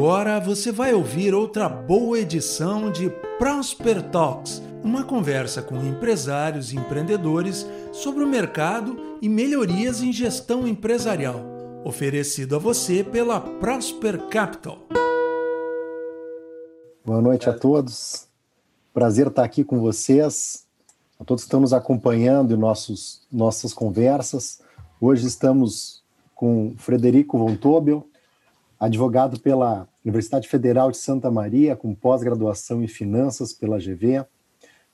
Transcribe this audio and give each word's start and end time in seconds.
Agora 0.00 0.40
você 0.40 0.72
vai 0.72 0.94
ouvir 0.94 1.34
outra 1.34 1.68
boa 1.68 2.18
edição 2.18 2.90
de 2.90 3.10
Prosper 3.38 4.02
Talks, 4.08 4.62
uma 4.82 5.04
conversa 5.04 5.60
com 5.60 5.76
empresários 5.76 6.72
e 6.72 6.76
empreendedores 6.76 7.66
sobre 7.92 8.24
o 8.24 8.26
mercado 8.26 9.18
e 9.20 9.28
melhorias 9.28 10.00
em 10.00 10.10
gestão 10.10 10.66
empresarial, 10.66 11.44
oferecido 11.84 12.56
a 12.56 12.58
você 12.58 13.04
pela 13.04 13.42
Prosper 13.42 14.26
Capital. 14.28 14.78
Boa 17.04 17.20
noite 17.20 17.50
a 17.50 17.52
todos. 17.52 18.26
Prazer 18.94 19.26
estar 19.26 19.44
aqui 19.44 19.62
com 19.62 19.80
vocês. 19.80 20.64
A 21.18 21.24
todos 21.24 21.44
que 21.44 21.48
estão 21.48 21.60
nos 21.60 21.74
acompanhando 21.74 22.54
em 22.54 22.58
nossos, 22.58 23.26
nossas 23.30 23.74
conversas. 23.74 24.62
Hoje 24.98 25.26
estamos 25.26 26.02
com 26.34 26.72
Frederico 26.78 27.36
Von 27.36 27.54
Tobel, 27.54 28.08
advogado 28.80 29.38
pela 29.38 29.89
Universidade 30.04 30.48
Federal 30.48 30.90
de 30.90 30.96
Santa 30.96 31.30
Maria, 31.30 31.76
com 31.76 31.94
pós-graduação 31.94 32.82
em 32.82 32.88
finanças 32.88 33.52
pela 33.52 33.78
GV. 33.78 34.24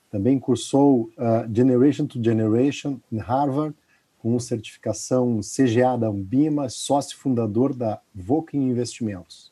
Também 0.09 0.39
cursou 0.39 1.11
uh, 1.17 1.53
Generation 1.53 2.05
to 2.05 2.21
Generation 2.23 2.99
em 3.11 3.17
Harvard, 3.17 3.75
com 4.19 4.37
certificação 4.39 5.39
CGA 5.39 5.97
da 5.97 6.09
Umbima, 6.09 6.69
sócio 6.69 7.17
fundador 7.17 7.73
da 7.73 8.01
Voking 8.13 8.69
Investimentos. 8.69 9.51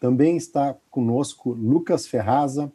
Também 0.00 0.36
está 0.36 0.74
conosco 0.90 1.52
Lucas 1.52 2.06
Ferraza, 2.06 2.72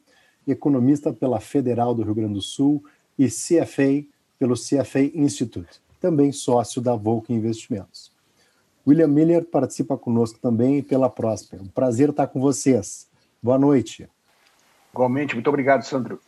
economista 0.47 1.11
pela 1.11 1.41
Federal 1.41 1.93
do 1.93 2.03
Rio 2.03 2.15
Grande 2.15 2.35
do 2.35 2.41
Sul 2.41 2.83
e 3.19 3.27
CFA 3.27 4.05
pelo 4.39 4.53
CFA 4.53 5.01
Institute, 5.13 5.81
também 5.99 6.31
sócio 6.31 6.81
da 6.81 6.95
Voking 6.95 7.33
Investimentos. 7.33 8.11
William 8.87 9.07
Miller 9.07 9.43
participa 9.43 9.97
conosco 9.97 10.39
também 10.39 10.81
pela 10.81 11.09
Prosper. 11.09 11.61
Um 11.61 11.67
prazer 11.67 12.09
estar 12.09 12.25
com 12.27 12.39
vocês. 12.39 13.09
Boa 13.43 13.59
noite. 13.59 14.09
Igualmente, 14.93 15.33
muito 15.33 15.49
obrigado, 15.49 15.83
Sandro. 15.83 16.21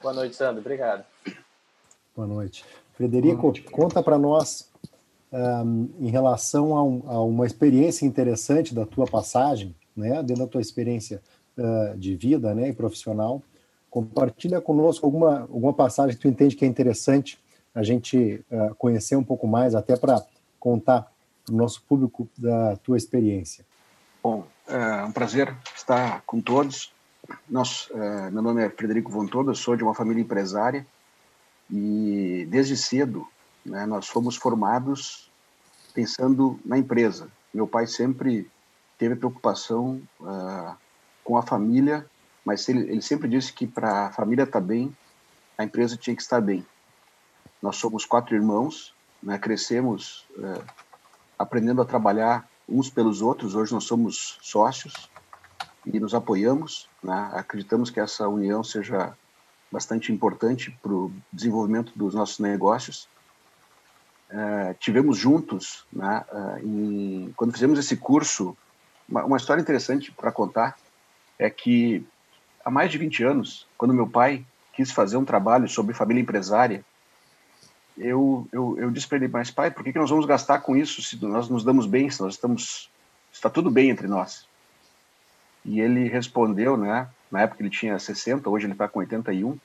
Boa 0.00 0.14
noite, 0.14 0.34
Sandro. 0.34 0.60
Obrigado. 0.60 1.04
Boa 2.16 2.26
noite. 2.26 2.64
Frederico, 2.94 3.42
Boa 3.42 3.52
noite. 3.52 3.62
conta 3.64 4.02
para 4.02 4.18
nós 4.18 4.70
um, 5.30 5.90
em 6.00 6.08
relação 6.08 6.74
a, 6.74 6.82
um, 6.82 7.02
a, 7.06 7.22
uma 7.22 7.44
experiência 7.44 8.06
interessante 8.06 8.74
da 8.74 8.86
tua 8.86 9.06
passagem, 9.06 9.76
né, 9.94 10.22
dentro 10.22 10.44
da 10.44 10.50
tua 10.50 10.62
experiência 10.62 11.20
uh, 11.58 11.98
de 11.98 12.16
vida 12.16 12.54
né, 12.54 12.70
e 12.70 12.72
profissional. 12.72 13.42
Compartilha 13.90 14.58
conosco 14.58 15.04
alguma, 15.04 15.40
alguma 15.40 15.74
passagem 15.74 16.16
que 16.16 16.22
tu 16.22 16.28
entende 16.28 16.56
que 16.56 16.64
é 16.64 16.68
interessante 16.68 17.38
a 17.74 17.82
gente 17.82 18.42
uh, 18.50 18.74
conhecer 18.76 19.16
um 19.16 19.24
pouco 19.24 19.46
mais, 19.46 19.74
até 19.74 19.96
para 19.96 20.24
contar 20.58 21.12
o 21.48 21.56
nosso 21.56 21.82
público 21.82 22.28
da 22.36 22.76
tua 22.76 22.96
experiência. 22.96 23.64
Bom, 24.22 24.46
é 24.66 25.04
um 25.04 25.12
prazer 25.12 25.54
estar 25.74 26.22
com 26.26 26.40
todos. 26.40 26.92
Nós, 27.48 27.88
é, 27.94 28.30
meu 28.30 28.42
nome 28.42 28.64
é 28.64 28.70
Frederico 28.70 29.10
Von 29.10 29.26
Todo, 29.26 29.50
eu 29.50 29.54
sou 29.54 29.76
de 29.76 29.82
uma 29.82 29.94
família 29.94 30.20
empresária 30.20 30.86
e 31.70 32.46
desde 32.50 32.76
cedo 32.76 33.26
né, 33.64 33.86
nós 33.86 34.08
fomos 34.08 34.36
formados 34.36 35.30
pensando 35.94 36.58
na 36.64 36.78
empresa. 36.78 37.28
Meu 37.52 37.66
pai 37.66 37.86
sempre 37.86 38.50
teve 38.96 39.16
preocupação 39.16 40.02
uh, 40.20 40.74
com 41.24 41.36
a 41.36 41.42
família, 41.42 42.06
mas 42.44 42.68
ele, 42.68 42.90
ele 42.90 43.02
sempre 43.02 43.28
disse 43.28 43.52
que 43.52 43.66
para 43.66 44.06
a 44.06 44.12
família 44.12 44.44
estar 44.44 44.60
tá 44.60 44.66
bem, 44.66 44.96
a 45.56 45.64
empresa 45.64 45.96
tinha 45.96 46.14
que 46.14 46.22
estar 46.22 46.40
bem. 46.40 46.66
Nós 47.60 47.76
somos 47.76 48.04
quatro 48.04 48.34
irmãos, 48.34 48.94
né, 49.22 49.38
crescemos 49.38 50.26
uh, 50.36 50.64
aprendendo 51.38 51.80
a 51.80 51.84
trabalhar 51.84 52.48
uns 52.68 52.90
pelos 52.90 53.22
outros. 53.22 53.54
Hoje 53.54 53.72
nós 53.72 53.84
somos 53.84 54.38
sócios 54.42 55.08
e 55.86 56.00
nos 56.00 56.14
apoiamos. 56.14 56.88
Né? 57.02 57.30
Acreditamos 57.32 57.90
que 57.90 58.00
essa 58.00 58.28
união 58.28 58.64
seja 58.64 59.16
bastante 59.70 60.12
importante 60.12 60.70
para 60.82 60.92
o 60.92 61.12
desenvolvimento 61.32 61.92
dos 61.94 62.14
nossos 62.14 62.38
negócios. 62.38 63.08
Uh, 64.30 64.74
tivemos 64.78 65.16
juntos, 65.16 65.86
né, 65.90 66.22
uh, 66.30 66.58
em, 66.58 67.32
quando 67.34 67.52
fizemos 67.52 67.78
esse 67.78 67.96
curso, 67.96 68.54
uma, 69.08 69.24
uma 69.24 69.36
história 69.38 69.62
interessante 69.62 70.12
para 70.12 70.30
contar 70.30 70.76
é 71.38 71.48
que 71.48 72.06
há 72.62 72.70
mais 72.70 72.90
de 72.90 72.98
20 72.98 73.24
anos, 73.24 73.66
quando 73.78 73.94
meu 73.94 74.06
pai 74.06 74.44
quis 74.74 74.90
fazer 74.90 75.16
um 75.16 75.24
trabalho 75.24 75.68
sobre 75.68 75.94
família 75.94 76.20
empresária, 76.20 76.84
eu, 77.98 78.48
eu, 78.52 78.78
eu 78.78 78.90
disse 78.90 79.06
para 79.06 79.18
ele, 79.18 79.28
mas 79.28 79.50
pai, 79.50 79.70
por 79.70 79.84
que, 79.84 79.92
que 79.92 79.98
nós 79.98 80.10
vamos 80.10 80.26
gastar 80.26 80.60
com 80.60 80.76
isso 80.76 81.02
se 81.02 81.22
nós 81.24 81.48
nos 81.48 81.64
damos 81.64 81.86
bem, 81.86 82.08
se 82.10 82.20
nós 82.20 82.34
estamos, 82.34 82.90
está 83.32 83.50
tudo 83.50 83.70
bem 83.70 83.90
entre 83.90 84.06
nós? 84.06 84.46
E 85.64 85.80
ele 85.80 86.08
respondeu, 86.08 86.76
né, 86.76 87.08
na 87.30 87.42
época 87.42 87.62
ele 87.62 87.70
tinha 87.70 87.98
60, 87.98 88.48
hoje 88.48 88.66
ele 88.66 88.72
está 88.72 88.88
com 88.88 89.00
81, 89.00 89.58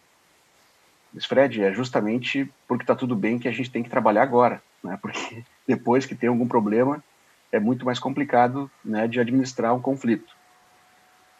Mas 1.14 1.26
Fred, 1.26 1.64
é 1.64 1.72
justamente 1.74 2.52
porque 2.68 2.84
está 2.84 2.96
tudo 2.96 3.16
bem 3.16 3.40
que 3.40 3.48
a 3.48 3.52
gente 3.52 3.72
tem 3.72 3.84
que 3.84 3.90
trabalhar 3.90 4.24
agora, 4.24 4.62
né, 4.84 4.98
porque 5.02 5.44
depois 5.68 6.06
que 6.06 6.16
tem 6.16 6.30
algum 6.30 6.48
problema, 6.48 7.04
é 7.52 7.60
muito 7.60 7.86
mais 7.86 8.00
complicado 8.00 8.70
né, 8.84 9.08
de 9.08 9.20
administrar 9.20 9.76
um 9.76 9.82
conflito. 9.82 10.36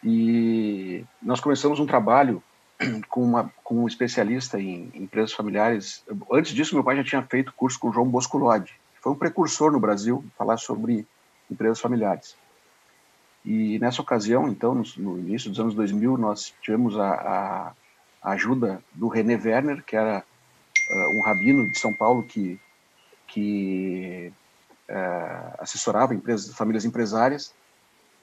E 0.02 1.04
nós 1.20 1.40
começamos 1.40 1.80
um 1.80 1.86
trabalho 1.86 2.42
com, 3.08 3.22
uma, 3.22 3.52
com 3.62 3.82
um 3.82 3.88
especialista 3.88 4.60
em 4.60 4.90
empresas 4.94 5.32
familiares. 5.32 6.04
Antes 6.30 6.52
disso, 6.52 6.74
meu 6.74 6.84
pai 6.84 6.96
já 6.96 7.04
tinha 7.04 7.22
feito 7.22 7.52
curso 7.52 7.78
com 7.78 7.88
o 7.88 7.92
João 7.92 8.08
Bosco 8.08 8.38
Lodi. 8.38 8.72
Foi 9.00 9.12
um 9.12 9.16
precursor 9.16 9.70
no 9.70 9.80
Brasil 9.80 10.24
falar 10.36 10.56
sobre 10.56 11.06
empresas 11.50 11.80
familiares. 11.80 12.36
E 13.44 13.78
nessa 13.78 14.00
ocasião, 14.00 14.48
então, 14.48 14.82
no, 14.96 15.18
início 15.18 15.50
dos 15.50 15.60
anos 15.60 15.74
2000, 15.74 16.16
nós 16.16 16.54
tivemos 16.62 16.98
a, 16.98 17.74
a 18.22 18.30
ajuda 18.30 18.82
do 18.94 19.08
René 19.08 19.36
Werner, 19.36 19.84
que 19.84 19.94
era 19.94 20.24
uh, 20.90 21.18
um 21.18 21.22
rabino 21.22 21.70
de 21.70 21.78
São 21.78 21.92
Paulo 21.92 22.22
que, 22.22 22.58
que 23.26 24.32
uh, 24.88 25.54
assessorava 25.58 26.14
empresas, 26.14 26.54
famílias 26.54 26.86
empresárias, 26.86 27.54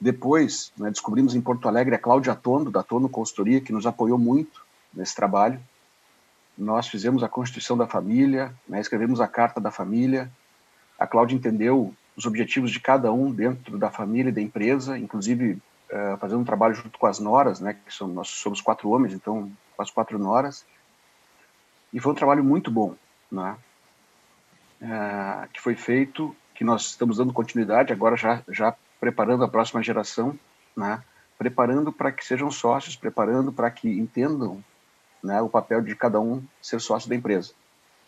depois, 0.02 0.72
né, 0.76 0.90
descobrimos 0.90 1.32
em 1.32 1.40
Porto 1.40 1.68
Alegre 1.68 1.94
a 1.94 1.98
Cláudia 1.98 2.34
Tondo, 2.34 2.72
da 2.72 2.82
Tono 2.82 3.08
Consultoria, 3.08 3.60
que 3.60 3.72
nos 3.72 3.86
apoiou 3.86 4.18
muito 4.18 4.66
nesse 4.92 5.14
trabalho. 5.14 5.60
Nós 6.58 6.88
fizemos 6.88 7.22
a 7.22 7.28
Constituição 7.28 7.78
da 7.78 7.86
Família, 7.86 8.52
né, 8.68 8.80
escrevemos 8.80 9.20
a 9.20 9.28
Carta 9.28 9.60
da 9.60 9.70
Família. 9.70 10.28
A 10.98 11.06
Cláudia 11.06 11.36
entendeu 11.36 11.94
os 12.16 12.26
objetivos 12.26 12.72
de 12.72 12.80
cada 12.80 13.12
um 13.12 13.30
dentro 13.30 13.78
da 13.78 13.92
família 13.92 14.30
e 14.30 14.32
da 14.32 14.40
empresa, 14.40 14.98
inclusive 14.98 15.52
uh, 15.52 16.16
fazendo 16.18 16.40
um 16.40 16.44
trabalho 16.44 16.74
junto 16.74 16.98
com 16.98 17.06
as 17.06 17.20
noras, 17.20 17.60
né, 17.60 17.74
que 17.74 17.94
são, 17.94 18.08
nós 18.08 18.28
somos 18.28 18.60
quatro 18.60 18.90
homens, 18.90 19.14
então 19.14 19.52
as 19.78 19.88
quatro 19.88 20.18
noras. 20.18 20.66
E 21.92 22.00
foi 22.00 22.10
um 22.10 22.16
trabalho 22.16 22.42
muito 22.42 22.72
bom, 22.72 22.96
né, 23.30 23.56
uh, 24.82 25.48
que 25.52 25.60
foi 25.60 25.76
feito, 25.76 26.34
que 26.56 26.64
nós 26.64 26.86
estamos 26.86 27.18
dando 27.18 27.32
continuidade 27.32 27.92
agora 27.92 28.16
já, 28.16 28.42
já 28.48 28.74
preparando 29.02 29.42
a 29.42 29.48
próxima 29.48 29.82
geração, 29.82 30.38
né? 30.76 31.02
preparando 31.36 31.92
para 31.92 32.12
que 32.12 32.24
sejam 32.24 32.52
sócios, 32.52 32.94
preparando 32.94 33.52
para 33.52 33.68
que 33.68 33.88
entendam 33.88 34.62
né, 35.20 35.42
o 35.42 35.48
papel 35.48 35.82
de 35.82 35.96
cada 35.96 36.20
um 36.20 36.40
ser 36.62 36.80
sócio 36.80 37.08
da 37.08 37.16
empresa. 37.16 37.52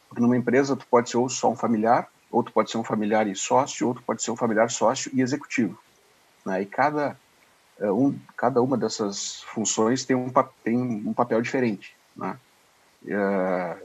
Porque 0.09 0.22
numa 0.22 0.37
empresa 0.37 0.77
tu 0.77 0.87
pode 0.87 1.10
ser 1.10 1.16
ou 1.16 1.28
só 1.28 1.50
um 1.50 1.56
familiar, 1.56 2.09
ou 2.31 2.44
tu 2.44 2.53
pode 2.53 2.71
ser 2.71 2.78
um 2.78 2.84
familiar 2.84 3.27
e 3.27 3.34
sócio, 3.34 3.88
ou 3.88 3.94
tu 3.94 4.03
pode 4.04 4.22
ser 4.22 4.31
um 4.31 4.37
familiar 4.37 4.71
sócio 4.71 5.10
e 5.12 5.21
executivo. 5.21 5.77
Né? 6.47 6.62
E 6.62 6.66
cada, 6.66 7.19
eh, 7.81 7.91
um, 7.91 8.16
cada 8.37 8.62
uma 8.62 8.77
dessas 8.77 9.43
funções 9.49 10.04
tem 10.04 10.15
um, 10.15 10.31
tem 10.62 10.78
um 10.78 11.12
papel 11.12 11.43
diferente. 11.43 11.97
Né? 12.15 12.38
Uh, 13.03 13.83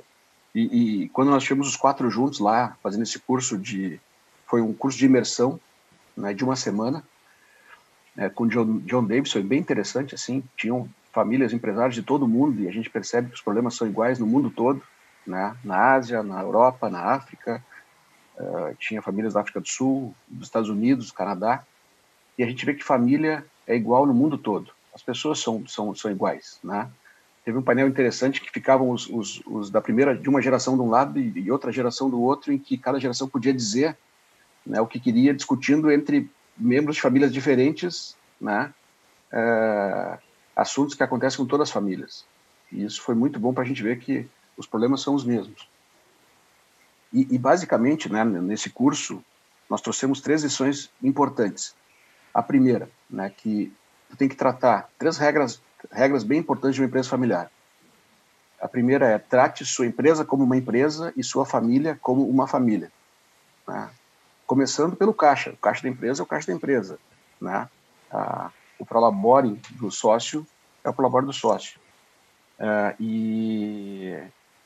e, 0.53 1.05
e, 1.05 1.09
quando 1.09 1.31
nós 1.31 1.41
tivemos 1.41 1.69
os 1.69 1.75
quatro 1.75 2.07
juntos 2.11 2.39
lá, 2.39 2.77
fazendo 2.83 3.01
esse 3.01 3.17
curso 3.17 3.57
de... 3.57 3.99
Foi 4.45 4.61
um 4.61 4.73
curso 4.73 4.95
de 4.99 5.05
imersão, 5.05 5.59
né, 6.19 6.33
de 6.33 6.43
uma 6.43 6.55
semana, 6.55 7.03
é, 8.17 8.29
com 8.29 8.47
John, 8.47 8.79
John 8.79 9.05
Davidson, 9.05 9.41
bem 9.41 9.59
interessante, 9.59 10.13
assim, 10.13 10.43
tinham 10.57 10.89
famílias, 11.11 11.53
empresários 11.53 11.95
de 11.95 12.03
todo 12.03 12.27
mundo, 12.27 12.61
e 12.61 12.67
a 12.67 12.71
gente 12.71 12.89
percebe 12.89 13.29
que 13.29 13.35
os 13.35 13.41
problemas 13.41 13.75
são 13.75 13.87
iguais 13.87 14.19
no 14.19 14.27
mundo 14.27 14.49
todo, 14.49 14.81
né, 15.25 15.55
na 15.63 15.93
Ásia, 15.93 16.21
na 16.21 16.41
Europa, 16.41 16.89
na 16.89 17.01
África, 17.01 17.63
uh, 18.37 18.75
tinha 18.77 19.01
famílias 19.01 19.33
da 19.33 19.41
África 19.41 19.59
do 19.59 19.67
Sul, 19.67 20.13
dos 20.27 20.47
Estados 20.47 20.69
Unidos, 20.69 21.07
do 21.07 21.13
Canadá, 21.13 21.63
e 22.37 22.43
a 22.43 22.47
gente 22.47 22.65
vê 22.65 22.73
que 22.73 22.83
família 22.83 23.45
é 23.65 23.75
igual 23.75 24.05
no 24.05 24.13
mundo 24.13 24.37
todo, 24.37 24.71
as 24.93 25.01
pessoas 25.01 25.39
são, 25.39 25.65
são, 25.67 25.95
são 25.95 26.11
iguais, 26.11 26.59
né, 26.63 26.89
teve 27.43 27.57
um 27.57 27.63
painel 27.63 27.87
interessante 27.87 28.41
que 28.41 28.51
ficavam 28.51 28.89
os, 28.91 29.07
os, 29.07 29.41
os, 29.45 29.69
da 29.69 29.81
primeira 29.81 30.15
de 30.15 30.29
uma 30.29 30.41
geração 30.41 30.75
de 30.75 30.81
um 30.81 30.89
lado 30.89 31.19
e, 31.19 31.39
e, 31.39 31.51
outra 31.51 31.71
geração 31.71 32.09
do 32.09 32.21
outro, 32.21 32.51
em 32.51 32.59
que 32.59 32.77
cada 32.77 32.99
geração 32.99 33.27
podia 33.27 33.53
dizer 33.53 33.97
né, 34.65 34.79
o 34.81 34.87
que 34.87 34.99
queria, 34.99 35.33
discutindo 35.33 35.91
entre 35.91 36.29
membros 36.57 36.95
de 36.95 37.01
famílias 37.01 37.31
diferentes, 37.31 38.15
né, 38.39 38.73
é, 39.31 40.17
assuntos 40.55 40.95
que 40.95 41.03
acontecem 41.03 41.37
com 41.37 41.45
todas 41.45 41.69
as 41.69 41.73
famílias. 41.73 42.25
E 42.71 42.83
isso 42.83 43.01
foi 43.01 43.15
muito 43.15 43.39
bom 43.39 43.53
para 43.53 43.63
a 43.63 43.65
gente 43.65 43.81
ver 43.81 43.99
que 43.99 44.27
os 44.57 44.67
problemas 44.67 45.01
são 45.01 45.15
os 45.15 45.23
mesmos. 45.23 45.67
E, 47.11 47.27
e 47.33 47.37
basicamente, 47.37 48.11
né, 48.11 48.23
nesse 48.23 48.69
curso, 48.69 49.23
nós 49.69 49.81
trouxemos 49.81 50.21
três 50.21 50.43
lições 50.43 50.89
importantes. 51.01 51.75
A 52.33 52.43
primeira, 52.43 52.89
né, 53.09 53.31
que 53.35 53.73
tu 54.09 54.17
tem 54.17 54.27
que 54.27 54.35
tratar 54.35 54.89
três 54.97 55.17
regras, 55.17 55.61
regras 55.91 56.23
bem 56.23 56.39
importantes 56.39 56.75
de 56.75 56.81
uma 56.81 56.87
empresa 56.87 57.09
familiar. 57.09 57.51
A 58.61 58.67
primeira 58.67 59.07
é 59.07 59.17
trate 59.17 59.65
sua 59.65 59.85
empresa 59.85 60.25
como 60.25 60.43
uma 60.43 60.57
empresa 60.57 61.13
e 61.15 61.23
sua 61.23 61.45
família 61.45 61.97
como 62.01 62.27
uma 62.29 62.45
família. 62.45 62.91
Né? 63.67 63.89
Começando 64.49 64.95
pelo 64.95 65.13
caixa. 65.13 65.51
O 65.51 65.57
caixa 65.57 65.83
da 65.83 65.89
empresa 65.89 66.21
é 66.21 66.23
o 66.23 66.25
caixa 66.25 66.47
da 66.47 66.53
empresa. 66.53 66.97
Né? 67.39 67.69
Ah, 68.11 68.49
o 68.79 68.85
prolabore 68.85 69.61
do 69.71 69.91
sócio 69.91 70.43
é 70.83 70.89
o 70.89 70.93
prolabore 70.93 71.27
do 71.27 71.33
sócio. 71.33 71.79
Ah, 72.59 72.95
e 72.99 74.17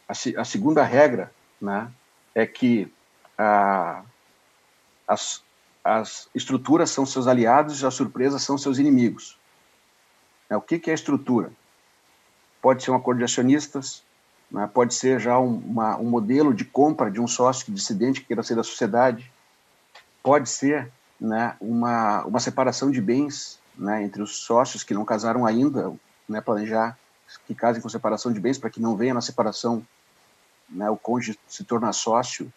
a, 0.07 0.13
a, 0.41 0.45
segunda 0.45 0.83
regra 0.83 1.33
né, 1.59 1.91
é 2.33 2.45
que 2.45 2.89
ah, 3.37 4.03
as, 5.05 5.43
as 5.83 6.29
estruturas 6.33 6.89
são 6.89 7.05
seus 7.05 7.27
aliados 7.27 7.81
e 7.81 7.85
as 7.85 7.93
surpresas 7.93 8.41
são 8.41 8.57
seus 8.57 8.77
inimigos. 8.79 9.37
É, 10.49 10.55
o 10.55 10.61
que, 10.61 10.79
que 10.79 10.89
é 10.89 10.93
estrutura? 10.93 11.51
pode 12.63 12.81
ser 12.81 12.91
um 12.91 12.95
acordo 12.95 13.17
de 13.17 13.25
acionistas, 13.25 14.01
né? 14.49 14.69
pode 14.73 14.93
ser 14.93 15.19
já 15.19 15.37
um, 15.37 15.57
uma, 15.57 15.97
um 15.97 16.09
modelo 16.09 16.53
de 16.53 16.63
compra 16.63 17.11
de 17.11 17.19
um 17.19 17.27
sócio 17.27 17.73
dissidente 17.73 18.21
que 18.21 18.27
queira 18.27 18.41
ser 18.41 18.55
da 18.55 18.63
sociedade, 18.63 19.29
pode 20.23 20.49
ser 20.49 20.89
né, 21.19 21.55
uma, 21.59 22.25
uma 22.25 22.39
separação 22.39 22.89
de 22.89 23.01
bens 23.01 23.59
né, 23.77 24.03
entre 24.03 24.21
os 24.21 24.37
sócios 24.37 24.83
que 24.83 24.93
não 24.93 25.05
casaram 25.05 25.45
ainda, 25.45 25.93
né, 26.27 26.41
planejar 26.41 26.97
que 27.45 27.53
casem 27.53 27.81
com 27.81 27.89
separação 27.89 28.31
de 28.31 28.39
bens 28.39 28.57
para 28.57 28.69
que 28.69 28.81
não 28.81 28.95
venha 28.95 29.13
na 29.13 29.21
separação 29.21 29.85
né, 30.69 30.89
o 30.89 30.97
cônjuge 30.97 31.37
se 31.47 31.63
tornar 31.63 31.93
sócio 31.93 32.51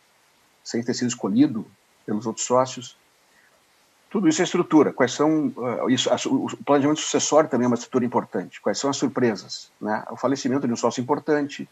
sem 0.62 0.82
ter 0.82 0.94
sido 0.94 1.08
escolhido 1.08 1.66
pelos 2.04 2.26
outros 2.26 2.46
sócios. 2.46 2.96
Tudo 4.10 4.28
isso 4.28 4.40
é 4.40 4.44
estrutura. 4.44 4.92
Quais 4.92 5.12
são 5.12 5.48
uh, 5.56 5.90
isso? 5.90 6.10
A, 6.10 6.16
o 6.26 6.56
planejamento 6.64 7.00
sucessório 7.00 7.50
também 7.50 7.64
é 7.64 7.68
uma 7.68 7.74
estrutura 7.74 8.04
importante. 8.04 8.60
Quais 8.60 8.78
são 8.78 8.88
as 8.88 8.96
surpresas? 8.96 9.70
Né? 9.80 10.04
O 10.10 10.16
falecimento 10.16 10.66
de 10.66 10.72
um 10.72 10.76
sócio 10.76 11.00
importante. 11.00 11.68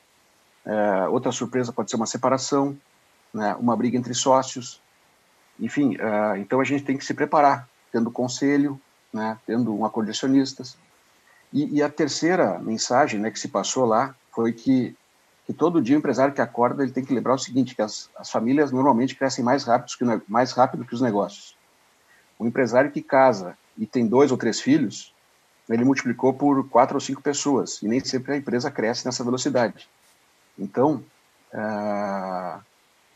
Uh, 0.64 1.10
outra 1.10 1.30
surpresa 1.30 1.72
pode 1.72 1.90
ser 1.90 1.96
uma 1.96 2.06
separação, 2.06 2.76
né? 3.32 3.54
uma 3.56 3.76
briga 3.76 3.96
entre 3.96 4.14
sócios. 4.14 4.80
Enfim, 5.58 5.96
uh, 5.96 6.36
então 6.36 6.60
a 6.60 6.64
gente 6.64 6.84
tem 6.84 6.96
que 6.96 7.04
se 7.04 7.14
preparar, 7.14 7.68
tendo 7.92 8.10
conselho, 8.10 8.80
né? 9.12 9.38
tendo 9.46 9.74
um 9.74 9.84
acordo 9.84 10.06
de 10.06 10.12
acionistas. 10.12 10.76
E, 11.52 11.76
e, 11.76 11.82
a 11.82 11.88
terceira 11.88 12.58
mensagem 12.58 13.20
né, 13.20 13.30
que 13.30 13.38
se 13.38 13.46
passou 13.46 13.84
lá 13.84 14.14
foi 14.32 14.52
que, 14.52 14.96
que 15.46 15.52
todo 15.52 15.80
dia 15.80 15.94
o 15.94 15.98
empresário 15.98 16.34
que 16.34 16.40
acorda 16.40 16.82
ele 16.82 16.90
tem 16.90 17.04
que 17.04 17.14
lembrar 17.14 17.34
o 17.34 17.38
seguinte, 17.38 17.76
que 17.76 17.82
as, 17.82 18.10
as 18.16 18.28
famílias 18.28 18.72
normalmente 18.72 19.14
crescem 19.14 19.44
mais 19.44 19.62
rápido 19.62 19.96
que, 19.96 20.22
mais 20.26 20.50
rápido 20.50 20.84
que 20.84 20.94
os 20.94 21.00
negócios. 21.00 21.56
Um 22.40 22.46
empresário 22.46 22.90
que 22.90 23.00
casa 23.00 23.56
e 23.78 23.86
tem 23.86 24.06
dois 24.06 24.32
ou 24.32 24.36
três 24.36 24.60
filhos, 24.60 25.14
ele 25.68 25.84
multiplicou 25.84 26.34
por 26.34 26.68
quatro 26.68 26.96
ou 26.96 27.00
cinco 27.00 27.22
pessoas, 27.22 27.80
e 27.82 27.88
nem 27.88 28.00
sempre 28.00 28.34
a 28.34 28.36
empresa 28.36 28.70
cresce 28.70 29.06
nessa 29.06 29.24
velocidade. 29.24 29.88
Então, 30.58 31.04
uh, 31.52 32.60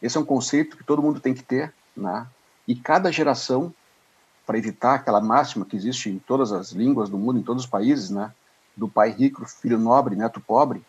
esse 0.00 0.16
é 0.16 0.20
um 0.20 0.24
conceito 0.24 0.76
que 0.76 0.84
todo 0.84 1.02
mundo 1.02 1.20
tem 1.20 1.34
que 1.34 1.42
ter, 1.42 1.72
né? 1.98 2.26
e 2.66 2.74
cada 2.74 3.10
geração, 3.12 3.74
para 4.46 4.58
evitar 4.58 4.94
aquela 4.94 5.20
máxima 5.20 5.64
que 5.64 5.76
existe 5.76 6.08
em 6.08 6.18
todas 6.18 6.52
as 6.52 6.72
línguas 6.72 7.10
do 7.10 7.18
mundo, 7.18 7.38
em 7.38 7.42
todos 7.42 7.64
os 7.64 7.68
países, 7.68 8.10
né? 8.10 8.32
do 8.76 8.88
pai 8.88 9.10
rico, 9.10 9.44
filho 9.46 9.78
nobre, 9.78 10.16
neto 10.16 10.40
pobre, 10.40 10.84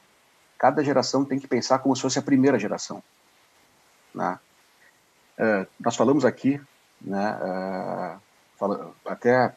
cada 0.58 0.84
geração 0.84 1.26
tem 1.26 1.40
que 1.40 1.48
pensar 1.48 1.80
como 1.80 1.96
se 1.96 2.02
fosse 2.02 2.20
a 2.20 2.22
primeira 2.22 2.60
geração. 2.60 3.04
Né? 4.14 4.40
Uh, 5.38 5.68
nós 5.80 5.96
falamos 5.96 6.24
aqui 6.26 6.62
né? 7.02 7.36
Uh, 7.36 8.20
fala, 8.58 8.92
até 9.06 9.56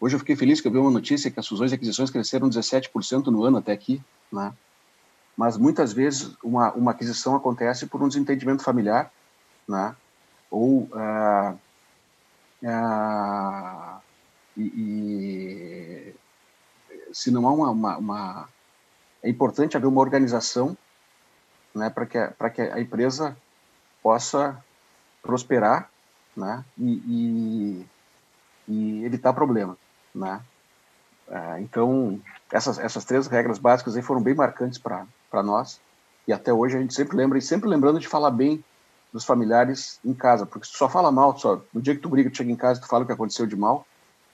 hoje 0.00 0.14
eu 0.14 0.20
fiquei 0.20 0.36
feliz 0.36 0.60
que 0.60 0.68
eu 0.68 0.72
vi 0.72 0.78
uma 0.78 0.90
notícia 0.90 1.30
que 1.30 1.40
as 1.40 1.46
fusões 1.46 1.72
e 1.72 1.74
aquisições 1.74 2.10
cresceram 2.10 2.48
17% 2.48 3.26
no 3.26 3.44
ano 3.44 3.58
até 3.58 3.72
aqui, 3.72 4.02
né? 4.32 4.52
Mas 5.36 5.56
muitas 5.56 5.92
vezes 5.92 6.36
uma, 6.42 6.72
uma 6.72 6.92
aquisição 6.92 7.34
acontece 7.34 7.86
por 7.86 8.00
um 8.02 8.08
desentendimento 8.08 8.62
familiar, 8.62 9.10
né? 9.66 9.96
Ou 10.54 10.88
uh, 10.92 11.58
uh, 12.62 14.00
e, 14.56 14.62
e, 14.62 16.14
se 17.12 17.30
não 17.30 17.46
há 17.48 17.52
uma, 17.52 17.70
uma, 17.70 17.96
uma, 17.96 18.48
é 19.22 19.28
importante 19.28 19.76
haver 19.76 19.86
uma 19.86 20.00
organização, 20.00 20.76
né? 21.74 21.90
Para 21.90 22.06
que 22.06 22.18
para 22.38 22.50
que 22.50 22.62
a 22.62 22.80
empresa 22.80 23.36
possa 24.02 24.62
prosperar 25.22 25.90
né? 26.36 26.64
E, 26.78 26.92
e, 27.06 27.86
e 28.68 29.04
evitar 29.04 29.32
problema, 29.32 29.76
né? 30.14 30.40
É, 31.28 31.60
então, 31.60 32.20
essas, 32.52 32.78
essas 32.78 33.04
três 33.04 33.26
regras 33.26 33.58
básicas 33.58 33.96
aí 33.96 34.02
foram 34.02 34.22
bem 34.22 34.34
marcantes 34.34 34.78
para 34.78 35.42
nós. 35.42 35.80
E 36.26 36.32
até 36.32 36.52
hoje 36.52 36.76
a 36.76 36.80
gente 36.80 36.94
sempre 36.94 37.16
lembra, 37.16 37.38
e 37.38 37.42
sempre 37.42 37.68
lembrando 37.68 37.98
de 37.98 38.08
falar 38.08 38.30
bem 38.30 38.62
dos 39.14 39.24
familiares 39.24 40.00
em 40.04 40.12
casa, 40.12 40.44
porque 40.44 40.68
tu 40.68 40.76
só 40.76 40.88
fala 40.88 41.12
mal, 41.12 41.38
só, 41.38 41.62
no 41.72 41.80
dia 41.80 41.94
que 41.94 42.00
tu 42.00 42.08
briga, 42.08 42.28
tu 42.28 42.38
chega 42.38 42.50
em 42.50 42.56
casa 42.56 42.80
tu 42.80 42.88
fala 42.88 43.04
o 43.04 43.06
que 43.06 43.12
aconteceu 43.12 43.46
de 43.46 43.54
mal, 43.54 43.86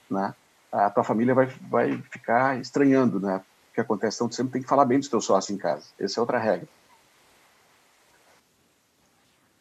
né? 0.09 0.33
A 0.71 0.89
tua 0.89 1.03
família 1.03 1.35
vai, 1.35 1.45
vai 1.69 2.01
ficar 2.09 2.59
estranhando, 2.59 3.19
né? 3.19 3.37
O 3.69 3.75
que 3.75 3.81
acontece. 3.81 4.17
Então, 4.17 4.27
tu 4.27 4.33
sempre 4.33 4.53
tem 4.53 4.61
que 4.63 4.67
falar 4.67 4.85
bem 4.85 4.97
dos 4.97 5.07
teus 5.07 5.25
sócios 5.25 5.55
em 5.55 5.59
casa. 5.59 5.85
Essa 5.99 6.19
é 6.19 6.21
outra 6.21 6.39
regra. 6.39 6.67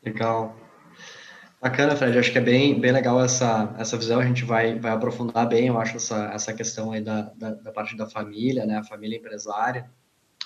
Legal. 0.02 0.56
Bacana, 1.60 1.96
Fred. 1.96 2.18
Acho 2.18 2.32
que 2.32 2.38
é 2.38 2.40
bem, 2.40 2.80
bem 2.80 2.92
legal 2.92 3.22
essa, 3.22 3.74
essa 3.76 3.98
visão. 3.98 4.20
A 4.20 4.24
gente 4.24 4.44
vai, 4.44 4.78
vai 4.78 4.92
aprofundar 4.92 5.46
bem, 5.46 5.66
eu 5.66 5.78
acho, 5.78 5.96
essa, 5.96 6.30
essa 6.32 6.54
questão 6.54 6.92
aí 6.92 7.02
da, 7.02 7.22
da, 7.36 7.50
da 7.50 7.72
parte 7.72 7.96
da 7.96 8.08
família, 8.08 8.64
né? 8.64 8.78
A 8.78 8.84
família 8.84 9.18
empresária. 9.18 9.90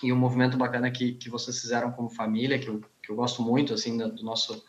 E 0.04 0.12
um 0.12 0.16
movimento 0.16 0.56
bacana 0.56 0.90
que, 0.90 1.12
que 1.12 1.30
vocês 1.30 1.60
fizeram 1.60 1.90
como 1.90 2.08
família, 2.08 2.58
que 2.58 2.68
eu, 2.68 2.80
que 3.02 3.10
eu 3.10 3.16
gosto 3.16 3.42
muito, 3.42 3.72
assim, 3.72 3.96
do 3.96 4.22
nosso, 4.22 4.62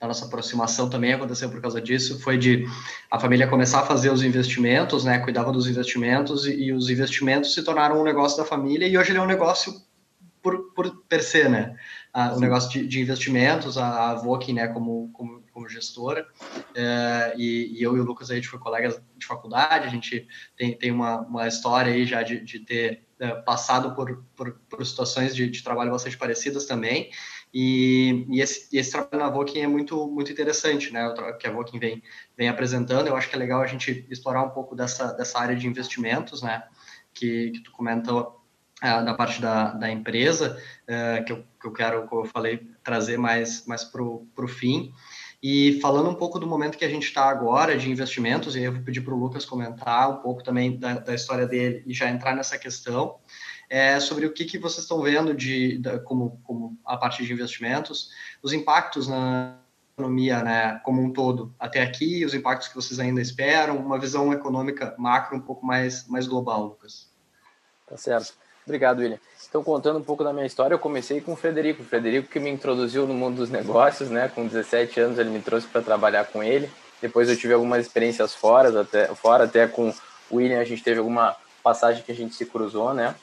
da 0.00 0.06
nossa 0.06 0.26
aproximação 0.26 0.90
também 0.90 1.12
aconteceu 1.12 1.48
por 1.48 1.60
causa 1.60 1.80
disso, 1.80 2.20
foi 2.20 2.36
de 2.36 2.66
a 3.10 3.18
família 3.18 3.46
começar 3.46 3.80
a 3.80 3.86
fazer 3.86 4.10
os 4.10 4.22
investimentos, 4.22 5.04
né? 5.04 5.18
Cuidava 5.20 5.52
dos 5.52 5.66
investimentos 5.66 6.46
e, 6.46 6.64
e 6.64 6.72
os 6.72 6.90
investimentos 6.90 7.54
se 7.54 7.62
tornaram 7.62 8.00
um 8.00 8.04
negócio 8.04 8.36
da 8.36 8.44
família 8.44 8.86
e 8.86 8.98
hoje 8.98 9.10
ele 9.10 9.18
é 9.18 9.22
um 9.22 9.26
negócio 9.26 9.72
por, 10.42 10.72
por 10.74 11.04
per 11.08 11.22
se, 11.22 11.48
né? 11.48 11.76
Ah, 12.12 12.34
o 12.34 12.40
negócio 12.40 12.70
de, 12.70 12.86
de, 12.86 13.00
investimentos, 13.00 13.78
a, 13.78 14.10
a 14.10 14.14
Voking, 14.16 14.54
né, 14.54 14.68
como, 14.68 15.08
como 15.12 15.41
como 15.52 15.68
gestora, 15.68 16.26
é, 16.74 17.34
e, 17.36 17.78
e, 17.78 17.82
eu 17.82 17.96
e 17.96 18.00
o 18.00 18.04
Lucas 18.04 18.30
a 18.30 18.34
gente 18.34 18.48
foi 18.48 18.58
colegas 18.58 19.00
de 19.16 19.26
faculdade, 19.26 19.86
a 19.86 19.90
gente 19.90 20.26
tem, 20.56 20.76
tem 20.76 20.90
uma, 20.90 21.20
uma 21.20 21.46
história 21.46 21.92
aí 21.92 22.04
já 22.04 22.22
de, 22.22 22.40
de 22.40 22.60
ter 22.60 23.04
é, 23.20 23.34
passado 23.34 23.94
por, 23.94 24.24
por, 24.34 24.58
por 24.68 24.84
situações 24.84 25.34
de, 25.34 25.48
de, 25.48 25.62
trabalho 25.62 25.90
bastante 25.90 26.16
parecidas 26.16 26.64
também, 26.64 27.10
e, 27.52 28.26
e 28.30 28.40
esse, 28.40 28.74
esse, 28.76 28.90
trabalho 28.90 29.22
na 29.22 29.28
Voking 29.28 29.60
é 29.60 29.66
muito, 29.66 30.08
muito 30.08 30.32
interessante, 30.32 30.92
né, 30.92 31.14
que 31.38 31.46
a 31.46 31.52
Voking 31.52 31.78
vem, 31.78 32.02
vem 32.36 32.48
apresentando, 32.48 33.06
eu 33.06 33.16
acho 33.16 33.28
que 33.28 33.36
é 33.36 33.38
legal 33.38 33.60
a 33.60 33.66
gente 33.66 34.06
explorar 34.10 34.42
um 34.42 34.50
pouco 34.50 34.74
dessa, 34.74 35.12
dessa 35.12 35.38
área 35.38 35.54
de 35.54 35.66
investimentos, 35.66 36.42
né, 36.42 36.62
que, 37.12 37.50
que 37.50 37.60
tu 37.60 37.70
comentou 37.72 38.40
é, 38.82 39.02
da 39.02 39.14
parte 39.14 39.40
da, 39.40 39.72
da 39.74 39.90
empresa, 39.90 40.60
que, 41.24 41.32
eu, 41.32 41.44
que 41.60 41.66
eu 41.68 41.72
quero, 41.72 42.06
como 42.08 42.22
eu 42.22 42.26
falei, 42.26 42.66
trazer 42.82 43.16
mais, 43.16 43.64
mais 43.66 43.84
para 43.84 44.02
o 44.02 44.48
fim. 44.48 44.92
E 45.42 45.80
falando 45.80 46.08
um 46.08 46.14
pouco 46.14 46.38
do 46.38 46.46
momento 46.46 46.78
que 46.78 46.84
a 46.84 46.88
gente 46.88 47.04
está 47.04 47.24
agora 47.24 47.76
de 47.76 47.90
investimentos, 47.90 48.54
e 48.54 48.62
eu 48.62 48.72
vou 48.72 48.82
pedir 48.82 49.00
para 49.00 49.12
o 49.12 49.18
Lucas 49.18 49.44
comentar 49.44 50.08
um 50.08 50.22
pouco 50.22 50.42
também 50.42 50.78
da, 50.78 51.00
da, 51.00 51.14
história 51.14 51.46
dele 51.48 51.82
e 51.84 51.92
já 51.92 52.08
entrar 52.08 52.36
nessa 52.36 52.56
questão, 52.56 53.16
é, 53.68 53.98
sobre 53.98 54.24
o 54.24 54.32
que, 54.32 54.44
que 54.44 54.56
vocês 54.56 54.84
estão 54.84 55.02
vendo 55.02 55.34
de, 55.34 55.80
como, 56.04 56.40
como 56.44 56.78
a 56.84 56.96
parte 56.96 57.24
de 57.24 57.32
investimentos, 57.32 58.10
os 58.40 58.52
impactos 58.52 59.08
na 59.08 59.58
economia 59.94 60.42
né, 60.44 60.80
como 60.84 61.02
um 61.02 61.12
todo 61.12 61.52
até 61.58 61.82
aqui, 61.82 62.24
os 62.24 62.34
impactos 62.34 62.68
que 62.68 62.74
vocês 62.76 63.00
ainda 63.00 63.20
esperam, 63.20 63.78
uma 63.78 63.98
visão 63.98 64.32
econômica 64.32 64.94
macro 64.96 65.36
um 65.36 65.40
pouco 65.40 65.66
mais, 65.66 66.06
mais 66.06 66.28
global, 66.28 66.66
Lucas. 66.66 67.10
Tá 67.86 67.96
certo. 67.96 68.34
Obrigado, 68.64 69.00
William. 69.00 69.18
Então, 69.52 69.62
contando 69.62 69.98
um 69.98 70.02
pouco 70.02 70.24
da 70.24 70.32
minha 70.32 70.46
história, 70.46 70.72
eu 70.72 70.78
comecei 70.78 71.20
com 71.20 71.34
o 71.34 71.36
Frederico. 71.36 71.82
O 71.82 71.84
Frederico 71.84 72.26
que 72.26 72.40
me 72.40 72.48
introduziu 72.48 73.06
no 73.06 73.12
mundo 73.12 73.36
dos 73.36 73.50
negócios, 73.50 74.08
né? 74.08 74.32
Com 74.34 74.46
17 74.46 74.98
anos 74.98 75.18
ele 75.18 75.28
me 75.28 75.42
trouxe 75.42 75.66
para 75.66 75.82
trabalhar 75.82 76.24
com 76.24 76.42
ele. 76.42 76.70
Depois 77.02 77.28
eu 77.28 77.36
tive 77.36 77.52
algumas 77.52 77.84
experiências 77.84 78.34
fora, 78.34 78.80
até, 78.80 79.08
fora, 79.08 79.44
até 79.44 79.68
com 79.68 79.92
o 80.30 80.36
William 80.36 80.58
a 80.58 80.64
gente 80.64 80.82
teve 80.82 81.00
alguma 81.00 81.36
passagem 81.62 82.02
que 82.02 82.10
a 82.10 82.14
gente 82.14 82.34
se 82.34 82.46
cruzou, 82.46 82.94
né? 82.94 83.14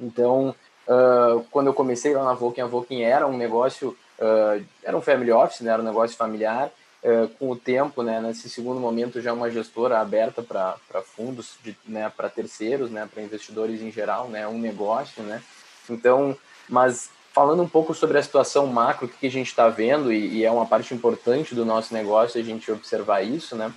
Então, 0.00 0.52
uh, 0.88 1.44
quando 1.52 1.68
eu 1.68 1.74
comecei 1.74 2.12
lá 2.12 2.24
na 2.24 2.34
Volkswagen, 2.34 2.64
a 2.64 2.66
Volkswagen 2.66 3.04
era 3.04 3.28
um 3.28 3.36
negócio, 3.36 3.96
uh, 4.18 4.64
era 4.82 4.96
um 4.96 5.00
family 5.00 5.30
office, 5.30 5.60
né? 5.60 5.70
Era 5.70 5.80
um 5.80 5.84
negócio 5.84 6.16
familiar 6.16 6.72
é, 7.02 7.28
com 7.36 7.50
o 7.50 7.56
tempo, 7.56 8.00
né, 8.02 8.20
nesse 8.20 8.48
segundo 8.48 8.78
momento 8.78 9.20
já 9.20 9.32
uma 9.32 9.50
gestora 9.50 9.98
aberta 9.98 10.40
para 10.40 11.02
fundos, 11.02 11.56
né, 11.84 12.10
para 12.16 12.28
terceiros, 12.28 12.92
né, 12.92 13.08
para 13.12 13.22
investidores 13.22 13.82
em 13.82 13.90
geral, 13.90 14.28
né, 14.28 14.46
um 14.46 14.58
negócio, 14.58 15.20
né. 15.24 15.42
Então, 15.90 16.36
mas 16.68 17.10
falando 17.32 17.60
um 17.60 17.68
pouco 17.68 17.92
sobre 17.92 18.18
a 18.18 18.22
situação 18.22 18.68
macro 18.68 19.08
que 19.08 19.26
a 19.26 19.30
gente 19.30 19.48
está 19.48 19.68
vendo 19.68 20.12
e, 20.12 20.38
e, 20.38 20.44
é 20.44 20.50
uma 20.52 20.64
parte 20.64 20.94
importante 20.94 21.56
do 21.56 21.64
nosso 21.64 21.92
negócio 21.92 22.40
a 22.40 22.44
gente 22.44 22.70
observar 22.70 23.22
isso, 23.22 23.56
né. 23.56 23.72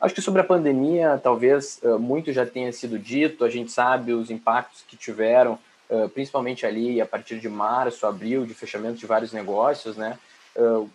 Acho 0.00 0.14
que 0.14 0.22
sobre 0.22 0.40
a 0.40 0.44
pandemia, 0.44 1.20
talvez 1.22 1.80
muito 2.00 2.32
já 2.32 2.46
tenha 2.46 2.72
sido 2.72 2.98
dito, 2.98 3.44
a 3.44 3.50
gente 3.50 3.70
sabe 3.70 4.12
os 4.12 4.30
impactos 4.30 4.84
que 4.86 4.96
tiveram, 4.96 5.58
principalmente 6.14 6.64
ali 6.64 7.00
a 7.00 7.06
partir 7.06 7.40
de 7.40 7.48
março, 7.48 8.06
abril, 8.06 8.46
de 8.46 8.54
fechamento 8.54 8.96
de 8.96 9.06
vários 9.06 9.32
negócios, 9.32 9.96
né? 9.96 10.16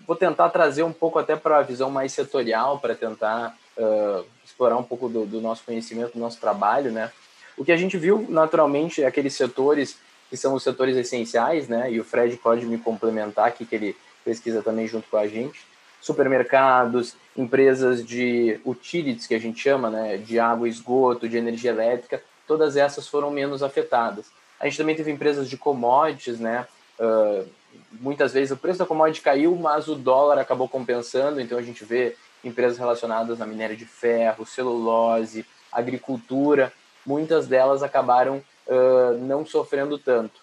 Vou 0.06 0.16
tentar 0.16 0.50
trazer 0.50 0.84
um 0.84 0.92
pouco 0.92 1.20
até 1.20 1.36
para 1.36 1.60
a 1.60 1.62
visão 1.62 1.90
mais 1.90 2.12
setorial, 2.12 2.80
para 2.80 2.96
tentar 2.96 3.58
explorar 4.44 4.78
um 4.78 4.84
pouco 4.84 5.08
do, 5.08 5.26
do 5.26 5.40
nosso 5.40 5.64
conhecimento, 5.64 6.14
do 6.14 6.20
nosso 6.20 6.40
trabalho, 6.40 6.92
né? 6.92 7.12
O 7.58 7.64
que 7.64 7.72
a 7.72 7.78
gente 7.78 7.98
viu, 7.98 8.26
naturalmente, 8.30 9.04
é 9.04 9.08
aqueles 9.08 9.36
setores 9.36 9.98
que 10.30 10.36
são 10.36 10.54
os 10.54 10.64
setores 10.64 10.98
essenciais, 10.98 11.68
né? 11.68 11.92
E 11.92 12.00
o 12.00 12.04
Fred 12.04 12.36
pode 12.38 12.66
me 12.66 12.78
complementar 12.78 13.48
aqui, 13.48 13.66
que 13.66 13.76
ele 13.76 13.96
pesquisa 14.26 14.62
também 14.62 14.88
junto 14.88 15.08
com 15.10 15.18
a 15.18 15.28
gente 15.28 15.60
supermercados, 16.04 17.16
empresas 17.36 18.06
de 18.06 18.60
utilities, 18.66 19.26
que 19.26 19.34
a 19.34 19.40
gente 19.40 19.58
chama, 19.58 19.90
né, 19.90 20.18
de 20.18 20.38
água 20.38 20.68
esgoto, 20.68 21.30
de 21.30 21.38
energia 21.38 21.72
elétrica, 21.72 22.22
todas 22.46 22.76
essas 22.76 23.08
foram 23.08 23.32
menos 23.32 23.64
afetadas. 23.64 24.26
A 24.60 24.66
gente 24.66 24.78
também 24.78 24.98
teve 24.98 25.10
empresas 25.10 25.50
de 25.50 25.56
commodities, 25.56 26.42
né, 26.42 26.68
uh, 27.00 27.48
muitas 27.92 28.34
vezes 28.34 28.52
o 28.52 28.58
preço 28.58 28.80
da 28.80 28.86
commodity 28.86 29.22
caiu, 29.22 29.56
mas 29.56 29.88
o 29.88 29.96
dólar 29.96 30.40
acabou 30.40 30.68
compensando, 30.68 31.40
então 31.40 31.58
a 31.58 31.62
gente 31.62 31.84
vê 31.84 32.16
empresas 32.44 32.78
relacionadas 32.78 33.42
à 33.42 33.46
minério 33.46 33.78
de 33.78 33.86
ferro, 33.86 34.46
celulose, 34.46 35.46
agricultura, 35.72 36.74
muitas 37.06 37.48
delas 37.48 37.84
acabaram 37.84 38.44
uh, 38.68 39.18
não 39.20 39.46
sofrendo 39.46 39.98
tanto. 39.98 40.42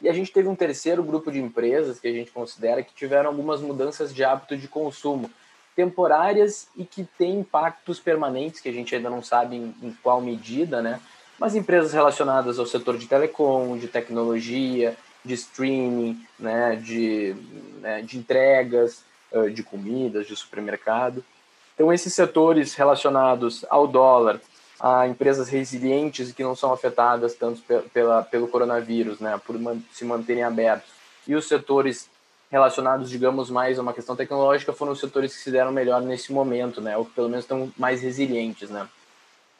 E 0.00 0.08
a 0.08 0.12
gente 0.12 0.30
teve 0.30 0.48
um 0.48 0.54
terceiro 0.54 1.02
grupo 1.02 1.32
de 1.32 1.40
empresas 1.40 1.98
que 1.98 2.06
a 2.06 2.12
gente 2.12 2.30
considera 2.30 2.82
que 2.82 2.94
tiveram 2.94 3.30
algumas 3.30 3.60
mudanças 3.60 4.14
de 4.14 4.22
hábito 4.22 4.56
de 4.56 4.68
consumo, 4.68 5.30
temporárias 5.74 6.68
e 6.76 6.84
que 6.84 7.04
têm 7.18 7.40
impactos 7.40 7.98
permanentes, 7.98 8.60
que 8.60 8.68
a 8.68 8.72
gente 8.72 8.94
ainda 8.94 9.10
não 9.10 9.22
sabe 9.22 9.56
em, 9.56 9.74
em 9.82 9.96
qual 10.02 10.20
medida, 10.20 10.82
né? 10.82 11.00
Mas 11.38 11.54
empresas 11.54 11.92
relacionadas 11.92 12.58
ao 12.58 12.66
setor 12.66 12.96
de 12.96 13.06
telecom, 13.06 13.76
de 13.76 13.88
tecnologia, 13.88 14.96
de 15.26 15.34
streaming, 15.34 16.24
né? 16.38 16.76
de, 16.76 17.34
né? 17.80 18.02
de 18.02 18.18
entregas, 18.18 19.04
de 19.52 19.62
comidas, 19.62 20.26
de 20.26 20.34
supermercado. 20.34 21.22
Então, 21.74 21.92
esses 21.92 22.14
setores 22.14 22.74
relacionados 22.74 23.64
ao 23.68 23.86
dólar, 23.86 24.40
a 24.80 25.06
empresas 25.06 25.48
resilientes 25.48 26.32
que 26.32 26.42
não 26.42 26.54
são 26.54 26.72
afetadas 26.72 27.34
tanto 27.34 27.62
pela, 27.92 28.22
pelo 28.22 28.48
coronavírus, 28.48 29.20
né, 29.20 29.40
por 29.46 29.56
se 29.92 30.04
manterem 30.04 30.42
abertos. 30.42 30.90
E 31.26 31.34
os 31.34 31.48
setores 31.48 32.08
relacionados, 32.50 33.10
digamos, 33.10 33.50
mais 33.50 33.78
a 33.78 33.82
uma 33.82 33.92
questão 33.92 34.14
tecnológica 34.14 34.72
foram 34.72 34.92
os 34.92 35.00
setores 35.00 35.34
que 35.34 35.42
se 35.42 35.50
deram 35.50 35.72
melhor 35.72 36.00
nesse 36.00 36.32
momento, 36.32 36.80
né, 36.80 36.96
ou 36.96 37.04
que 37.04 37.12
pelo 37.12 37.28
menos 37.28 37.44
estão 37.44 37.72
mais 37.76 38.00
resilientes, 38.02 38.70
né. 38.70 38.86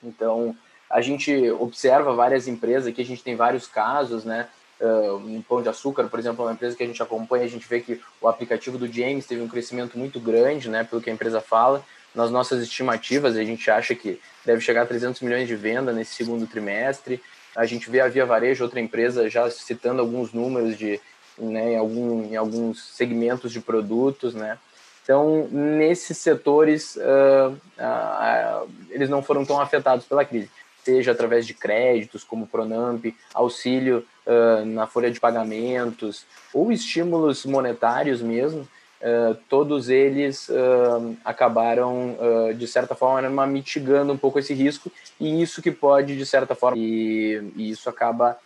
Então, 0.03 0.57
a 0.89 1.01
gente 1.01 1.51
observa 1.51 2.15
várias 2.15 2.47
empresas 2.47 2.87
aqui, 2.87 3.03
a 3.03 3.07
gente 3.07 3.23
tem 3.23 3.35
vários 3.35 3.67
casos, 3.67 4.25
né, 4.25 4.49
uh, 4.81 5.29
em 5.29 5.41
Pão 5.43 5.63
de 5.63 5.69
Açúcar, 5.69 6.05
por 6.05 6.19
exemplo, 6.19 6.43
é 6.45 6.49
uma 6.49 6.55
empresa 6.55 6.77
que 6.77 6.83
a 6.83 6.87
gente 6.87 7.03
acompanha, 7.03 7.45
a 7.45 7.49
gente 7.49 7.67
vê 7.69 7.81
que 7.81 8.01
o 8.21 8.29
aplicativo 8.29 8.79
do 8.79 8.91
James 8.91 9.27
teve 9.27 9.41
um 9.41 9.49
crescimento 9.49 9.99
muito 9.99 10.21
grande, 10.21 10.69
né, 10.69 10.85
pelo 10.85 11.01
que 11.01 11.11
a 11.11 11.13
empresa 11.13 11.41
fala, 11.41 11.85
nas 12.15 12.31
nossas 12.31 12.63
estimativas, 12.63 13.37
a 13.37 13.45
gente 13.45 13.71
acha 13.71 13.95
que 13.95 14.19
deve 14.45 14.63
chegar 14.63 14.83
a 14.83 14.87
300 14.87 15.21
milhões 15.21 15.47
de 15.47 15.55
venda 15.55 15.93
nesse 15.93 16.15
segundo 16.15 16.47
trimestre. 16.47 17.21
A 17.55 17.67
gente 17.67 17.91
vê 17.91 18.01
a 18.01 18.09
Via 18.09 18.25
Varejo, 18.25 18.65
outra 18.65 18.81
empresa, 18.81 19.29
já 19.29 19.51
citando 19.51 20.01
alguns 20.01 20.33
números 20.33 20.79
de, 20.79 20.99
né, 21.37 21.75
em, 21.75 21.77
algum, 21.77 22.25
em 22.25 22.35
alguns 22.35 22.83
segmentos 22.95 23.53
de 23.53 23.61
produtos, 23.61 24.35
né? 24.35 24.59
Então, 25.03 25.47
nesses 25.53 26.19
setores, 26.19 26.97
uh, 26.97 27.53
uh, 27.53 28.69
eles 28.91 29.09
não 29.09 29.23
foram 29.23 29.45
tão 29.45 29.61
afetados 29.61 30.05
pela 30.05 30.25
crise, 30.25 30.51
seja 30.83 31.13
através 31.13 31.47
de 31.47 31.55
créditos, 31.55 32.25
como 32.25 32.47
Pronamp, 32.47 33.05
auxílio 33.33 34.05
uh, 34.27 34.65
na 34.65 34.87
folha 34.87 35.11
de 35.11 35.21
pagamentos, 35.21 36.27
ou 36.53 36.73
estímulos 36.73 37.45
monetários 37.45 38.23
mesmo, 38.23 38.67
Uh, 38.97 39.37
todos 39.51 39.91
eles 39.91 40.49
uh, 40.49 41.17
acabaram, 41.23 42.17
de 42.57 42.67
certa 42.67 42.95
forma, 42.95 43.47
mitigando 43.47 44.11
um 44.11 44.17
pouco 44.17 44.39
esse 44.39 44.55
risco, 44.55 44.91
e 45.21 45.43
isso 45.43 45.61
que 45.61 45.71
pode, 45.71 46.17
de 46.17 46.25
certa 46.25 46.55
forma, 46.55 46.79
e, 46.79 47.53
e 47.55 47.71
isso 47.71 47.91
acaba, 47.91 48.39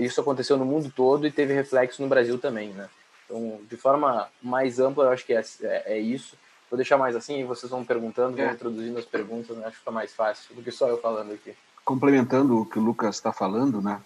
isso 0.00 0.18
aconteceu 0.18 0.56
no 0.56 0.64
mundo 0.64 0.90
todo 0.96 1.26
e 1.26 1.30
teve 1.30 1.52
reflexo 1.52 2.00
no 2.00 2.08
Brasil 2.08 2.38
também, 2.38 2.70
né? 2.70 2.88
Então, 3.28 3.60
de 3.68 3.76
forma 3.76 4.28
mais 4.42 4.80
ampla, 4.80 5.04
eu 5.04 5.10
acho 5.10 5.26
que 5.26 5.34
é, 5.34 5.44
é, 5.62 5.82
é 5.94 5.98
isso. 5.98 6.36
Vou 6.70 6.76
deixar 6.76 6.96
mais 6.96 7.14
assim, 7.14 7.40
e 7.40 7.44
vocês 7.44 7.70
vão 7.70 7.84
perguntando, 7.84 8.36
vão 8.36 8.46
é. 8.46 8.52
introduzindo 8.52 8.98
as 8.98 9.04
perguntas, 9.04 9.56
né? 9.56 9.64
acho 9.64 9.72
que 9.72 9.78
fica 9.78 9.90
mais 9.90 10.14
fácil 10.14 10.54
do 10.54 10.62
que 10.62 10.70
só 10.70 10.88
eu 10.88 10.98
falando 10.98 11.32
aqui. 11.32 11.54
Complementando 11.84 12.60
o 12.60 12.66
que 12.66 12.78
o 12.78 12.82
Lucas 12.82 13.16
está 13.16 13.32
falando, 13.32 13.80
né? 13.80 14.00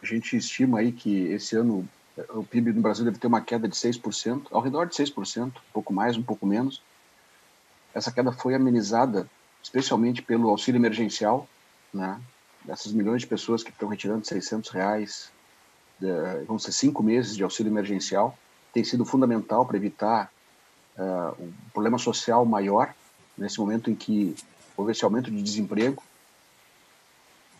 A 0.00 0.04
gente 0.04 0.36
estima 0.36 0.78
aí 0.78 0.92
que 0.92 1.26
esse 1.28 1.56
ano 1.56 1.88
o 2.30 2.42
PIB 2.42 2.72
no 2.72 2.80
Brasil 2.80 3.04
deve 3.04 3.18
ter 3.18 3.26
uma 3.26 3.40
queda 3.40 3.68
de 3.68 3.74
6%, 3.74 4.46
ao 4.50 4.60
redor 4.60 4.86
de 4.86 4.94
6%, 4.94 5.46
um 5.46 5.50
pouco 5.72 5.92
mais, 5.92 6.16
um 6.16 6.22
pouco 6.22 6.46
menos. 6.46 6.82
Essa 7.92 8.10
queda 8.10 8.32
foi 8.32 8.54
amenizada 8.54 9.28
especialmente 9.62 10.22
pelo 10.22 10.48
auxílio 10.48 10.78
emergencial, 10.78 11.48
né? 11.92 12.20
Dessas 12.64 12.92
milhões 12.92 13.22
de 13.22 13.26
pessoas 13.26 13.62
que 13.62 13.70
estão 13.70 13.88
retirando 13.88 14.26
600 14.26 14.70
reais, 14.70 15.30
vão 16.46 16.58
ser 16.58 16.72
cinco 16.72 17.02
meses 17.02 17.36
de 17.36 17.42
auxílio 17.42 17.70
emergencial, 17.70 18.36
tem 18.72 18.84
sido 18.84 19.04
fundamental 19.04 19.64
para 19.64 19.76
evitar 19.76 20.30
uh, 20.98 21.42
um 21.42 21.52
problema 21.72 21.98
social 21.98 22.44
maior 22.44 22.94
nesse 23.36 23.58
momento 23.58 23.90
em 23.90 23.94
que 23.94 24.34
houve 24.76 24.92
esse 24.92 25.04
aumento 25.04 25.30
de 25.30 25.42
desemprego. 25.42 26.02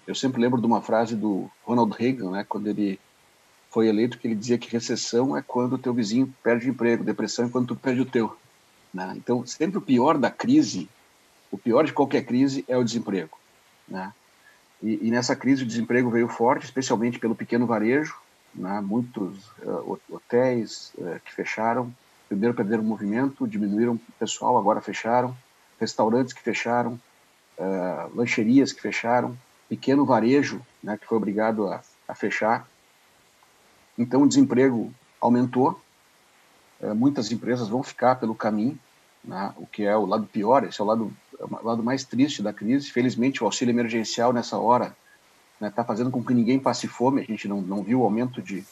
Eu 0.06 0.14
sempre 0.14 0.40
lembro 0.40 0.60
de 0.60 0.66
uma 0.66 0.80
frase 0.80 1.16
do 1.16 1.50
Ronald 1.64 1.92
Reagan, 1.96 2.30
né, 2.30 2.46
quando 2.48 2.68
ele 2.68 2.98
foi 3.70 3.88
eleito 3.88 4.18
que 4.18 4.26
ele 4.26 4.34
dizia 4.34 4.56
que 4.56 4.70
recessão 4.70 5.36
é 5.36 5.42
quando 5.42 5.74
o 5.74 5.78
teu 5.78 5.92
vizinho 5.92 6.32
perde 6.42 6.68
o 6.68 6.70
emprego, 6.70 7.04
depressão 7.04 7.46
é 7.46 7.48
quando 7.48 7.68
tu 7.68 7.76
perde 7.76 8.00
o 8.00 8.06
teu. 8.06 8.36
Né? 8.94 9.12
Então, 9.16 9.44
sempre 9.44 9.78
o 9.78 9.82
pior 9.82 10.16
da 10.16 10.30
crise, 10.30 10.88
o 11.50 11.58
pior 11.58 11.84
de 11.84 11.92
qualquer 11.92 12.24
crise 12.24 12.64
é 12.68 12.76
o 12.76 12.84
desemprego. 12.84 13.36
Né? 13.86 14.12
E, 14.82 15.08
e 15.08 15.10
nessa 15.10 15.36
crise 15.36 15.62
o 15.62 15.66
desemprego 15.66 16.08
veio 16.10 16.28
forte, 16.28 16.64
especialmente 16.64 17.18
pelo 17.18 17.34
pequeno 17.34 17.66
varejo, 17.66 18.16
né? 18.54 18.80
muitos 18.80 19.46
uh, 19.62 20.00
hotéis 20.10 20.92
uh, 20.96 21.20
que 21.24 21.34
fecharam, 21.34 21.92
primeiro 22.28 22.54
perderam 22.54 22.82
o 22.82 22.86
movimento, 22.86 23.46
diminuíram 23.46 23.94
o 23.94 24.12
pessoal, 24.18 24.56
agora 24.56 24.80
fecharam, 24.80 25.36
restaurantes 25.78 26.32
que 26.32 26.42
fecharam, 26.42 26.98
uh, 27.58 28.16
lancherias 28.16 28.72
que 28.72 28.80
fecharam, 28.80 29.36
pequeno 29.68 30.04
varejo 30.04 30.60
né, 30.82 30.96
que 30.96 31.06
foi 31.06 31.16
obrigado 31.16 31.66
a, 31.68 31.82
a 32.06 32.14
fechar, 32.14 32.66
então, 33.98 34.22
o 34.22 34.28
desemprego 34.28 34.92
aumentou, 35.20 35.80
é, 36.80 36.92
muitas 36.92 37.32
empresas 37.32 37.68
vão 37.68 37.82
ficar 37.82 38.16
pelo 38.16 38.34
caminho, 38.34 38.78
né, 39.24 39.52
o 39.56 39.66
que 39.66 39.84
é 39.84 39.96
o 39.96 40.04
lado 40.04 40.26
pior, 40.26 40.64
esse 40.64 40.80
é 40.80 40.84
o 40.84 40.86
lado, 40.86 41.12
é 41.38 41.44
o 41.44 41.66
lado 41.66 41.82
mais 41.82 42.04
triste 42.04 42.42
da 42.42 42.52
crise. 42.52 42.90
Felizmente, 42.90 43.42
o 43.42 43.46
auxílio 43.46 43.72
emergencial 43.72 44.32
nessa 44.32 44.58
hora 44.58 44.96
está 45.54 45.66
né, 45.66 45.70
tá 45.70 45.84
fazendo 45.84 46.10
com 46.10 46.22
que 46.22 46.34
ninguém 46.34 46.58
passe 46.58 46.86
fome, 46.86 47.22
a 47.22 47.24
gente 47.24 47.48
não, 47.48 47.62
não 47.62 47.82
viu 47.82 48.00
o 48.00 48.04
aumento 48.04 48.42
de. 48.42 48.64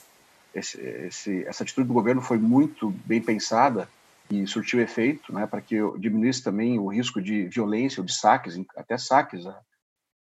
Esse, 0.55 0.81
esse, 0.81 1.45
essa 1.47 1.65
atitude 1.65 1.89
do 1.89 1.95
governo 1.95 2.23
foi 2.23 2.39
muito 2.39 2.91
bem 3.05 3.21
pensada 3.21 3.89
e 4.31 4.47
surtiu 4.47 4.81
efeito 4.81 5.35
né, 5.35 5.49
para 5.49 5.61
que 5.61 5.77
diminuísse 5.99 6.45
também 6.45 6.79
o 6.79 6.87
risco 6.87 7.21
de 7.21 7.47
violência 7.49 8.01
ou 8.01 8.07
de 8.07 8.15
saques, 8.15 8.61
até 8.77 8.97
saques, 8.97 9.45
a, 9.47 9.59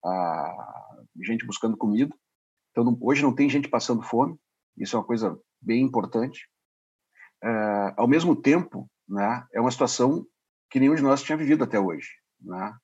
a 0.06 0.96
gente 1.24 1.46
buscando 1.46 1.78
comida. 1.78 2.16
Então, 2.72 2.98
hoje 3.02 3.24
não 3.24 3.34
tem 3.34 3.50
gente 3.50 3.70
passando 3.70 4.02
fome, 4.02 4.38
isso 4.78 4.96
é 4.96 5.00
uma 5.00 5.06
coisa 5.06 5.40
bem 5.62 5.82
importante. 5.82 6.48
Uh, 7.44 7.94
ao 7.98 8.08
mesmo 8.08 8.36
tempo, 8.36 8.90
né, 9.08 9.46
é 9.54 9.62
uma 9.62 9.72
situação 9.72 10.26
que 10.70 10.80
nenhum 10.80 10.96
de 10.96 11.02
nós 11.02 11.24
tinha 11.24 11.38
vivido 11.38 11.64
até 11.64 11.80
hoje. 11.80 12.10
Né? 12.42 12.76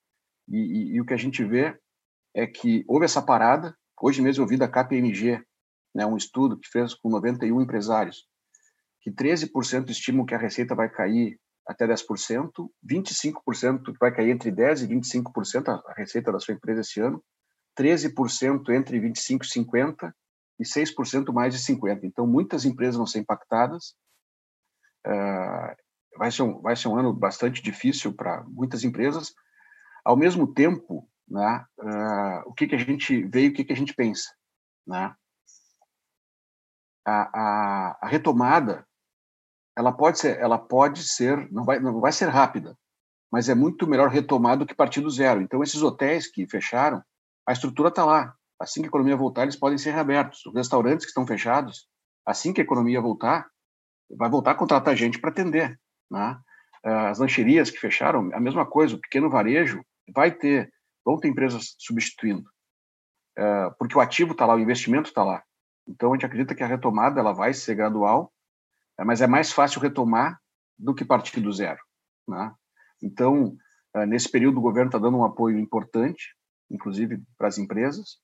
E, 0.47 0.57
e, 0.57 0.95
e, 0.95 1.01
o 1.01 1.05
que 1.05 1.13
a 1.13 1.17
gente 1.17 1.43
vê 1.43 1.77
é 2.33 2.47
que 2.47 2.85
houve 2.87 3.05
essa 3.05 3.21
parada. 3.21 3.75
Hoje 4.01 4.21
mesmo 4.21 4.43
eu 4.43 4.47
vi 4.47 4.57
da 4.57 4.67
KPMG, 4.67 5.43
né, 5.93 6.05
um 6.05 6.17
estudo 6.17 6.57
que 6.57 6.69
fez 6.69 6.93
com 6.93 7.09
91 7.09 7.61
empresários, 7.61 8.25
que 9.01 9.11
13% 9.11 9.89
estimam 9.89 10.25
que 10.25 10.33
a 10.33 10.39
receita 10.39 10.73
vai 10.73 10.89
cair 10.89 11.39
até 11.67 11.87
10%, 11.87 12.51
25% 12.85 13.83
que 13.85 13.99
vai 13.99 14.13
cair 14.13 14.31
entre 14.31 14.51
10% 14.51 14.83
e 14.83 14.87
25% 14.87 15.67
a 15.69 15.93
receita 15.95 16.31
da 16.31 16.39
sua 16.39 16.53
empresa 16.53 16.81
esse 16.81 16.99
ano, 16.99 17.23
13% 17.77 18.69
entre 18.69 18.99
25% 18.99 19.41
e 19.43 19.59
50%, 19.59 20.13
e 20.59 20.63
6% 20.63 21.33
mais 21.33 21.53
de 21.53 21.59
50%. 21.59 22.01
Então, 22.03 22.27
muitas 22.27 22.65
empresas 22.65 22.95
vão 22.95 23.07
ser 23.07 23.19
impactadas. 23.19 23.95
Uh, 25.07 25.75
vai, 26.17 26.31
ser 26.31 26.43
um, 26.43 26.61
vai 26.61 26.75
ser 26.75 26.87
um 26.87 26.97
ano 26.97 27.13
bastante 27.13 27.61
difícil 27.61 28.13
para 28.13 28.43
muitas 28.43 28.83
empresas. 28.83 29.33
Ao 30.05 30.15
mesmo 30.15 30.53
tempo, 30.53 31.09
né, 31.27 31.65
uh, 31.79 32.49
o 32.49 32.53
que, 32.53 32.67
que 32.67 32.75
a 32.75 32.77
gente 32.77 33.23
vê 33.23 33.45
e 33.45 33.49
o 33.49 33.53
que, 33.53 33.63
que 33.63 33.73
a 33.73 33.75
gente 33.75 33.95
pensa? 33.95 34.29
Né? 34.85 35.15
A, 37.05 37.39
a, 37.39 37.99
a, 38.03 38.07
retomada 38.07 38.85
ela 39.77 39.91
pode 39.91 40.19
ser 40.19 40.39
ela 40.39 40.57
pode 40.57 41.03
ser 41.03 41.51
não 41.51 41.63
vai 41.63 41.79
não 41.79 41.99
vai 41.99 42.11
ser 42.11 42.27
rápida 42.27 42.75
mas 43.31 43.47
é 43.47 43.55
muito 43.55 43.87
melhor 43.87 44.09
retomar 44.09 44.57
do 44.57 44.65
que 44.65 44.75
partir 44.75 44.99
do 44.99 45.09
zero. 45.09 45.41
Então, 45.41 45.63
esses 45.63 45.81
hotéis 45.81 46.29
que 46.29 46.45
fecharam, 46.45 47.01
a 47.47 47.53
estrutura 47.53 47.87
está 47.87 48.03
lá. 48.03 48.35
Assim 48.59 48.81
que 48.81 48.87
a 48.87 48.89
economia 48.89 49.15
voltar, 49.15 49.43
eles 49.43 49.55
podem 49.55 49.77
ser 49.77 49.91
reabertos. 49.91 50.45
Os 50.45 50.53
restaurantes 50.53 51.05
que 51.05 51.09
estão 51.09 51.25
fechados, 51.25 51.87
assim 52.25 52.51
que 52.51 52.59
a 52.59 52.63
economia 52.63 52.99
voltar, 52.99 53.49
vai 54.15 54.29
voltar 54.29 54.51
a 54.51 54.55
contratar 54.55 54.95
gente 54.95 55.17
para 55.17 55.29
atender. 55.29 55.79
Né? 56.11 56.37
As 56.83 57.19
lancherias 57.19 57.71
que 57.71 57.79
fecharam, 57.79 58.29
a 58.33 58.39
mesma 58.39 58.65
coisa. 58.65 58.95
O 58.95 59.01
pequeno 59.01 59.29
varejo 59.29 59.81
vai 60.13 60.29
ter, 60.29 60.69
vão 61.05 61.17
ter 61.17 61.29
empresas 61.29 61.75
substituindo, 61.79 62.43
é, 63.37 63.69
porque 63.79 63.97
o 63.97 64.01
ativo 64.01 64.33
está 64.33 64.45
lá, 64.45 64.55
o 64.55 64.59
investimento 64.59 65.07
está 65.07 65.23
lá. 65.23 65.41
Então 65.87 66.11
a 66.11 66.15
gente 66.15 66.25
acredita 66.25 66.53
que 66.53 66.63
a 66.63 66.67
retomada 66.67 67.19
ela 67.19 67.31
vai 67.31 67.53
ser 67.53 67.75
gradual, 67.75 68.31
mas 69.03 69.21
é 69.21 69.27
mais 69.27 69.51
fácil 69.51 69.81
retomar 69.81 70.39
do 70.77 70.93
que 70.93 71.05
partir 71.05 71.39
do 71.39 71.51
zero. 71.51 71.79
Né? 72.27 72.53
Então 73.01 73.57
é, 73.95 74.05
nesse 74.05 74.29
período 74.29 74.57
o 74.57 74.61
governo 74.61 74.89
está 74.89 74.97
dando 74.97 75.17
um 75.17 75.25
apoio 75.25 75.59
importante, 75.59 76.35
inclusive 76.69 77.21
para 77.37 77.47
as 77.47 77.57
empresas, 77.57 78.19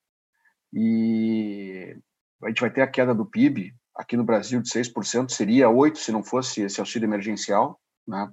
e 0.74 1.98
a 2.44 2.48
gente 2.48 2.62
vai 2.62 2.72
ter 2.72 2.82
a 2.82 2.88
queda 2.88 3.14
do 3.14 3.26
PIB 3.26 3.76
aqui 3.96 4.16
no 4.16 4.24
Brasil 4.24 4.62
de 4.62 4.70
6%, 4.70 5.30
seria 5.30 5.68
8% 5.68 5.96
se 5.96 6.12
não 6.12 6.24
fosse 6.24 6.62
esse 6.62 6.80
auxílio 6.80 7.08
emergencial, 7.08 7.80
né, 8.08 8.32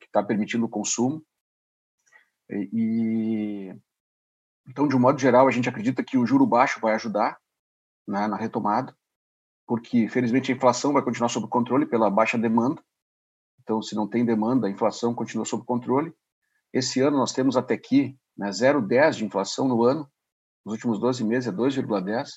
que 0.00 0.06
está 0.06 0.22
permitindo 0.22 0.66
o 0.66 0.68
consumo. 0.68 1.24
E, 2.50 3.74
então, 4.68 4.88
de 4.88 4.96
um 4.96 5.00
modo 5.00 5.18
geral, 5.18 5.46
a 5.46 5.50
gente 5.50 5.68
acredita 5.68 6.02
que 6.02 6.18
o 6.18 6.26
juro 6.26 6.46
baixo 6.46 6.80
vai 6.80 6.94
ajudar 6.94 7.38
né, 8.06 8.26
na 8.26 8.36
retomada, 8.36 8.96
porque, 9.66 10.08
felizmente, 10.08 10.52
a 10.52 10.54
inflação 10.54 10.92
vai 10.92 11.02
continuar 11.02 11.28
sob 11.28 11.48
controle 11.48 11.86
pela 11.86 12.08
baixa 12.10 12.38
demanda. 12.38 12.82
Então, 13.62 13.82
se 13.82 13.94
não 13.94 14.08
tem 14.08 14.24
demanda, 14.24 14.66
a 14.66 14.70
inflação 14.70 15.14
continua 15.14 15.44
sob 15.44 15.64
controle. 15.64 16.14
Esse 16.72 17.00
ano 17.00 17.16
nós 17.16 17.32
temos 17.32 17.56
até 17.56 17.74
aqui 17.74 18.16
né, 18.36 18.50
0,10 18.50 19.16
de 19.16 19.24
inflação 19.24 19.66
no 19.66 19.82
ano, 19.82 20.08
nos 20.64 20.74
últimos 20.74 21.00
12 21.00 21.24
meses 21.24 21.48
é 21.48 21.52
2,10. 21.52 22.28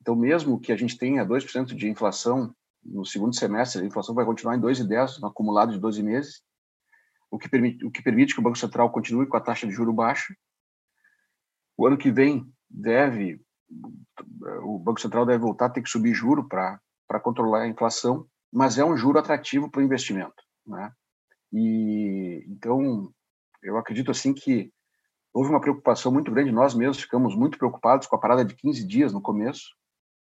Então, 0.00 0.14
mesmo 0.14 0.60
que 0.60 0.70
a 0.70 0.76
gente 0.76 0.96
tenha 0.96 1.26
2% 1.26 1.74
de 1.74 1.88
inflação 1.88 2.54
no 2.84 3.04
segundo 3.04 3.34
semestre, 3.34 3.82
a 3.82 3.86
inflação 3.86 4.14
vai 4.14 4.24
continuar 4.24 4.56
em 4.56 4.60
2,10 4.60 5.18
no 5.20 5.28
acumulado 5.28 5.72
de 5.72 5.78
12 5.78 6.02
meses 6.02 6.42
o 7.34 7.38
que, 7.38 7.48
permite, 7.48 7.84
o 7.84 7.90
que 7.90 8.02
permite 8.02 8.32
que 8.32 8.40
o 8.40 8.42
Banco 8.42 8.58
Central 8.58 8.92
continue 8.92 9.26
com 9.26 9.36
a 9.36 9.40
taxa 9.40 9.66
de 9.66 9.72
juro 9.72 9.92
baixa. 9.92 10.34
O 11.76 11.84
ano 11.84 11.98
que 11.98 12.12
vem 12.12 12.48
deve 12.70 13.40
o 14.64 14.78
Banco 14.78 15.00
Central 15.00 15.26
deve 15.26 15.38
voltar 15.38 15.66
a 15.66 15.70
ter 15.70 15.82
que 15.82 15.88
subir 15.88 16.14
juro 16.14 16.46
para 16.48 16.80
controlar 17.22 17.62
a 17.62 17.68
inflação, 17.68 18.26
mas 18.52 18.78
é 18.78 18.84
um 18.84 18.96
juro 18.96 19.18
atrativo 19.18 19.70
para 19.70 19.80
o 19.80 19.84
investimento, 19.84 20.42
né? 20.66 20.92
E 21.52 22.44
então 22.48 23.10
eu 23.62 23.76
acredito 23.78 24.10
assim 24.10 24.34
que 24.34 24.72
houve 25.32 25.50
uma 25.50 25.60
preocupação 25.60 26.12
muito 26.12 26.30
grande, 26.30 26.52
nós 26.52 26.74
mesmos 26.74 27.00
ficamos 27.00 27.34
muito 27.34 27.58
preocupados 27.58 28.06
com 28.06 28.16
a 28.16 28.20
parada 28.20 28.44
de 28.44 28.54
15 28.54 28.86
dias 28.86 29.12
no 29.12 29.22
começo, 29.22 29.74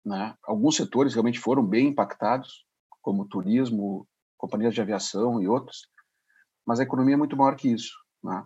né? 0.04 0.35
Alguns 0.45 0.76
setores 0.76 1.14
realmente 1.14 1.38
foram 1.38 1.64
bem 1.64 1.88
impactados, 1.88 2.64
como 3.02 3.26
turismo, 3.26 4.07
companhias 4.37 4.75
de 4.75 4.80
aviação 4.80 5.42
e 5.42 5.49
outros, 5.49 5.88
mas 6.66 6.80
a 6.80 6.83
economia 6.83 7.14
é 7.14 7.19
muito 7.19 7.37
maior 7.37 7.57
que 7.57 7.73
isso. 7.73 7.92
Né? 8.23 8.45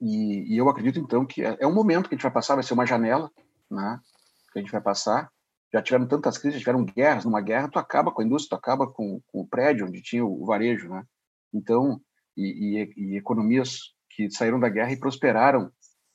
E, 0.00 0.54
e, 0.54 0.56
eu 0.56 0.68
acredito, 0.68 0.98
então, 0.98 1.24
que 1.24 1.42
é, 1.42 1.56
é, 1.60 1.66
um 1.66 1.74
momento 1.74 2.08
que 2.08 2.14
a 2.14 2.16
gente 2.16 2.22
vai 2.22 2.32
passar, 2.32 2.54
vai 2.54 2.64
ser 2.64 2.74
uma 2.74 2.86
janela 2.86 3.30
né, 3.74 4.00
que 4.52 4.58
a 4.58 4.62
gente 4.62 4.72
vai 4.72 4.80
passar. 4.80 5.30
Já 5.72 5.82
tiveram 5.82 6.06
tantas 6.06 6.38
crises, 6.38 6.60
tiveram 6.60 6.84
guerras. 6.84 7.24
Numa 7.24 7.40
guerra, 7.40 7.68
tu 7.68 7.78
acaba 7.78 8.12
com 8.12 8.22
a 8.22 8.24
indústria, 8.24 8.56
tu 8.56 8.60
acaba 8.60 8.86
com, 8.86 9.20
com 9.26 9.40
o 9.40 9.46
prédio 9.46 9.86
onde 9.86 10.00
tinha 10.00 10.24
o, 10.24 10.46
varejo. 10.46 10.88
Né? 10.88 11.04
Então, 11.52 12.00
e, 12.36 12.78
e, 12.78 12.94
e, 12.96 13.16
economias 13.16 13.78
que 14.10 14.30
saíram 14.30 14.60
da 14.60 14.68
guerra 14.68 14.92
e 14.92 14.98
prosperaram, 14.98 15.72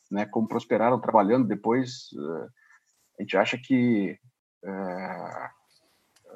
né, 0.09 0.25
como 0.25 0.47
prosperaram 0.47 0.99
trabalhando 0.99 1.47
depois, 1.47 2.11
uh, 2.13 2.47
a 3.19 3.21
gente 3.21 3.37
acha 3.37 3.57
que 3.57 4.17
uh, 4.63 5.49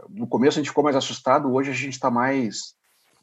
no 0.09 0.27
começo 0.27 0.59
a 0.59 0.61
gente 0.61 0.69
ficou 0.69 0.83
mais 0.83 0.95
assustado, 0.95 1.51
hoje 1.51 1.71
a 1.71 1.73
gente 1.73 1.93
está 1.93 2.11
mais 2.11 2.75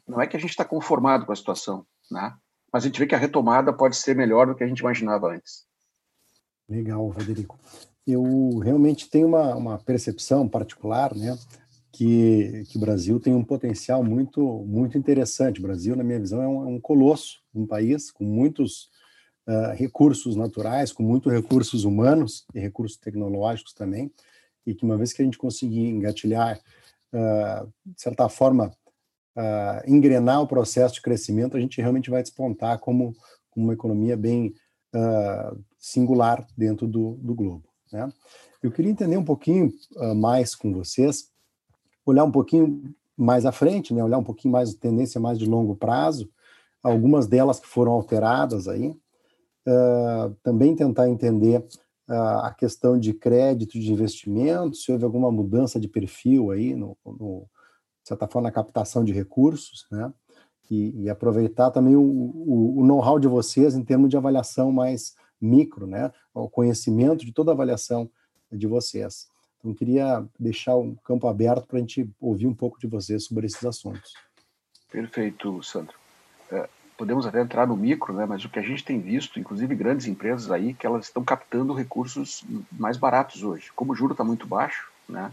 não 0.07 0.21
é 0.21 0.27
que 0.27 0.35
a 0.35 0.39
gente 0.39 0.49
está 0.49 0.65
conformado 0.65 1.25
com 1.25 1.31
a 1.31 1.35
situação, 1.35 1.85
né? 2.09 2.35
mas 2.71 2.83
a 2.83 2.87
gente 2.87 2.99
vê 2.99 3.07
que 3.07 3.15
a 3.15 3.17
retomada 3.17 3.71
pode 3.71 3.95
ser 3.95 4.15
melhor 4.15 4.47
do 4.47 4.55
que 4.55 4.63
a 4.63 4.67
gente 4.67 4.79
imaginava 4.79 5.33
antes. 5.33 5.65
Legal, 6.67 7.11
Federico. 7.13 7.59
Eu 8.05 8.57
realmente 8.59 9.09
tenho 9.09 9.27
uma, 9.27 9.55
uma 9.55 9.77
percepção 9.77 10.47
particular, 10.47 11.15
né, 11.15 11.37
que, 11.91 12.63
que 12.69 12.77
o 12.77 12.79
Brasil 12.79 13.19
tem 13.19 13.33
um 13.33 13.43
potencial 13.43 14.03
muito 14.03 14.41
muito 14.65 14.97
interessante. 14.97 15.59
O 15.59 15.63
Brasil, 15.63 15.95
na 15.95 16.03
minha 16.03 16.19
visão, 16.19 16.41
é 16.41 16.47
um, 16.47 16.63
é 16.63 16.67
um 16.67 16.79
colosso, 16.79 17.41
um 17.53 17.67
país 17.67 18.09
com 18.09 18.23
muitos 18.23 18.89
uh, 19.47 19.75
recursos 19.75 20.35
naturais, 20.35 20.91
com 20.91 21.03
muitos 21.03 21.31
recursos 21.31 21.83
humanos 21.83 22.45
e 22.55 22.59
recursos 22.59 22.97
tecnológicos 22.97 23.73
também, 23.73 24.11
e 24.65 24.73
que 24.73 24.85
uma 24.85 24.97
vez 24.97 25.13
que 25.13 25.21
a 25.21 25.25
gente 25.25 25.37
conseguir 25.37 25.87
engatilhar, 25.87 26.59
uh, 27.13 27.67
de 27.85 28.01
certa 28.01 28.29
forma, 28.29 28.71
uh, 29.37 29.81
engrenar 29.85 30.41
o 30.41 30.47
processo 30.47 30.95
de 30.95 31.01
crescimento, 31.01 31.57
a 31.57 31.59
gente 31.59 31.81
realmente 31.81 32.09
vai 32.09 32.21
despontar 32.21 32.79
como, 32.79 33.13
como 33.49 33.67
uma 33.67 33.73
economia 33.73 34.17
bem 34.17 34.53
singular 35.79 36.45
dentro 36.57 36.85
do, 36.85 37.17
do 37.21 37.33
globo. 37.33 37.70
Né? 37.91 38.11
Eu 38.61 38.71
queria 38.71 38.91
entender 38.91 39.17
um 39.17 39.25
pouquinho 39.25 39.71
uh, 39.95 40.15
mais 40.15 40.55
com 40.55 40.73
vocês, 40.73 41.29
olhar 42.05 42.23
um 42.23 42.31
pouquinho 42.31 42.93
mais 43.17 43.45
à 43.45 43.51
frente, 43.51 43.93
né? 43.93 44.03
olhar 44.03 44.17
um 44.17 44.23
pouquinho 44.23 44.51
mais 44.51 44.73
tendência 44.73 45.19
mais 45.19 45.37
de 45.37 45.45
longo 45.45 45.75
prazo, 45.75 46.29
algumas 46.81 47.27
delas 47.27 47.59
que 47.59 47.67
foram 47.67 47.91
alteradas 47.91 48.67
aí, 48.67 48.95
também 50.41 50.75
tentar 50.75 51.07
entender 51.07 51.63
a 52.07 52.53
questão 52.57 52.99
de 52.99 53.13
crédito 53.13 53.79
de 53.79 53.91
investimento, 53.91 54.75
se 54.75 54.91
houve 54.91 55.05
alguma 55.05 55.31
mudança 55.31 55.79
de 55.79 55.87
perfil 55.87 56.51
aí 56.51 56.75
no, 56.75 56.97
no, 57.05 57.47
de 58.01 58.09
certa 58.09 58.27
forma, 58.27 58.49
na 58.49 58.53
captação 58.53 59.03
de 59.03 59.13
recursos, 59.13 59.85
né? 59.91 60.11
E, 60.69 61.03
e 61.03 61.09
aproveitar 61.09 61.69
também 61.69 61.97
o, 61.97 62.01
o, 62.01 62.79
o 62.79 62.85
know-how 62.85 63.19
de 63.19 63.27
vocês 63.27 63.75
em 63.75 63.83
termos 63.83 64.09
de 64.09 64.15
avaliação 64.15 64.71
mais 64.71 65.15
micro, 65.41 65.87
né? 65.87 66.11
O 66.33 66.49
conhecimento 66.49 67.25
de 67.25 67.33
toda 67.33 67.51
a 67.51 67.53
avaliação 67.53 68.09
de 68.51 68.67
vocês. 68.67 69.27
Então, 69.59 69.73
queria 69.73 70.25
deixar 70.39 70.75
um 70.75 70.95
campo 70.95 71.27
aberto 71.27 71.67
para 71.67 71.77
a 71.77 71.79
gente 71.79 72.09
ouvir 72.19 72.47
um 72.47 72.53
pouco 72.53 72.79
de 72.79 72.87
vocês 72.87 73.25
sobre 73.25 73.45
esses 73.45 73.63
assuntos. 73.63 74.13
Perfeito, 74.91 75.61
Sandro. 75.63 75.95
É, 76.51 76.67
podemos 76.97 77.25
até 77.25 77.41
entrar 77.41 77.67
no 77.67 77.77
micro, 77.77 78.13
né? 78.13 78.25
Mas 78.25 78.43
o 78.43 78.49
que 78.49 78.59
a 78.59 78.63
gente 78.63 78.83
tem 78.83 78.99
visto, 78.99 79.39
inclusive 79.39 79.73
grandes 79.75 80.07
empresas 80.07 80.51
aí, 80.51 80.73
que 80.73 80.85
elas 80.85 81.05
estão 81.05 81.23
captando 81.23 81.73
recursos 81.73 82.43
mais 82.71 82.97
baratos 82.97 83.43
hoje. 83.43 83.71
Como 83.75 83.93
o 83.93 83.95
juro 83.95 84.13
está 84.13 84.23
muito 84.23 84.47
baixo, 84.47 84.91
né? 85.07 85.31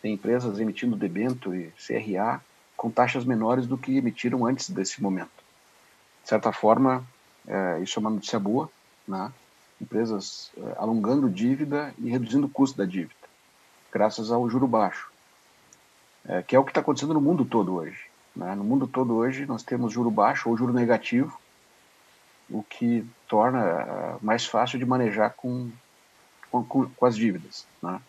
Tem 0.00 0.14
empresas 0.14 0.58
emitindo 0.58 0.96
debento 0.96 1.54
e 1.54 1.72
CRA 1.72 2.40
com 2.76 2.90
taxas 2.90 3.24
menores 3.24 3.66
do 3.66 3.76
que 3.76 3.96
emitiram 3.96 4.46
antes 4.46 4.70
desse 4.70 5.02
momento. 5.02 5.44
De 6.22 6.28
certa 6.28 6.52
forma, 6.52 7.04
é, 7.46 7.80
isso 7.80 7.98
é 7.98 8.00
uma 8.00 8.10
notícia 8.10 8.38
boa, 8.38 8.70
né? 9.08 9.32
empresas 9.80 10.50
é, 10.56 10.74
alongando 10.76 11.30
dívida 11.30 11.94
e 11.98 12.10
reduzindo 12.10 12.46
o 12.46 12.50
custo 12.50 12.76
da 12.76 12.84
dívida, 12.84 13.14
graças 13.92 14.30
ao 14.30 14.48
juro 14.50 14.66
baixo, 14.66 15.10
é, 16.26 16.42
que 16.42 16.54
é 16.54 16.58
o 16.58 16.64
que 16.64 16.70
está 16.70 16.80
acontecendo 16.80 17.14
no 17.14 17.20
mundo 17.20 17.44
todo 17.44 17.74
hoje. 17.74 18.06
Né? 18.36 18.54
No 18.54 18.64
mundo 18.64 18.86
todo 18.86 19.14
hoje 19.16 19.46
nós 19.46 19.62
temos 19.62 19.92
juro 19.92 20.10
baixo 20.10 20.48
ou 20.48 20.56
juro 20.56 20.72
negativo, 20.72 21.38
o 22.50 22.62
que 22.62 23.06
torna 23.26 23.60
é, 23.60 24.16
mais 24.20 24.46
fácil 24.46 24.78
de 24.78 24.84
manejar 24.84 25.30
com, 25.30 25.70
com, 26.50 26.64
com 26.64 27.06
as 27.06 27.16
dívidas. 27.16 27.66
Né? 27.82 28.00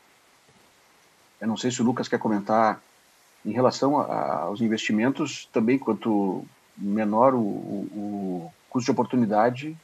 Eu 1.39 1.47
não 1.47 1.57
sei 1.57 1.71
se 1.71 1.81
o 1.81 1.85
Lucas 1.85 2.07
quer 2.07 2.19
comentar 2.19 2.81
em 3.45 3.51
relação 3.51 3.99
a, 3.99 4.41
aos 4.41 4.59
investimentos, 4.59 5.47
também 5.53 5.77
quanto 5.77 6.45
menor 6.77 7.33
o, 7.33 7.39
o, 7.39 7.87
o 7.93 8.53
custo 8.69 8.85
de 8.85 8.91
oportunidade, 8.91 9.77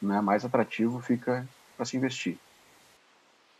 né, 0.00 0.20
mais 0.20 0.44
atrativo 0.44 1.00
fica 1.00 1.46
para 1.76 1.84
se 1.84 1.96
investir. 1.96 2.38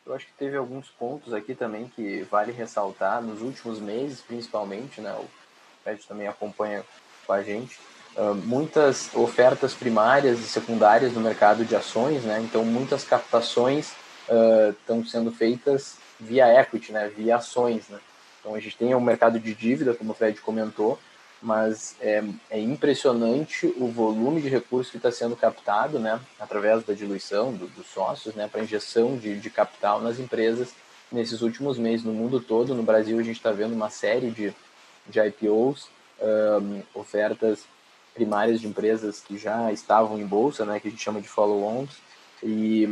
Eu 0.07 0.15
acho 0.15 0.27
que 0.27 0.33
teve 0.33 0.57
alguns 0.57 0.89
pontos 0.89 1.35
aqui 1.35 1.55
também 1.55 1.91
que 1.95 2.23
vale 2.31 2.51
ressaltar 2.51 3.21
nos 3.21 3.43
últimos 3.43 3.79
meses, 3.79 4.21
principalmente, 4.21 5.01
né? 5.01 5.13
O 5.13 5.27
Fred 5.85 6.03
também 6.07 6.27
acompanha 6.27 6.83
com 7.27 7.33
a 7.33 7.43
gente. 7.43 7.79
Uh, 8.17 8.35
muitas 8.35 9.15
ofertas 9.15 9.75
primárias 9.75 10.41
e 10.41 10.45
secundárias 10.45 11.13
no 11.13 11.21
mercado 11.21 11.63
de 11.65 11.77
ações, 11.77 12.25
né? 12.25 12.41
Então, 12.41 12.65
muitas 12.65 13.05
captações 13.05 13.93
estão 14.79 15.01
uh, 15.01 15.07
sendo 15.07 15.31
feitas 15.31 15.99
via 16.19 16.61
equity, 16.61 16.93
né, 16.93 17.09
via 17.09 17.37
ações. 17.37 17.89
Né? 17.89 17.99
Então 18.41 18.55
a 18.55 18.61
gente 18.61 18.77
tem 18.77 18.95
um 18.95 19.01
mercado 19.01 19.39
de 19.39 19.55
dívida, 19.55 19.95
como 19.95 20.13
o 20.13 20.15
Fred 20.15 20.41
comentou, 20.41 20.99
mas 21.41 21.95
é, 22.01 22.23
é 22.51 22.61
impressionante 22.61 23.73
o 23.77 23.89
volume 23.89 24.41
de 24.41 24.49
recursos 24.49 24.91
que 24.91 24.97
está 24.97 25.11
sendo 25.13 25.37
captado, 25.37 25.99
né, 25.99 26.21
através 26.39 26.83
da 26.85 26.93
diluição 26.93 27.53
do, 27.53 27.67
dos 27.69 27.87
sócios, 27.87 28.35
né, 28.35 28.49
para 28.49 28.63
injeção 28.63 29.17
de, 29.17 29.39
de 29.39 29.51
capital 29.51 30.01
nas 30.01 30.19
empresas 30.19 30.75
nesses 31.11 31.41
últimos 31.41 31.79
meses 31.79 32.05
no 32.05 32.13
mundo 32.13 32.41
todo. 32.41 32.75
No 32.75 32.83
Brasil 32.83 33.19
a 33.19 33.23
gente 33.23 33.37
está 33.37 33.53
vendo 33.53 33.73
uma 33.73 33.91
série 33.91 34.31
de, 34.31 34.53
de 35.07 35.21
IPOs, 35.21 35.89
um, 36.21 36.83
ofertas 36.93 37.65
primárias 38.15 38.61
de 38.61 38.67
empresas 38.67 39.21
que 39.21 39.39
já 39.39 39.73
estavam 39.73 40.19
em 40.19 40.27
bolsa, 40.27 40.65
né, 40.65 40.81
que 40.81 40.89
a 40.89 40.91
gente 40.91 41.03
chama 41.03 41.21
de 41.21 41.29
follow-ons, 41.29 41.91
e 42.43 42.89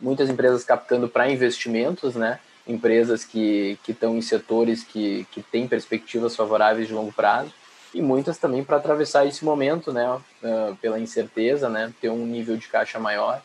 muitas 0.00 0.30
empresas 0.30 0.64
captando 0.64 1.08
para 1.08 1.30
investimentos, 1.30 2.14
né, 2.14 2.40
empresas 2.68 3.24
que 3.24 3.78
estão 3.88 4.16
em 4.16 4.20
setores 4.20 4.84
que, 4.84 5.26
que 5.32 5.42
têm 5.42 5.66
perspectivas 5.66 6.36
favoráveis 6.36 6.86
de 6.86 6.94
longo 6.94 7.12
prazo, 7.12 7.52
e 7.94 8.02
muitas 8.02 8.36
também 8.36 8.62
para 8.62 8.76
atravessar 8.76 9.26
esse 9.26 9.44
momento, 9.44 9.92
né, 9.92 10.06
uh, 10.12 10.76
pela 10.76 11.00
incerteza, 11.00 11.68
né, 11.68 11.92
ter 12.00 12.10
um 12.10 12.26
nível 12.26 12.56
de 12.56 12.68
caixa 12.68 12.98
maior. 12.98 13.42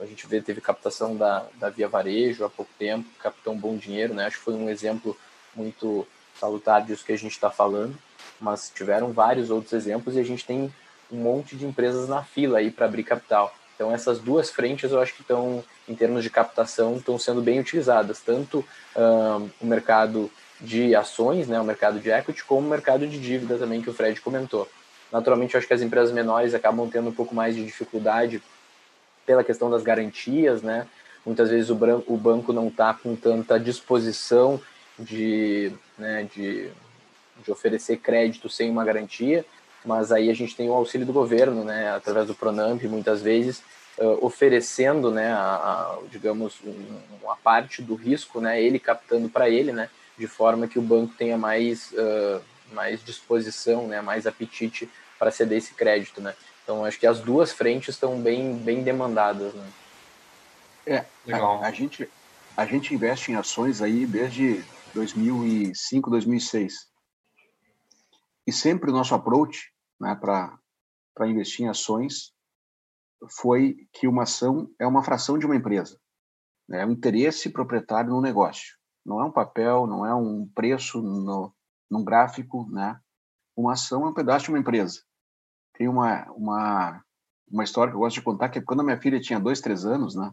A 0.00 0.04
gente 0.04 0.26
vê, 0.26 0.40
teve 0.40 0.60
captação 0.60 1.16
da, 1.16 1.46
da 1.54 1.70
Via 1.70 1.88
Varejo 1.88 2.44
há 2.44 2.50
pouco 2.50 2.70
tempo, 2.78 3.08
captou 3.18 3.54
um 3.54 3.58
bom 3.58 3.76
dinheiro, 3.76 4.12
né, 4.12 4.26
acho 4.26 4.38
que 4.38 4.44
foi 4.44 4.54
um 4.54 4.68
exemplo 4.68 5.16
muito 5.54 6.06
salutar 6.38 6.84
disso 6.84 7.04
que 7.04 7.12
a 7.12 7.18
gente 7.18 7.32
está 7.32 7.50
falando, 7.50 7.98
mas 8.38 8.70
tiveram 8.72 9.12
vários 9.12 9.50
outros 9.50 9.72
exemplos 9.72 10.14
e 10.14 10.20
a 10.20 10.24
gente 10.24 10.44
tem 10.44 10.72
um 11.10 11.16
monte 11.16 11.56
de 11.56 11.66
empresas 11.66 12.08
na 12.08 12.22
fila 12.22 12.58
aí 12.58 12.70
para 12.70 12.86
abrir 12.86 13.02
capital. 13.02 13.52
Então 13.78 13.94
essas 13.94 14.18
duas 14.18 14.50
frentes 14.50 14.90
eu 14.90 15.00
acho 15.00 15.14
que 15.14 15.20
estão, 15.20 15.62
em 15.88 15.94
termos 15.94 16.24
de 16.24 16.30
captação, 16.30 16.96
estão 16.96 17.16
sendo 17.16 17.40
bem 17.40 17.60
utilizadas, 17.60 18.18
tanto 18.18 18.64
um, 18.96 19.48
o 19.60 19.66
mercado 19.66 20.28
de 20.60 20.96
ações, 20.96 21.46
né, 21.46 21.60
o 21.60 21.64
mercado 21.64 22.00
de 22.00 22.10
equity, 22.10 22.44
como 22.44 22.66
o 22.66 22.70
mercado 22.70 23.06
de 23.06 23.20
dívida 23.20 23.56
também 23.56 23.80
que 23.80 23.88
o 23.88 23.94
Fred 23.94 24.20
comentou. 24.20 24.68
Naturalmente, 25.12 25.54
eu 25.54 25.58
acho 25.58 25.68
que 25.68 25.74
as 25.74 25.80
empresas 25.80 26.12
menores 26.12 26.54
acabam 26.54 26.90
tendo 26.90 27.10
um 27.10 27.14
pouco 27.14 27.32
mais 27.32 27.54
de 27.54 27.64
dificuldade 27.64 28.42
pela 29.24 29.44
questão 29.44 29.70
das 29.70 29.84
garantias, 29.84 30.60
né? 30.60 30.84
Muitas 31.24 31.48
vezes 31.48 31.70
o, 31.70 31.76
branco, 31.76 32.12
o 32.12 32.16
banco 32.16 32.52
não 32.52 32.66
está 32.66 32.92
com 32.92 33.14
tanta 33.14 33.60
disposição 33.60 34.60
de, 34.98 35.72
né, 35.96 36.28
de, 36.34 36.68
de 37.44 37.52
oferecer 37.52 37.98
crédito 37.98 38.48
sem 38.48 38.68
uma 38.68 38.84
garantia, 38.84 39.44
mas 39.84 40.12
aí 40.12 40.30
a 40.30 40.34
gente 40.34 40.56
tem 40.56 40.68
o 40.68 40.74
auxílio 40.74 41.06
do 41.06 41.12
governo, 41.12 41.64
né, 41.64 41.90
através 41.90 42.26
do 42.26 42.34
Pronamp, 42.34 42.82
muitas 42.84 43.22
vezes, 43.22 43.62
uh, 43.98 44.24
oferecendo, 44.24 45.10
né, 45.10 45.32
a, 45.32 45.38
a 45.38 45.98
digamos, 46.10 46.56
um, 46.64 47.00
uma 47.22 47.36
parte 47.36 47.82
do 47.82 47.94
risco, 47.94 48.40
né, 48.40 48.60
ele 48.62 48.78
captando 48.78 49.28
para 49.28 49.48
ele, 49.48 49.72
né, 49.72 49.88
de 50.18 50.26
forma 50.26 50.66
que 50.66 50.78
o 50.78 50.82
banco 50.82 51.14
tenha 51.16 51.38
mais, 51.38 51.92
uh, 51.92 52.42
mais 52.72 53.04
disposição, 53.04 53.86
né, 53.86 54.00
mais 54.00 54.26
apetite 54.26 54.88
para 55.18 55.30
ceder 55.30 55.58
esse 55.58 55.74
crédito, 55.74 56.20
né. 56.20 56.34
Então, 56.62 56.84
acho 56.84 56.98
que 56.98 57.06
as 57.06 57.20
duas 57.20 57.52
frentes 57.52 57.94
estão 57.94 58.20
bem, 58.20 58.54
bem 58.56 58.82
demandadas, 58.82 59.54
né. 59.54 59.66
É, 60.86 61.04
Legal. 61.26 61.62
A, 61.62 61.68
a, 61.68 61.70
gente, 61.70 62.08
a 62.56 62.64
gente 62.64 62.94
investe 62.94 63.30
em 63.30 63.34
ações 63.34 63.82
aí 63.82 64.06
desde 64.06 64.64
2005, 64.94 66.10
2006. 66.10 66.88
E 68.48 68.52
sempre 68.52 68.90
o 68.90 68.94
nosso 68.94 69.14
approach 69.14 69.70
né, 70.00 70.16
para 70.16 71.28
investir 71.28 71.66
em 71.66 71.68
ações 71.68 72.32
foi 73.38 73.86
que 73.92 74.08
uma 74.08 74.22
ação 74.22 74.72
é 74.80 74.86
uma 74.86 75.04
fração 75.04 75.38
de 75.38 75.44
uma 75.44 75.54
empresa. 75.54 76.00
Né, 76.66 76.80
é 76.80 76.86
um 76.86 76.92
interesse 76.92 77.50
proprietário 77.50 78.08
no 78.08 78.22
negócio. 78.22 78.78
Não 79.04 79.20
é 79.20 79.24
um 79.26 79.30
papel, 79.30 79.86
não 79.86 80.06
é 80.06 80.14
um 80.14 80.48
preço 80.54 81.02
no, 81.02 81.54
num 81.90 82.02
gráfico. 82.02 82.66
Né? 82.70 82.98
Uma 83.54 83.74
ação 83.74 84.06
é 84.06 84.08
um 84.08 84.14
pedaço 84.14 84.46
de 84.46 84.52
uma 84.52 84.58
empresa. 84.58 85.02
Tem 85.74 85.86
uma, 85.86 86.24
uma, 86.32 87.04
uma 87.50 87.64
história 87.64 87.90
que 87.90 87.96
eu 87.96 88.00
gosto 88.00 88.14
de 88.14 88.22
contar, 88.22 88.48
que 88.48 88.62
quando 88.62 88.80
a 88.80 88.84
minha 88.84 88.98
filha 88.98 89.20
tinha 89.20 89.38
dois, 89.38 89.60
três 89.60 89.84
anos, 89.84 90.14
né, 90.14 90.32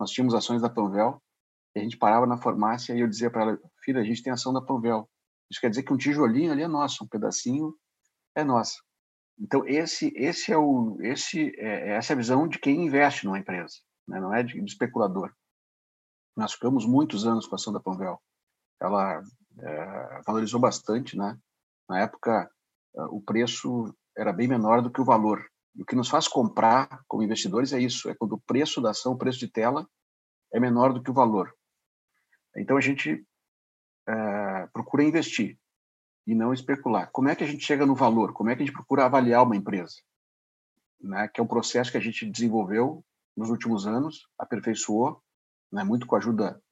nós 0.00 0.10
tínhamos 0.10 0.34
ações 0.34 0.62
da 0.62 0.70
Panvel, 0.70 1.22
e 1.76 1.80
a 1.80 1.82
gente 1.82 1.98
parava 1.98 2.26
na 2.26 2.38
farmácia 2.38 2.94
e 2.94 3.00
eu 3.00 3.06
dizia 3.06 3.30
para 3.30 3.42
ela, 3.42 3.60
filha, 3.84 4.00
a 4.00 4.04
gente 4.04 4.22
tem 4.22 4.32
ação 4.32 4.50
da 4.50 4.62
Panvel. 4.62 5.06
Isso 5.50 5.60
quer 5.60 5.70
dizer 5.70 5.82
que 5.82 5.92
um 5.92 5.96
tijolinho 5.96 6.52
ali 6.52 6.62
é 6.62 6.68
nosso, 6.68 7.04
um 7.04 7.08
pedacinho 7.08 7.74
é 8.34 8.44
nosso. 8.44 8.82
Então 9.38 9.66
esse 9.66 10.12
esse 10.14 10.52
é 10.52 10.58
o 10.58 10.98
esse 11.00 11.52
é, 11.58 11.90
é 11.90 11.96
essa 11.96 12.12
é 12.12 12.14
a 12.14 12.16
visão 12.16 12.46
de 12.46 12.58
quem 12.58 12.86
investe 12.86 13.24
numa 13.24 13.38
empresa, 13.38 13.74
né? 14.06 14.20
não 14.20 14.34
é 14.34 14.42
de, 14.42 14.60
de, 14.60 14.70
especulador. 14.70 15.32
Nós 16.36 16.52
ficamos 16.52 16.86
muitos 16.86 17.26
anos 17.26 17.46
com 17.46 17.54
a 17.54 17.56
ação 17.56 17.72
da 17.72 17.80
Panvel. 17.80 18.20
Ela 18.80 19.22
é, 19.58 20.22
valorizou 20.26 20.60
bastante, 20.60 21.16
né? 21.16 21.36
Na 21.88 22.00
época 22.00 22.50
o 23.10 23.20
preço 23.20 23.94
era 24.16 24.32
bem 24.32 24.46
menor 24.46 24.82
do 24.82 24.90
que 24.90 25.00
o 25.00 25.04
valor. 25.04 25.44
E 25.74 25.82
o 25.82 25.86
que 25.86 25.96
nos 25.96 26.08
faz 26.08 26.28
comprar 26.28 27.02
como 27.06 27.22
investidores 27.22 27.72
é 27.72 27.80
isso, 27.80 28.08
é 28.10 28.14
quando 28.14 28.32
o 28.34 28.40
preço 28.40 28.80
da 28.80 28.90
ação, 28.90 29.12
o 29.12 29.18
preço 29.18 29.38
de 29.38 29.48
tela 29.48 29.88
é 30.52 30.60
menor 30.60 30.92
do 30.92 31.02
que 31.02 31.10
o 31.10 31.14
valor. 31.14 31.52
Então 32.56 32.76
a 32.76 32.80
gente 32.80 33.12
é, 33.12 33.20
procura 34.80 35.04
investir 35.04 35.58
e 36.26 36.34
não 36.34 36.52
especular. 36.52 37.10
Como 37.12 37.28
é 37.28 37.36
que 37.36 37.44
a 37.44 37.46
gente 37.46 37.64
chega 37.64 37.84
no 37.84 37.94
valor? 37.94 38.32
Como 38.32 38.48
é 38.48 38.56
que 38.56 38.62
a 38.62 38.66
gente 38.66 38.74
procura 38.74 39.04
avaliar 39.04 39.42
uma 39.42 39.56
empresa? 39.56 39.96
Né? 41.00 41.28
Que 41.28 41.40
é 41.40 41.44
um 41.44 41.46
processo 41.46 41.90
que 41.90 41.98
a 41.98 42.00
gente 42.00 42.24
desenvolveu 42.26 43.04
nos 43.36 43.50
últimos 43.50 43.86
anos, 43.86 44.26
aperfeiçoou, 44.38 45.22
né? 45.70 45.84
muito 45.84 46.06
com 46.06 46.14
a 46.14 46.18
ajuda 46.18 46.62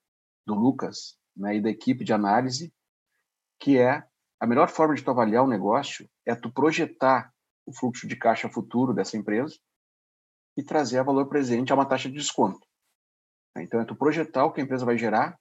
do 0.46 0.54
Lucas 0.54 1.18
né? 1.36 1.56
e 1.56 1.60
da 1.60 1.70
equipe 1.70 2.04
de 2.04 2.12
análise, 2.12 2.72
que 3.60 3.78
é 3.78 4.06
a 4.40 4.46
melhor 4.46 4.68
forma 4.68 4.94
de 4.94 5.02
tu 5.02 5.10
avaliar 5.10 5.44
o 5.44 5.48
negócio 5.48 6.08
é 6.24 6.34
tu 6.34 6.50
projetar 6.50 7.32
o 7.66 7.72
fluxo 7.72 8.06
de 8.06 8.16
caixa 8.16 8.48
futuro 8.48 8.94
dessa 8.94 9.16
empresa 9.16 9.58
e 10.56 10.62
trazer 10.62 10.98
a 10.98 11.02
valor 11.02 11.28
presente 11.28 11.72
a 11.72 11.74
uma 11.74 11.86
taxa 11.86 12.08
de 12.08 12.14
desconto. 12.14 12.66
Então, 13.56 13.80
é 13.80 13.84
tu 13.84 13.96
projetar 13.96 14.44
o 14.44 14.52
que 14.52 14.60
a 14.60 14.64
empresa 14.64 14.86
vai 14.86 14.96
gerar 14.96 15.38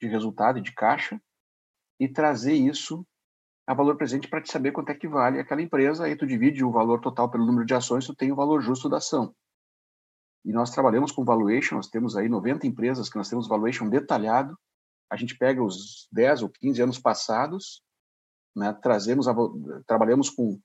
de 0.00 0.08
resultado 0.08 0.58
e 0.58 0.62
de 0.62 0.72
caixa 0.72 1.20
e 1.98 2.08
trazer 2.08 2.54
isso 2.54 3.06
a 3.66 3.74
valor 3.74 3.96
presente 3.96 4.28
para 4.28 4.40
te 4.40 4.50
saber 4.50 4.72
quanto 4.72 4.90
é 4.90 4.94
que 4.94 5.06
vale 5.06 5.38
aquela 5.38 5.60
empresa, 5.60 6.06
aí 6.06 6.16
tu 6.16 6.26
divide 6.26 6.64
o 6.64 6.70
valor 6.70 7.00
total 7.00 7.30
pelo 7.30 7.44
número 7.44 7.66
de 7.66 7.74
ações, 7.74 8.06
tu 8.06 8.14
tem 8.14 8.32
o 8.32 8.36
valor 8.36 8.62
justo 8.62 8.88
da 8.88 8.96
ação. 8.96 9.34
E 10.42 10.52
nós 10.52 10.70
trabalhamos 10.70 11.12
com 11.12 11.22
valuation, 11.22 11.76
nós 11.76 11.88
temos 11.88 12.16
aí 12.16 12.30
90 12.30 12.66
empresas 12.66 13.10
que 13.10 13.16
nós 13.18 13.28
temos 13.28 13.46
valuation 13.46 13.86
detalhado, 13.90 14.58
a 15.10 15.16
gente 15.16 15.36
pega 15.36 15.62
os 15.62 16.08
10 16.12 16.44
ou 16.44 16.48
15 16.48 16.80
anos 16.80 16.98
passados, 16.98 17.82
né, 18.56 18.72
trazemos 18.72 19.28
a, 19.28 19.34
trabalhamos 19.86 20.30
com, 20.30 20.58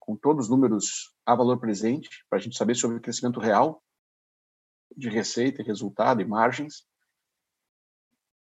com 0.00 0.16
todos 0.16 0.46
os 0.46 0.50
números 0.50 1.14
a 1.24 1.36
valor 1.36 1.60
presente, 1.60 2.08
para 2.28 2.40
a 2.40 2.42
gente 2.42 2.56
saber 2.56 2.74
sobre 2.74 2.96
o 2.96 3.00
crescimento 3.00 3.38
real 3.38 3.80
de 4.96 5.08
receita, 5.08 5.62
resultado 5.62 6.20
e 6.20 6.24
margens, 6.24 6.84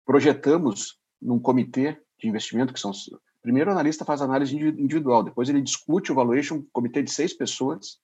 projetamos 0.05 1.01
num 1.21 1.41
comitê 1.41 2.01
de 2.18 2.28
investimento, 2.28 2.72
que 2.72 2.81
são. 2.81 2.92
Primeiro, 3.40 3.70
o 3.70 3.72
analista 3.72 4.04
faz 4.04 4.20
análise 4.20 4.57
individual, 4.57 5.22
depois 5.22 5.48
ele 5.48 5.62
discute 5.62 6.11
o 6.11 6.14
valuation, 6.14 6.64
comitê 6.72 7.02
de 7.02 7.11
seis 7.11 7.33
pessoas, 7.33 8.00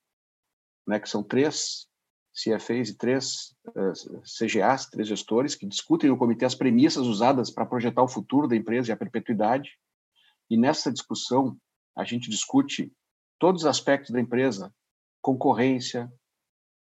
né, 0.86 1.00
que 1.00 1.08
são 1.08 1.22
três 1.22 1.88
CFAs 2.34 2.88
e 2.88 2.96
três 2.96 3.54
uh, 3.68 3.90
eh, 3.90 4.22
CGAs, 4.22 4.86
três 4.86 5.06
gestores, 5.06 5.54
que 5.54 5.66
discutem 5.66 6.10
no 6.10 6.16
comitê 6.16 6.44
as 6.44 6.54
premissas 6.54 7.06
usadas 7.06 7.50
para 7.50 7.66
projetar 7.66 8.02
o 8.02 8.08
futuro 8.08 8.48
da 8.48 8.56
empresa 8.56 8.90
e 8.90 8.92
a 8.92 8.96
perpetuidade. 8.96 9.78
E 10.50 10.56
nessa 10.56 10.92
discussão, 10.92 11.56
a 11.96 12.04
gente 12.04 12.28
discute 12.28 12.92
todos 13.38 13.62
os 13.62 13.66
aspectos 13.66 14.10
da 14.10 14.20
empresa, 14.20 14.74
concorrência, 15.22 16.12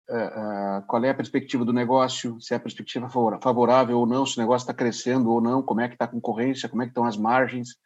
uh, 0.09 0.85
qual 0.87 1.03
é 1.03 1.09
a 1.09 1.15
perspectiva 1.15 1.65
do 1.65 1.73
negócio, 1.73 2.39
se 2.39 2.53
é 2.53 2.57
a 2.57 2.59
perspectiva 2.59 3.09
favorável 3.09 3.99
ou 3.99 4.05
não, 4.05 4.25
se 4.25 4.37
o 4.37 4.41
negócio 4.41 4.63
está 4.63 4.73
crescendo 4.73 5.29
ou 5.29 5.41
não, 5.41 5.61
como 5.61 5.81
é 5.81 5.87
que 5.87 5.95
está 5.95 6.05
a 6.05 6.09
concorrência, 6.09 6.69
como 6.69 6.81
é 6.81 6.85
que 6.85 6.91
estão 6.91 7.05
as 7.05 7.17
margens, 7.17 7.77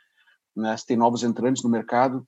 né, 0.56 0.76
se 0.78 0.86
tem 0.86 0.98
novos 0.98 1.24
entrantes 1.24 1.64
no 1.64 1.70
mercado. 1.70 2.28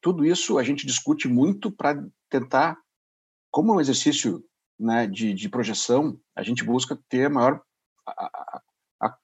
Tudo 0.00 0.24
isso 0.24 0.58
a 0.58 0.62
gente 0.62 0.86
discute 0.86 1.28
muito 1.28 1.70
para 1.70 2.02
tentar, 2.28 2.78
como 3.50 3.74
um 3.74 3.80
exercício 3.80 4.44
né, 4.78 5.06
de, 5.06 5.34
de, 5.34 5.48
projeção, 5.48 6.18
a 6.34 6.42
gente 6.42 6.64
busca 6.64 6.98
ter 7.08 7.28
maior, 7.28 7.60
a, 8.06 8.24
a, 8.26 8.62
a, 9.02 9.18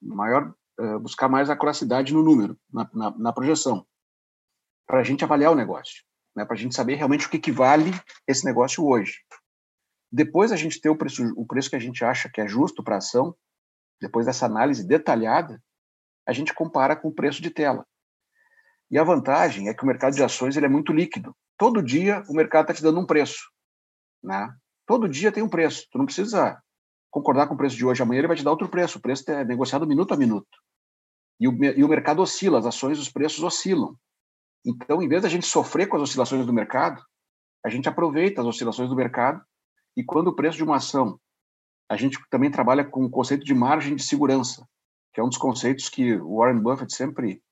maior 0.00 0.54
uh, 0.78 1.00
buscar 1.00 1.28
mais 1.28 1.50
acuracidade 1.50 2.14
no 2.14 2.22
número, 2.22 2.56
na, 2.72 2.88
na, 2.92 3.10
na 3.10 3.32
projeção, 3.32 3.84
para 4.86 5.00
a 5.00 5.04
gente 5.04 5.24
avaliar 5.24 5.50
o 5.50 5.56
negócio 5.56 6.04
né, 6.34 6.44
para 6.44 6.54
a 6.54 6.58
gente 6.58 6.74
saber 6.74 6.94
realmente 6.94 7.26
o 7.26 7.30
que, 7.30 7.38
que 7.38 7.52
vale 7.52 7.90
esse 8.26 8.44
negócio 8.44 8.84
hoje. 8.86 9.18
Depois 10.10 10.52
a 10.52 10.56
gente 10.56 10.80
ter 10.80 10.90
o 10.90 10.96
preço, 10.96 11.22
o 11.36 11.46
preço 11.46 11.70
que 11.70 11.76
a 11.76 11.80
gente 11.80 12.04
acha 12.04 12.28
que 12.28 12.40
é 12.40 12.46
justo 12.46 12.82
para 12.82 12.96
a 12.96 12.98
ação, 12.98 13.34
depois 14.00 14.26
dessa 14.26 14.46
análise 14.46 14.86
detalhada, 14.86 15.62
a 16.26 16.32
gente 16.32 16.52
compara 16.52 16.94
com 16.94 17.08
o 17.08 17.14
preço 17.14 17.40
de 17.40 17.50
tela. 17.50 17.86
E 18.90 18.98
a 18.98 19.04
vantagem 19.04 19.68
é 19.68 19.74
que 19.74 19.82
o 19.82 19.86
mercado 19.86 20.14
de 20.14 20.22
ações 20.22 20.56
ele 20.56 20.66
é 20.66 20.68
muito 20.68 20.92
líquido. 20.92 21.34
Todo 21.56 21.82
dia 21.82 22.22
o 22.28 22.34
mercado 22.34 22.64
está 22.64 22.74
te 22.74 22.82
dando 22.82 23.00
um 23.00 23.06
preço. 23.06 23.50
Né? 24.22 24.54
Todo 24.86 25.08
dia 25.08 25.32
tem 25.32 25.42
um 25.42 25.48
preço. 25.48 25.86
Tu 25.90 25.96
não 25.96 26.04
precisa 26.04 26.60
concordar 27.10 27.46
com 27.46 27.54
o 27.54 27.56
preço 27.56 27.76
de 27.76 27.86
hoje. 27.86 28.02
Amanhã 28.02 28.18
ele 28.18 28.28
vai 28.28 28.36
te 28.36 28.44
dar 28.44 28.50
outro 28.50 28.68
preço. 28.68 28.98
O 28.98 29.00
preço 29.00 29.30
é 29.30 29.44
negociado 29.44 29.86
minuto 29.86 30.12
a 30.12 30.16
minuto. 30.16 30.58
E 31.40 31.48
o, 31.48 31.64
e 31.64 31.82
o 31.82 31.88
mercado 31.88 32.20
oscila, 32.20 32.58
as 32.58 32.66
ações, 32.66 32.98
os 32.98 33.08
preços 33.08 33.42
oscilam. 33.42 33.96
Então, 34.64 35.02
em 35.02 35.08
vez 35.08 35.22
da 35.22 35.28
gente 35.28 35.46
sofrer 35.46 35.86
com 35.86 35.96
as 35.96 36.02
oscilações 36.02 36.46
do 36.46 36.52
mercado, 36.52 37.02
a 37.64 37.68
gente 37.68 37.88
aproveita 37.88 38.40
as 38.40 38.46
oscilações 38.46 38.88
do 38.88 38.96
mercado 38.96 39.42
e 39.96 40.04
quando 40.04 40.28
o 40.28 40.34
preço 40.34 40.56
de 40.56 40.64
uma 40.64 40.76
ação, 40.76 41.18
a 41.88 41.96
gente 41.96 42.18
também 42.30 42.50
trabalha 42.50 42.84
com 42.84 43.04
o 43.04 43.10
conceito 43.10 43.44
de 43.44 43.54
margem 43.54 43.94
de 43.96 44.02
segurança, 44.02 44.66
que 45.12 45.20
é 45.20 45.24
um 45.24 45.28
dos 45.28 45.38
conceitos 45.38 45.88
que 45.88 46.14
o 46.14 46.38
Warren 46.38 46.60
Buffett 46.60 46.94
sempre 46.94 47.42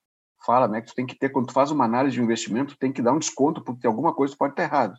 fala, 0.43 0.67
né, 0.67 0.81
que 0.81 0.87
tu 0.87 0.95
tem 0.95 1.05
que 1.05 1.17
ter, 1.17 1.29
quando 1.29 1.47
tu 1.47 1.53
faz 1.53 1.69
uma 1.69 1.85
análise 1.85 2.15
de 2.15 2.23
investimento, 2.23 2.77
tem 2.77 2.91
que 2.91 3.01
dar 3.01 3.13
um 3.13 3.19
desconto, 3.19 3.63
porque 3.63 3.85
alguma 3.85 4.13
coisa 4.13 4.35
pode 4.35 4.53
estar 4.53 4.63
errado. 4.63 4.97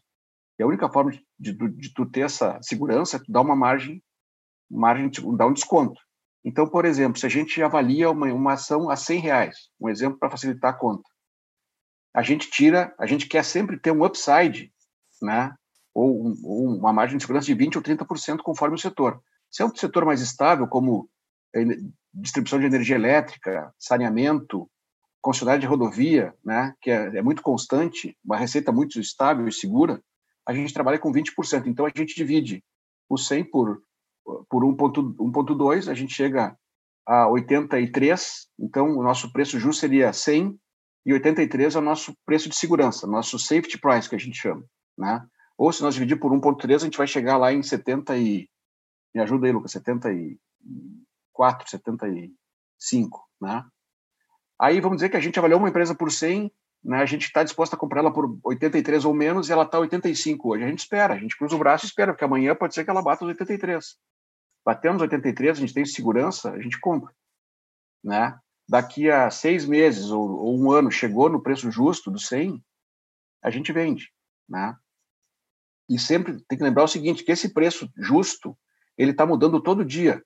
E 0.59 0.63
a 0.63 0.67
única 0.67 0.89
forma 0.89 1.11
de, 1.11 1.23
de, 1.39 1.53
de 1.53 1.93
tu 1.93 2.07
ter 2.07 2.21
essa 2.21 2.61
segurança 2.63 3.17
é 3.17 3.21
tu 3.21 3.33
dar 3.33 3.41
uma 3.41 3.57
margem, 3.57 4.03
margem 4.71 5.11
dar 5.37 5.47
um 5.47 5.53
desconto. 5.53 6.01
Então, 6.45 6.69
por 6.69 6.85
exemplo, 6.85 7.19
se 7.19 7.27
a 7.27 7.29
gente 7.29 7.63
avalia 7.63 8.11
uma, 8.11 8.27
uma 8.33 8.53
ação 8.53 8.89
a 8.91 8.97
100 8.97 9.21
reais, 9.21 9.57
um 9.81 9.89
exemplo 9.89 10.19
para 10.19 10.31
facilitar 10.31 10.73
a 10.73 10.77
conta, 10.77 11.09
a 12.15 12.23
gente 12.23 12.51
tira, 12.51 12.95
a 12.99 13.07
gente 13.07 13.27
quer 13.27 13.45
sempre 13.45 13.79
ter 13.79 13.91
um 13.91 14.05
upside, 14.05 14.73
né? 15.21 15.55
Ou, 15.95 16.27
um, 16.27 16.35
ou 16.45 16.79
uma 16.79 16.93
margem 16.93 17.17
de 17.17 17.23
segurança 17.23 17.47
de 17.47 17.57
20% 17.57 17.77
ou 17.77 17.83
30% 17.83 18.39
conforme 18.39 18.77
o 18.77 18.79
setor. 18.79 19.21
Se 19.51 19.63
é 19.63 19.67
um 19.67 19.75
setor 19.75 20.05
mais 20.05 20.21
estável, 20.21 20.67
como 20.67 21.09
distribuição 22.15 22.59
de 22.59 22.67
energia 22.67 22.97
elétrica, 22.97 23.73
saneamento, 23.79 24.69
concessionária 25.21 25.61
de 25.61 25.67
rodovia, 25.67 26.35
né, 26.45 26.75
que 26.81 26.91
é, 26.91 27.19
é, 27.19 27.23
muito 27.23 27.43
constante, 27.43 28.17
uma 28.25 28.37
receita 28.37 28.73
muito 28.73 28.99
estável 28.99 29.47
e 29.47 29.53
segura, 29.53 30.03
a 30.47 30.53
gente 30.53 30.75
trabalha 30.75 30.99
com 30.99 31.13
20%. 31.13 31.67
Então, 31.67 31.87
a 31.87 31.93
gente 31.95 32.15
divide 32.15 32.65
o 33.09 33.17
100 33.17 33.45
por, 33.45 33.83
por 34.49 34.65
1,2, 34.65 35.89
a 35.89 35.95
gente 35.95 36.13
chega 36.13 36.57
a 37.07 37.29
83. 37.29 38.49
Então, 38.59 38.99
o 38.99 39.03
nosso 39.03 39.33
preço 39.33 39.59
justo 39.61 39.81
seria 39.81 40.13
100 40.13 40.59
e 41.05 41.13
83 41.13 41.75
é 41.75 41.79
o 41.79 41.83
nosso 41.83 42.15
preço 42.25 42.49
de 42.49 42.57
segurança, 42.57 43.07
nosso 43.07 43.39
safety 43.39 43.79
price, 43.79 44.09
que 44.09 44.15
a 44.15 44.19
gente 44.19 44.41
chama. 44.41 44.65
Né? 44.97 45.25
Ou 45.57 45.73
se 45.73 45.83
nós 45.83 45.95
dividir 45.95 46.19
por 46.19 46.33
1,3, 46.33 46.77
a 46.77 46.79
gente 46.79 46.99
vai 46.99 47.07
chegar 47.07 47.37
lá 47.37 47.53
em 47.53 47.63
70 47.63 48.17
e... 48.17 48.49
Me 49.15 49.21
ajuda 49.21 49.47
aí, 49.47 49.53
Lucas, 49.53 49.73
74, 49.73 51.69
75, 51.69 53.29
né? 53.39 53.63
Aí 54.59 54.81
vamos 54.81 54.97
dizer 54.97 55.11
que 55.11 55.19
a 55.19 55.21
gente 55.21 55.39
avaliou 55.39 55.61
uma 55.61 55.69
empresa 55.69 55.95
por 55.95 56.11
100, 56.11 56.51
né, 56.85 56.99
a 56.99 57.07
gente 57.07 57.27
está 57.27 57.45
disposto 57.45 57.75
a 57.75 57.77
comprar 57.77 58.01
ela 58.01 58.13
por 58.13 58.39
83 58.43 59.05
ou 59.05 59.15
menos 59.15 59.49
e 59.49 59.53
ela 59.53 59.65
está 59.65 59.79
85 59.79 60.49
hoje. 60.49 60.65
A 60.65 60.69
gente 60.69 60.81
espera, 60.81 61.15
a 61.15 61.19
gente 61.19 61.37
cruza 61.37 61.55
o 61.55 61.59
braço 61.59 61.85
e 61.85 61.89
espera, 61.89 62.13
porque 62.13 62.25
amanhã 62.25 62.55
pode 62.55 62.75
ser 62.75 62.85
que 62.85 62.91
ela 62.91 63.03
bata 63.03 63.25
os 63.25 63.29
83. 63.29 63.97
Batemos 64.65 65.03
83, 65.03 65.59
a 65.59 65.61
gente 65.61 65.75
tem 65.75 65.85
segurança, 65.85 66.53
a 66.53 66.61
gente 66.61 66.81
compra. 66.81 67.15
Né? 68.03 68.37
Daqui 68.69 69.11
a 69.11 69.31
seis 69.31 69.67
meses 69.67 70.11
ou, 70.11 70.31
ou 70.31 70.59
um 70.59 70.71
ano, 70.71 70.91
chegou 70.91 71.29
no 71.29 71.43
preço 71.43 71.71
justo 71.71 72.11
do 72.11 72.19
100, 72.19 72.63
a 73.43 73.51
gente 73.51 73.73
vende. 73.73 74.13
Né? 74.49 74.77
E 75.89 75.99
sempre 75.99 76.41
tem 76.45 76.57
que 76.57 76.65
lembrar 76.65 76.85
o 76.85 76.89
seguinte, 76.89 77.25
que 77.25 77.33
esse 77.33 77.53
preço 77.53 77.91
justo, 77.97 78.57
ele 78.97 79.11
está 79.11 79.27
mudando 79.27 79.61
todo 79.61 79.85
dia. 79.85 80.23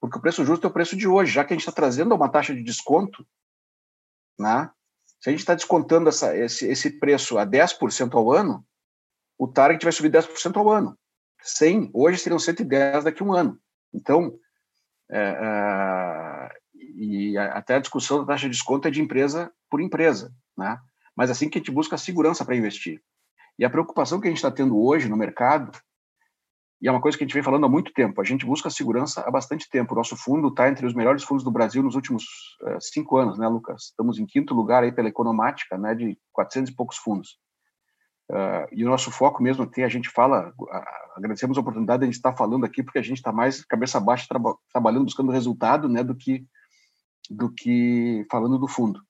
Porque 0.00 0.18
o 0.18 0.20
preço 0.20 0.44
justo 0.44 0.66
é 0.66 0.70
o 0.70 0.72
preço 0.72 0.96
de 0.96 1.06
hoje, 1.06 1.32
já 1.32 1.44
que 1.44 1.52
a 1.52 1.56
gente 1.56 1.62
está 1.62 1.72
trazendo 1.72 2.14
uma 2.14 2.28
taxa 2.28 2.54
de 2.54 2.62
desconto, 2.62 3.26
né? 4.38 4.70
Se 5.20 5.30
a 5.30 5.32
gente 5.32 5.40
está 5.40 5.54
descontando 5.54 6.08
essa, 6.08 6.36
esse, 6.36 6.66
esse 6.66 6.98
preço 6.98 7.38
a 7.38 7.46
10% 7.46 8.14
ao 8.14 8.30
ano, 8.30 8.66
o 9.38 9.48
target 9.48 9.82
vai 9.82 9.92
subir 9.92 10.10
10% 10.10 10.56
ao 10.56 10.70
ano. 10.70 10.98
100, 11.40 11.90
hoje 11.94 12.18
seriam 12.18 12.38
110 12.38 13.04
daqui 13.04 13.22
a 13.22 13.26
um 13.26 13.32
ano. 13.32 13.58
Então, 13.92 14.38
é, 15.10 15.18
é, 15.18 16.60
e 16.94 17.36
até 17.38 17.76
a 17.76 17.80
discussão 17.80 18.20
da 18.20 18.26
taxa 18.26 18.44
de 18.44 18.50
desconto 18.50 18.88
é 18.88 18.90
de 18.90 19.00
empresa 19.00 19.52
por 19.70 19.80
empresa, 19.80 20.32
né? 20.56 20.78
Mas 21.16 21.30
assim 21.30 21.48
que 21.48 21.58
a 21.58 21.60
gente 21.60 21.70
busca 21.70 21.98
segurança 21.98 22.44
para 22.44 22.56
investir. 22.56 23.02
E 23.58 23.64
a 23.64 23.70
preocupação 23.70 24.20
que 24.20 24.26
a 24.26 24.30
gente 24.30 24.38
está 24.38 24.50
tendo 24.50 24.78
hoje 24.78 25.08
no 25.08 25.16
mercado 25.16 25.70
e 26.84 26.88
é 26.88 26.90
uma 26.90 27.00
coisa 27.00 27.16
que 27.16 27.24
a 27.24 27.26
gente 27.26 27.32
vem 27.32 27.42
falando 27.42 27.64
há 27.64 27.68
muito 27.68 27.94
tempo. 27.94 28.20
A 28.20 28.24
gente 28.24 28.44
busca 28.44 28.68
segurança 28.68 29.22
há 29.26 29.30
bastante 29.30 29.70
tempo. 29.70 29.94
O 29.94 29.96
nosso 29.96 30.16
fundo 30.16 30.48
está 30.48 30.68
entre 30.68 30.84
os 30.84 30.92
melhores 30.92 31.22
fundos 31.24 31.42
do 31.42 31.50
Brasil 31.50 31.82
nos 31.82 31.94
últimos 31.94 32.24
uh, 32.62 32.78
cinco 32.78 33.16
anos, 33.16 33.38
né, 33.38 33.48
Lucas? 33.48 33.84
Estamos 33.84 34.18
em 34.18 34.26
quinto 34.26 34.52
lugar 34.52 34.82
aí 34.82 34.92
pela 34.92 35.08
Economática, 35.08 35.78
né, 35.78 35.94
de 35.94 36.18
400 36.30 36.70
e 36.70 36.76
poucos 36.76 36.98
fundos. 36.98 37.38
Uh, 38.30 38.68
e 38.70 38.84
o 38.84 38.90
nosso 38.90 39.10
foco 39.10 39.42
mesmo 39.42 39.66
tem, 39.66 39.82
a 39.82 39.88
gente 39.88 40.10
fala, 40.10 40.52
agradecemos 41.16 41.56
a 41.56 41.60
oportunidade 41.62 42.00
de 42.00 42.04
a 42.04 42.06
gente 42.06 42.16
estar 42.16 42.34
falando 42.34 42.66
aqui, 42.66 42.82
porque 42.82 42.98
a 42.98 43.02
gente 43.02 43.16
está 43.16 43.32
mais 43.32 43.64
cabeça 43.64 43.98
baixa 43.98 44.26
traba, 44.28 44.54
trabalhando, 44.70 45.04
buscando 45.04 45.32
resultado, 45.32 45.88
né, 45.88 46.04
do 46.04 46.14
que, 46.14 46.44
do 47.30 47.50
que 47.50 48.26
falando 48.30 48.58
do 48.58 48.68
fundo. 48.68 49.02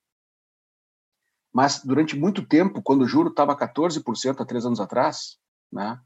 Mas 1.52 1.84
durante 1.84 2.16
muito 2.16 2.46
tempo, 2.46 2.82
quando 2.82 3.02
o 3.02 3.08
juro 3.08 3.28
estava 3.28 3.56
14% 3.56 4.40
há 4.40 4.44
três 4.44 4.66
anos 4.66 4.80
atrás, 4.80 5.38
né, 5.72 6.00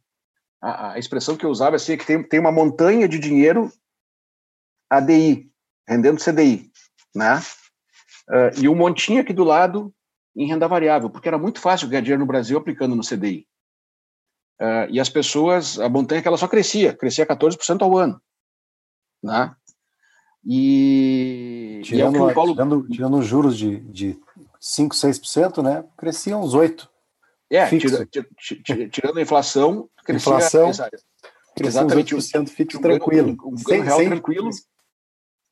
a, 0.61 0.93
a, 0.93 0.99
expressão 0.99 1.37
que 1.37 1.47
eu 1.47 1.51
usava 1.51 1.77
assim, 1.77 1.93
é 1.93 1.97
que 1.97 2.07
tem, 2.07 2.23
tem 2.23 2.41
uma 2.41 2.53
montanha 2.53 3.09
de 3.09 3.19
dinheiro 3.19 3.73
ADI, 4.91 5.51
rendendo 5.89 6.23
CDI, 6.23 6.71
né? 7.15 7.39
Uh, 8.29 8.63
e 8.63 8.69
um 8.69 8.75
montinho 8.75 9.23
aqui 9.23 9.33
do 9.33 9.45
lado 9.45 9.95
em 10.37 10.47
renda 10.47 10.69
variável, 10.69 11.09
porque 11.09 11.29
era 11.29 11.39
muito 11.39 11.61
fácil 11.61 11.89
ganhar 11.89 12.03
dinheiro 12.03 12.21
no 12.21 12.27
Brasil 12.27 12.59
aplicando 12.59 12.95
no 12.95 13.03
CDI. 13.03 13.47
Uh, 14.61 14.91
e 14.91 15.01
as 15.01 15.09
pessoas, 15.09 15.79
a 15.79 15.89
montanha 15.89 16.21
que 16.21 16.29
ela 16.29 16.37
só 16.37 16.47
crescia, 16.47 16.95
crescia 16.95 17.27
14% 17.27 17.81
ao 17.81 17.97
ano, 17.97 18.21
né? 19.23 19.55
E, 20.51 21.83
tirando, 21.85 22.27
e 22.27 22.31
é 22.31 22.33
Paulo... 22.33 22.53
tirando, 22.53 22.89
tirando 22.89 23.23
juros 23.23 23.59
de, 23.59 23.81
de 23.81 24.19
5, 24.59 24.95
6%, 24.95 25.63
né? 25.63 25.85
Crescia 25.95 26.39
uns 26.39 26.55
8%. 26.55 26.89
É, 27.51 27.67
tira, 27.67 28.07
tira, 28.07 28.89
tirando 28.89 29.19
a 29.19 29.23
inflação, 29.23 29.89
crescia, 30.05 30.33
inflação, 30.33 30.71
exatamente, 31.61 32.15
um 32.15 32.47
fixo 32.47 32.81
tranquilo. 32.81 33.37
Um, 33.43 33.51
um, 33.51 33.55
um 33.55 33.83
real 33.83 33.99
sem 33.99 34.09
tranquilo. 34.09 34.51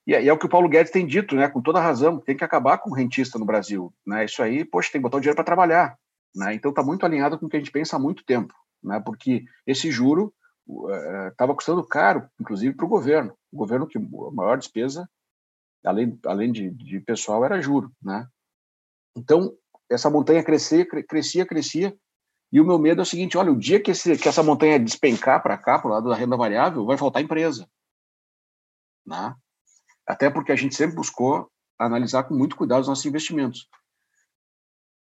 E 0.06 0.14
é, 0.14 0.22
e 0.22 0.28
é, 0.28 0.32
o 0.32 0.38
que 0.38 0.46
o 0.46 0.48
Paulo 0.48 0.68
Guedes 0.68 0.92
tem 0.92 1.06
dito, 1.06 1.34
né, 1.34 1.48
com 1.48 1.60
toda 1.60 1.80
razão, 1.80 2.18
tem 2.18 2.36
que 2.36 2.44
acabar 2.44 2.78
com 2.78 2.90
o 2.90 2.94
rentista 2.94 3.38
no 3.38 3.44
Brasil. 3.44 3.92
Né? 4.06 4.24
Isso 4.24 4.42
aí, 4.42 4.64
poxa, 4.64 4.90
tem 4.92 5.00
que 5.00 5.02
botar 5.02 5.18
o 5.18 5.20
dinheiro 5.20 5.36
para 5.36 5.44
trabalhar. 5.44 5.98
Né? 6.34 6.54
Então 6.54 6.70
está 6.70 6.82
muito 6.82 7.04
alinhado 7.04 7.38
com 7.38 7.46
o 7.46 7.48
que 7.48 7.56
a 7.56 7.58
gente 7.58 7.72
pensa 7.72 7.96
há 7.96 7.98
muito 7.98 8.24
tempo, 8.24 8.54
né? 8.82 9.02
porque 9.04 9.44
esse 9.66 9.90
juro 9.90 10.32
estava 11.30 11.52
uh, 11.52 11.56
custando 11.56 11.84
caro, 11.84 12.28
inclusive 12.40 12.74
para 12.74 12.86
o 12.86 12.88
governo. 12.88 13.34
O 13.56 13.64
governo 13.64 13.86
que 13.86 13.96
a 13.96 14.30
maior 14.32 14.58
despesa, 14.58 15.08
além, 15.82 16.20
além 16.26 16.52
de, 16.52 16.70
de 16.70 17.00
pessoal, 17.00 17.42
era 17.42 17.62
juro. 17.62 17.90
Né? 18.02 18.28
Então, 19.16 19.56
essa 19.90 20.10
montanha 20.10 20.44
crescia, 20.44 20.86
crescia, 20.86 21.46
crescia. 21.46 21.96
E 22.52 22.60
o 22.60 22.66
meu 22.66 22.78
medo 22.78 23.00
é 23.00 23.02
o 23.02 23.06
seguinte: 23.06 23.38
olha, 23.38 23.50
o 23.50 23.58
dia 23.58 23.82
que, 23.82 23.92
esse, 23.92 24.18
que 24.18 24.28
essa 24.28 24.42
montanha 24.42 24.78
despencar 24.78 25.42
para 25.42 25.56
cá, 25.56 25.78
para 25.78 25.88
o 25.88 25.90
lado 25.90 26.10
da 26.10 26.14
renda 26.14 26.36
variável, 26.36 26.84
vai 26.84 26.98
faltar 26.98 27.22
empresa. 27.22 27.66
Né? 29.06 29.34
Até 30.06 30.28
porque 30.28 30.52
a 30.52 30.56
gente 30.56 30.74
sempre 30.74 30.96
buscou 30.96 31.50
analisar 31.78 32.24
com 32.24 32.34
muito 32.34 32.56
cuidado 32.56 32.82
os 32.82 32.88
nossos 32.88 33.06
investimentos. 33.06 33.66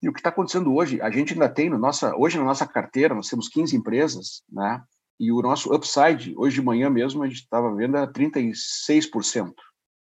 E 0.01 0.09
o 0.09 0.13
que 0.13 0.19
está 0.19 0.29
acontecendo 0.29 0.73
hoje, 0.73 0.99
a 1.01 1.11
gente 1.11 1.33
ainda 1.33 1.49
tem 1.49 1.69
no 1.69 1.77
nossa, 1.77 2.15
hoje 2.15 2.39
na 2.39 2.45
nossa 2.45 2.65
carteira, 2.65 3.13
nós 3.13 3.29
temos 3.29 3.47
15 3.47 3.75
empresas, 3.75 4.41
né? 4.49 4.83
E 5.19 5.31
o 5.31 5.41
nosso 5.41 5.73
upside, 5.73 6.33
hoje 6.37 6.55
de 6.55 6.61
manhã 6.61 6.89
mesmo, 6.89 7.21
a 7.21 7.27
gente 7.27 7.41
estava 7.41 7.75
vendo 7.75 7.97
a 7.97 8.07
36%. 8.07 9.53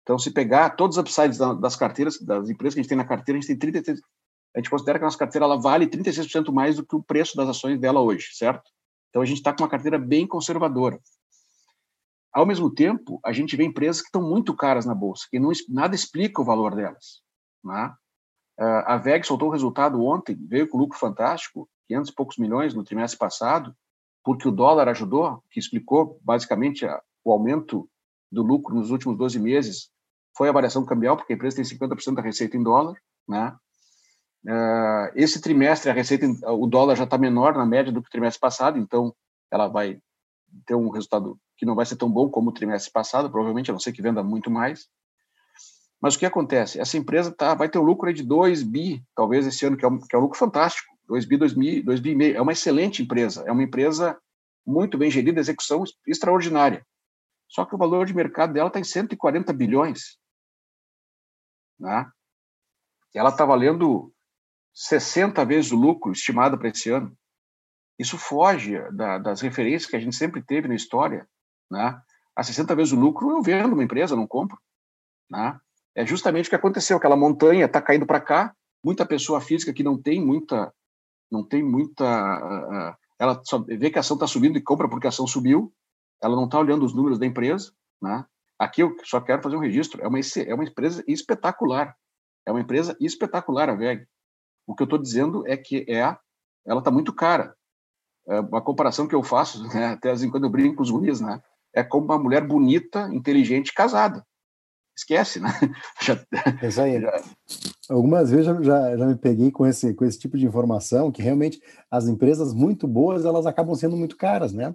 Então, 0.04 0.20
se 0.20 0.30
pegar 0.30 0.72
todos 0.72 0.98
os 0.98 1.02
upsides 1.02 1.38
das 1.38 1.76
carteiras, 1.76 2.20
das 2.20 2.50
empresas 2.50 2.74
que 2.76 2.82
a 2.82 2.84
gente 2.84 2.90
tem 2.90 2.98
na 2.98 3.06
carteira, 3.06 3.40
a 3.40 3.42
gente 3.42 3.48
tem 3.48 3.58
33, 3.58 4.02
a 4.56 4.60
gente 4.60 4.70
considera 4.70 5.00
que 5.00 5.06
a 5.06 5.08
nossa 5.08 5.18
carteira 5.18 5.46
ela 5.46 5.60
vale 5.60 5.88
36% 5.88 6.52
mais 6.52 6.76
do 6.76 6.86
que 6.86 6.96
o 6.96 7.02
preço 7.02 7.36
das 7.36 7.50
ações 7.50 7.80
dela 7.80 8.02
hoje, 8.02 8.28
certo? 8.34 8.70
Então 9.10 9.22
a 9.22 9.26
gente 9.26 9.38
está 9.38 9.54
com 9.54 9.64
uma 9.64 9.70
carteira 9.70 9.98
bem 9.98 10.28
conservadora. 10.28 11.00
Ao 12.34 12.46
mesmo 12.46 12.70
tempo, 12.70 13.20
a 13.24 13.32
gente 13.32 13.56
vê 13.56 13.64
empresas 13.64 14.02
que 14.02 14.08
estão 14.08 14.22
muito 14.22 14.54
caras 14.54 14.86
na 14.86 14.94
bolsa, 14.94 15.26
que 15.32 15.40
não, 15.40 15.52
nada 15.70 15.96
explica 15.96 16.42
o 16.42 16.46
valor 16.46 16.76
delas. 16.76 17.22
Né? 17.64 17.94
A 18.60 18.98
VEG 18.98 19.26
soltou 19.26 19.48
o 19.48 19.52
resultado 19.52 20.04
ontem, 20.04 20.38
veio 20.48 20.68
com 20.68 20.78
lucro 20.78 21.00
fantástico, 21.00 21.70
500 21.88 22.10
e 22.12 22.14
poucos 22.14 22.38
milhões 22.38 22.74
no 22.74 22.84
trimestre 22.84 23.18
passado, 23.18 23.74
porque 24.26 24.48
o 24.48 24.52
dólar 24.52 24.90
ajudou, 24.90 25.44
que 25.52 25.60
explicou 25.60 26.20
basicamente 26.24 26.84
o 27.24 27.32
aumento 27.32 27.88
do 28.32 28.42
lucro 28.42 28.74
nos 28.74 28.90
últimos 28.90 29.16
12 29.20 29.40
meses, 29.40 29.92
foi 30.36 30.50
a 30.50 30.52
variação 30.52 30.84
cambial, 30.84 31.16
porque 31.16 31.32
a 31.32 31.36
empresa 31.36 31.58
tem 31.58 31.64
50% 31.64 32.16
da 32.16 32.24
receita 32.24 32.58
em 32.58 32.64
dólar, 32.64 33.00
né? 33.30 33.56
Uh, 34.44 35.12
esse 35.16 35.40
trimestre 35.40 35.90
a 35.90 35.94
receita, 35.94 36.28
o 36.52 36.68
dólar 36.68 36.96
já 36.96 37.04
está 37.04 37.18
menor 37.18 37.56
na 37.56 37.66
média 37.66 37.92
do 37.92 38.02
que 38.02 38.08
o 38.08 38.12
trimestre 38.12 38.40
passado, 38.40 38.80
então 38.80 39.16
ela 39.52 39.68
vai 39.68 40.00
ter 40.66 40.76
um 40.76 40.90
resultado 40.90 41.40
que 41.56 41.66
não 41.66 41.76
vai 41.76 41.86
ser 41.86 41.96
tão 41.96 42.12
bom 42.12 42.28
como 42.30 42.50
o 42.50 42.54
trimestre 42.54 42.92
passado, 42.92 43.30
provavelmente, 43.30 43.70
a 43.70 43.74
não 43.74 43.80
ser 43.80 43.92
que 43.92 44.02
venda 44.02 44.24
muito 44.24 44.50
mais. 44.50 44.88
Mas 46.02 46.16
o 46.16 46.20
que 46.20 46.26
acontece? 46.26 46.80
Essa 46.80 46.98
empresa 46.98 47.32
tá, 47.32 47.54
vai 47.54 47.70
ter 47.70 47.78
um 47.78 47.84
lucro 47.84 48.12
de 48.12 48.24
2 48.24 48.64
bi, 48.64 49.04
talvez 49.16 49.46
esse 49.46 49.66
ano, 49.66 49.78
que 49.78 49.86
é 49.86 49.88
um, 49.88 50.00
que 50.00 50.16
é 50.16 50.20
um 50.20 50.22
lucro 50.22 50.38
fantástico. 50.38 50.95
2 51.08 51.26
bi, 51.26 51.38
2 51.38 51.54
bi, 51.54 51.82
2 51.82 52.00
bi 52.00 52.10
e 52.12 52.16
meio. 52.16 52.38
É 52.38 52.42
uma 52.42 52.52
excelente 52.52 53.02
empresa. 53.02 53.44
É 53.46 53.52
uma 53.52 53.64
empresa 53.64 54.20
muito 54.66 54.98
bem 54.98 55.12
gerida, 55.12 55.40
execução 55.40 55.84
extraordinária. 56.08 56.86
Só 57.48 57.66
que 57.66 57.76
o 57.76 57.78
valor 57.78 58.06
de 58.06 58.14
mercado 58.14 58.54
dela 58.54 58.68
está 58.68 58.80
em 58.80 58.84
140 58.84 59.54
bilhões. 59.54 60.18
Né? 61.80 62.10
Ela 63.14 63.30
está 63.30 63.46
valendo 63.46 64.12
60 64.74 65.46
vezes 65.46 65.72
o 65.72 65.76
lucro 65.76 66.12
estimado 66.12 66.58
para 66.58 66.70
esse 66.70 66.90
ano. 66.90 67.16
Isso 67.98 68.18
foge 68.18 68.78
da, 68.92 69.18
das 69.18 69.42
referências 69.42 69.90
que 69.90 69.96
a 69.96 70.00
gente 70.00 70.16
sempre 70.16 70.42
teve 70.42 70.68
na 70.68 70.76
história. 70.76 71.28
Né? 71.72 71.98
A 72.36 72.44
60 72.44 72.76
vezes 72.76 72.92
o 72.92 73.00
lucro, 73.00 73.30
eu 73.30 73.42
vendo 73.42 73.74
uma 73.74 73.84
empresa, 73.84 74.16
não 74.16 74.28
compro. 74.28 74.60
Né? 75.30 75.58
É 75.96 76.06
justamente 76.06 76.48
o 76.48 76.50
que 76.50 76.56
aconteceu. 76.56 76.98
Aquela 76.98 77.16
montanha 77.16 77.66
está 77.66 77.82
caindo 77.82 78.06
para 78.06 78.20
cá, 78.20 78.56
muita 78.84 79.06
pessoa 79.06 79.40
física 79.40 79.74
que 79.74 79.84
não 79.84 80.00
tem 80.00 80.24
muita, 80.24 80.74
não 81.36 81.44
tem 81.44 81.64
muita, 81.64 82.98
ela 83.20 83.42
só 83.44 83.60
vê 83.60 83.90
que 83.90 83.98
a 83.98 84.02
ação 84.02 84.16
está 84.16 84.26
subindo 84.26 84.58
e 84.58 84.62
compra 84.62 84.90
porque 84.90 85.08
a 85.08 85.10
ação 85.10 85.28
subiu, 85.28 85.74
ela 86.22 86.36
não 86.36 86.46
está 86.46 86.58
olhando 86.58 86.86
os 86.86 86.94
números 86.94 87.20
da 87.20 87.26
empresa, 87.26 87.72
né? 88.02 88.26
Aqui 88.58 88.82
eu 88.82 88.96
só 89.04 89.20
quero 89.20 89.42
fazer 89.44 89.58
um 89.58 89.62
registro, 89.62 90.02
é 90.02 90.08
uma, 90.08 90.18
é 90.20 90.54
uma 90.54 90.64
empresa 90.64 91.04
espetacular, 91.08 91.94
é 92.46 92.52
uma 92.52 92.62
empresa 92.62 92.96
espetacular 93.02 93.70
a 93.70 93.76
VEG. 93.76 94.08
O 94.66 94.74
que 94.74 94.82
eu 94.82 94.86
estou 94.86 95.00
dizendo 95.00 95.46
é 95.46 95.58
que 95.58 95.86
é, 95.90 96.18
ela 96.66 96.80
está 96.80 96.90
muito 96.90 97.14
cara. 97.14 97.54
É 98.28 98.40
uma 98.40 98.62
comparação 98.62 99.08
que 99.08 99.14
eu 99.14 99.22
faço, 99.22 99.62
né, 99.68 99.88
até 99.88 100.12
assim, 100.12 100.32
quando 100.32 100.46
eu 100.46 100.50
brinco 100.50 100.78
com 100.78 100.84
os 100.84 100.90
guris, 100.90 101.20
né, 101.20 101.42
é 101.74 101.84
como 101.84 102.06
uma 102.06 102.18
mulher 102.18 102.48
bonita, 102.48 103.10
inteligente, 103.14 103.74
casada. 103.74 104.26
Esquece, 104.96 105.40
né? 105.40 105.50
Já, 106.02 106.14
é 106.62 106.68
isso 106.68 106.82
aí. 106.82 107.02
Já... 107.02 107.24
Algumas 107.90 108.32
vezes 108.32 108.46
já, 108.46 108.62
já, 108.64 108.98
já, 108.98 109.06
me 109.06 109.16
peguei 109.16 109.52
com 109.52 109.66
esse, 109.68 109.94
com 109.94 110.06
esse 110.06 110.18
tipo 110.18 110.38
de 110.38 110.46
informação, 110.46 111.12
que 111.12 111.22
realmente 111.22 111.62
as 111.92 112.08
empresas 112.08 112.54
muito 112.54 112.88
boas, 112.88 113.26
elas 113.26 113.46
acabam 113.46 113.76
sendo 113.76 113.96
muito 113.96 114.18
caras, 114.18 114.54
né? 114.54 114.74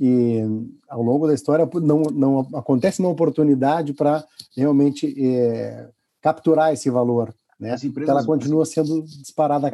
E 0.00 0.40
ao 0.88 1.02
longo 1.02 1.26
da 1.26 1.34
história 1.34 1.68
não, 1.82 2.02
não 2.02 2.40
acontece 2.54 3.00
uma 3.00 3.10
oportunidade 3.10 3.92
para 3.92 4.24
realmente 4.56 5.14
é, 5.18 5.90
capturar 6.22 6.72
esse 6.72 6.88
valor, 6.88 7.34
né? 7.58 7.72
As 7.72 7.84
empresas, 7.84 8.10
ela 8.10 8.24
continua 8.24 8.64
sendo 8.64 9.02
disparada 9.02 9.68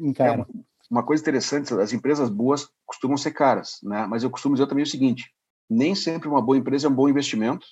em 0.00 0.12
cara. 0.12 0.42
É 0.42 0.72
uma 0.90 1.02
coisa 1.02 1.22
interessante, 1.22 1.74
as 1.74 1.92
empresas 1.92 2.30
boas 2.30 2.68
costumam 2.86 3.16
ser 3.16 3.32
caras, 3.32 3.78
né? 3.82 4.06
Mas 4.06 4.22
eu 4.22 4.30
costumo 4.30 4.54
dizer 4.54 4.68
também 4.68 4.84
o 4.84 4.88
seguinte: 4.88 5.30
nem 5.68 5.94
sempre 5.94 6.28
uma 6.28 6.40
boa 6.40 6.56
empresa 6.56 6.86
é 6.86 6.90
um 6.90 6.94
bom 6.94 7.08
investimento 7.08 7.66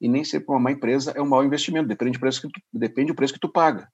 e 0.00 0.08
nem 0.08 0.24
sempre 0.24 0.48
uma 0.50 0.60
má 0.60 0.70
empresa 0.70 1.12
é 1.12 1.22
um 1.22 1.28
mau 1.28 1.44
investimento. 1.44 1.88
Depende 1.88 2.12
do 2.12 2.20
preço 2.20 2.40
que 2.40 2.48
tu, 2.48 2.60
depende 2.72 3.12
do 3.12 3.16
preço 3.16 3.32
que 3.32 3.40
tu 3.40 3.48
paga. 3.48 3.90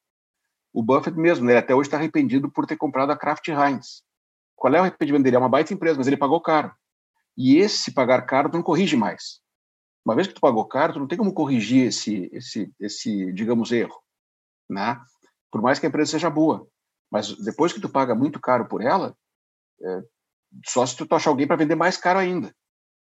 O 0.73 0.83
Buffett 0.83 1.17
mesmo, 1.17 1.45
né, 1.45 1.59
até 1.59 1.75
hoje 1.75 1.89
está 1.89 1.97
arrependido 1.97 2.51
por 2.51 2.67
ter 2.67 2.77
comprado 2.77 3.13
a 3.13 3.17
Kraft 3.17 3.47
Heinz. 3.49 4.03
Qual 4.57 4.75
é 4.75 4.79
o 4.79 4.83
arrependimento 4.83 5.25
dele? 5.25 5.37
É 5.37 5.39
uma 5.39 5.49
baita 5.49 5.75
empresa, 5.75 5.99
mas 5.99 6.07
ele 6.07 6.17
pagou 6.17 6.41
caro. 6.41 6.73
E 7.37 7.57
esse 7.57 7.93
pagar 7.93 8.23
caro 8.23 8.51
tu 8.51 8.57
não 8.57 8.63
corrige 8.63 8.97
mais. 8.97 9.41
Uma 10.05 10.15
vez 10.15 10.27
que 10.27 10.35
tu 10.35 10.41
pagou 10.41 10.67
caro, 10.67 10.95
tu 10.95 10.99
não 10.99 11.07
tem 11.07 11.19
como 11.19 11.33
corrigir 11.33 11.87
esse, 11.87 12.29
esse, 12.33 12.73
esse 12.81 13.33
digamos, 13.33 13.71
erro, 13.71 14.03
né? 14.69 15.01
Por 15.51 15.63
mais 15.63 15.79
que 15.79 15.87
a 15.87 15.89
empresa 15.89 16.13
seja 16.13 16.31
boa. 16.31 16.67
Mas 17.11 17.37
depois 17.45 17.73
que 17.73 17.81
tu 17.81 17.89
paga 17.89 18.15
muito 18.15 18.41
caro 18.41 18.67
por 18.67 18.81
ela, 18.81 19.17
é, 19.83 20.03
só 20.67 20.85
se 20.85 20.97
tu 20.97 21.15
achar 21.15 21.31
alguém 21.31 21.47
para 21.47 21.57
vender 21.57 21.75
mais 21.75 21.97
caro 21.97 22.19
ainda, 22.19 22.55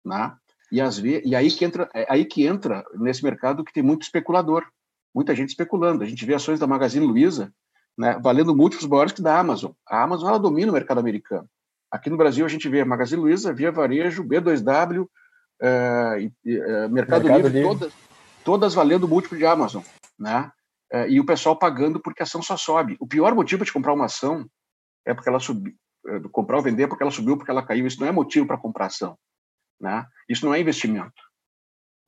né? 0.05 0.35
E, 0.71 0.79
às 0.79 0.97
vezes, 0.97 1.21
e 1.25 1.35
aí 1.35 1.51
que 1.51 1.65
entra, 1.65 1.89
é 1.93 2.05
aí 2.09 2.23
que 2.23 2.45
entra 2.45 2.83
nesse 2.95 3.23
mercado 3.23 3.63
que 3.63 3.73
tem 3.73 3.83
muito 3.83 4.03
especulador, 4.03 4.65
muita 5.13 5.35
gente 5.35 5.49
especulando. 5.49 6.03
A 6.03 6.07
gente 6.07 6.25
vê 6.25 6.33
ações 6.33 6.59
da 6.59 6.67
Magazine 6.67 7.05
Luiza, 7.05 7.53
né, 7.97 8.17
valendo 8.23 8.55
múltiplos 8.55 8.87
maiores 8.87 9.13
que 9.13 9.21
da 9.21 9.37
Amazon. 9.37 9.71
A 9.87 10.03
Amazon 10.03 10.29
ela 10.29 10.39
domina 10.39 10.71
o 10.71 10.73
mercado 10.73 10.99
americano. 10.99 11.47
Aqui 11.91 12.09
no 12.09 12.15
Brasil 12.17 12.45
a 12.45 12.49
gente 12.49 12.69
vê 12.69 12.81
a 12.81 12.85
Magazine 12.85 13.21
Luiza, 13.21 13.53
Via 13.53 13.71
Varejo, 13.71 14.23
B2W, 14.23 15.07
é, 15.61 16.29
é, 16.45 16.87
Mercado, 16.87 16.91
Mercado, 16.93 17.27
Livre, 17.27 17.49
Livre. 17.49 17.63
Todas, 17.63 17.93
todas 18.45 18.73
valendo 18.73 19.07
múltiplo 19.07 19.37
de 19.37 19.45
Amazon, 19.45 19.83
né? 20.17 20.49
É, 20.91 21.09
e 21.09 21.19
o 21.19 21.25
pessoal 21.25 21.55
pagando 21.55 21.99
porque 21.99 22.21
a 22.21 22.25
ação 22.25 22.41
só 22.41 22.55
sobe. 22.55 22.97
O 22.99 23.07
pior 23.07 23.35
motivo 23.35 23.63
de 23.63 23.71
comprar 23.71 23.93
uma 23.93 24.05
ação 24.05 24.45
é 25.05 25.13
porque 25.13 25.29
ela 25.29 25.39
subiu, 25.39 25.73
comprar 26.31 26.57
ou 26.57 26.63
vender 26.63 26.83
é 26.83 26.87
porque 26.87 27.03
ela 27.03 27.11
subiu, 27.11 27.37
porque 27.37 27.51
ela 27.51 27.63
caiu. 27.63 27.85
Isso 27.85 27.99
não 27.99 28.07
é 28.07 28.11
motivo 28.11 28.47
para 28.47 28.57
comprar 28.57 28.87
ação, 28.87 29.17
né? 29.81 30.05
Isso 30.29 30.45
não 30.45 30.53
é 30.53 30.59
investimento. 30.59 31.21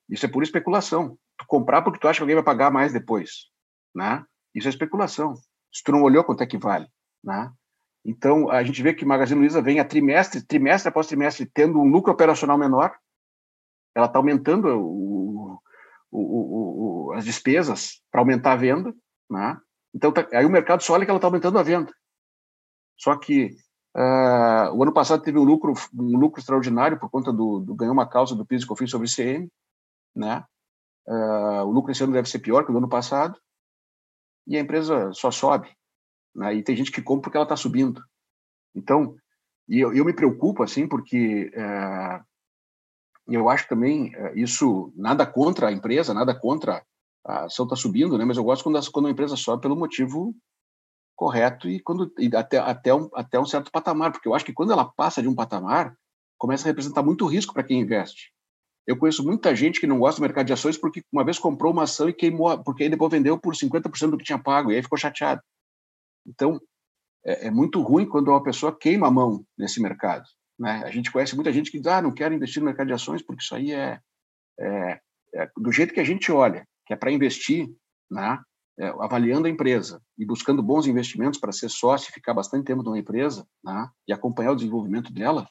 Isso 0.10 0.26
é 0.26 0.30
pura 0.30 0.46
especulação. 0.46 1.18
Tu 1.38 1.46
comprar 1.48 1.82
porque 1.82 2.00
tu 2.00 2.08
acha 2.08 2.20
que 2.20 2.24
alguém 2.24 2.36
vai 2.36 2.44
pagar 2.44 2.72
mais 2.72 2.94
depois, 2.94 3.50
né? 3.94 4.24
Isso 4.54 4.68
é 4.68 4.70
especulação. 4.70 5.34
Se 5.72 5.84
tu 5.84 5.92
não 5.92 6.04
olhou 6.04 6.24
quanto 6.24 6.44
é 6.44 6.46
que 6.46 6.58
vale, 6.58 6.88
né? 7.24 7.52
Então, 8.06 8.52
a 8.52 8.64
gente 8.64 8.84
vê 8.84 8.94
que 8.94 9.06
Magazine 9.06 9.40
Luiza 9.40 9.62
vem 9.62 9.80
a 9.80 9.86
trimestre, 9.86 10.46
trimestre 10.46 10.90
após 10.90 11.08
trimestre, 11.08 11.46
tendo 11.46 11.80
um 11.80 11.88
lucro 11.88 12.12
operacional 12.12 12.58
menor, 12.58 12.96
ela 13.96 14.08
está 14.08 14.20
aumentando 14.20 14.68
o, 14.68 15.60
o, 16.12 17.08
o, 17.10 17.14
as 17.14 17.24
despesas 17.24 18.02
para 18.12 18.22
aumentar 18.22 18.54
a 18.54 18.58
venda, 18.58 18.94
né? 19.30 19.58
Então, 19.96 20.12
tá, 20.12 20.28
aí 20.34 20.46
o 20.46 20.50
mercado 20.50 20.84
só 20.84 20.94
olha 20.94 21.06
que 21.06 21.12
ela 21.12 21.18
está 21.18 21.28
aumentando 21.28 21.58
a 21.58 21.64
venda. 21.64 21.94
Só 22.98 23.18
que 23.18 23.56
uh, 23.96 24.76
o 24.76 24.84
ano 24.84 24.94
passado 24.94 25.22
teve 25.22 25.38
um 25.38 25.44
lucro, 25.44 25.74
um 25.94 26.18
lucro 26.18 26.40
extraordinário 26.40 27.00
por 27.00 27.10
conta 27.10 27.32
do, 27.32 27.60
do 27.60 27.76
ganhou 27.76 27.94
uma 27.94 28.08
causa 28.08 28.36
do 28.36 28.46
PIS 28.46 28.64
e 28.64 28.68
COFINS 28.68 28.92
sobre 28.92 29.08
ICM, 29.08 29.50
né? 30.16 30.44
Uh, 31.08 31.66
o 31.66 31.72
lucro 31.72 31.92
esse 31.92 32.04
ano 32.04 32.14
deve 32.14 32.30
ser 32.30 32.40
pior 32.40 32.64
que 32.64 32.70
o 32.70 32.74
do 32.74 32.78
ano 32.78 32.90
passado 32.90 33.38
e 34.48 34.58
a 34.58 34.60
empresa 34.60 35.12
só 35.14 35.32
sobe, 35.32 35.70
né? 36.36 36.54
E 36.56 36.64
tem 36.64 36.76
gente 36.76 36.92
que 36.92 37.02
compra 37.02 37.24
porque 37.24 37.38
ela 37.38 37.46
está 37.46 37.56
subindo. 37.56 38.02
Então, 38.76 39.16
e 39.68 39.80
eu, 39.80 39.94
eu, 39.94 40.04
me 40.04 40.14
preocupo 40.14 40.64
assim 40.64 40.88
porque 40.88 41.52
uh, 41.56 42.24
eu 43.28 43.48
acho 43.50 43.68
também 43.68 44.14
eh, 44.14 44.34
isso 44.36 44.92
nada 44.96 45.26
contra 45.26 45.70
a 45.70 45.72
empresa, 45.72 46.14
nada 46.14 46.38
contra 46.38 46.84
a 47.26 47.46
ação 47.46 47.66
está 47.66 47.76
subindo, 47.76 48.18
né? 48.18 48.26
Mas 48.26 48.36
eu 48.36 48.44
gosto 48.44 48.64
quando, 48.64 48.92
quando 48.92 49.08
a 49.08 49.12
empresa 49.12 49.38
sobe 49.38 49.62
pelo 49.62 49.78
motivo 49.78 50.36
correto 51.16 51.70
e 51.70 51.80
quando 51.80 52.12
e 52.18 52.34
até 52.36 52.58
até 52.58 52.94
um, 52.94 53.10
até 53.14 53.40
um 53.40 53.46
certo 53.46 53.72
patamar, 53.72 54.12
porque 54.12 54.28
eu 54.28 54.34
acho 54.34 54.46
que 54.46 54.54
quando 54.54 54.72
ela 54.72 54.86
passa 54.86 55.22
de 55.22 55.28
um 55.28 55.36
patamar 55.36 55.96
começa 56.38 56.66
a 56.66 56.70
representar 56.70 57.04
muito 57.04 57.26
risco 57.26 57.54
para 57.54 57.64
quem 57.64 57.80
investe. 57.80 58.34
Eu 58.86 58.98
conheço 58.98 59.24
muita 59.24 59.56
gente 59.56 59.80
que 59.80 59.88
não 59.88 60.00
gosta 60.00 60.20
do 60.20 60.24
mercado 60.24 60.46
de 60.46 60.54
ações 60.54 60.78
porque 60.78 61.02
uma 61.12 61.24
vez 61.24 61.40
comprou 61.40 61.72
uma 61.72 61.84
ação 61.84 62.10
e 62.10 62.14
queimou, 62.14 62.62
porque 62.64 62.84
aí 62.84 62.90
depois 62.90 63.12
vendeu 63.12 63.40
por 63.40 63.56
50% 63.56 64.10
do 64.10 64.18
que 64.18 64.26
tinha 64.26 64.38
pago 64.38 64.72
e 64.72 64.76
aí 64.76 64.84
ficou 64.84 64.98
chateado. 64.98 65.42
Então, 66.28 66.60
é, 67.26 67.48
é 67.48 67.52
muito 67.52 67.82
ruim 67.82 68.06
quando 68.06 68.28
uma 68.28 68.44
pessoa 68.44 68.78
queima 68.78 69.08
a 69.08 69.12
mão 69.12 69.46
nesse 69.58 69.82
mercado. 69.82 70.26
Né? 70.60 70.84
A 70.86 70.92
gente 70.92 71.12
conhece 71.12 71.34
muita 71.34 71.52
gente 71.54 71.72
que 71.72 71.80
diz, 71.80 71.88
ah, 71.88 72.02
não 72.02 72.14
quero 72.14 72.34
investir 72.34 72.62
no 72.62 72.66
mercado 72.66 72.88
de 72.88 72.94
ações 72.94 73.22
porque 73.22 73.42
isso 73.42 73.56
aí 73.56 73.72
é, 73.72 74.00
é, 74.60 75.00
é 75.36 75.52
do 75.56 75.72
jeito 75.72 75.94
que 75.94 76.00
a 76.02 76.06
gente 76.06 76.30
olha, 76.32 76.68
que 76.86 76.94
é 76.94 76.98
para 76.98 77.12
investir, 77.12 77.70
né? 78.12 78.38
É, 78.80 78.88
avaliando 78.88 79.46
a 79.46 79.50
empresa 79.50 80.02
e 80.18 80.26
buscando 80.26 80.64
bons 80.64 80.88
investimentos 80.88 81.40
para 81.40 81.52
ser 81.52 81.70
sócio 81.70 82.10
e 82.10 82.14
ficar 82.14 82.34
bastante 82.34 82.66
tempo 82.66 82.82
numa 82.82 82.98
empresa 82.98 83.48
né? 83.64 83.88
e 84.08 84.12
acompanhar 84.12 84.52
o 84.52 84.56
desenvolvimento 84.56 85.14
dela, 85.14 85.48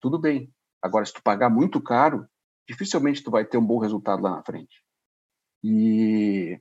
tudo 0.00 0.18
bem. 0.18 0.50
Agora, 0.82 1.04
se 1.04 1.12
tu 1.12 1.22
pagar 1.22 1.50
muito 1.50 1.78
caro, 1.80 2.26
dificilmente 2.66 3.22
tu 3.22 3.30
vai 3.30 3.44
ter 3.44 3.58
um 3.58 3.66
bom 3.66 3.78
resultado 3.78 4.22
lá 4.22 4.30
na 4.30 4.42
frente. 4.42 4.82
E 5.62 6.58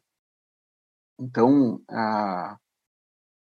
então, 1.17 1.82
a, 1.89 2.58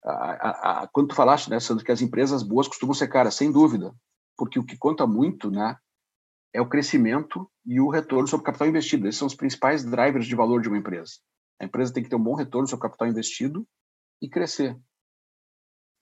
a, 0.04 0.82
a, 0.84 0.88
quando 0.92 1.10
tu 1.10 1.16
falaste, 1.16 1.50
né, 1.50 1.60
Sandro, 1.60 1.86
que 1.86 1.92
as 1.92 2.02
empresas 2.02 2.44
boas 2.44 2.68
costumam 2.68 2.94
ser 2.94 3.08
caras, 3.08 3.36
sem 3.36 3.52
dúvida 3.52 3.96
porque 4.38 4.60
o 4.60 4.66
que 4.66 4.78
conta 4.78 5.06
muito, 5.06 5.52
né, 5.52 5.78
é 6.54 6.62
o 6.62 6.70
crescimento 6.70 7.50
e 7.66 7.80
o 7.80 7.90
retorno 7.90 8.28
sobre 8.28 8.46
capital 8.46 8.68
investido. 8.68 9.08
Esses 9.08 9.18
são 9.18 9.28
os 9.28 9.36
principais 9.36 9.84
drivers 9.84 10.26
de 10.26 10.36
valor 10.36 10.62
de 10.62 10.68
uma 10.68 10.78
empresa. 10.78 11.14
A 11.60 11.66
empresa 11.66 11.94
tem 11.94 12.04
que 12.04 12.10
ter 12.10 12.16
um 12.16 12.24
bom 12.24 12.36
retorno 12.36 12.68
sobre 12.68 12.86
o 12.86 12.90
capital 12.90 13.08
investido 13.08 13.68
e 14.22 14.30
crescer. 14.30 14.78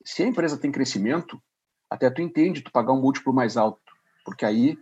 Se 0.04 0.22
a 0.22 0.26
empresa 0.26 0.58
tem 0.58 0.72
crescimento, 0.72 1.40
até 1.88 2.10
tu 2.10 2.22
entende 2.22 2.62
tu 2.62 2.72
pagar 2.72 2.92
um 2.92 3.00
múltiplo 3.00 3.32
mais 3.32 3.56
alto, 3.56 3.80
porque 4.24 4.44
aí 4.44 4.78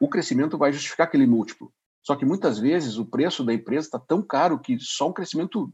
o 0.00 0.08
crescimento 0.08 0.58
vai 0.58 0.72
justificar 0.72 1.06
aquele 1.06 1.26
múltiplo. 1.26 1.72
Só 2.02 2.16
que 2.16 2.24
muitas 2.24 2.58
vezes 2.58 2.98
o 2.98 3.06
preço 3.06 3.44
da 3.44 3.54
empresa 3.54 3.86
está 3.86 3.98
tão 3.98 4.22
caro 4.22 4.58
que 4.58 4.78
só 4.80 5.08
um 5.08 5.12
crescimento 5.12 5.72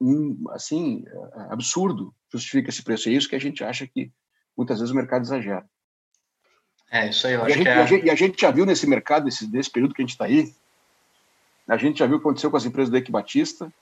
hum, 0.00 0.42
assim 0.50 1.04
absurdo 1.50 2.14
justifica 2.32 2.70
esse 2.70 2.82
preço. 2.82 3.08
É 3.08 3.12
isso 3.12 3.28
que 3.28 3.36
a 3.36 3.40
gente 3.40 3.62
acha 3.62 3.86
que 3.86 4.10
muitas 4.56 4.78
vezes 4.78 4.92
o 4.92 4.96
mercado 4.96 5.22
exagera. 5.22 5.68
É, 6.90 7.10
isso 7.10 7.26
aí 7.26 7.34
eu 7.34 7.44
acho 7.44 7.50
e 7.50 7.52
a, 7.52 7.56
gente, 7.56 7.68
é... 7.68 7.74
a 7.74 7.86
gente, 7.86 8.06
e 8.06 8.10
a 8.10 8.14
gente 8.14 8.40
já 8.40 8.50
viu 8.50 8.64
nesse 8.64 8.86
mercado, 8.86 9.24
nesse, 9.24 9.50
nesse 9.50 9.70
período 9.70 9.94
que 9.94 10.00
a 10.00 10.04
gente 10.04 10.12
está 10.12 10.24
aí, 10.24 10.54
a 11.68 11.76
gente 11.76 11.98
já 11.98 12.06
viu 12.06 12.16
o 12.16 12.20
que 12.20 12.26
aconteceu 12.26 12.50
com 12.50 12.56
as 12.56 12.64
empresas 12.64 12.90
do 12.90 12.96
Eike 12.96 13.10
Batista, 13.10 13.72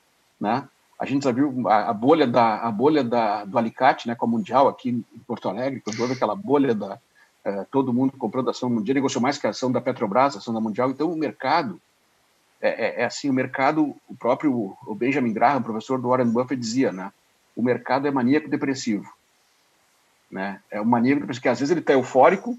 né? 0.41 0.69
A 0.99 1.05
gente 1.05 1.25
já 1.25 1.33
viu 1.33 1.69
a, 1.69 1.91
a 1.91 1.93
bolha, 1.93 2.27
da, 2.27 2.61
a 2.61 2.71
bolha 2.71 3.03
da, 3.03 3.45
do 3.45 3.59
alicate, 3.59 4.07
né, 4.07 4.15
com 4.15 4.27
a 4.27 4.29
Mundial 4.29 4.69
aqui 4.69 4.91
em 4.91 5.19
Porto 5.27 5.49
Alegre, 5.49 5.81
quando 5.81 6.01
houve 6.01 6.15
aquela 6.15 6.37
bolha 6.37 6.75
da 6.75 6.99
é, 7.45 7.67
todo 7.71 7.93
mundo 7.93 8.17
comprando 8.17 8.49
ação 8.49 8.71
mundial, 8.71 8.95
negociou 8.95 9.21
mais 9.21 9.37
que 9.37 9.47
a 9.47 9.51
ação 9.51 9.71
da 9.71 9.81
Petrobras, 9.81 10.35
a 10.35 10.39
ação 10.39 10.55
da 10.55 10.61
Mundial. 10.61 10.91
Então, 10.91 11.13
o 11.13 11.17
mercado, 11.17 11.79
é, 12.61 12.69
é, 12.69 13.03
é 13.03 13.05
assim, 13.05 13.29
o 13.29 13.35
mercado, 13.35 13.95
o 14.09 14.17
próprio 14.17 14.75
o 14.87 14.95
Benjamin 14.95 15.33
Graham, 15.33 15.63
professor 15.63 16.01
do 16.01 16.09
Warren 16.09 16.31
Buffett, 16.31 16.59
dizia, 16.59 16.91
né? 16.91 17.13
O 17.55 17.63
mercado 17.63 18.09
é 18.09 18.11
maníaco 18.11 18.49
depressivo. 18.49 19.13
Né? 20.31 20.61
É 20.71 20.81
um 20.81 20.87
maníaco 20.87 21.21
depressivo, 21.21 21.43
que 21.43 21.49
às 21.49 21.61
vezes 21.61 21.71
ele 21.71 21.81
está 21.81 21.93
eufórico, 21.93 22.59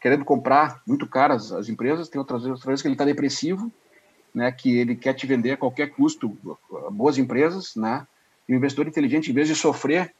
querendo 0.00 0.24
comprar 0.24 0.82
muito 0.86 1.06
caras 1.06 1.52
as 1.52 1.68
empresas, 1.68 2.08
tem 2.08 2.18
outras, 2.18 2.44
outras 2.44 2.64
vezes 2.64 2.82
que 2.82 2.88
ele 2.88 2.94
está 2.94 3.04
depressivo, 3.04 3.72
né, 4.34 4.50
que 4.50 4.76
ele 4.76 4.96
quer 4.96 5.14
te 5.14 5.26
vender 5.26 5.52
a 5.52 5.56
qualquer 5.56 5.90
custo 5.90 6.36
boas 6.90 7.18
empresas, 7.18 7.74
né, 7.76 8.06
e 8.48 8.54
o 8.54 8.56
investidor 8.56 8.86
inteligente, 8.86 9.30
em 9.30 9.34
vez 9.34 9.48
de 9.48 9.54
sofrer 9.54 10.12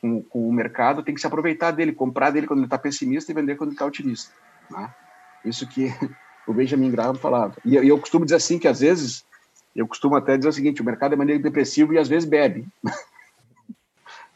com, 0.00 0.22
com 0.22 0.48
o 0.48 0.52
mercado, 0.52 1.02
tem 1.02 1.14
que 1.14 1.20
se 1.20 1.26
aproveitar 1.26 1.70
dele, 1.70 1.92
comprar 1.92 2.30
dele 2.30 2.46
quando 2.46 2.60
ele 2.60 2.66
está 2.66 2.78
pessimista 2.78 3.32
e 3.32 3.34
vender 3.34 3.56
quando 3.56 3.70
ele 3.70 3.74
está 3.74 3.86
otimista. 3.86 4.32
Né? 4.70 4.94
Isso 5.44 5.66
que 5.66 5.92
o 6.46 6.52
Benjamin 6.52 6.90
Graham 6.90 7.14
falava. 7.14 7.56
E, 7.64 7.74
e 7.74 7.88
eu 7.88 7.98
costumo 7.98 8.24
dizer 8.24 8.36
assim, 8.36 8.58
que 8.58 8.68
às 8.68 8.80
vezes, 8.80 9.24
eu 9.74 9.86
costumo 9.88 10.14
até 10.14 10.36
dizer 10.36 10.48
o 10.48 10.52
seguinte, 10.52 10.82
o 10.82 10.84
mercado 10.84 11.14
é 11.14 11.16
maneiro 11.16 11.42
depressivo 11.42 11.92
e 11.94 11.98
às 11.98 12.08
vezes 12.08 12.28
bebe. 12.28 12.68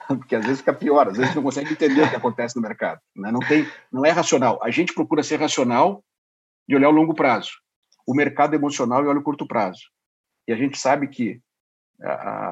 porque 0.09 0.35
às 0.35 0.45
vezes 0.45 0.59
fica 0.59 0.73
pior, 0.73 1.09
às 1.09 1.17
vezes 1.17 1.35
não 1.35 1.43
consegue 1.43 1.73
entender 1.73 2.03
o 2.03 2.11
que 2.11 2.17
acontece 2.17 2.57
no 2.57 2.63
mercado. 2.63 3.01
Né? 3.15 3.31
Não, 3.31 3.41
tem, 3.41 3.67
não 3.93 4.05
é 4.05 4.11
racional. 4.11 4.59
A 4.63 4.71
gente 4.71 4.93
procura 4.93 5.23
ser 5.23 5.39
racional 5.39 6.03
e 6.69 6.75
olhar 6.75 6.89
o 6.89 6.93
longo 6.93 7.15
prazo. 7.15 7.51
O 8.07 8.15
mercado 8.15 8.55
emocional 8.55 9.05
e 9.05 9.09
olha 9.09 9.21
o 9.21 9.23
curto 9.23 9.47
prazo. 9.47 9.83
E 10.47 10.53
a 10.53 10.57
gente 10.57 10.79
sabe 10.79 11.09
que 11.09 11.41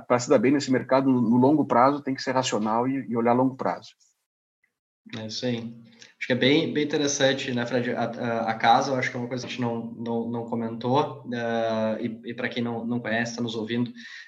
para 0.06 0.18
se 0.18 0.28
dar 0.28 0.38
bem 0.38 0.52
nesse 0.52 0.70
mercado 0.70 1.10
no 1.10 1.36
longo 1.36 1.64
prazo 1.64 2.02
tem 2.02 2.14
que 2.14 2.22
ser 2.22 2.32
racional 2.32 2.86
e, 2.86 3.06
e 3.08 3.16
olhar 3.16 3.32
longo 3.32 3.56
prazo. 3.56 3.90
É 5.16 5.26
isso 5.26 5.46
aí. 5.46 5.74
Acho 6.18 6.26
que 6.26 6.32
é 6.32 6.36
bem, 6.36 6.72
bem 6.72 6.82
interessante, 6.82 7.52
né, 7.52 7.64
Fred? 7.64 7.92
A, 7.92 8.02
a, 8.50 8.54
casa, 8.54 8.90
eu 8.90 8.96
acho 8.96 9.08
que 9.08 9.16
é 9.16 9.20
uma 9.20 9.28
coisa 9.28 9.46
que 9.46 9.52
a 9.52 9.56
gente 9.56 9.60
não, 9.60 9.94
não, 9.96 10.28
não 10.28 10.44
comentou, 10.46 11.22
uh, 11.26 12.00
e, 12.00 12.30
e 12.30 12.34
para 12.34 12.48
quem 12.48 12.60
não, 12.60 12.84
não 12.84 12.98
conhece, 12.98 13.30
está 13.30 13.42
nos 13.42 13.54
ouvindo, 13.54 13.86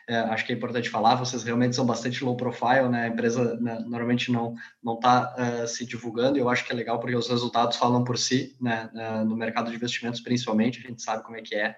uh, 0.09 0.31
acho 0.31 0.47
que 0.47 0.53
é 0.53 0.55
importante 0.55 0.89
falar, 0.89 1.17
vocês 1.17 1.43
realmente 1.43 1.75
são 1.75 1.85
bastante 1.85 2.23
low 2.23 2.37
profile, 2.37 2.89
né? 2.89 3.07
A 3.07 3.09
empresa 3.09 3.57
né, 3.61 3.81
normalmente 3.89 4.31
não 4.31 4.55
está 4.87 5.35
uh, 5.37 5.67
se 5.67 5.85
divulgando, 5.85 6.39
e 6.39 6.41
eu 6.41 6.49
acho 6.49 6.65
que 6.65 6.71
é 6.71 6.77
legal 6.77 7.01
porque 7.01 7.17
os 7.17 7.29
resultados 7.29 7.77
falam 7.77 8.05
por 8.05 8.17
si, 8.17 8.57
né? 8.61 8.89
no 9.27 9.37
mercado 9.37 9.69
de 9.69 9.77
investimentos, 9.77 10.21
principalmente, 10.21 10.79
a 10.79 10.89
gente 10.89 11.03
sabe 11.03 11.25
como 11.25 11.37
é 11.37 11.43
que 11.43 11.57
é, 11.57 11.75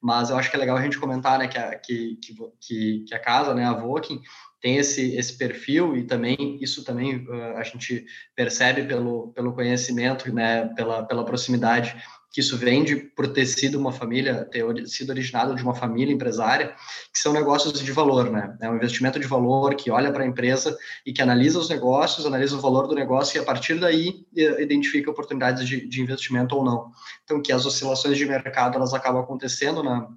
mas 0.00 0.28
eu 0.28 0.36
acho 0.36 0.50
que 0.50 0.56
é 0.56 0.58
legal 0.58 0.76
a 0.76 0.82
gente 0.82 0.98
comentar, 0.98 1.38
né, 1.38 1.48
que 1.48 1.56
a, 1.56 1.74
que, 1.78 2.18
que, 2.60 3.04
que 3.06 3.14
a 3.14 3.18
casa, 3.18 3.54
né, 3.54 3.64
a 3.64 3.72
Voking, 3.72 4.20
tem 4.64 4.78
esse, 4.78 5.14
esse 5.14 5.36
perfil 5.36 5.94
e 5.94 6.04
também 6.04 6.58
isso 6.58 6.82
também 6.82 7.26
a 7.54 7.62
gente 7.62 8.06
percebe 8.34 8.84
pelo, 8.84 9.30
pelo 9.34 9.53
conhecimento, 9.54 10.32
né, 10.32 10.66
pela, 10.74 11.02
pela 11.04 11.24
proximidade 11.24 11.96
que 12.34 12.40
isso 12.40 12.58
vem 12.58 12.82
de, 12.82 12.96
por 12.96 13.28
ter 13.28 13.46
sido 13.46 13.78
uma 13.78 13.92
família, 13.92 14.44
ter 14.44 14.64
sido 14.88 15.10
originado 15.10 15.54
de 15.54 15.62
uma 15.62 15.72
família 15.72 16.12
empresária, 16.12 16.74
que 17.12 17.20
são 17.20 17.32
negócios 17.32 17.80
de 17.80 17.92
valor, 17.92 18.28
né? 18.28 18.58
É 18.60 18.68
um 18.68 18.74
investimento 18.74 19.20
de 19.20 19.26
valor 19.28 19.76
que 19.76 19.88
olha 19.88 20.10
para 20.10 20.24
a 20.24 20.26
empresa 20.26 20.76
e 21.06 21.12
que 21.12 21.22
analisa 21.22 21.60
os 21.60 21.68
negócios, 21.68 22.26
analisa 22.26 22.56
o 22.56 22.60
valor 22.60 22.88
do 22.88 22.94
negócio 22.96 23.38
e 23.38 23.40
a 23.40 23.44
partir 23.44 23.78
daí 23.78 24.26
identifica 24.34 25.12
oportunidades 25.12 25.64
de, 25.64 25.86
de 25.86 26.02
investimento 26.02 26.56
ou 26.56 26.64
não. 26.64 26.90
Então, 27.22 27.40
que 27.40 27.52
as 27.52 27.64
oscilações 27.64 28.18
de 28.18 28.26
mercado 28.26 28.74
elas 28.74 28.92
acabam 28.92 29.22
acontecendo 29.22 29.84
na, 29.84 30.08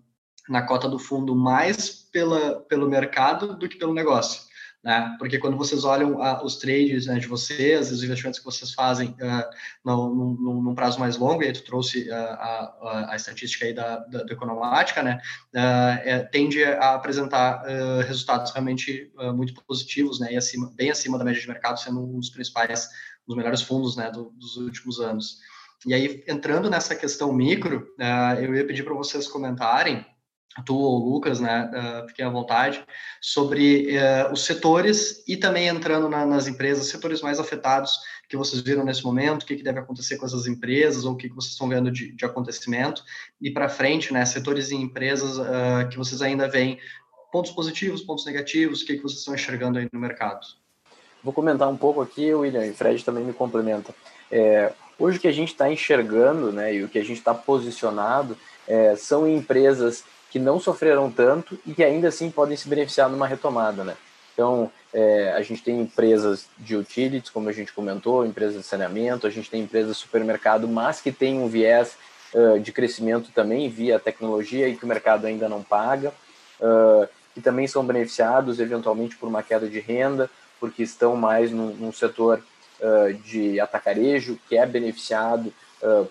na 0.49 0.63
cota 0.63 0.89
do 0.89 0.97
fundo 0.97 1.35
mais 1.35 1.91
pela, 2.11 2.61
pelo 2.61 2.89
mercado 2.89 3.55
do 3.55 3.69
que 3.69 3.77
pelo 3.77 3.93
negócio. 3.93 4.46
Né? 4.87 5.17
Porque 5.19 5.37
quando 5.37 5.57
vocês 5.57 5.83
olham 5.83 6.13
uh, 6.13 6.45
os 6.45 6.55
trades 6.55 7.07
né, 7.07 7.19
de 7.19 7.27
vocês, 7.27 7.91
os 7.91 8.01
investimentos 8.01 8.39
que 8.39 8.45
vocês 8.45 8.71
fazem 8.71 9.09
uh, 9.09 9.43
num, 9.83 10.37
num, 10.39 10.61
num, 10.61 10.73
prazo 10.73 10.97
mais 10.97 11.17
longo, 11.17 11.43
e 11.43 11.47
aí 11.47 11.51
tu 11.51 11.61
trouxe 11.65 12.09
uh, 12.09 12.13
a, 12.13 13.07
a, 13.11 13.15
estatística 13.17 13.65
aí 13.65 13.73
da, 13.73 13.97
da, 13.97 14.23
da 14.23 14.33
Economática, 14.33 15.03
né, 15.03 15.19
é, 16.05 16.19
tende 16.19 16.63
a 16.63 16.93
apresentar 16.93 17.63
resultados 18.07 18.53
realmente 18.53 19.11
muito 19.35 19.53
positivos, 19.65 20.21
né, 20.21 20.31
e 20.31 20.37
acima, 20.37 20.71
bem 20.73 20.89
acima 20.89 21.17
da 21.17 21.25
média 21.25 21.41
de 21.41 21.47
mercado, 21.49 21.81
sendo 21.81 22.01
um 22.01 22.19
dos 22.19 22.29
principais, 22.29 22.87
um 23.23 23.33
dos 23.33 23.35
melhores 23.35 23.61
fundos 23.61 23.97
né, 23.97 24.09
do, 24.09 24.31
dos 24.37 24.55
últimos 24.55 25.01
anos. 25.01 25.39
E 25.85 25.93
aí, 25.93 26.23
entrando 26.29 26.69
nessa 26.69 26.95
questão 26.95 27.33
micro, 27.33 27.93
eu 28.39 28.55
ia 28.55 28.65
pedir 28.65 28.83
para 28.83 28.93
vocês 28.93 29.27
comentarem 29.27 30.05
tu 30.65 30.75
ou 30.75 30.97
Lucas, 30.97 31.39
né, 31.39 31.69
uh, 31.73 32.07
fiquem 32.07 32.25
à 32.25 32.29
vontade, 32.29 32.83
sobre 33.21 33.97
uh, 33.97 34.31
os 34.31 34.45
setores 34.45 35.23
e 35.27 35.37
também 35.37 35.67
entrando 35.67 36.09
na, 36.09 36.25
nas 36.25 36.47
empresas, 36.47 36.87
setores 36.87 37.21
mais 37.21 37.39
afetados 37.39 37.99
que 38.27 38.35
vocês 38.35 38.61
viram 38.61 38.83
nesse 38.83 39.03
momento, 39.03 39.43
o 39.43 39.45
que, 39.45 39.55
que 39.55 39.63
deve 39.63 39.79
acontecer 39.79 40.17
com 40.17 40.25
essas 40.25 40.47
empresas, 40.47 41.05
ou 41.05 41.13
o 41.13 41.15
que, 41.15 41.29
que 41.29 41.35
vocês 41.35 41.53
estão 41.53 41.69
vendo 41.69 41.89
de, 41.89 42.11
de 42.11 42.25
acontecimento, 42.25 43.03
e 43.41 43.51
para 43.51 43.69
frente, 43.69 44.11
né, 44.11 44.25
setores 44.25 44.71
e 44.71 44.75
empresas 44.75 45.37
uh, 45.37 45.87
que 45.89 45.97
vocês 45.97 46.21
ainda 46.21 46.47
veem 46.47 46.77
pontos 47.31 47.51
positivos, 47.51 48.01
pontos 48.01 48.25
negativos, 48.25 48.81
o 48.81 48.85
que, 48.85 48.97
que 48.97 49.01
vocês 49.01 49.19
estão 49.19 49.33
enxergando 49.33 49.79
aí 49.79 49.87
no 49.91 49.99
mercado. 49.99 50.45
Vou 51.23 51.33
comentar 51.33 51.67
um 51.67 51.77
pouco 51.77 52.01
aqui, 52.01 52.33
William, 52.33 52.65
e 52.65 52.73
Fred 52.73 53.03
também 53.03 53.23
me 53.23 53.33
complementa. 53.33 53.93
É, 54.31 54.71
hoje 54.99 55.17
o 55.17 55.21
que 55.21 55.27
a 55.27 55.31
gente 55.31 55.49
está 55.49 55.71
enxergando, 55.71 56.51
né, 56.51 56.75
e 56.75 56.83
o 56.83 56.89
que 56.89 56.99
a 56.99 57.03
gente 57.03 57.17
está 57.17 57.33
posicionado, 57.33 58.37
é, 58.67 58.95
são 58.95 59.27
empresas 59.27 60.03
que 60.29 60.39
não 60.39 60.59
sofreram 60.59 61.09
tanto 61.11 61.57
e 61.65 61.73
que 61.73 61.83
ainda 61.83 62.07
assim 62.09 62.29
podem 62.29 62.57
se 62.57 62.67
beneficiar 62.67 63.09
numa 63.09 63.27
retomada, 63.27 63.83
né? 63.83 63.95
Então, 64.33 64.71
é, 64.93 65.33
a 65.35 65.41
gente 65.41 65.63
tem 65.63 65.81
empresas 65.81 66.45
de 66.59 66.75
utilities, 66.75 67.29
como 67.29 67.49
a 67.49 67.51
gente 67.51 67.73
comentou, 67.73 68.25
empresas 68.25 68.61
de 68.61 68.67
saneamento, 68.67 69.25
a 69.25 69.31
gente 69.31 69.49
tem 69.49 69.63
empresas 69.63 69.95
de 69.95 70.01
supermercado, 70.01 70.67
mas 70.67 71.01
que 71.01 71.11
tem 71.11 71.39
um 71.39 71.47
viés 71.47 71.97
uh, 72.33 72.59
de 72.59 72.71
crescimento 72.71 73.31
também 73.33 73.67
via 73.67 73.99
tecnologia 73.99 74.67
e 74.67 74.75
que 74.75 74.85
o 74.85 74.87
mercado 74.87 75.25
ainda 75.25 75.49
não 75.49 75.63
paga, 75.63 76.13
uh, 76.59 77.07
que 77.33 77.41
também 77.41 77.67
são 77.67 77.83
beneficiados 77.83 78.59
eventualmente 78.59 79.15
por 79.17 79.27
uma 79.27 79.41
queda 79.41 79.67
de 79.67 79.79
renda, 79.79 80.29
porque 80.59 80.83
estão 80.83 81.15
mais 81.15 81.51
num, 81.51 81.73
num 81.73 81.91
setor 81.91 82.43
uh, 82.79 83.13
de 83.15 83.59
atacarejo, 83.59 84.37
que 84.47 84.55
é 84.57 84.65
beneficiado 84.65 85.51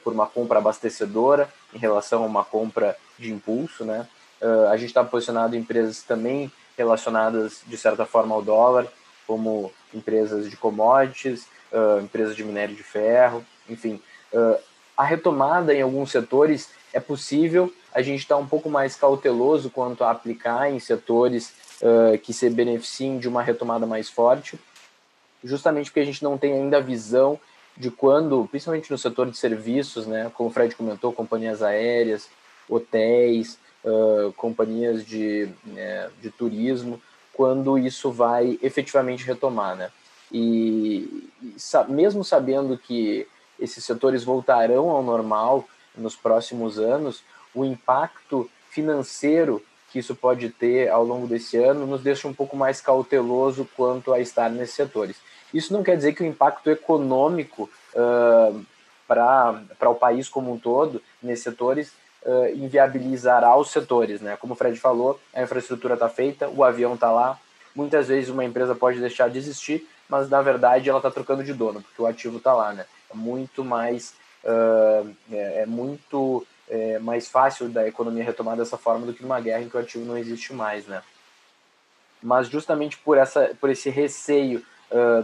por 0.04 0.12
uma 0.12 0.28
compra 0.28 0.58
abastecedora 0.58 1.52
em 1.76 1.78
relação 1.78 2.22
a 2.22 2.26
uma 2.26 2.42
compra 2.42 2.96
de 3.18 3.30
impulso, 3.30 3.84
né? 3.84 4.08
Uh, 4.40 4.68
a 4.68 4.76
gente 4.76 4.88
está 4.88 5.04
posicionado 5.04 5.54
em 5.54 5.60
empresas 5.60 6.02
também 6.02 6.50
relacionadas, 6.76 7.60
de 7.66 7.76
certa 7.76 8.06
forma, 8.06 8.34
ao 8.34 8.42
dólar, 8.42 8.86
como 9.26 9.72
empresas 9.94 10.48
de 10.48 10.56
commodities, 10.56 11.46
uh, 11.72 12.00
empresas 12.02 12.34
de 12.34 12.42
minério 12.42 12.74
de 12.74 12.82
ferro, 12.82 13.44
enfim. 13.68 14.00
Uh, 14.32 14.58
a 14.96 15.04
retomada 15.04 15.74
em 15.74 15.82
alguns 15.82 16.10
setores 16.10 16.70
é 16.92 17.00
possível, 17.00 17.72
a 17.94 18.00
gente 18.00 18.20
está 18.20 18.36
um 18.36 18.46
pouco 18.46 18.70
mais 18.70 18.96
cauteloso 18.96 19.68
quanto 19.68 20.02
a 20.02 20.10
aplicar 20.10 20.70
em 20.70 20.80
setores 20.80 21.52
que 22.22 22.32
se 22.32 22.48
beneficiem 22.48 23.18
de 23.18 23.28
uma 23.28 23.42
retomada 23.42 23.84
mais 23.84 24.08
forte, 24.08 24.58
justamente 25.44 25.90
porque 25.90 26.00
a 26.00 26.04
gente 26.06 26.24
não 26.24 26.38
tem 26.38 26.54
ainda 26.54 26.78
a 26.78 26.80
visão 26.80 27.38
de 27.76 27.90
quando, 27.90 28.46
principalmente 28.50 28.90
no 28.90 28.98
setor 28.98 29.30
de 29.30 29.36
serviços, 29.36 30.06
né, 30.06 30.30
como 30.34 30.48
o 30.48 30.52
Fred 30.52 30.74
comentou, 30.74 31.12
companhias 31.12 31.62
aéreas, 31.62 32.28
hotéis, 32.68 33.58
uh, 33.84 34.32
companhias 34.32 35.04
de, 35.04 35.48
né, 35.64 36.10
de 36.20 36.30
turismo, 36.30 37.00
quando 37.32 37.78
isso 37.78 38.10
vai 38.10 38.58
efetivamente 38.62 39.24
retomar, 39.24 39.76
né? 39.76 39.90
E, 40.32 41.28
mesmo 41.88 42.24
sabendo 42.24 42.76
que 42.78 43.28
esses 43.60 43.84
setores 43.84 44.24
voltarão 44.24 44.90
ao 44.90 45.02
normal 45.02 45.64
nos 45.96 46.16
próximos 46.16 46.78
anos, 46.78 47.22
o 47.54 47.64
impacto 47.64 48.50
financeiro 48.70 49.62
que 49.90 50.00
isso 50.00 50.14
pode 50.14 50.50
ter 50.50 50.90
ao 50.90 51.04
longo 51.04 51.26
desse 51.26 51.56
ano 51.56 51.86
nos 51.86 52.02
deixa 52.02 52.26
um 52.26 52.34
pouco 52.34 52.56
mais 52.56 52.80
cauteloso 52.80 53.68
quanto 53.76 54.12
a 54.12 54.20
estar 54.20 54.50
nesses 54.50 54.74
setores. 54.74 55.16
Isso 55.56 55.72
não 55.72 55.82
quer 55.82 55.96
dizer 55.96 56.14
que 56.14 56.22
o 56.22 56.26
impacto 56.26 56.70
econômico 56.70 57.70
uh, 57.94 58.64
para 59.08 59.90
o 59.90 59.94
país 59.94 60.28
como 60.28 60.52
um 60.52 60.58
todo, 60.58 61.02
nesses 61.22 61.44
setores, 61.44 61.92
uh, 62.24 62.54
inviabilizará 62.54 63.56
os 63.56 63.70
setores. 63.70 64.20
Né? 64.20 64.36
Como 64.36 64.52
o 64.52 64.56
Fred 64.56 64.78
falou, 64.78 65.18
a 65.32 65.42
infraestrutura 65.42 65.94
está 65.94 66.10
feita, 66.10 66.48
o 66.48 66.62
avião 66.62 66.94
está 66.94 67.10
lá. 67.10 67.38
Muitas 67.74 68.08
vezes 68.08 68.28
uma 68.28 68.44
empresa 68.44 68.74
pode 68.74 69.00
deixar 69.00 69.30
de 69.30 69.38
existir, 69.38 69.88
mas 70.08 70.28
na 70.28 70.42
verdade 70.42 70.90
ela 70.90 70.98
está 70.98 71.10
trocando 71.10 71.42
de 71.42 71.54
dono, 71.54 71.80
porque 71.80 72.02
o 72.02 72.06
ativo 72.06 72.36
está 72.36 72.52
lá. 72.52 72.74
Né? 72.74 72.84
É 73.10 73.16
muito 73.16 73.64
mais, 73.64 74.14
uh, 74.44 75.10
é, 75.32 75.62
é, 75.62 75.66
muito 75.66 76.46
é, 76.68 76.98
mais 76.98 77.28
fácil 77.28 77.70
da 77.70 77.88
economia 77.88 78.24
retomar 78.24 78.56
dessa 78.56 78.76
forma 78.76 79.06
do 79.06 79.14
que 79.14 79.22
numa 79.22 79.40
guerra 79.40 79.62
em 79.62 79.70
que 79.70 79.76
o 79.76 79.80
ativo 79.80 80.04
não 80.04 80.18
existe 80.18 80.52
mais. 80.52 80.86
Né? 80.86 81.02
Mas 82.22 82.48
justamente 82.48 82.98
por, 82.98 83.16
essa, 83.16 83.52
por 83.58 83.70
esse 83.70 83.88
receio 83.88 84.62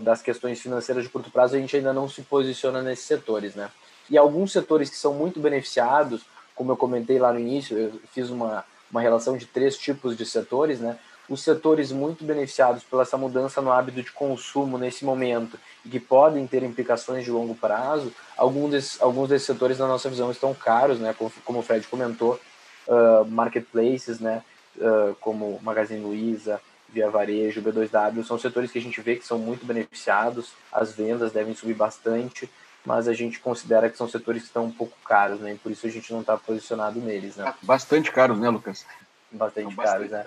das 0.02 0.20
questões 0.20 0.60
financeiras 0.60 1.04
de 1.04 1.10
curto 1.10 1.30
prazo, 1.30 1.54
a 1.54 1.58
gente 1.58 1.76
ainda 1.76 1.92
não 1.92 2.08
se 2.08 2.22
posiciona 2.22 2.82
nesses 2.82 3.06
setores, 3.06 3.54
né? 3.54 3.70
E 4.10 4.18
alguns 4.18 4.52
setores 4.52 4.90
que 4.90 4.96
são 4.96 5.14
muito 5.14 5.40
beneficiados, 5.40 6.22
como 6.54 6.72
eu 6.72 6.76
comentei 6.76 7.18
lá 7.18 7.32
no 7.32 7.38
início, 7.38 7.78
eu 7.78 7.92
fiz 8.12 8.30
uma, 8.30 8.64
uma 8.90 9.00
relação 9.00 9.36
de 9.36 9.46
três 9.46 9.76
tipos 9.76 10.16
de 10.16 10.26
setores, 10.26 10.80
né? 10.80 10.98
Os 11.28 11.42
setores 11.42 11.92
muito 11.92 12.24
beneficiados 12.24 12.82
pela 12.82 13.02
essa 13.02 13.16
mudança 13.16 13.62
no 13.62 13.72
hábito 13.72 14.02
de 14.02 14.12
consumo 14.12 14.76
nesse 14.76 15.04
momento 15.04 15.58
e 15.84 15.88
que 15.88 15.98
podem 16.00 16.46
ter 16.46 16.62
implicações 16.62 17.24
de 17.24 17.30
longo 17.30 17.54
prazo, 17.54 18.12
alguns 18.36 18.70
desses, 18.70 19.00
alguns 19.00 19.28
desses 19.28 19.46
setores, 19.46 19.78
na 19.78 19.86
nossa 19.86 20.10
visão, 20.10 20.30
estão 20.30 20.52
caros, 20.52 20.98
né? 20.98 21.14
Como, 21.16 21.32
como 21.44 21.58
o 21.60 21.62
Fred 21.62 21.86
comentou, 21.86 22.38
uh, 22.86 23.24
marketplaces, 23.24 24.20
né? 24.20 24.42
Uh, 24.76 25.14
como 25.20 25.60
Magazine 25.62 26.00
Luiza, 26.00 26.60
Via 26.92 27.08
Varejo, 27.08 27.62
B2W, 27.62 28.24
são 28.24 28.38
setores 28.38 28.70
que 28.70 28.78
a 28.78 28.82
gente 28.82 29.00
vê 29.00 29.16
que 29.16 29.26
são 29.26 29.38
muito 29.38 29.64
beneficiados, 29.64 30.52
as 30.70 30.92
vendas 30.92 31.32
devem 31.32 31.54
subir 31.54 31.74
bastante, 31.74 32.50
mas 32.84 33.08
a 33.08 33.14
gente 33.14 33.38
considera 33.40 33.88
que 33.88 33.96
são 33.96 34.08
setores 34.08 34.42
que 34.42 34.48
estão 34.48 34.64
um 34.64 34.72
pouco 34.72 34.96
caros, 35.04 35.40
né? 35.40 35.54
E 35.54 35.58
por 35.58 35.72
isso 35.72 35.86
a 35.86 35.90
gente 35.90 36.12
não 36.12 36.20
está 36.20 36.36
posicionado 36.36 37.00
neles, 37.00 37.36
né? 37.36 37.54
Bastante 37.62 38.10
caros, 38.10 38.38
né, 38.38 38.50
Lucas? 38.50 38.84
Bastante, 39.30 39.74
caros, 39.74 40.10
né? 40.10 40.26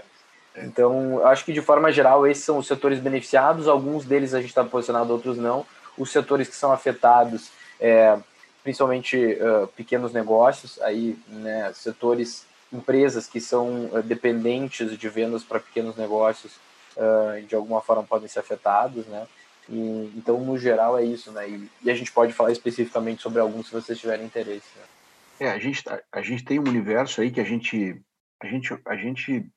É. 0.55 0.65
Então, 0.65 1.25
acho 1.27 1.45
que 1.45 1.53
de 1.53 1.61
forma 1.61 1.91
geral, 1.91 2.25
esses 2.25 2.43
são 2.43 2.57
os 2.57 2.67
setores 2.67 2.99
beneficiados, 2.99 3.67
alguns 3.67 4.05
deles 4.05 4.33
a 4.33 4.39
gente 4.39 4.49
está 4.49 4.63
posicionado, 4.63 5.11
outros 5.11 5.37
não. 5.37 5.65
Os 5.97 6.11
setores 6.11 6.47
que 6.47 6.55
são 6.55 6.71
afetados, 6.71 7.51
é, 7.79 8.17
principalmente 8.63 9.17
uh, 9.17 9.67
pequenos 9.67 10.13
negócios, 10.13 10.81
aí, 10.81 11.17
né, 11.27 11.71
setores 11.73 12.45
empresas 12.71 13.27
que 13.27 13.39
são 13.39 13.85
uh, 13.87 14.03
dependentes 14.03 14.97
de 14.97 15.09
vendas 15.09 15.43
para 15.43 15.59
pequenos 15.59 15.95
negócios 15.95 16.53
uh, 16.95 17.41
de 17.45 17.55
alguma 17.55 17.81
forma 17.81 18.03
podem 18.03 18.27
ser 18.27 18.39
afetados, 18.39 19.05
né? 19.07 19.27
E, 19.67 20.11
então, 20.15 20.39
no 20.39 20.57
geral, 20.57 20.97
é 20.97 21.03
isso, 21.03 21.31
né? 21.31 21.49
E, 21.49 21.69
e, 21.83 21.89
a 21.89 21.95
gente 21.95 22.11
pode 22.11 22.33
falar 22.33 22.51
especificamente 22.51 23.21
sobre 23.21 23.39
alguns 23.39 23.67
se 23.67 23.73
vocês 23.73 23.99
tiverem 23.99 24.25
interesse. 24.25 24.67
Né? 24.77 25.47
É, 25.47 25.51
a 25.51 25.59
gente, 25.59 25.83
tá, 25.83 26.01
a 26.11 26.21
gente 26.21 26.45
tem 26.45 26.59
um 26.59 26.67
universo 26.67 27.21
aí 27.21 27.31
que 27.31 27.41
a 27.41 27.43
gente, 27.43 28.01
a 28.41 28.47
gente, 28.47 28.79
a 28.85 28.95
gente 28.95 29.49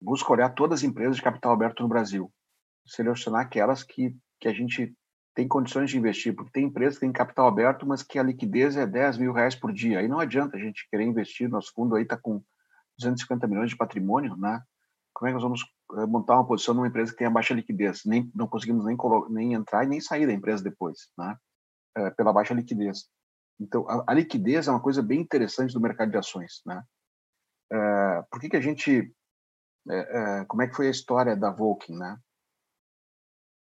busca 0.00 0.32
olhar 0.32 0.50
todas 0.50 0.80
as 0.80 0.84
empresas 0.84 1.16
de 1.16 1.22
capital 1.22 1.52
aberto 1.52 1.82
no 1.82 1.88
Brasil, 1.88 2.32
selecionar 2.86 3.42
aquelas 3.42 3.82
que, 3.82 4.16
que 4.40 4.48
a 4.48 4.52
gente 4.52 4.94
tem 5.34 5.48
condições 5.48 5.90
de 5.90 5.96
investir, 5.96 6.34
porque 6.34 6.52
tem 6.52 6.66
empresas 6.66 6.94
que 6.94 7.00
têm 7.00 7.12
capital 7.12 7.46
aberto, 7.46 7.86
mas 7.86 8.02
que 8.02 8.18
a 8.18 8.22
liquidez 8.22 8.76
é 8.76 8.86
10 8.86 9.18
mil 9.18 9.32
reais 9.32 9.54
por 9.54 9.72
dia. 9.72 9.98
Aí 9.98 10.08
não 10.08 10.20
adianta 10.20 10.56
a 10.56 10.60
gente 10.60 10.86
querer 10.90 11.04
investir, 11.04 11.48
nosso 11.48 11.72
fundo 11.72 11.94
aí 11.94 12.02
está 12.02 12.16
com 12.16 12.42
250 12.98 13.46
milhões 13.46 13.70
de 13.70 13.76
patrimônio, 13.76 14.36
né? 14.36 14.62
Como 15.14 15.28
é 15.28 15.30
que 15.30 15.34
nós 15.34 15.42
vamos 15.42 15.62
eh, 15.96 16.06
montar 16.06 16.34
uma 16.34 16.46
posição 16.46 16.74
numa 16.74 16.86
empresa 16.86 17.12
que 17.12 17.18
tem 17.18 17.30
baixa 17.30 17.54
liquidez? 17.54 18.02
Nem, 18.04 18.30
não 18.34 18.46
conseguimos 18.46 18.84
nem, 18.84 18.96
nem 19.30 19.54
entrar 19.54 19.84
e 19.84 19.88
nem 19.88 20.00
sair 20.00 20.26
da 20.26 20.32
empresa 20.32 20.62
depois, 20.62 21.10
né? 21.16 21.36
É, 21.96 22.10
pela 22.10 22.32
baixa 22.32 22.54
liquidez. 22.54 23.08
Então, 23.60 23.88
a, 23.88 24.04
a, 24.08 24.14
liquidez 24.14 24.66
é 24.66 24.70
uma 24.70 24.80
coisa 24.80 25.02
bem 25.02 25.20
interessante 25.20 25.74
do 25.74 25.80
mercado 25.80 26.10
de 26.10 26.16
ações, 26.16 26.62
né? 26.66 26.82
É, 27.70 28.22
por 28.30 28.40
que 28.40 28.48
que 28.50 28.56
a 28.56 28.60
gente... 28.60 29.14
É 29.88 30.44
como 30.44 30.62
é 30.62 30.68
que 30.68 30.76
foi 30.76 30.86
a 30.86 30.90
história 30.90 31.36
da 31.36 31.50
Volkin, 31.50 31.96
né? 31.96 32.16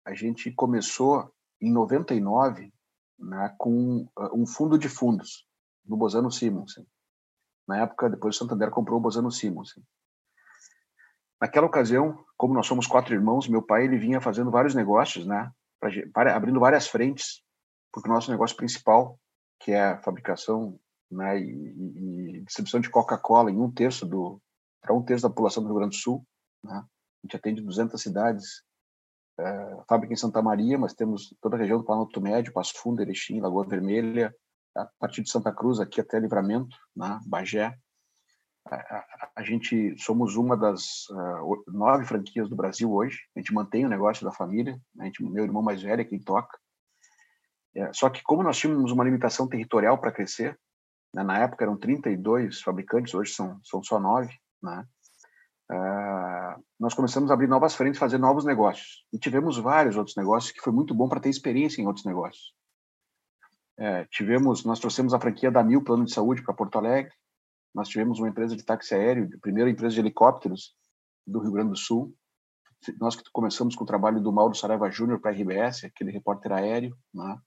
A 0.07 0.15
gente 0.15 0.51
começou 0.51 1.31
em 1.61 1.73
99 1.73 2.73
né, 3.19 3.55
com 3.59 4.09
uh, 4.19 4.35
um 4.35 4.47
fundo 4.47 4.79
de 4.79 4.89
fundos 4.89 5.47
do 5.85 5.97
Bozano 5.97 6.31
Simonsen. 6.31 6.87
Na 7.67 7.79
época, 7.79 8.11
depois 8.11 8.37
o 8.37 8.39
Santander 8.39 8.71
comprou 8.71 8.99
o 8.99 9.03
Bozano 9.03 9.31
Simonsen. 9.31 9.83
Naquela 11.41 11.67
ocasião, 11.67 12.25
como 12.37 12.55
nós 12.55 12.67
somos 12.67 12.87
quatro 12.87 13.15
irmãos, 13.15 13.49
meu 13.49 13.63
pai 13.63 13.85
ele 13.85 13.99
vinha 13.99 14.21
fazendo 14.21 14.51
vários 14.51 14.75
negócios, 14.75 15.27
né, 15.27 15.51
pra, 16.13 16.35
abrindo 16.35 16.61
várias 16.61 16.87
frentes, 16.87 17.43
porque 17.93 18.09
o 18.09 18.13
nosso 18.13 18.31
negócio 18.31 18.57
principal, 18.57 19.19
que 19.61 19.73
é 19.73 19.91
a 19.91 20.03
fabricação 20.03 20.79
né, 21.11 21.39
e, 21.41 22.39
e 22.39 22.41
distribuição 22.43 22.81
de 22.81 22.91
Coca-Cola 22.91 23.51
em 23.51 23.59
um 23.59 23.71
terço 23.71 24.07
do 24.07 24.41
para 24.81 24.95
um 24.95 25.03
terço 25.03 25.25
da 25.25 25.31
população 25.31 25.65
do 25.65 25.69
Rio 25.69 25.79
Grande 25.79 25.97
do 25.97 26.01
Sul, 26.01 26.25
né? 26.63 26.77
a 26.77 27.27
gente 27.27 27.35
atende 27.35 27.61
200 27.61 28.01
cidades 28.01 28.63
é, 29.39 29.77
fábrica 29.89 30.15
em 30.15 30.17
Santa 30.17 30.41
Maria, 30.41 30.79
mas 30.79 30.95
temos 30.95 31.35
toda 31.41 31.57
a 31.57 31.59
região 31.59 31.79
do 31.79 31.85
Planalto 31.85 32.21
Médio, 32.21 32.53
Passo 32.53 32.75
Fundo, 32.77 33.03
Erechim, 33.03 33.41
Lagoa 33.41 33.67
Vermelha, 33.67 34.35
a 34.75 34.87
partir 34.99 35.23
de 35.23 35.31
Santa 35.31 35.53
Cruz 35.53 35.81
aqui 35.81 36.01
até 36.01 36.19
Livramento, 36.19 36.77
né, 36.95 37.19
Bagé. 37.27 37.77
A, 38.67 38.77
a, 38.77 39.31
a 39.37 39.43
gente 39.43 39.97
somos 39.99 40.37
uma 40.37 40.57
das 40.57 41.09
uh, 41.11 41.65
nove 41.69 42.05
franquias 42.05 42.49
do 42.49 42.57
Brasil 42.57 42.93
hoje. 42.93 43.19
A 43.37 43.39
gente 43.39 43.55
mantém 43.55 43.87
o 43.87 43.89
negócio 43.89 44.25
da 44.25 44.33
família. 44.33 44.79
A 44.99 45.05
gente, 45.05 45.23
meu 45.23 45.45
irmão 45.45 45.63
mais 45.63 45.83
velho 45.83 46.01
é 46.01 46.05
quem 46.05 46.19
toca. 46.19 46.59
É, 47.75 47.93
só 47.93 48.11
que 48.11 48.23
como 48.23 48.43
nós 48.43 48.59
tínhamos 48.59 48.91
uma 48.91 49.05
limitação 49.05 49.47
territorial 49.47 49.99
para 49.99 50.11
crescer, 50.11 50.59
né, 51.15 51.23
na 51.23 51.39
época 51.39 51.65
eram 51.65 51.77
32 51.77 52.61
fabricantes, 52.61 53.15
hoje 53.15 53.33
são, 53.33 53.61
são 53.63 53.83
só 53.83 54.01
nove, 54.01 54.35
né? 54.63 54.85
Uh, 55.71 56.63
nós 56.79 56.95
começamos 56.95 57.31
a 57.31 57.35
abrir 57.35 57.49
novas 57.49 57.75
frentes, 57.75 57.99
fazer 57.99 58.19
novos 58.19 58.45
negócios. 58.45 59.05
E 59.13 59.19
tivemos 59.19 59.59
vários 59.59 59.97
outros 59.97 60.17
negócios 60.17 60.53
que 60.53 60.61
foi 60.61 60.73
muito 60.73 60.95
bom 60.95 61.09
para 61.09 61.21
ter 61.21 61.29
experiência 61.29 61.81
em 61.81 61.87
outros 61.87 62.05
negócios. 62.05 62.55
É, 63.79 64.05
tivemos, 64.07 64.65
nós 64.65 64.79
trouxemos 64.79 65.13
a 65.13 65.21
franquia 65.21 65.51
da 65.51 65.63
Mil 65.63 65.83
Plano 65.83 66.05
de 66.05 66.13
Saúde 66.13 66.43
para 66.43 66.55
Porto 66.55 66.79
Alegre. 66.79 67.13
Nós 67.75 67.89
tivemos 67.89 68.19
uma 68.19 68.29
empresa 68.29 68.57
de 68.57 68.65
táxi 68.65 68.95
aéreo, 68.95 69.29
a 69.35 69.41
primeira 69.41 69.69
empresa 69.69 69.95
de 69.95 70.01
helicópteros 70.01 70.75
do 71.27 71.41
Rio 71.41 71.53
Grande 71.53 71.71
do 71.71 71.77
Sul. 71.77 72.15
Nós 72.99 73.17
que 73.17 73.25
começamos 73.33 73.75
com 73.75 73.85
o 73.85 73.87
trabalho 73.87 74.21
do 74.21 74.33
Mauro 74.33 74.55
Saraiva 74.55 74.91
Júnior 74.91 75.21
para 75.21 75.31
a 75.31 75.35
RBS, 75.35 75.85
aquele 75.85 76.11
repórter 76.11 76.53
aéreo. 76.53 76.97
Né? 77.13 77.39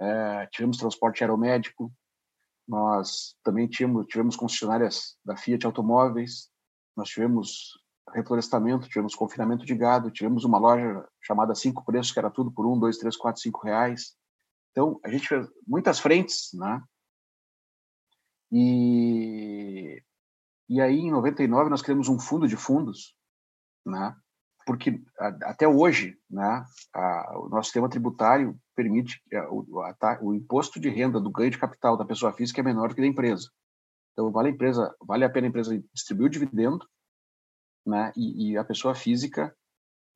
É, 0.00 0.46
tivemos 0.46 0.78
transporte 0.78 1.22
aeromédico. 1.22 1.92
Nós 2.66 3.36
também 3.42 3.68
tivemos, 3.68 4.06
tivemos 4.06 4.36
concessionárias 4.36 5.18
da 5.24 5.36
Fiat 5.36 5.66
Automóveis, 5.66 6.49
nós 7.00 7.08
tivemos 7.08 7.80
reflorestamento, 8.14 8.88
tivemos 8.88 9.14
confinamento 9.14 9.64
de 9.64 9.74
gado, 9.74 10.10
tivemos 10.10 10.44
uma 10.44 10.58
loja 10.58 11.06
chamada 11.22 11.54
Cinco 11.54 11.84
Preços, 11.84 12.12
que 12.12 12.18
era 12.18 12.30
tudo 12.30 12.52
por 12.52 12.66
um, 12.66 12.78
dois, 12.78 12.98
três, 12.98 13.16
quatro, 13.16 13.40
cinco 13.40 13.64
reais. 13.64 14.16
Então, 14.70 15.00
a 15.04 15.10
gente 15.10 15.26
fez 15.26 15.48
muitas 15.66 15.98
frentes, 15.98 16.50
né? 16.54 16.82
E, 18.52 20.02
e 20.68 20.80
aí, 20.80 20.98
em 20.98 21.10
99, 21.10 21.70
nós 21.70 21.82
criamos 21.82 22.08
um 22.08 22.18
fundo 22.18 22.46
de 22.46 22.56
fundos, 22.56 23.16
né? 23.86 24.14
Porque 24.66 25.02
até 25.20 25.66
hoje, 25.66 26.18
né, 26.28 26.64
a, 26.94 27.38
o 27.38 27.48
nosso 27.48 27.68
sistema 27.68 27.88
tributário 27.88 28.56
permite 28.76 29.20
o, 29.50 29.80
a, 29.80 30.18
o 30.20 30.34
imposto 30.34 30.78
de 30.78 30.90
renda 30.90 31.18
do 31.18 31.30
ganho 31.30 31.50
de 31.50 31.58
capital 31.58 31.96
da 31.96 32.04
pessoa 32.04 32.32
física 32.32 32.60
é 32.60 32.64
menor 32.64 32.94
que 32.94 33.00
da 33.00 33.06
empresa. 33.06 33.48
Então, 34.12 34.30
vale 34.30 34.48
a, 34.48 34.52
empresa, 34.52 34.94
vale 35.00 35.24
a 35.24 35.30
pena 35.30 35.46
a 35.46 35.50
empresa 35.50 35.82
distribuir 35.94 36.26
o 36.26 36.30
dividendo 36.30 36.86
né, 37.86 38.12
e, 38.16 38.50
e, 38.50 38.56
a 38.56 38.64
pessoa 38.64 38.94
física 38.94 39.54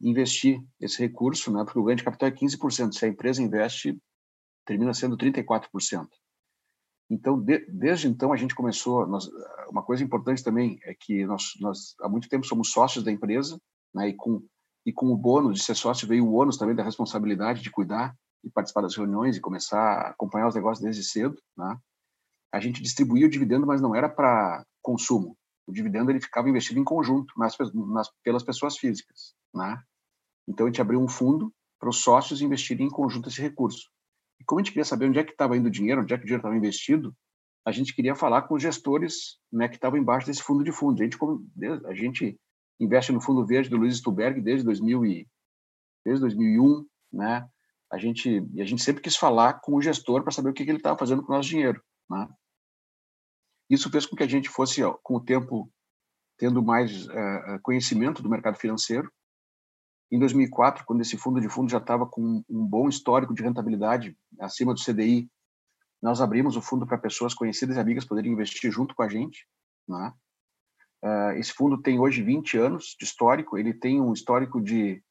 investir 0.00 0.62
esse 0.80 0.98
recurso, 1.00 1.52
né, 1.52 1.64
porque 1.64 1.78
o 1.78 1.84
ganho 1.84 1.96
de 1.96 2.04
capital 2.04 2.28
é 2.28 2.32
15%. 2.32 2.92
Se 2.92 3.04
a 3.04 3.08
empresa 3.08 3.42
investe, 3.42 3.98
termina 4.66 4.92
sendo 4.92 5.16
34%. 5.16 6.08
Então, 7.10 7.38
de, 7.38 7.58
desde 7.68 8.08
então, 8.08 8.32
a 8.32 8.36
gente 8.36 8.54
começou. 8.54 9.06
Nós, 9.06 9.28
uma 9.68 9.82
coisa 9.82 10.02
importante 10.02 10.42
também 10.42 10.78
é 10.82 10.94
que 10.94 11.24
nós, 11.26 11.52
nós, 11.60 11.94
há 12.00 12.08
muito 12.08 12.28
tempo, 12.28 12.46
somos 12.46 12.70
sócios 12.70 13.04
da 13.04 13.12
empresa, 13.12 13.60
né, 13.94 14.08
e, 14.08 14.14
com, 14.14 14.42
e 14.84 14.92
com 14.92 15.06
o 15.12 15.16
bônus 15.16 15.58
de 15.58 15.64
ser 15.64 15.74
sócio 15.74 16.08
veio 16.08 16.26
o 16.26 16.34
ônus 16.34 16.56
também 16.56 16.74
da 16.74 16.82
responsabilidade 16.82 17.62
de 17.62 17.70
cuidar 17.70 18.16
e 18.42 18.50
participar 18.50 18.82
das 18.82 18.96
reuniões 18.96 19.36
e 19.36 19.40
começar 19.40 19.78
a 19.78 20.10
acompanhar 20.10 20.48
os 20.48 20.54
negócios 20.54 20.82
desde 20.82 21.02
cedo. 21.02 21.40
Né? 21.56 21.78
A 22.54 22.60
gente 22.60 22.80
distribuía 22.80 23.26
o 23.26 23.28
dividendo, 23.28 23.66
mas 23.66 23.80
não 23.80 23.96
era 23.96 24.08
para 24.08 24.64
consumo. 24.80 25.36
O 25.66 25.72
dividendo 25.72 26.10
ele 26.12 26.20
ficava 26.20 26.48
investido 26.48 26.78
em 26.78 26.84
conjunto 26.84 27.34
nas, 27.36 27.56
nas, 27.92 28.08
pelas 28.22 28.44
pessoas 28.44 28.78
físicas, 28.78 29.34
né? 29.52 29.82
Então 30.46 30.66
a 30.66 30.68
gente 30.68 30.80
abriu 30.80 31.00
um 31.00 31.08
fundo 31.08 31.52
para 31.80 31.88
os 31.88 31.96
sócios 31.98 32.40
investirem 32.40 32.86
em 32.86 32.90
conjunto 32.90 33.28
esse 33.28 33.42
recurso. 33.42 33.90
E 34.40 34.44
como 34.44 34.60
a 34.60 34.62
gente 34.62 34.70
queria 34.70 34.84
saber 34.84 35.08
onde 35.08 35.18
é 35.18 35.24
que 35.24 35.32
estava 35.32 35.56
indo 35.56 35.66
o 35.66 35.70
dinheiro, 35.70 36.02
onde 36.02 36.14
é 36.14 36.16
que 36.16 36.22
o 36.22 36.26
dinheiro 36.26 36.40
estava 36.40 36.56
investido, 36.56 37.12
a 37.66 37.72
gente 37.72 37.92
queria 37.92 38.14
falar 38.14 38.42
com 38.42 38.54
os 38.54 38.62
gestores, 38.62 39.40
né, 39.52 39.68
que 39.68 39.74
estavam 39.74 39.98
embaixo 39.98 40.28
desse 40.28 40.42
fundo 40.42 40.62
de 40.62 40.70
fundos. 40.70 41.00
A 41.00 41.04
gente, 41.04 41.18
a 41.86 41.94
gente 41.94 42.40
investe 42.78 43.10
no 43.10 43.20
Fundo 43.20 43.44
Verde 43.44 43.68
do 43.68 43.76
Luiz 43.76 43.96
Stuberg 43.96 44.40
desde 44.40 44.64
2000 44.64 45.04
e, 45.06 45.28
desde 46.04 46.20
2001, 46.20 46.86
né? 47.12 47.48
A 47.90 47.98
gente 47.98 48.46
e 48.52 48.62
a 48.62 48.64
gente 48.64 48.82
sempre 48.82 49.02
quis 49.02 49.16
falar 49.16 49.54
com 49.54 49.74
o 49.74 49.82
gestor 49.82 50.22
para 50.22 50.32
saber 50.32 50.50
o 50.50 50.52
que, 50.52 50.64
que 50.64 50.70
ele 50.70 50.78
estava 50.78 50.98
fazendo 50.98 51.22
com 51.22 51.32
o 51.32 51.36
nosso 51.36 51.48
dinheiro, 51.48 51.82
né? 52.08 52.28
Isso 53.68 53.90
fez 53.90 54.06
com 54.06 54.16
que 54.16 54.22
a 54.22 54.28
gente 54.28 54.48
fosse, 54.48 54.82
com 55.02 55.16
o 55.16 55.20
tempo, 55.20 55.70
tendo 56.38 56.62
mais 56.62 57.06
uh, 57.06 57.60
conhecimento 57.62 58.22
do 58.22 58.28
mercado 58.28 58.58
financeiro. 58.58 59.10
Em 60.10 60.18
2004, 60.18 60.84
quando 60.84 61.00
esse 61.00 61.16
fundo 61.16 61.40
de 61.40 61.48
fundo 61.48 61.70
já 61.70 61.78
estava 61.78 62.06
com 62.06 62.44
um 62.48 62.66
bom 62.66 62.88
histórico 62.88 63.34
de 63.34 63.42
rentabilidade 63.42 64.16
acima 64.38 64.74
do 64.74 64.82
CDI, 64.82 65.28
nós 66.02 66.20
abrimos 66.20 66.56
o 66.56 66.62
fundo 66.62 66.86
para 66.86 66.98
pessoas 66.98 67.32
conhecidas 67.32 67.76
e 67.76 67.80
amigas 67.80 68.04
poderem 68.04 68.32
investir 68.32 68.70
junto 68.70 68.94
com 68.94 69.02
a 69.02 69.08
gente. 69.08 69.46
Né? 69.88 70.12
Uh, 71.02 71.38
esse 71.38 71.52
fundo 71.52 71.80
tem 71.80 71.98
hoje 71.98 72.22
20 72.22 72.58
anos 72.58 72.94
de 72.98 73.04
histórico, 73.04 73.56
ele 73.56 73.72
tem 73.72 74.00
um 74.00 74.12
histórico 74.12 74.60
de, 74.60 75.02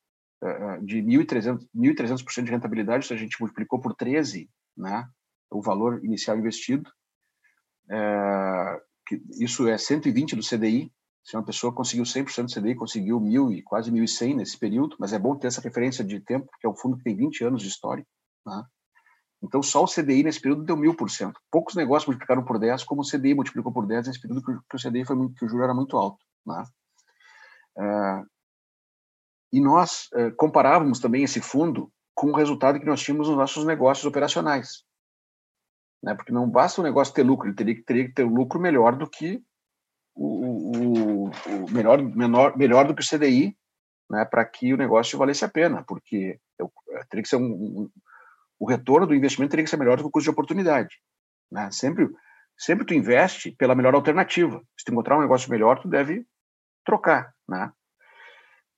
de 0.84 1.02
1.300%, 1.02 1.68
1.300 1.76 2.44
de 2.44 2.52
rentabilidade, 2.52 3.04
isso 3.04 3.14
a 3.14 3.18
gente 3.18 3.40
multiplicou 3.40 3.80
por 3.80 3.96
13 3.96 4.50
né, 4.78 5.08
o 5.52 5.62
valor 5.62 6.04
inicial 6.04 6.38
investido 6.38 6.90
é, 7.90 8.82
que 9.06 9.22
isso 9.40 9.68
é 9.68 9.78
120 9.78 10.36
do 10.36 10.42
CDI. 10.42 10.92
Se 11.24 11.38
uma 11.38 11.44
pessoa 11.44 11.74
conseguiu 11.74 12.04
100% 12.04 12.46
do 12.46 12.54
CDI, 12.54 12.76
conseguiu 12.76 13.20
mil 13.20 13.52
e 13.52 13.62
quase 13.62 13.92
1.100 13.92 14.36
nesse 14.36 14.58
período, 14.58 14.98
mas 15.00 15.14
é 15.14 15.20
bom 15.20 15.36
ter 15.36 15.48
essa 15.48 15.62
referência 15.62 16.04
de 16.04 16.20
tempo, 16.20 16.48
porque 16.48 16.68
é 16.68 16.70
um 16.70 16.76
fundo 16.76 16.98
que 16.98 17.04
tem 17.04 17.16
20 17.16 17.46
anos 17.46 17.62
de 17.62 17.70
história. 17.70 18.06
Né? 18.46 18.64
Então, 19.42 19.64
só 19.64 19.84
o 19.84 19.88
CDI 19.88 20.24
nesse 20.24 20.42
período 20.42 20.64
deu 20.64 20.76
1.000%. 20.76 21.34
Poucos 21.50 21.76
negócios 21.76 22.08
multiplicaram 22.08 22.44
por 22.44 22.60
10, 22.60 22.84
como 22.84 23.02
o 23.02 23.06
CDI 23.06 23.34
multiplicou 23.34 23.72
por 23.72 23.86
10 23.86 24.08
nesse 24.08 24.20
período 24.20 24.44
que 24.44 24.76
o 24.76 24.80
CDI 24.80 25.06
foi 25.06 25.16
muito, 25.16 25.36
que 25.36 25.46
o 25.46 25.50
juro 25.50 25.64
era 25.64 25.74
muito 25.74 25.98
alto. 25.98 26.24
Né? 26.46 26.64
É, 27.78 28.22
e 29.54 29.62
nós 29.62 30.10
é, 30.14 30.32
comparávamos 30.32 31.00
também 31.00 31.24
esse 31.24 31.40
fundo 31.40 31.92
com 32.14 32.28
o 32.32 32.36
resultado 32.36 32.80
que 32.80 32.86
nós 32.86 33.02
tínhamos 33.02 33.28
nos 33.28 33.38
nossos 33.38 33.66
negócios 33.66 34.06
operacionais 34.06 34.84
né? 36.04 36.14
Porque 36.14 36.34
não 36.34 36.50
basta 36.50 36.82
o 36.82 36.84
negócio 36.84 37.14
ter 37.14 37.24
lucro, 37.24 37.48
ele 37.48 37.56
teria 37.56 37.76
que, 37.76 37.82
teria 37.82 38.06
que 38.06 38.14
ter 38.14 38.26
um 38.26 38.34
lucro 38.34 38.60
melhor 38.60 38.96
do 38.98 39.10
que 39.10 39.42
o, 40.14 40.28
o, 40.28 41.30
o 41.30 41.72
melhor, 41.72 42.02
menor, 42.02 42.58
melhor 42.58 42.86
do 42.86 42.94
que 42.94 43.02
o 43.02 43.08
CDI, 43.08 43.58
né? 44.12 44.26
Para 44.26 44.44
que 44.44 44.74
o 44.74 44.78
negócio 44.78 45.18
valesse 45.18 45.46
a 45.46 45.50
pena, 45.50 45.84
porque 45.88 46.38
eu, 46.60 46.72
teria 47.10 47.24
que 47.24 47.30
ser 47.30 47.38
um, 47.38 47.46
um, 47.46 47.90
o 48.60 48.68
retorno 48.70 49.08
do 49.08 49.16
investimento 49.16 49.52
teria 49.52 49.64
que 49.64 49.70
ser 49.70 49.78
melhor 49.78 49.96
do 49.98 50.04
que 50.04 50.08
o 50.08 50.12
custo 50.12 50.26
de 50.26 50.32
oportunidade, 50.32 50.98
né? 51.50 51.72
Sempre, 51.72 52.10
sempre 52.58 52.86
tu 52.86 52.94
investe 52.94 53.52
pela 53.52 53.74
melhor 53.74 53.96
alternativa. 53.96 54.62
Se 54.78 54.84
tu 54.86 54.92
encontrar 54.92 55.18
um 55.18 55.22
negócio 55.22 55.50
melhor, 55.50 55.80
tu 55.80 55.88
deve 55.88 56.26
trocar, 56.86 57.34
né? 57.48 57.72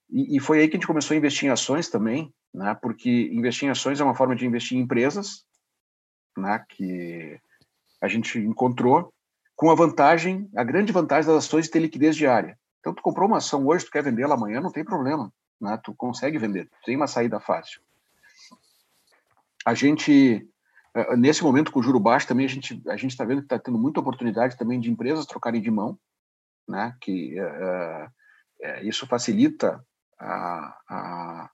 E, 0.07 0.37
e, 0.37 0.39
foi 0.39 0.59
aí 0.59 0.67
que 0.67 0.75
a 0.75 0.79
gente 0.79 0.87
começou 0.87 1.15
a 1.15 1.17
investir 1.17 1.49
em 1.49 1.51
ações 1.51 1.89
também, 1.89 2.31
né? 2.53 2.77
Porque 2.79 3.09
investir 3.33 3.67
em 3.67 3.71
ações 3.71 3.99
é 3.99 4.03
uma 4.03 4.13
forma 4.13 4.35
de 4.35 4.45
investir 4.45 4.77
em 4.77 4.81
empresas, 4.81 5.43
né? 6.37 6.63
Que 6.69 7.39
a 8.01 8.07
gente 8.07 8.39
encontrou 8.39 9.13
com 9.55 9.69
a 9.69 9.75
vantagem, 9.75 10.49
a 10.55 10.63
grande 10.63 10.91
vantagem 10.91 11.27
das 11.31 11.45
ações 11.45 11.65
de 11.65 11.71
ter 11.71 11.79
liquidez 11.79 12.15
diária. 12.15 12.57
Então, 12.79 12.93
tu 12.93 13.01
comprou 13.01 13.27
uma 13.27 13.37
ação 13.37 13.65
hoje, 13.65 13.85
tu 13.85 13.91
quer 13.91 14.03
vender 14.03 14.23
ela 14.23 14.35
amanhã, 14.35 14.61
não 14.61 14.71
tem 14.71 14.83
problema, 14.83 15.31
né? 15.59 15.79
Tu 15.83 15.93
consegue 15.95 16.37
vender, 16.37 16.65
tu 16.65 16.77
tem 16.85 16.95
uma 16.95 17.07
saída 17.07 17.39
fácil. 17.39 17.81
A 19.65 19.73
gente 19.73 20.47
é, 20.95 21.17
nesse 21.17 21.43
momento 21.43 21.71
com 21.71 21.79
o 21.79 21.83
juro 21.83 21.99
baixo 21.99 22.27
também 22.27 22.45
a 22.45 22.49
gente 22.49 22.81
a 22.87 22.95
gente 22.95 23.11
está 23.11 23.25
vendo 23.25 23.39
que 23.39 23.45
está 23.45 23.59
tendo 23.59 23.77
muita 23.77 23.99
oportunidade 23.99 24.57
também 24.57 24.79
de 24.79 24.89
empresas 24.89 25.25
trocarem 25.25 25.61
de 25.61 25.69
mão, 25.69 25.99
né? 26.67 26.95
Que 27.01 27.35
uh, 27.39 28.09
isso 28.83 29.05
facilita 29.05 29.83
a, 30.17 30.77
a, 30.89 31.49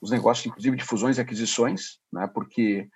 os 0.00 0.10
negócios, 0.10 0.46
inclusive 0.46 0.76
de 0.76 0.84
fusões 0.84 1.18
e 1.18 1.20
aquisições, 1.20 1.98
né? 2.12 2.26
Porque 2.26 2.88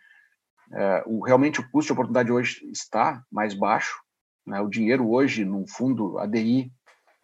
uh, 0.71 1.03
o, 1.07 1.25
realmente 1.25 1.61
o 1.61 1.71
custo 1.71 1.89
de 1.89 1.93
oportunidade 1.93 2.33
hoje 2.33 2.65
está 2.71 3.23
mais 3.31 3.55
baixo, 3.55 4.01
né? 4.47 4.61
O 4.61 4.69
dinheiro 4.69 5.09
hoje 5.11 5.45
num 5.45 5.67
fundo 5.67 6.19
ADI 6.19 6.73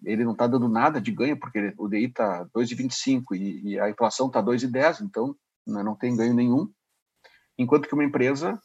ele 0.02 0.24
não 0.24 0.32
está 0.32 0.46
dando 0.46 0.68
nada 0.68 1.00
de 1.00 1.10
ganho 1.10 1.38
porque 1.38 1.74
o 1.76 1.86
DI 1.86 2.06
está 2.06 2.46
2,25 2.56 3.36
e, 3.36 3.72
e 3.72 3.80
a 3.80 3.90
inflação 3.90 4.28
está 4.28 4.42
2,10, 4.42 5.02
então 5.02 5.36
né, 5.66 5.82
não 5.82 5.94
tem 5.94 6.16
ganho 6.16 6.32
nenhum 6.32 6.72
enquanto 7.60 7.86
que 7.86 7.94
uma 7.94 8.04
empresa 8.04 8.58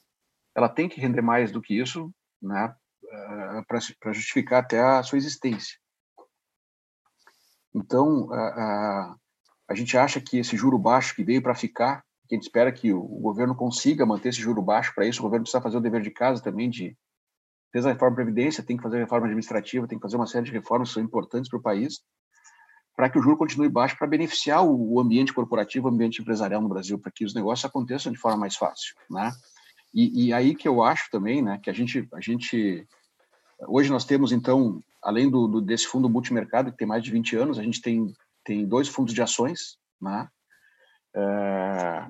ela 0.55 0.69
tem 0.69 0.87
que 0.87 1.01
render 1.01 1.21
mais 1.21 1.51
do 1.51 1.61
que 1.61 1.77
isso, 1.77 2.09
né, 2.41 2.73
eh, 3.11 3.61
para 3.67 4.13
justificar 4.13 4.63
até 4.63 4.79
a 4.81 5.03
sua 5.03 5.17
existência. 5.17 5.77
Então, 7.73 8.31
a, 8.31 8.37
a, 8.37 9.15
a, 9.69 9.75
gente 9.75 9.97
acha 9.97 10.21
que 10.21 10.37
esse 10.37 10.55
juro 10.55 10.79
baixo 10.79 11.13
que 11.13 11.25
veio 11.25 11.41
para 11.41 11.53
ficar, 11.53 12.04
que 12.27 12.35
a 12.35 12.37
gente 12.37 12.43
espera 12.43 12.71
que 12.71 12.91
o, 12.91 12.99
o 12.99 13.19
governo 13.19 13.55
consiga 13.55 14.05
manter 14.05 14.29
esse 14.29 14.41
juro 14.41 14.61
baixo, 14.61 14.93
para 14.95 15.05
isso 15.05 15.19
o 15.19 15.23
governo 15.23 15.43
precisa 15.43 15.61
fazer 15.61 15.77
o 15.77 15.81
dever 15.81 16.01
de 16.01 16.11
casa 16.11 16.41
também 16.41 16.69
de 16.69 16.95
fez 17.71 17.85
a 17.85 17.91
reforma 17.91 18.15
da 18.15 18.23
previdência, 18.23 18.63
tem 18.63 18.77
que 18.77 18.83
fazer 18.83 18.97
a 18.97 18.99
reforma 19.01 19.25
administrativa, 19.25 19.87
tem 19.87 19.97
que 19.97 20.01
fazer 20.01 20.15
uma 20.15 20.27
série 20.27 20.45
de 20.45 20.51
reformas 20.51 20.89
que 20.89 20.93
são 20.93 21.03
importantes 21.03 21.49
para 21.49 21.59
o 21.59 21.61
país, 21.61 21.99
para 22.95 23.09
que 23.09 23.19
o 23.19 23.21
juro 23.21 23.35
continue 23.35 23.67
baixo, 23.67 23.97
para 23.97 24.07
beneficiar 24.07 24.63
o 24.63 24.97
ambiente 24.99 25.33
corporativo, 25.33 25.87
o 25.87 25.91
ambiente 25.91 26.21
empresarial 26.21 26.61
no 26.61 26.69
Brasil, 26.69 26.97
para 26.97 27.11
que 27.11 27.25
os 27.25 27.33
negócios 27.33 27.65
aconteçam 27.65 28.13
de 28.13 28.17
forma 28.17 28.37
mais 28.37 28.55
fácil, 28.55 28.95
né? 29.09 29.33
E, 29.93 30.27
e, 30.27 30.33
aí 30.33 30.55
que 30.55 30.67
eu 30.67 30.83
acho 30.83 31.09
também, 31.11 31.41
né, 31.41 31.59
que 31.61 31.69
a 31.69 31.73
gente, 31.73 32.07
a 32.13 32.21
gente, 32.21 32.85
hoje 33.67 33.89
nós 33.89 34.05
temos 34.05 34.31
então, 34.31 34.81
além 35.01 35.29
do, 35.29 35.47
do, 35.47 35.61
desse 35.61 35.87
fundo 35.87 36.09
multimercado 36.09 36.71
que 36.71 36.77
tem 36.77 36.87
mais 36.87 37.03
de 37.03 37.11
20 37.11 37.35
anos, 37.35 37.59
a 37.59 37.63
gente 37.63 37.81
tem 37.81 38.13
tem 38.45 38.65
dois 38.65 38.87
fundos 38.87 39.13
de 39.13 39.21
ações, 39.21 39.77
né? 39.99 40.29
É, 41.15 42.07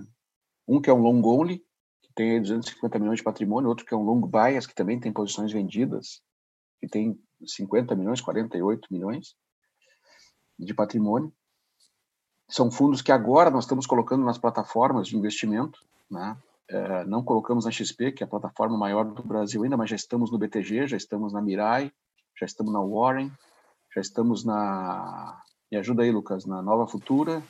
um 0.67 0.81
que 0.81 0.89
é 0.89 0.93
um 0.93 1.01
long 1.01 1.21
only, 1.23 1.59
que 2.01 2.11
tem 2.15 2.41
250 2.41 2.99
milhões 2.99 3.17
de 3.17 3.23
patrimônio, 3.23 3.69
outro 3.69 3.85
que 3.85 3.93
é 3.93 3.97
um 3.97 4.03
long 4.03 4.21
bias, 4.21 4.65
que 4.65 4.73
também 4.73 4.99
tem 4.99 5.13
posições 5.13 5.51
vendidas, 5.51 6.21
que 6.79 6.87
tem 6.87 7.19
50 7.45 7.95
milhões, 7.95 8.21
48 8.21 8.87
milhões 8.91 9.35
de 10.57 10.73
patrimônio. 10.73 11.31
São 12.49 12.71
fundos 12.71 13.01
que 13.01 13.11
agora 13.11 13.49
nós 13.49 13.65
estamos 13.65 13.85
colocando 13.85 14.23
nas 14.23 14.37
plataformas 14.37 15.07
de 15.07 15.17
investimento, 15.17 15.79
né? 16.09 16.37
É, 16.67 17.05
não 17.05 17.23
colocamos 17.23 17.65
na 17.65 17.71
XP, 17.71 18.11
que 18.11 18.23
é 18.23 18.25
a 18.25 18.29
plataforma 18.29 18.75
maior 18.75 19.05
do 19.05 19.21
Brasil 19.21 19.63
ainda, 19.63 19.77
mas 19.77 19.89
já 19.89 19.95
estamos 19.95 20.31
no 20.31 20.37
BTG, 20.37 20.87
já 20.87 20.97
estamos 20.97 21.31
na 21.31 21.41
Mirai, 21.41 21.91
já 22.39 22.45
estamos 22.45 22.73
na 22.73 22.81
Warren, 22.81 23.31
já 23.93 24.01
estamos 24.01 24.43
na. 24.43 25.41
Me 25.71 25.77
ajuda 25.77 26.03
aí, 26.03 26.11
Lucas, 26.11 26.45
na 26.45 26.61
Nova 26.61 26.87
Futura, 26.87 27.43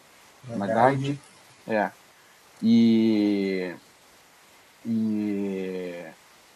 na, 0.49 0.58
na 0.58 0.91
Guide. 0.91 1.20
É. 1.68 1.91
E. 2.61 3.76
E 4.86 6.05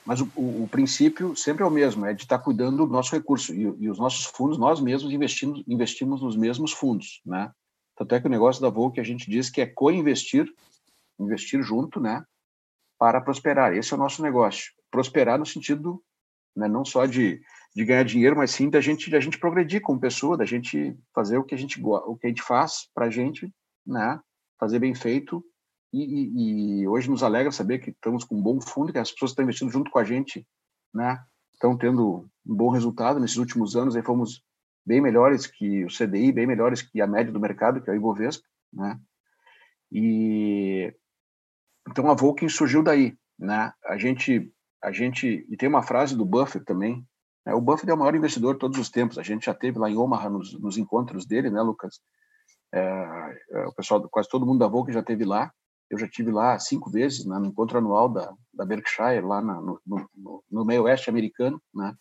mas 0.05 0.21
o, 0.21 0.31
o, 0.35 0.63
o, 0.63 0.67
princípio 0.67 1.35
sempre 1.35 1.61
é 1.61 1.65
o 1.67 1.69
mesmo, 1.69 2.03
é 2.03 2.15
de 2.15 2.23
estar 2.23 2.39
cuidando 2.39 2.77
do 2.77 2.91
nosso 2.91 3.15
recurso. 3.15 3.53
E, 3.53 3.61
e, 3.61 3.89
os 3.91 3.99
nossos 3.99 4.25
fundos, 4.25 4.57
nós 4.57 4.81
mesmos 4.81 5.13
investimos, 5.13 5.63
investimos 5.67 6.19
nos 6.19 6.35
mesmos 6.35 6.71
fundos, 6.71 7.21
né? 7.23 7.51
Tanto 7.95 8.15
é 8.15 8.19
que 8.19 8.25
o 8.25 8.29
negócio 8.29 8.59
da 8.59 8.69
Volk, 8.69 8.99
a 8.99 9.03
gente 9.03 9.29
diz 9.29 9.51
que 9.51 9.61
é 9.61 9.67
co-investir, 9.67 10.51
investir 11.19 11.61
junto, 11.61 11.99
né? 11.99 12.23
Para 12.97 13.21
prosperar. 13.21 13.75
Esse 13.75 13.93
é 13.93 13.97
o 13.97 13.99
nosso 13.99 14.23
negócio. 14.23 14.71
Prosperar 14.89 15.37
no 15.37 15.45
sentido 15.45 16.01
né, 16.55 16.67
não 16.67 16.83
só 16.83 17.05
de, 17.05 17.39
de 17.75 17.85
ganhar 17.85 18.03
dinheiro, 18.03 18.35
mas 18.35 18.49
sim 18.49 18.67
da 18.67 18.81
gente, 18.81 19.11
da 19.11 19.19
gente 19.19 19.37
progredir 19.37 19.79
como 19.79 19.99
pessoa, 19.99 20.35
da 20.35 20.45
gente 20.45 20.97
fazer 21.13 21.37
o 21.37 21.43
que 21.43 21.53
a 21.53 21.57
gente, 21.57 21.79
o 21.83 22.15
que 22.15 22.25
a 22.25 22.29
gente 22.29 22.41
faz 22.41 22.89
para 22.95 23.05
a 23.05 23.09
gente, 23.11 23.53
né? 23.85 24.19
Fazer 24.59 24.79
bem 24.79 24.93
feito 24.93 25.43
e, 25.91 26.03
e, 26.03 26.81
e, 26.81 26.87
hoje 26.87 27.09
nos 27.09 27.23
alegra 27.23 27.51
saber 27.51 27.79
que 27.79 27.89
estamos 27.89 28.23
com 28.23 28.35
um 28.35 28.41
bom 28.41 28.61
fundo, 28.61 28.91
que 28.91 28.99
as 28.99 29.11
pessoas 29.11 29.31
estão 29.31 29.43
investindo 29.43 29.71
junto 29.71 29.89
com 29.89 29.97
a 29.97 30.03
gente, 30.03 30.47
né, 30.93 31.19
estão 31.53 31.75
tendo 31.77 32.29
um 32.45 32.55
bom 32.55 32.69
resultado. 32.69 33.19
Nesses 33.19 33.37
últimos 33.37 33.75
anos, 33.75 33.95
aí 33.95 34.03
fomos 34.03 34.43
bem 34.85 35.01
melhores 35.01 35.47
que 35.47 35.83
o 35.83 35.87
CDI, 35.87 36.31
bem 36.31 36.47
melhores 36.47 36.81
que 36.81 37.01
a 37.01 37.07
média 37.07 37.31
do 37.31 37.39
mercado, 37.39 37.81
que 37.81 37.89
é 37.89 37.93
o 37.93 37.95
Ibovespa, 37.95 38.47
né? 38.71 38.99
E 39.91 40.93
então 41.87 42.09
a 42.09 42.13
Vulcan 42.13 42.47
surgiu 42.47 42.83
daí, 42.83 43.17
né? 43.37 43.73
A 43.85 43.97
gente 43.97 44.51
a 44.81 44.91
gente 44.91 45.45
e 45.49 45.57
tem 45.57 45.67
uma 45.67 45.83
frase 45.83 46.15
do 46.15 46.25
Buffett 46.25 46.63
também. 46.63 47.05
Né? 47.45 47.53
O 47.53 47.61
Buffett 47.61 47.89
é 47.89 47.93
o 47.93 47.97
maior 47.97 48.15
investidor 48.15 48.53
de 48.53 48.59
todos 48.59 48.79
os 48.79 48.89
tempos. 48.89 49.17
A 49.17 49.23
gente 49.23 49.45
já 49.45 49.53
teve 49.53 49.77
lá 49.79 49.89
em 49.89 49.97
Omaha 49.97 50.29
nos, 50.29 50.59
nos 50.59 50.77
encontros 50.77 51.25
dele, 51.25 51.49
né, 51.49 51.61
Lucas? 51.61 51.99
É, 52.73 52.79
é, 53.51 53.67
o 53.67 53.73
pessoal, 53.73 54.07
quase 54.09 54.29
todo 54.29 54.45
mundo 54.45 54.59
da 54.59 54.67
Vulcan 54.67 54.91
já 54.91 55.03
teve 55.03 55.25
lá. 55.25 55.51
Eu 55.89 55.97
já 55.97 56.07
tive 56.07 56.31
lá 56.31 56.59
cinco 56.59 56.89
vezes 56.89 57.25
né, 57.25 57.37
no 57.39 57.47
encontro 57.47 57.77
anual 57.77 58.07
da, 58.09 58.31
da 58.53 58.65
Berkshire, 58.65 59.21
lá 59.21 59.41
na, 59.41 59.59
no, 59.59 59.81
no, 59.85 60.43
no, 60.49 60.65
meio 60.65 60.83
oeste 60.83 61.09
americano, 61.09 61.59
né? 61.73 61.95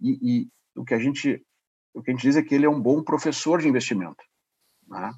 E, 0.00 0.18
e, 0.22 0.48
o 0.74 0.84
que 0.84 0.94
a 0.94 0.98
gente 0.98 1.44
o 1.92 2.02
que 2.02 2.10
a 2.10 2.14
gente 2.14 2.22
diz 2.22 2.36
é 2.36 2.42
que 2.42 2.54
ele 2.54 2.64
é 2.64 2.70
um 2.70 2.80
bom 2.80 3.02
professor 3.02 3.60
de 3.60 3.68
investimento, 3.68 4.24
né? 4.88 5.12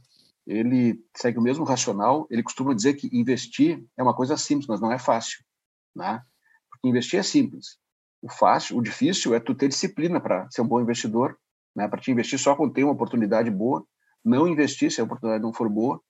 Ele 0.46 0.98
segue 1.16 1.38
o 1.38 1.42
mesmo 1.42 1.64
racional. 1.64 2.26
Ele 2.28 2.42
costuma 2.42 2.74
dizer 2.74 2.94
que 2.94 3.08
investir 3.12 3.84
é 3.96 4.02
uma 4.02 4.14
coisa 4.14 4.36
simples, 4.36 4.66
mas 4.66 4.80
não 4.80 4.92
é 4.92 4.98
fácil, 4.98 5.44
né? 5.94 6.20
Porque 6.68 6.88
investir 6.88 7.20
é 7.20 7.22
simples. 7.22 7.78
O 8.20 8.28
fácil, 8.28 8.76
o 8.76 8.82
difícil 8.82 9.34
é 9.34 9.40
tu 9.40 9.54
ter 9.54 9.68
disciplina 9.68 10.20
para 10.20 10.48
ser 10.50 10.62
um 10.62 10.66
bom 10.66 10.80
investidor, 10.80 11.38
né? 11.76 11.86
Para 11.86 12.00
te 12.00 12.10
investir 12.10 12.38
só 12.38 12.56
quando 12.56 12.72
tem 12.72 12.82
uma 12.82 12.92
oportunidade 12.92 13.50
boa, 13.50 13.86
não 14.24 14.48
investir 14.48 14.90
se 14.90 15.00
a 15.00 15.04
oportunidade 15.04 15.42
não 15.42 15.52
for 15.52 15.68
boa 15.68 16.00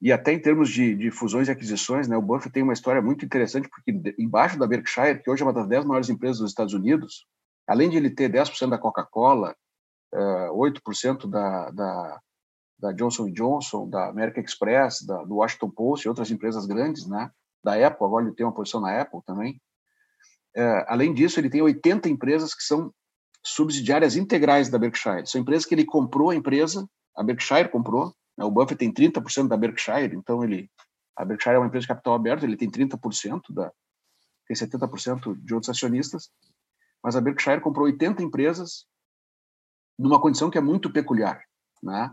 e 0.00 0.12
até 0.12 0.32
em 0.32 0.38
termos 0.38 0.68
de, 0.68 0.94
de, 0.94 1.10
fusões 1.10 1.48
e 1.48 1.50
aquisições, 1.50 2.06
né, 2.06 2.16
o 2.16 2.22
Buffett 2.22 2.52
tem 2.52 2.62
uma 2.62 2.72
história 2.72 3.00
muito 3.00 3.24
interessante, 3.24 3.68
porque 3.68 4.14
embaixo 4.18 4.58
da 4.58 4.66
Berkshire, 4.66 5.22
que 5.22 5.30
hoje 5.30 5.42
é 5.42 5.46
uma 5.46 5.52
das 5.52 5.66
10 5.66 5.84
maiores 5.86 6.08
empresas 6.10 6.38
dos 6.38 6.50
Estados 6.50 6.74
Unidos, 6.74 7.26
além 7.66 7.88
de 7.88 7.96
ele 7.96 8.10
ter 8.10 8.30
10% 8.30 8.68
da 8.68 8.78
Coca-Cola, 8.78 9.56
uh, 10.14 10.54
8% 10.54 11.28
da, 11.28 11.70
da, 11.70 12.20
da, 12.78 12.92
Johnson 12.92 13.32
Johnson, 13.32 13.88
da 13.88 14.08
American 14.08 14.44
Express, 14.44 15.04
da, 15.06 15.24
do 15.24 15.36
Washington 15.36 15.70
Post 15.70 16.06
e 16.06 16.08
outras 16.10 16.30
empresas 16.30 16.66
grandes, 16.66 17.06
né, 17.08 17.30
da 17.64 17.72
Apple, 17.86 18.06
agora 18.06 18.26
ele 18.26 18.34
tem 18.34 18.44
uma 18.44 18.54
posição 18.54 18.80
na 18.80 19.00
Apple 19.00 19.20
também. 19.26 19.60
Uh, 20.54 20.84
além 20.88 21.12
disso, 21.14 21.40
ele 21.40 21.50
tem 21.50 21.62
80 21.62 22.08
empresas 22.08 22.54
que 22.54 22.62
são 22.62 22.92
subsidiárias 23.46 24.16
integrais 24.16 24.68
da 24.68 24.78
Berkshire. 24.78 25.26
São 25.26 25.40
empresas 25.40 25.64
que 25.64 25.74
ele 25.74 25.84
comprou 25.84 26.30
a 26.30 26.34
empresa, 26.34 26.88
a 27.16 27.22
Berkshire 27.22 27.68
comprou, 27.68 28.12
né? 28.36 28.44
O 28.44 28.50
Buffett 28.50 28.76
tem 28.76 28.92
30% 28.92 29.46
da 29.46 29.56
Berkshire, 29.56 30.16
então 30.16 30.42
ele 30.42 30.68
a 31.16 31.24
Berkshire 31.24 31.54
é 31.54 31.58
uma 31.58 31.66
empresa 31.66 31.82
de 31.82 31.88
capital 31.88 32.14
aberto, 32.14 32.44
ele 32.44 32.56
tem 32.56 32.70
30% 32.70 33.54
da 33.54 33.72
tem 34.46 34.56
70% 34.56 35.42
de 35.42 35.54
outros 35.54 35.70
acionistas, 35.70 36.30
mas 37.02 37.16
a 37.16 37.20
Berkshire 37.20 37.60
comprou 37.60 37.86
80 37.86 38.22
empresas 38.22 38.86
numa 39.98 40.20
condição 40.20 40.50
que 40.50 40.58
é 40.58 40.60
muito 40.60 40.92
peculiar, 40.92 41.42
né? 41.82 42.12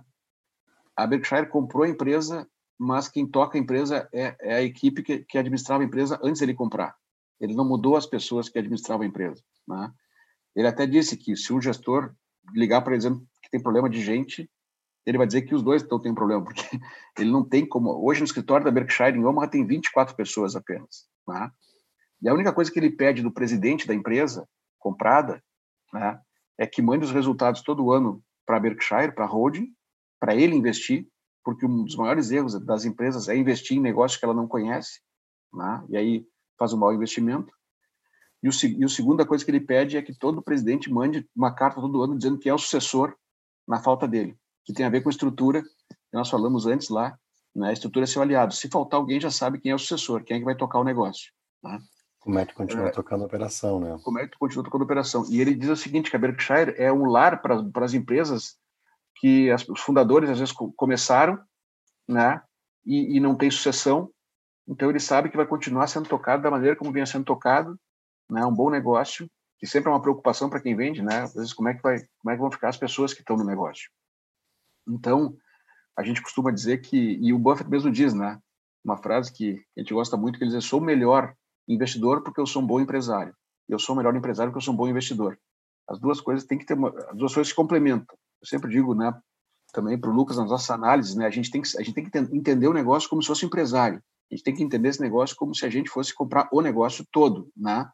A 0.96 1.08
Berkshire 1.08 1.50
comprou 1.50 1.84
a 1.84 1.90
empresa, 1.90 2.48
mas 2.78 3.08
quem 3.08 3.28
toca 3.28 3.58
a 3.58 3.62
empresa 3.62 4.08
é, 4.14 4.36
é 4.40 4.54
a 4.56 4.62
equipe 4.62 5.02
que, 5.02 5.20
que 5.26 5.38
administrava 5.38 5.84
a 5.84 5.86
empresa 5.86 6.20
antes 6.24 6.40
dele 6.40 6.54
comprar. 6.54 6.96
Ele 7.40 7.56
não 7.56 7.68
mudou 7.68 7.98
as 7.98 8.06
pessoas 8.06 8.50
que 8.50 8.58
administravam 8.58 9.04
a 9.04 9.08
empresa, 9.08 9.44
né? 9.68 9.92
Ele 10.56 10.68
até 10.68 10.86
disse 10.86 11.18
que 11.18 11.36
se 11.36 11.52
o 11.52 11.62
gestor 11.62 12.14
ligar 12.54 12.82
para 12.82 12.96
ele 12.96 13.10
que 13.42 13.50
tem 13.50 13.62
problema 13.62 13.90
de 13.90 14.02
gente, 14.02 14.50
ele 15.06 15.18
vai 15.18 15.28
dizer 15.28 15.44
que 15.44 15.56
os 15.56 15.64
dois 15.64 15.82
estão 15.82 16.00
tendo 16.00 16.16
problema, 16.16 16.44
porque 16.44 16.64
ele 17.18 17.32
não 17.32 17.44
tem 17.44 17.66
como. 17.66 17.92
Hoje, 18.06 18.22
no 18.22 18.26
escritório 18.26 18.66
da 18.66 18.72
Berkshire, 18.72 19.18
em 19.18 19.26
Omaha, 19.26 19.48
tem 19.48 19.66
24 19.66 20.16
pessoas 20.16 20.56
apenas. 20.56 21.08
Né? 21.28 21.52
E 22.22 22.30
a 22.30 22.34
única 22.34 22.54
coisa 22.54 22.72
que 22.72 22.80
ele 22.80 22.90
pede 22.90 23.22
do 23.22 23.32
presidente 23.32 23.88
da 23.88 23.94
empresa 23.94 24.48
comprada 24.80 25.44
né, 25.92 26.20
é 26.58 26.66
que 26.66 26.82
mande 26.82 27.06
os 27.06 27.12
resultados 27.12 27.62
todo 27.62 27.92
ano 27.92 28.24
para 28.46 28.58
a 28.58 28.60
Berkshire, 28.60 29.14
para 29.14 29.26
a 29.26 29.28
holding, 29.28 29.74
para 30.20 30.36
ele 30.36 30.56
investir, 30.56 31.08
porque 31.44 31.66
um 31.66 31.84
dos 31.84 31.96
maiores 31.96 32.32
erros 32.32 32.58
das 32.66 32.86
empresas 32.86 33.28
é 33.28 33.36
investir 33.36 33.78
em 33.78 33.82
negócios 33.82 34.18
que 34.18 34.26
ela 34.26 34.34
não 34.34 34.48
conhece, 34.48 35.02
né? 35.54 35.84
e 35.90 35.98
aí 35.98 36.26
faz 36.58 36.72
um 36.74 36.78
mau 36.78 36.94
investimento. 36.94 37.54
E, 38.44 38.50
o, 38.50 38.52
e 38.52 38.84
a 38.84 38.90
segunda 38.90 39.26
coisa 39.26 39.44
que 39.44 39.50
ele 39.50 39.62
pede 39.62 39.96
é 39.96 40.02
que 40.02 40.14
todo 40.14 40.42
presidente 40.42 40.92
mande 40.92 41.28
uma 41.34 41.56
carta 41.56 41.80
todo 41.80 42.04
ano 42.04 42.18
dizendo 42.18 42.38
que 42.38 42.50
é 42.50 42.54
o 42.54 42.58
sucessor 42.58 43.16
na 43.66 43.80
falta 43.80 44.06
dele. 44.06 44.38
que 44.66 44.74
tem 44.74 44.86
a 44.86 44.90
ver 44.90 45.02
com 45.02 45.08
a 45.08 45.12
estrutura 45.12 45.64
que 45.64 45.70
nós 46.14 46.30
falamos 46.30 46.66
antes 46.66 46.90
lá, 46.90 47.18
né? 47.56 47.70
A 47.70 47.74
estrutura 47.74 48.04
é 48.04 48.08
seu 48.08 48.22
aliado. 48.22 48.54
Se 48.54 48.68
faltar 48.68 49.00
alguém, 49.00 49.20
já 49.20 49.32
sabe 49.32 49.60
quem 49.60 49.72
é 49.72 49.76
o 49.76 49.80
sucessor, 49.80 50.24
quem 50.24 50.36
é 50.36 50.40
que 50.40 50.46
vai 50.46 50.56
tocar 50.56 50.80
o 50.80 50.84
negócio. 50.84 51.32
Né? 51.64 51.80
Como 52.20 52.40
é 52.40 52.46
que 52.46 52.54
continua 52.54 52.88
é, 52.88 52.92
tocando 52.92 53.24
a 53.24 53.28
operação, 53.28 53.80
né? 53.80 53.98
Como 54.04 54.20
é 54.20 54.28
que 54.28 54.38
continua 54.38 54.64
tocando 54.64 54.82
a 54.82 54.86
operação. 54.86 55.26
E 55.30 55.40
ele 55.40 55.54
diz 55.54 55.70
o 55.70 55.76
seguinte, 55.76 56.10
que 56.10 56.16
a 56.16 56.20
Berkshire 56.20 56.74
é 56.78 56.92
um 56.92 57.06
lar 57.06 57.42
para, 57.42 57.64
para 57.64 57.86
as 57.86 57.94
empresas 57.94 58.58
que 59.18 59.52
as, 59.52 59.68
os 59.68 59.80
fundadores 59.80 60.30
às 60.30 60.40
vezes 60.40 60.54
começaram, 60.76 61.40
né? 62.08 62.42
E, 62.86 63.18
e 63.18 63.20
não 63.20 63.36
tem 63.36 63.50
sucessão, 63.50 64.10
então 64.68 64.90
ele 64.90 65.00
sabe 65.00 65.30
que 65.30 65.38
vai 65.38 65.46
continuar 65.46 65.88
sendo 65.88 66.10
tocado 66.10 66.44
da 66.44 66.52
maneira 66.52 66.76
como 66.76 66.92
vinha 66.92 67.06
sendo 67.06 67.24
tocado, 67.24 67.80
né? 68.30 68.46
Um 68.46 68.54
bom 68.54 68.70
negócio, 68.70 69.30
que 69.60 69.68
sempre 69.68 69.90
é 69.90 69.94
uma 69.94 70.02
preocupação 70.02 70.50
para 70.50 70.62
quem 70.62 70.76
vende, 70.76 71.02
né? 71.02 71.22
Às 71.22 71.34
vezes 71.34 71.54
como 71.54 71.70
é 71.70 71.74
que 71.74 71.82
vai, 71.82 71.98
como 72.20 72.32
é 72.32 72.36
que 72.36 72.42
vão 72.42 72.52
ficar 72.52 72.70
as 72.70 72.78
pessoas 72.78 73.14
que 73.14 73.22
estão 73.22 73.38
no 73.38 73.46
negócio. 73.46 73.90
Então, 74.88 75.36
a 75.98 76.04
gente 76.04 76.22
costuma 76.22 76.52
dizer 76.52 76.80
que 76.80 76.98
e 76.98 77.32
o 77.34 77.40
Buffett 77.40 77.70
mesmo 77.70 77.92
diz, 77.92 78.14
né? 78.14 78.40
Uma 78.84 78.98
frase 78.98 79.32
que 79.32 79.64
a 79.78 79.80
gente 79.80 79.94
gosta 79.94 80.18
muito 80.18 80.38
que 80.38 80.44
ele 80.44 80.52
diz: 80.52 80.66
"Sou 80.66 80.80
o 80.80 80.84
melhor 80.84 81.34
investidor 81.68 82.24
porque 82.24 82.42
eu 82.42 82.46
sou 82.46 82.62
um 82.62 82.68
bom 82.68 82.80
empresário. 82.80 83.34
Eu 83.70 83.80
sou 83.80 83.96
o 83.96 83.98
melhor 83.98 84.16
empresário 84.16 84.52
porque 84.52 84.62
eu 84.62 84.66
sou 84.66 84.74
um 84.74 84.78
bom 84.78 84.88
investidor." 84.88 85.38
As 85.88 86.00
duas 86.00 86.22
coisas 86.22 86.46
têm 86.46 86.58
que 86.58 86.66
ter 86.66 86.74
uma, 86.74 86.90
as 86.90 87.18
duas 87.18 87.34
coisas 87.34 87.50
se 87.50 87.56
complementam. 87.56 88.18
Eu 88.42 88.48
sempre 88.48 88.70
digo, 88.70 88.94
né, 88.94 89.14
também 89.74 90.00
para 90.00 90.10
o 90.10 90.14
Lucas 90.14 90.38
nas 90.38 90.50
nossas 90.50 90.70
análises, 90.70 91.16
né, 91.16 91.26
a 91.26 91.30
gente 91.30 91.52
tem 91.52 91.62
que 91.62 91.78
a 91.78 91.82
gente 91.82 91.94
tem 91.94 92.10
que 92.10 92.18
entender 92.36 92.68
o 92.68 92.74
negócio 92.74 93.10
como 93.10 93.22
se 93.22 93.28
fosse 93.28 93.46
um 93.46 93.48
empresário. 93.48 94.02
A 94.32 94.36
gente 94.36 94.44
tem 94.44 94.56
que 94.56 94.64
entender 94.64 94.90
esse 94.90 95.02
negócio 95.02 95.36
como 95.36 95.54
se 95.54 95.66
a 95.66 95.70
gente 95.70 95.90
fosse 95.90 96.14
comprar 96.14 96.50
o 96.52 96.62
negócio 96.62 97.06
todo, 97.12 97.50
né, 97.56 97.90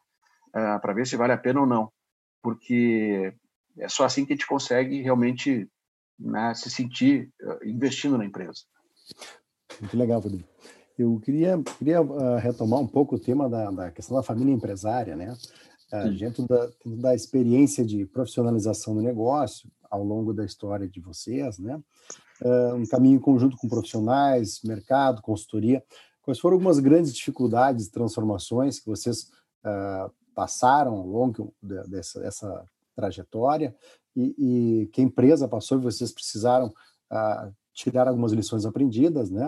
uh, 0.54 0.58
ah, 0.58 0.78
para 0.78 0.92
ver 0.92 1.06
se 1.06 1.16
vale 1.16 1.32
a 1.32 1.38
pena 1.38 1.60
ou 1.60 1.66
não, 1.66 1.90
porque 2.42 3.32
é 3.78 3.88
só 3.88 4.04
assim 4.04 4.24
que 4.24 4.32
a 4.32 4.36
gente 4.36 4.46
consegue 4.46 5.00
realmente 5.02 5.68
né, 6.18 6.54
se 6.54 6.70
sentir 6.70 7.30
uh, 7.42 7.66
investindo 7.66 8.18
na 8.18 8.24
empresa. 8.24 8.62
Muito 9.80 9.96
legal, 9.96 10.20
Rodrigo. 10.20 10.48
Eu 10.98 11.18
queria, 11.20 11.58
queria 11.78 12.02
uh, 12.02 12.36
retomar 12.36 12.78
um 12.78 12.86
pouco 12.86 13.16
o 13.16 13.18
tema 13.18 13.48
da, 13.48 13.70
da, 13.70 13.90
questão 13.90 14.16
da 14.16 14.22
família 14.22 14.52
empresária, 14.52 15.16
né? 15.16 15.34
Uh, 15.92 16.16
dentro, 16.16 16.46
da, 16.46 16.68
da 16.84 17.14
experiência 17.14 17.84
de 17.84 18.04
profissionalização 18.04 18.94
do 18.94 19.00
negócio, 19.00 19.70
ao 19.90 20.04
longo 20.04 20.32
da 20.32 20.44
história 20.44 20.86
de 20.86 21.00
vocês, 21.00 21.58
né? 21.58 21.80
Uh, 22.42 22.74
um 22.74 22.86
caminho 22.86 23.16
em 23.16 23.20
conjunto 23.20 23.56
com 23.56 23.68
profissionais, 23.68 24.60
mercado, 24.62 25.22
consultoria. 25.22 25.82
Quais 26.22 26.38
foram 26.38 26.56
algumas 26.56 26.78
grandes 26.78 27.14
dificuldades 27.14 27.88
transformações 27.88 28.78
que 28.78 28.86
vocês 28.86 29.30
passaram 30.34 30.94
ao 30.94 31.06
longo 31.06 31.54
dessa, 31.62 32.20
dessa 32.20 32.64
trajetória 32.94 33.74
e, 34.16 34.34
e, 34.82 34.86
que 34.88 35.02
empresa 35.02 35.48
passou 35.48 35.78
e 35.78 35.82
vocês 35.82 36.12
precisaram 36.12 36.66
uh, 36.66 37.54
tirar 37.72 38.08
algumas 38.08 38.32
lições 38.32 38.66
aprendidas, 38.66 39.30
né? 39.30 39.46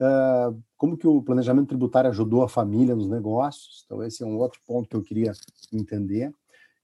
Uh, 0.00 0.60
como 0.76 0.96
que 0.96 1.06
o 1.06 1.22
planejamento 1.22 1.68
tributário 1.68 2.10
ajudou 2.10 2.42
a 2.42 2.48
família 2.48 2.96
nos 2.96 3.08
negócios? 3.08 3.84
Então 3.86 4.02
esse 4.02 4.22
é 4.22 4.26
um 4.26 4.36
outro 4.38 4.60
ponto 4.66 4.88
que 4.88 4.96
eu 4.96 5.02
queria 5.02 5.32
entender 5.72 6.34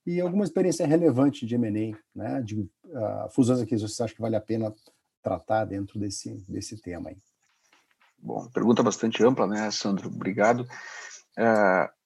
e 0.07 0.21
alguma 0.21 0.45
experiência 0.45 0.87
relevante 0.87 1.45
de 1.45 1.55
M&A, 1.57 1.97
né? 2.15 2.43
De 2.43 2.61
uh, 2.61 3.31
fusões 3.31 3.61
aqui, 3.61 3.77
vocês 3.77 4.01
acham 4.01 4.15
que 4.15 4.23
vale 4.23 4.37
a 4.37 4.41
pena 4.41 4.73
tratar 5.23 5.65
dentro 5.65 5.99
desse 5.99 6.43
desse 6.49 6.81
tema 6.81 7.11
aí? 7.11 7.17
Bom, 8.23 8.47
pergunta 8.49 8.83
bastante 8.83 9.25
ampla, 9.25 9.47
né, 9.47 9.71
Sandro? 9.71 10.09
Obrigado. 10.09 10.61
Uh, 11.39 12.00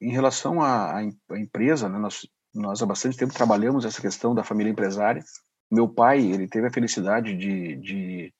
em 0.00 0.10
relação 0.10 0.62
à, 0.62 0.98
à 0.98 1.38
empresa, 1.38 1.88
né, 1.88 1.98
nós 1.98 2.26
nós 2.54 2.82
há 2.82 2.86
bastante 2.86 3.16
tempo 3.16 3.32
trabalhamos 3.32 3.84
essa 3.84 4.00
questão 4.00 4.34
da 4.34 4.42
família 4.42 4.70
empresária. 4.70 5.22
Meu 5.70 5.88
pai, 5.88 6.20
ele 6.20 6.48
teve 6.48 6.66
a 6.66 6.72
felicidade 6.72 7.36
de, 7.36 7.76
de 7.76 8.34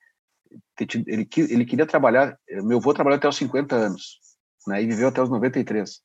ter, 0.75 0.87
ele, 1.07 1.27
ele 1.37 1.65
queria 1.65 1.85
trabalhar, 1.85 2.37
meu 2.63 2.77
avô 2.77 2.93
trabalhou 2.93 3.17
até 3.17 3.27
os 3.27 3.37
50 3.37 3.75
anos, 3.75 4.19
né, 4.67 4.81
e 4.81 4.87
viveu 4.87 5.07
até 5.07 5.21
os 5.21 5.29
93. 5.29 6.01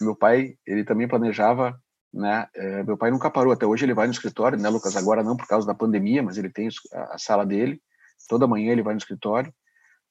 Meu 0.00 0.16
pai, 0.16 0.56
ele 0.66 0.84
também 0.84 1.08
planejava, 1.08 1.78
né, 2.12 2.46
é, 2.54 2.82
meu 2.82 2.96
pai 2.96 3.10
nunca 3.10 3.30
parou, 3.30 3.52
até 3.52 3.66
hoje 3.66 3.84
ele 3.84 3.94
vai 3.94 4.06
no 4.06 4.12
escritório, 4.12 4.58
né, 4.58 4.68
Lucas, 4.68 4.96
agora 4.96 5.22
não 5.22 5.36
por 5.36 5.46
causa 5.46 5.66
da 5.66 5.74
pandemia, 5.74 6.22
mas 6.22 6.38
ele 6.38 6.50
tem 6.50 6.68
a, 6.92 7.18
sala 7.18 7.46
dele, 7.46 7.80
toda 8.28 8.46
manhã 8.46 8.72
ele 8.72 8.82
vai 8.82 8.94
no 8.94 8.98
escritório, 8.98 9.52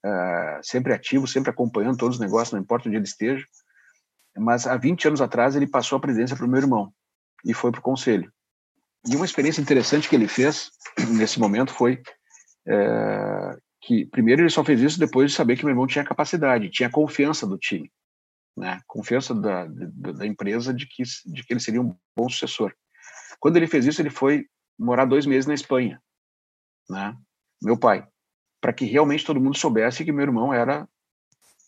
é, 0.05 0.59
sempre 0.63 0.93
ativo, 0.93 1.28
sempre 1.28 1.49
acompanhando 1.49 1.97
todos 1.97 2.15
os 2.15 2.21
negócios, 2.21 2.53
não 2.53 2.61
importa 2.61 2.88
onde 2.88 2.97
ele 2.97 3.05
esteja, 3.05 3.45
mas 4.38 4.67
há 4.67 4.75
20 4.77 5.07
anos 5.07 5.21
atrás 5.21 5.55
ele 5.55 5.67
passou 5.67 5.97
a 5.97 6.01
presidência 6.01 6.35
para 6.35 6.45
o 6.45 6.49
meu 6.49 6.59
irmão, 6.59 6.93
e 7.43 7.53
foi 7.53 7.71
para 7.71 7.79
o 7.79 7.83
conselho. 7.83 8.31
E 9.07 9.15
uma 9.15 9.25
experiência 9.25 9.61
interessante 9.61 10.09
que 10.09 10.15
ele 10.15 10.27
fez 10.27 10.71
nesse 11.17 11.39
momento 11.39 11.73
foi 11.73 12.01
é, 12.67 13.57
que, 13.81 14.05
primeiro, 14.05 14.41
ele 14.41 14.49
só 14.49 14.63
fez 14.63 14.81
isso 14.81 14.99
depois 14.99 15.31
de 15.31 15.38
saber 15.38 15.55
que 15.55 15.63
meu 15.63 15.71
irmão 15.71 15.88
tinha 15.88 16.03
capacidade, 16.03 16.69
tinha 16.69 16.89
confiança 16.89 17.47
do 17.47 17.57
time, 17.57 17.91
né? 18.57 18.81
confiança 18.85 19.33
da, 19.33 19.65
da, 19.65 20.11
da 20.11 20.25
empresa 20.25 20.73
de 20.73 20.85
que, 20.85 21.03
de 21.25 21.43
que 21.43 21.53
ele 21.53 21.59
seria 21.59 21.81
um 21.81 21.95
bom 22.17 22.27
sucessor. 22.27 22.73
Quando 23.39 23.57
ele 23.57 23.67
fez 23.67 23.85
isso, 23.85 24.01
ele 24.01 24.09
foi 24.09 24.45
morar 24.77 25.05
dois 25.05 25.25
meses 25.25 25.45
na 25.45 25.53
Espanha, 25.53 26.01
né? 26.89 27.15
meu 27.61 27.77
pai, 27.77 28.05
para 28.59 28.73
que 28.73 28.85
realmente 28.85 29.25
todo 29.25 29.39
mundo 29.39 29.57
soubesse 29.57 30.03
que 30.03 30.11
meu 30.11 30.23
irmão 30.23 30.53
era 30.53 30.88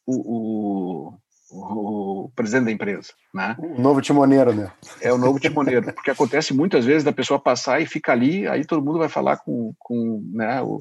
o, 0.05 1.13
o 1.13 1.19
o 1.51 2.31
presidente 2.35 2.65
da 2.65 2.71
empresa, 2.71 3.13
né? 3.33 3.55
O 3.59 3.81
novo 3.81 4.01
timoneiro, 4.01 4.53
né? 4.53 4.71
É 5.01 5.11
o 5.11 5.17
novo 5.17 5.39
timoneiro, 5.39 5.93
porque 5.93 6.11
acontece 6.11 6.53
muitas 6.53 6.85
vezes 6.85 7.03
da 7.03 7.11
pessoa 7.11 7.39
passar 7.39 7.81
e 7.81 7.85
fica 7.85 8.11
ali, 8.11 8.47
aí 8.47 8.65
todo 8.65 8.83
mundo 8.83 8.99
vai 8.99 9.09
falar 9.09 9.37
com, 9.37 9.73
com 9.79 10.23
né, 10.31 10.61
o, 10.61 10.79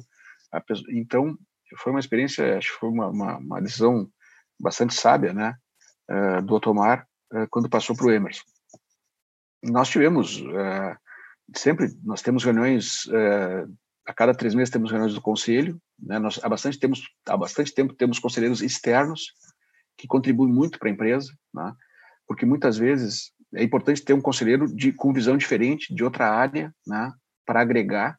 a 0.51 0.61
pessoa. 0.61 0.87
Então, 0.91 1.35
foi 1.77 1.91
uma 1.91 1.99
experiência, 1.99 2.57
acho 2.57 2.73
que 2.73 2.79
foi 2.79 2.89
uma, 2.89 3.07
uma, 3.07 3.37
uma 3.37 3.61
decisão 3.61 4.07
bastante 4.59 4.93
sábia, 4.93 5.33
né, 5.33 5.55
uh, 6.09 6.41
do 6.41 6.55
Otomar, 6.55 7.07
uh, 7.33 7.47
quando 7.49 7.69
passou 7.69 7.95
para 7.95 8.07
o 8.07 8.11
Emerson. 8.11 8.43
Nós 9.63 9.89
tivemos, 9.89 10.39
uh, 10.41 10.95
sempre, 11.55 11.89
nós 12.03 12.21
temos 12.21 12.43
reuniões, 12.43 13.07
a 14.05 14.13
cada 14.13 14.33
três 14.33 14.55
meses 14.55 14.71
temos 14.71 14.91
reuniões 14.91 15.13
do 15.13 15.21
conselho, 15.21 15.79
né, 15.99 16.19
nós 16.19 16.39
há 16.43 16.49
bastante, 16.49 16.79
temos, 16.79 17.01
há 17.27 17.37
bastante 17.37 17.73
tempo 17.73 17.93
temos 17.93 18.19
conselheiros 18.19 18.61
externos, 18.61 19.33
que 19.99 20.07
contribui 20.07 20.49
muito 20.49 20.79
para 20.79 20.87
a 20.87 20.91
empresa, 20.91 21.29
né? 21.53 21.73
porque 22.25 22.45
muitas 22.45 22.77
vezes 22.77 23.33
é 23.53 23.63
importante 23.63 24.01
ter 24.01 24.13
um 24.13 24.21
conselheiro 24.21 24.65
de, 24.73 24.93
com 24.93 25.11
visão 25.11 25.35
diferente 25.35 25.93
de 25.93 26.03
outra 26.03 26.29
área, 26.31 26.73
né? 26.87 27.11
para 27.45 27.59
agregar, 27.61 28.17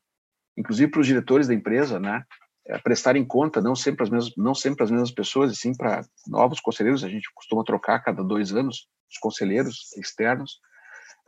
inclusive 0.57 0.91
para 0.91 1.01
os 1.01 1.07
diretores 1.07 1.47
da 1.49 1.55
empresa, 1.55 1.99
né? 1.99 2.23
É, 2.67 2.79
prestarem 2.79 3.25
conta, 3.25 3.61
não 3.61 3.75
sempre 3.75 4.03
as 4.03 4.11
mesmas, 4.11 4.35
não 4.37 4.55
sempre 4.55 4.85
as 4.85 4.91
mesmas 4.91 5.11
pessoas, 5.11 5.53
e 5.53 5.57
sim 5.57 5.75
para 5.75 6.03
novos 6.27 6.61
conselheiros. 6.61 7.03
A 7.03 7.09
gente 7.09 7.31
costuma 7.35 7.65
trocar 7.65 8.01
cada 8.01 8.23
dois 8.23 8.53
anos 8.53 8.87
os 9.11 9.19
conselheiros 9.19 9.97
externos, 9.97 10.59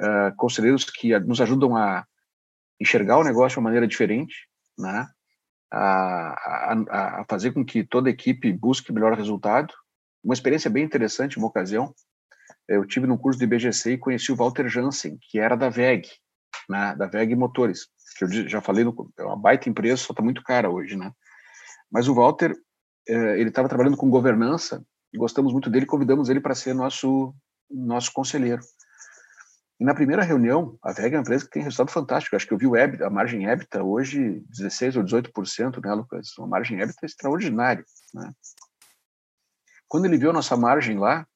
uh, 0.01 0.37
conselheiros 0.37 0.85
que 0.85 1.19
nos 1.21 1.41
ajudam 1.41 1.75
a 1.77 2.05
enxergar 2.79 3.19
o 3.19 3.25
negócio 3.25 3.55
de 3.55 3.59
uma 3.61 3.65
maneira 3.65 3.87
diferente, 3.87 4.35
né? 4.79 5.09
A, 5.73 6.35
a, 6.69 7.21
a, 7.21 7.25
fazer 7.29 7.53
com 7.53 7.65
que 7.65 7.83
toda 7.83 8.11
a 8.11 8.13
equipe 8.13 8.53
busque 8.53 8.93
melhor 8.93 9.15
resultado 9.17 9.73
uma 10.23 10.35
experiência 10.35 10.71
bem 10.71 10.85
interessante, 10.85 11.39
uma 11.39 11.49
ocasião, 11.49 11.95
eu 12.69 12.87
tive 12.87 13.07
num 13.07 13.17
curso 13.17 13.39
de 13.39 13.47
BGC 13.47 13.93
e 13.93 13.99
conheci 13.99 14.31
o 14.33 14.37
Walter 14.37 14.69
Jansen, 14.69 15.19
que 15.21 15.39
era 15.39 15.57
da 15.57 15.69
VEG, 15.69 16.09
né, 16.69 16.95
da 16.97 17.07
VEG 17.07 17.35
Motores, 17.35 17.87
que 18.17 18.25
eu 18.25 18.49
já 18.49 18.61
falei, 18.61 18.85
no, 18.85 19.13
é 19.19 19.25
uma 19.25 19.37
baita 19.37 19.69
empresa, 19.69 19.97
só 19.97 20.13
está 20.13 20.23
muito 20.23 20.43
cara 20.43 20.71
hoje, 20.71 20.97
né? 20.97 21.13
Mas 21.91 22.09
o 22.09 22.15
Walter, 22.15 22.55
eh, 23.09 23.41
ele 23.41 23.49
estava 23.49 23.69
trabalhando 23.69 23.97
com 23.97 24.09
governança, 24.09 24.85
gostamos 25.15 25.53
muito 25.53 25.69
dele, 25.69 25.87
convidamos 25.87 26.29
ele 26.29 26.41
para 26.41 26.55
ser 26.55 26.75
nosso 26.75 27.35
nosso 27.71 28.13
conselheiro. 28.13 28.63
E 29.81 29.85
na 29.85 29.95
primeira 29.95 30.23
reunião, 30.23 30.79
a 30.83 30.93
VEG 30.93 31.15
é 31.15 31.19
uma 31.19 31.23
empresa 31.23 31.45
que 31.45 31.51
tem 31.51 31.63
resultado 31.63 31.91
fantástico. 31.91 32.37
Acho 32.37 32.47
que 32.47 32.55
eu 32.55 32.59
vi 32.59 32.67
o 32.67 32.77
EBITDA, 32.77 33.07
a 33.07 33.11
margem 33.11 33.47
EBITDA 33.47 33.83
hoje 33.83 34.45
16 34.51 34.97
ou 34.97 35.03
18%, 35.03 35.83
né, 35.83 35.95
Lucas? 35.95 36.39
Uma 36.39 36.47
margem 36.47 36.81
EBITDA 36.81 37.07
extraordinária, 37.07 37.85
né? 38.15 38.31
Quando 39.93 40.07
ele 40.07 40.17
viu 40.17 40.31
a 40.31 40.33
nossa 40.33 40.57
margem 40.57 40.99
lá, 40.99 41.27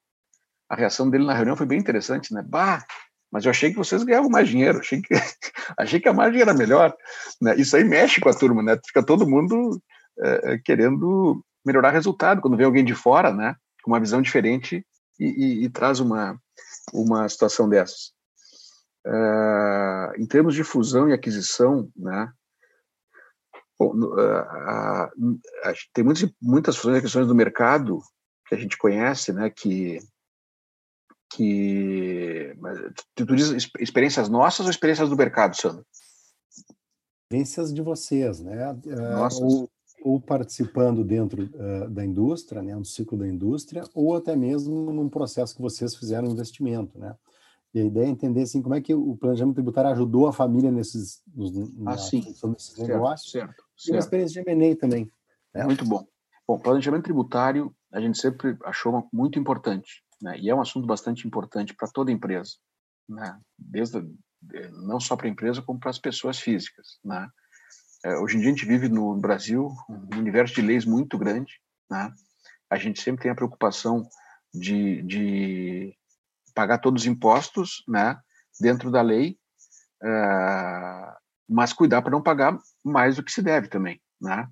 a 0.66 0.74
reação 0.74 1.10
dele 1.10 1.26
na 1.26 1.34
reunião 1.34 1.54
foi 1.54 1.66
bem 1.66 1.78
interessante, 1.78 2.32
né? 2.32 2.42
Bah, 2.42 2.82
mas 3.30 3.44
eu 3.44 3.50
achei 3.50 3.70
que 3.70 3.76
vocês 3.76 4.02
ganhavam 4.02 4.30
mais 4.30 4.48
dinheiro, 4.48 4.78
achei 4.78 5.02
que, 5.02 5.12
achei 5.78 6.00
que 6.00 6.08
a 6.08 6.12
margem 6.14 6.40
era 6.40 6.54
melhor. 6.54 6.96
Né? 7.38 7.54
Isso 7.56 7.76
aí 7.76 7.84
mexe 7.84 8.18
com 8.18 8.30
a 8.30 8.34
turma, 8.34 8.62
né? 8.62 8.80
Fica 8.86 9.04
todo 9.04 9.28
mundo 9.28 9.78
é, 10.18 10.58
querendo 10.64 11.44
melhorar 11.66 11.90
resultado 11.90 12.40
quando 12.40 12.56
vem 12.56 12.64
alguém 12.64 12.82
de 12.82 12.94
fora, 12.94 13.30
né? 13.30 13.54
Com 13.84 13.90
uma 13.90 14.00
visão 14.00 14.22
diferente 14.22 14.82
e, 15.20 15.26
e, 15.26 15.64
e 15.66 15.68
traz 15.68 16.00
uma, 16.00 16.40
uma 16.94 17.28
situação 17.28 17.68
dessas. 17.68 18.14
Uh, 19.06 20.18
em 20.18 20.26
termos 20.26 20.54
de 20.54 20.64
fusão 20.64 21.10
e 21.10 21.12
aquisição, 21.12 21.90
né? 21.94 22.32
Bom, 23.78 23.94
uh, 23.94 24.40
uh, 25.04 25.74
tem 25.92 26.02
muitas, 26.02 26.32
muitas 26.40 26.74
fusões 26.74 26.94
e 26.94 26.98
aquisições 27.00 27.26
do 27.26 27.34
mercado 27.34 28.00
que 28.46 28.54
a 28.54 28.58
gente 28.58 28.78
conhece, 28.78 29.32
né, 29.32 29.50
que 29.50 29.98
que 31.34 32.56
tu, 33.14 33.26
tu 33.26 33.36
diz 33.36 33.68
experiências 33.80 34.28
nossas 34.28 34.64
ou 34.64 34.70
experiências 34.70 35.10
do 35.10 35.16
mercado, 35.16 35.56
Sandro? 35.56 35.84
vivências 37.30 37.72
de 37.72 37.82
vocês, 37.82 38.40
né? 38.40 38.72
Uh, 38.72 39.44
ou, 39.44 39.70
ou, 40.02 40.20
participando 40.20 41.04
dentro 41.04 41.44
uh, 41.44 41.90
da 41.90 42.04
indústria, 42.04 42.62
né, 42.62 42.74
no 42.74 42.84
ciclo 42.84 43.18
da 43.18 43.26
indústria, 43.26 43.84
ou 43.94 44.16
até 44.16 44.36
mesmo 44.36 44.92
num 44.92 45.08
processo 45.08 45.54
que 45.54 45.62
vocês 45.62 45.94
fizeram 45.94 46.28
investimento, 46.28 46.98
né? 46.98 47.14
E 47.74 47.80
a 47.80 47.84
ideia 47.84 48.06
é 48.06 48.08
entender 48.08 48.42
assim, 48.42 48.62
como 48.62 48.74
é 48.74 48.80
que 48.80 48.94
o 48.94 49.16
planejamento 49.16 49.56
tributário 49.56 49.90
ajudou 49.90 50.26
a 50.26 50.32
família 50.32 50.70
nesses, 50.70 51.20
nos, 51.34 51.54
ah, 51.58 51.68
na 51.78 51.98
sim. 51.98 52.20
desses 52.20 52.72
certo, 52.72 52.88
negócios. 52.88 53.30
Certo, 53.30 53.64
e 53.86 53.90
uma 53.90 53.98
experiência 53.98 54.42
de 54.42 54.50
M&A 54.50 54.76
também. 54.76 55.10
É 55.52 55.64
muito 55.64 55.84
bom. 55.84 56.06
Bom, 56.48 56.58
planejamento 56.58 57.04
tributário 57.04 57.74
a 57.96 58.00
gente 58.00 58.18
sempre 58.18 58.58
achou 58.64 59.08
muito 59.10 59.38
importante, 59.38 60.04
né? 60.20 60.38
E 60.38 60.50
é 60.50 60.54
um 60.54 60.60
assunto 60.60 60.86
bastante 60.86 61.26
importante 61.26 61.74
para 61.74 61.88
toda 61.88 62.12
empresa, 62.12 62.52
né? 63.08 63.40
Desde 63.58 64.06
não 64.84 65.00
só 65.00 65.16
para 65.16 65.26
a 65.26 65.30
empresa 65.30 65.62
como 65.62 65.80
para 65.80 65.88
as 65.88 65.98
pessoas 65.98 66.38
físicas, 66.38 66.98
né? 67.02 67.26
É, 68.04 68.18
hoje 68.18 68.36
em 68.36 68.40
dia 68.40 68.50
a 68.50 68.52
gente 68.52 68.66
vive 68.66 68.90
no 68.90 69.16
Brasil 69.16 69.74
um 69.88 70.18
universo 70.18 70.54
de 70.54 70.60
leis 70.60 70.84
muito 70.84 71.16
grande, 71.16 71.54
né? 71.90 72.12
A 72.68 72.76
gente 72.76 73.00
sempre 73.00 73.22
tem 73.22 73.30
a 73.30 73.34
preocupação 73.34 74.06
de, 74.52 75.00
de 75.02 75.96
pagar 76.54 76.78
todos 76.78 77.02
os 77.02 77.06
impostos, 77.08 77.82
né? 77.88 78.20
Dentro 78.60 78.90
da 78.90 79.00
lei, 79.00 79.38
uh, 80.02 81.16
mas 81.48 81.72
cuidar 81.72 82.02
para 82.02 82.10
não 82.10 82.22
pagar 82.22 82.58
mais 82.84 83.16
do 83.16 83.22
que 83.22 83.32
se 83.32 83.40
deve 83.40 83.68
também, 83.68 84.02
né? 84.20 84.46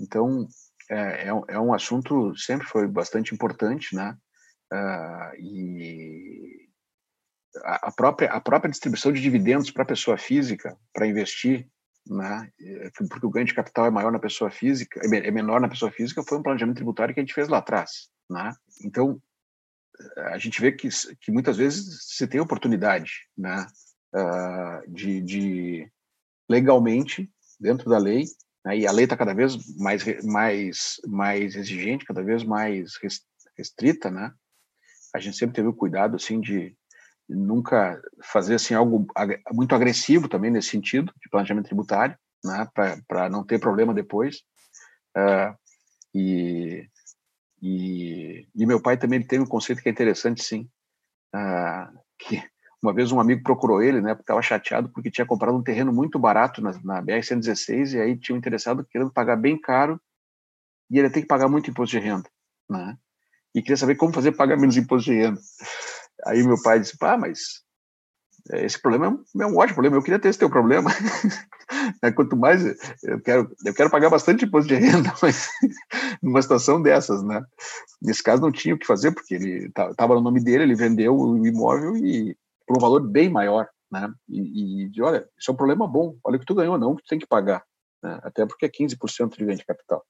Então 0.00 0.48
é, 0.90 1.28
é, 1.28 1.28
é 1.28 1.60
um 1.60 1.74
assunto 1.74 2.34
sempre 2.36 2.66
foi 2.66 2.86
bastante 2.86 3.34
importante, 3.34 3.94
né? 3.94 4.16
Uh, 4.72 5.40
e 5.40 6.68
a 7.64 7.90
própria 7.90 8.30
a 8.30 8.40
própria 8.40 8.70
distribuição 8.70 9.12
de 9.12 9.20
dividendos 9.20 9.70
para 9.70 9.82
a 9.82 9.86
pessoa 9.86 10.18
física 10.18 10.76
para 10.92 11.06
investir 11.06 11.66
né? 12.06 12.50
Porque 13.08 13.26
o 13.26 13.30
ganho 13.30 13.46
de 13.46 13.54
capital 13.54 13.86
é 13.86 13.90
maior 13.90 14.12
na 14.12 14.18
pessoa 14.18 14.50
física 14.50 15.00
é 15.02 15.30
menor 15.30 15.60
na 15.60 15.68
pessoa 15.68 15.90
física 15.90 16.22
foi 16.22 16.38
um 16.38 16.42
planejamento 16.42 16.76
tributário 16.76 17.14
que 17.14 17.20
a 17.20 17.22
gente 17.22 17.34
fez 17.34 17.48
lá 17.48 17.58
atrás 17.58 18.10
né? 18.30 18.54
Então 18.84 19.20
a 20.30 20.38
gente 20.38 20.60
vê 20.60 20.70
que, 20.70 20.88
que 21.20 21.32
muitas 21.32 21.56
vezes 21.56 22.06
você 22.06 22.26
tem 22.26 22.40
oportunidade 22.40 23.12
né? 23.36 23.66
Uh, 24.14 24.92
de, 24.92 25.20
de 25.22 25.92
legalmente 26.48 27.30
dentro 27.58 27.90
da 27.90 27.98
lei 27.98 28.24
né, 28.68 28.76
e 28.76 28.86
a 28.86 28.92
lei 28.92 29.04
está 29.04 29.16
cada 29.16 29.32
vez 29.32 29.56
mais 29.78 30.04
mais 30.22 31.00
mais 31.06 31.56
exigente 31.56 32.04
cada 32.04 32.22
vez 32.22 32.44
mais 32.44 32.98
restrita 33.56 34.10
né? 34.10 34.32
A 35.14 35.18
gente 35.18 35.38
sempre 35.38 35.56
teve 35.56 35.68
o 35.68 35.74
cuidado 35.74 36.16
assim 36.16 36.38
de 36.38 36.76
nunca 37.26 38.00
fazer 38.22 38.56
assim 38.56 38.74
algo 38.74 39.06
muito 39.52 39.74
agressivo 39.74 40.28
também 40.28 40.50
nesse 40.50 40.68
sentido 40.68 41.12
de 41.20 41.28
planejamento 41.30 41.66
tributário, 41.66 42.16
né, 42.44 42.68
para 43.06 43.28
não 43.28 43.44
ter 43.44 43.58
problema 43.58 43.92
depois. 43.92 44.42
Uh, 45.16 45.54
e, 46.14 46.88
e, 47.60 48.48
e, 48.54 48.66
meu 48.66 48.80
pai 48.80 48.96
também 48.96 49.22
tem 49.22 49.40
um 49.40 49.46
conceito 49.46 49.82
que 49.82 49.88
é 49.88 49.92
interessante, 49.92 50.42
sim, 50.42 50.68
uh, 51.34 51.98
que 52.18 52.42
uma 52.82 52.92
vez 52.92 53.10
um 53.10 53.20
amigo 53.20 53.42
procurou 53.42 53.82
ele, 53.82 54.00
né, 54.00 54.14
porque 54.14 54.22
estava 54.22 54.42
chateado 54.42 54.88
porque 54.90 55.10
tinha 55.10 55.26
comprado 55.26 55.56
um 55.56 55.62
terreno 55.62 55.92
muito 55.92 56.18
barato 56.18 56.62
na, 56.62 56.72
na 56.82 57.02
BR-116 57.02 57.94
e 57.94 58.00
aí 58.00 58.16
tinha 58.16 58.34
um 58.34 58.38
interessado 58.38 58.84
querendo 58.84 59.12
pagar 59.12 59.36
bem 59.36 59.60
caro 59.60 60.00
e 60.90 60.98
ele 60.98 61.10
tem 61.10 61.22
que 61.22 61.28
pagar 61.28 61.48
muito 61.48 61.70
imposto 61.70 61.98
de 61.98 62.04
renda, 62.04 62.28
né? 62.68 62.96
E 63.54 63.60
queria 63.60 63.76
saber 63.76 63.96
como 63.96 64.12
fazer 64.12 64.32
pagar 64.32 64.56
menos 64.56 64.76
imposto 64.76 65.10
de 65.10 65.16
renda. 65.16 65.40
Aí 66.26 66.42
meu 66.42 66.60
pai 66.62 66.80
disse, 66.80 66.96
pá, 66.96 67.16
mas 67.16 67.62
é, 68.50 68.64
esse 68.64 68.80
problema 68.80 69.06
é 69.06 69.08
um, 69.08 69.42
é 69.42 69.46
um 69.46 69.56
ótimo 69.56 69.74
problema, 69.74 69.96
eu 69.96 70.02
queria 70.02 70.18
ter 70.18 70.28
esse 70.28 70.38
teu 70.38 70.50
problema. 70.50 70.90
É, 72.02 72.10
quanto 72.10 72.34
mais 72.34 72.64
eu 73.02 73.20
quero, 73.20 73.54
eu 73.64 73.74
quero 73.74 73.90
pagar 73.90 74.08
bastante 74.08 74.46
imposto 74.46 74.68
de 74.68 74.74
renda, 74.74 75.12
mas 75.20 75.50
numa 76.22 76.40
situação 76.40 76.80
dessas, 76.80 77.22
né? 77.22 77.42
Nesse 78.00 78.22
caso 78.22 78.40
não 78.40 78.50
tinha 78.50 78.74
o 78.74 78.78
que 78.78 78.86
fazer, 78.86 79.12
porque 79.12 79.34
ele 79.34 79.66
estava 79.66 80.14
no 80.14 80.20
nome 80.22 80.42
dele, 80.42 80.62
ele 80.62 80.74
vendeu 80.74 81.14
o 81.14 81.46
imóvel 81.46 81.94
e 81.96 82.34
por 82.68 82.76
um 82.76 82.80
valor 82.80 83.00
bem 83.00 83.30
maior, 83.30 83.68
né? 83.90 84.12
E, 84.28 84.84
e 84.84 84.88
de, 84.90 85.02
olha, 85.02 85.28
isso 85.38 85.50
é 85.50 85.54
um 85.54 85.56
problema 85.56 85.88
bom, 85.88 86.16
olha 86.22 86.36
o 86.36 86.38
que 86.38 86.46
tu 86.46 86.54
ganhou, 86.54 86.78
não 86.78 86.92
o 86.92 86.96
que 86.96 87.02
tu 87.02 87.08
tem 87.08 87.18
que 87.18 87.26
pagar, 87.26 87.64
né? 88.02 88.20
até 88.22 88.46
porque 88.46 88.66
é 88.66 88.68
15% 88.68 89.36
de 89.36 89.44
ganho 89.44 89.58
de 89.58 89.64
capital. 89.64 90.06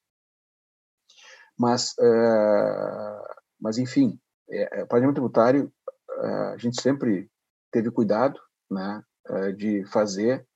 Mas, 1.57 1.93
uh, 1.99 3.35
mas 3.61 3.79
enfim, 3.79 4.19
é, 4.51 4.85
planejamento 4.85 5.17
tributário 5.17 5.73
a 6.21 6.57
gente 6.57 6.81
sempre 6.81 7.31
teve 7.71 7.91
cuidado 7.91 8.41
né, 8.71 9.03
eh, 9.29 9.53
de 9.53 9.85
fazer 9.87 10.47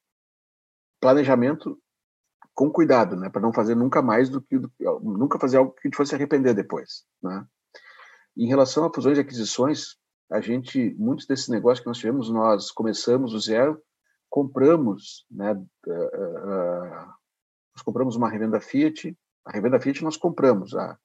planejamento 1.01 1.81
com 2.55 2.71
cuidado, 2.71 3.17
né, 3.17 3.29
para 3.29 3.41
não 3.41 3.53
fazer 3.53 3.75
nunca 3.75 4.03
mais 4.03 4.29
do 4.29 4.41
que 4.41 4.61
nunca 5.03 5.39
fazer 5.39 5.57
algo 5.57 5.73
que 5.73 5.81
a 5.81 5.89
gente 5.89 5.97
fosse 5.97 6.15
arrepender 6.15 6.55
depois, 6.55 7.05
né? 7.23 7.47
Em 8.37 8.47
relação 8.47 8.85
a 8.85 8.93
fusões 8.93 9.19
e 9.19 9.21
aquisições, 9.21 9.97
a 10.33 10.41
gente 10.41 10.95
muitos 10.99 11.27
desses 11.27 11.49
negócios 11.49 11.81
que 11.81 11.87
nós 11.87 11.99
tivemos, 11.99 12.31
nós 12.31 12.71
começamos 12.71 13.33
do 13.33 13.41
zero, 13.41 13.81
compramos, 14.31 15.27
né, 15.31 15.53
uh, 15.53 15.93
uh, 15.93 17.13
nós 17.75 17.83
compramos 17.85 18.17
uma 18.17 18.31
revenda 18.31 18.61
Fiat, 18.61 19.17
a 19.45 19.53
revenda 19.53 19.81
Fiat 19.81 20.03
nós 20.03 20.17
compramos, 20.17 20.75
a 20.75 20.99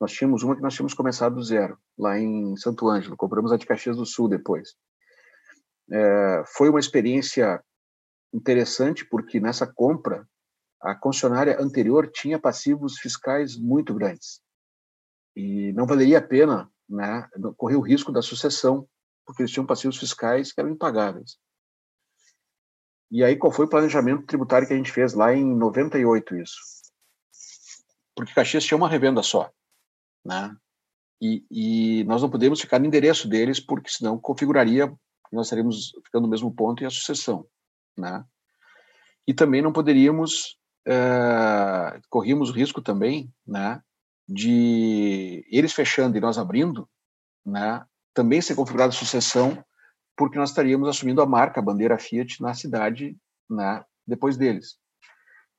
nós 0.00 0.10
tínhamos 0.10 0.42
uma 0.42 0.56
que 0.56 0.62
nós 0.62 0.74
tínhamos 0.74 0.94
começado 0.94 1.36
do 1.36 1.44
zero, 1.44 1.78
lá 1.96 2.18
em 2.18 2.56
Santo 2.56 2.88
Ângelo, 2.88 3.16
compramos 3.16 3.52
a 3.52 3.56
de 3.56 3.64
Caxias 3.64 3.96
do 3.96 4.04
Sul 4.04 4.28
depois. 4.28 4.74
É, 5.88 6.42
foi 6.44 6.68
uma 6.68 6.80
experiência 6.80 7.62
interessante, 8.34 9.04
porque 9.04 9.38
nessa 9.38 9.64
compra, 9.64 10.26
a 10.80 10.92
concessionária 10.92 11.56
anterior 11.60 12.10
tinha 12.10 12.36
passivos 12.36 12.98
fiscais 12.98 13.56
muito 13.56 13.94
grandes. 13.94 14.40
E 15.36 15.72
não 15.74 15.86
valeria 15.86 16.18
a 16.18 16.22
pena 16.22 16.68
né, 16.92 17.28
o 17.58 17.80
risco 17.80 18.12
da 18.12 18.22
sucessão, 18.22 18.86
porque 19.24 19.42
eles 19.42 19.52
tinham 19.52 19.66
passivos 19.66 19.96
fiscais 19.96 20.52
que 20.52 20.60
eram 20.60 20.70
impagáveis. 20.70 21.38
E 23.10 23.22
aí, 23.22 23.36
qual 23.36 23.52
foi 23.52 23.66
o 23.66 23.68
planejamento 23.68 24.26
tributário 24.26 24.66
que 24.66 24.74
a 24.74 24.76
gente 24.76 24.92
fez 24.92 25.12
lá 25.12 25.34
em 25.34 25.44
98, 25.44 26.36
isso? 26.36 26.56
Porque 28.14 28.32
Caxias 28.32 28.64
tinha 28.64 28.76
uma 28.76 28.88
revenda 28.88 29.22
só 29.22 29.50
né? 30.24 30.54
E, 31.20 31.44
e, 31.50 32.04
nós 32.04 32.22
não 32.22 32.30
podemos 32.30 32.60
ficar 32.60 32.78
no 32.78 32.86
endereço 32.86 33.28
deles, 33.28 33.60
porque 33.60 33.90
senão 33.90 34.18
configuraria 34.18 34.92
nós 35.30 35.46
estaríamos 35.46 35.92
ficando 36.04 36.24
no 36.24 36.28
mesmo 36.28 36.54
ponto 36.54 36.82
e 36.82 36.86
a 36.86 36.90
sucessão, 36.90 37.46
né? 37.96 38.22
E 39.26 39.32
também 39.32 39.62
não 39.62 39.72
poderíamos, 39.72 40.58
uh, 40.86 41.98
corríamos 42.10 42.50
o 42.50 42.52
risco 42.52 42.82
também, 42.82 43.32
né, 43.46 43.80
de 44.32 45.44
eles 45.50 45.72
fechando 45.72 46.16
e 46.16 46.20
nós 46.20 46.38
abrindo, 46.38 46.88
né, 47.44 47.84
também 48.14 48.40
ser 48.40 48.54
configurada 48.54 48.92
sucessão, 48.92 49.62
porque 50.16 50.38
nós 50.38 50.50
estaríamos 50.50 50.88
assumindo 50.88 51.20
a 51.20 51.26
marca, 51.26 51.60
a 51.60 51.62
bandeira 51.62 51.98
Fiat 51.98 52.40
na 52.40 52.54
cidade, 52.54 53.16
né, 53.48 53.84
depois 54.06 54.36
deles. 54.36 54.78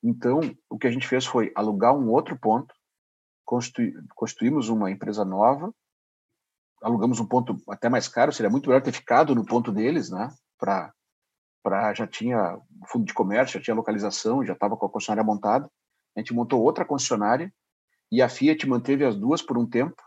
Então, 0.02 0.42
o 0.70 0.78
que 0.78 0.88
a 0.88 0.92
gente 0.92 1.08
fez 1.08 1.26
foi 1.26 1.52
alugar 1.56 1.96
um 1.96 2.10
outro 2.10 2.38
ponto, 2.38 2.74
constituímos 4.16 4.70
uma 4.70 4.92
empresa 4.92 5.24
nova, 5.24 5.74
alugamos 6.82 7.20
um 7.20 7.26
ponto 7.26 7.58
até 7.70 7.88
mais 7.88 8.08
caro, 8.08 8.34
seria 8.34 8.50
muito 8.50 8.68
melhor 8.70 8.82
ter 8.82 8.92
ficado 8.92 9.34
no 9.34 9.46
ponto 9.46 9.72
deles, 9.72 10.10
né? 10.10 10.30
Para 10.58 10.94
para 11.64 11.94
já 11.94 12.06
tinha 12.06 12.60
fundo 12.88 13.06
de 13.06 13.14
comércio, 13.14 13.58
já 13.58 13.64
tinha 13.64 13.76
localização, 13.76 14.44
já 14.44 14.52
estava 14.52 14.76
com 14.76 14.86
a 14.86 14.90
concessionária 14.90 15.26
montada. 15.26 15.72
A 16.14 16.20
gente 16.20 16.34
montou 16.34 16.62
outra 16.62 16.84
concessionária 16.84 17.54
e 18.14 18.22
a 18.22 18.30
Fiat 18.30 18.70
manteve 18.70 19.04
as 19.04 19.16
duas 19.16 19.42
por 19.42 19.58
um 19.58 19.66
tempo, 19.66 20.00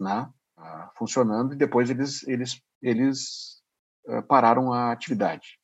né? 0.00 0.32
funcionando 0.96 1.52
e 1.52 1.56
depois 1.56 1.90
eles 1.90 2.26
eles 2.26 2.60
eles 2.80 3.62
uh, 4.06 4.22
pararam 4.22 4.72
a 4.72 4.90
atividade, 4.90 5.58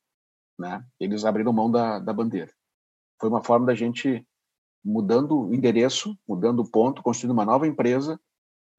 né? 0.59 0.85
Eles 0.99 1.25
abriram 1.25 1.51
mão 1.51 1.69
da, 1.71 1.97
da 1.97 2.13
bandeira. 2.13 2.53
Foi 3.19 3.29
uma 3.29 3.43
forma 3.43 3.65
da 3.65 3.73
gente 3.73 4.25
mudando 4.83 5.47
o 5.47 5.55
endereço, 5.55 6.15
mudando 6.27 6.59
o 6.59 6.69
ponto, 6.69 7.01
construindo 7.01 7.31
uma 7.31 7.45
nova 7.45 7.65
empresa 7.65 8.19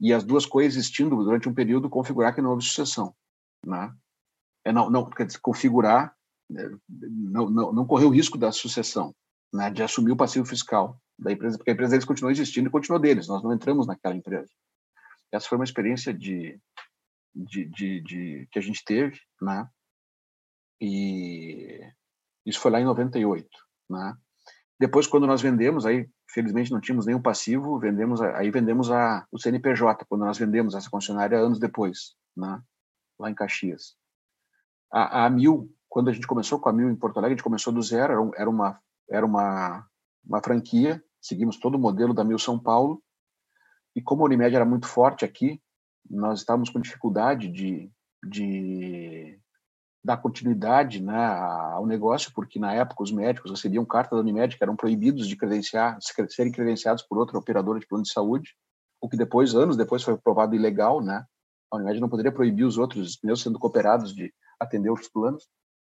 e 0.01 0.13
as 0.13 0.23
duas 0.23 0.47
coexistindo 0.47 1.17
durante 1.17 1.49
um 1.49 1.55
período, 1.55 1.91
configurar 1.91 2.35
que 2.35 2.41
não 2.41 2.51
houve 2.51 2.63
sucessão, 2.63 3.13
né? 3.67 3.93
É 4.65 4.73
não, 4.73 4.89
não 4.89 5.11
quer 5.11 5.27
dizer, 5.27 5.41
configurar, 5.41 6.15
né, 6.49 6.71
não, 6.89 7.51
não, 7.51 7.73
não 7.73 7.87
correr 7.87 8.05
o 8.05 8.11
risco 8.11 8.39
da 8.39 8.53
sucessão, 8.53 9.13
né? 9.53 9.71
De 9.71 9.83
assumir 9.83 10.13
o 10.13 10.17
passivo 10.17 10.47
fiscal 10.47 11.01
da 11.19 11.33
empresa, 11.33 11.57
porque 11.57 11.71
a 11.71 11.75
empresa 11.75 11.91
deles 11.93 12.05
continuou 12.05 12.31
existindo 12.31 12.69
e 12.69 12.73
continuou 12.73 13.01
deles. 13.01 13.29
Nós 13.29 13.43
não 13.43 13.53
entramos 13.53 13.87
naquela 13.87 14.15
empresa. 14.15 14.51
Essa 15.33 15.49
foi 15.49 15.59
uma 15.59 15.65
experiência 15.65 16.13
de, 16.13 16.61
de, 17.35 17.65
de, 17.67 18.01
de 18.01 18.49
que 18.51 18.59
a 18.59 18.63
gente 18.63 18.85
teve, 18.85 19.19
né? 19.41 19.69
E 20.81 21.81
isso 22.45 22.61
foi 22.61 22.71
lá 22.71 22.81
em 22.81 22.85
98, 22.85 23.49
né? 23.91 24.17
Depois, 24.79 25.07
quando 25.07 25.27
nós 25.27 25.41
vendemos, 25.41 25.87
aí 25.87 26.09
felizmente 26.29 26.71
não 26.71 26.81
tínhamos 26.81 27.07
nenhum 27.07 27.23
passivo, 27.23 27.79
vendemos 27.79 28.21
aí 28.21 28.51
vendemos 28.51 28.91
a, 28.91 29.27
o 29.33 29.39
CNPJ, 29.39 30.05
quando 30.07 30.27
nós 30.27 30.37
vendemos 30.37 30.75
essa 30.75 30.91
concessionária 30.91 31.39
anos 31.39 31.59
depois, 31.59 32.15
né? 32.37 32.61
lá 33.19 33.31
em 33.31 33.35
Caxias. 33.35 33.97
A, 34.93 35.25
a 35.25 35.31
Mil, 35.31 35.75
quando 35.89 36.11
a 36.11 36.13
gente 36.13 36.27
começou 36.27 36.61
com 36.61 36.69
a 36.69 36.73
Mil 36.73 36.91
em 36.91 36.97
Porto 36.97 37.17
Alegre, 37.17 37.35
a 37.35 37.37
gente 37.37 37.45
começou 37.45 37.73
do 37.73 37.83
zero, 37.83 38.33
era, 38.37 38.51
uma 38.51 38.81
era 39.09 39.25
uma, 39.25 39.87
uma 40.27 40.43
franquia, 40.43 41.03
seguimos 41.21 41.59
todo 41.59 41.77
o 41.77 41.79
modelo 41.79 42.13
da 42.13 42.25
Mil 42.25 42.39
São 42.39 42.59
Paulo, 42.59 43.03
e 43.95 44.03
como 44.03 44.23
a 44.23 44.27
Unimed 44.27 44.55
era 44.55 44.65
muito 44.65 44.87
forte 44.87 45.25
aqui, 45.25 45.61
nós 46.09 46.41
estávamos 46.41 46.69
com 46.71 46.81
dificuldade 46.81 47.49
de, 47.49 47.91
de 48.25 49.41
dar 50.05 50.19
continuidade 50.19 51.03
né, 51.03 51.27
ao 51.73 51.87
negócio, 51.87 52.31
porque 52.35 52.59
na 52.59 52.73
época 52.73 53.03
os 53.03 53.11
médicos 53.11 53.51
recebiam 53.51 53.85
carta 53.85 54.15
da 54.15 54.23
Unimed 54.23 54.57
que 54.57 54.63
eram 54.63 54.77
proibidos 54.77 55.27
de 55.27 55.37
credenciar, 55.37 55.99
serem 56.29 56.53
credenciados 56.53 57.03
por 57.03 57.19
outra 57.19 57.39
operadora 57.39 57.81
de 57.81 57.87
plano 57.87 58.05
de 58.05 58.13
saúde, 58.13 58.55
o 59.01 59.09
que 59.09 59.17
depois, 59.17 59.55
anos 59.55 59.77
depois, 59.77 60.03
foi 60.03 60.17
provado 60.17 60.55
ilegal, 60.55 61.03
né? 61.03 61.25
A 61.71 61.77
Unimed 61.77 62.01
não 62.01 62.09
poderia 62.09 62.33
proibir 62.33 62.65
os 62.65 62.79
outros, 62.79 63.19
mesmo 63.23 63.37
sendo 63.37 63.59
cooperados, 63.59 64.15
de 64.15 64.33
atender 64.61 64.91
outros 64.91 65.09
planos, 65.09 65.49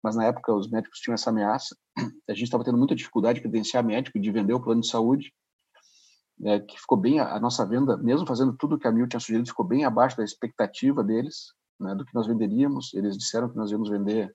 mas 0.03 0.17
na 0.17 0.25
época 0.25 0.55
os 0.55 0.71
médicos 0.71 0.99
tinham 0.99 1.15
essa 1.15 1.31
ameaça. 1.31 1.77
A 2.29 2.33
gente 2.33 2.45
estava 2.45 2.65
tendo 2.65 2.79
muita 2.79 2.95
dificuldade 2.95 3.37
de 3.37 3.43
credenciar 3.43 3.85
médico, 3.85 4.19
de 4.19 4.31
vender 4.31 4.55
o 4.55 4.63
plano 4.63 4.81
de 4.81 4.89
saúde, 4.89 5.33
é, 6.43 6.59
que 6.59 6.79
ficou 6.79 6.97
bem, 6.97 7.21
a, 7.21 7.35
a 7.37 7.41
nossa 7.41 7.67
venda, 7.67 7.97
mesmo 7.97 8.27
fazendo 8.27 8.57
tudo 8.57 8.77
o 8.77 8.79
que 8.79 8.89
a 8.89 8.93
Mil 8.93 9.07
tinha 9.07 9.21
sugerido, 9.21 9.49
ficou 9.49 9.67
bem 9.67 9.85
abaixo 9.85 10.17
da 10.17 10.25
expectativa 10.25 11.05
deles, 11.05 11.53
né, 11.79 11.95
do 11.95 12.05
que 12.05 12.15
nós 12.15 12.27
venderíamos. 12.27 12.95
Eles 12.95 13.17
disseram 13.17 13.49
que 13.49 13.57
nós 13.57 13.71
íamos 13.71 13.91
vender 13.91 14.35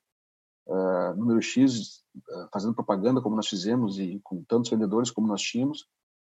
uh, 0.68 1.16
número 1.16 1.42
X, 1.42 2.04
uh, 2.16 2.50
fazendo 2.54 2.76
propaganda 2.76 3.22
como 3.22 3.36
nós 3.36 3.48
fizemos 3.48 3.98
e 4.00 4.20
com 4.24 4.44
tantos 4.44 4.70
vendedores 4.70 5.10
como 5.10 5.28
nós 5.28 5.42
tínhamos, 5.42 5.88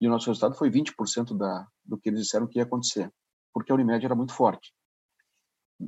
e 0.00 0.06
o 0.06 0.10
nosso 0.10 0.26
resultado 0.26 0.54
foi 0.54 0.70
20% 0.70 1.36
da, 1.36 1.66
do 1.84 1.98
que 1.98 2.08
eles 2.08 2.22
disseram 2.22 2.46
que 2.46 2.58
ia 2.58 2.62
acontecer, 2.62 3.12
porque 3.52 3.72
a 3.72 3.74
Unimed 3.74 4.04
era 4.04 4.14
muito 4.14 4.32
forte. 4.32 4.72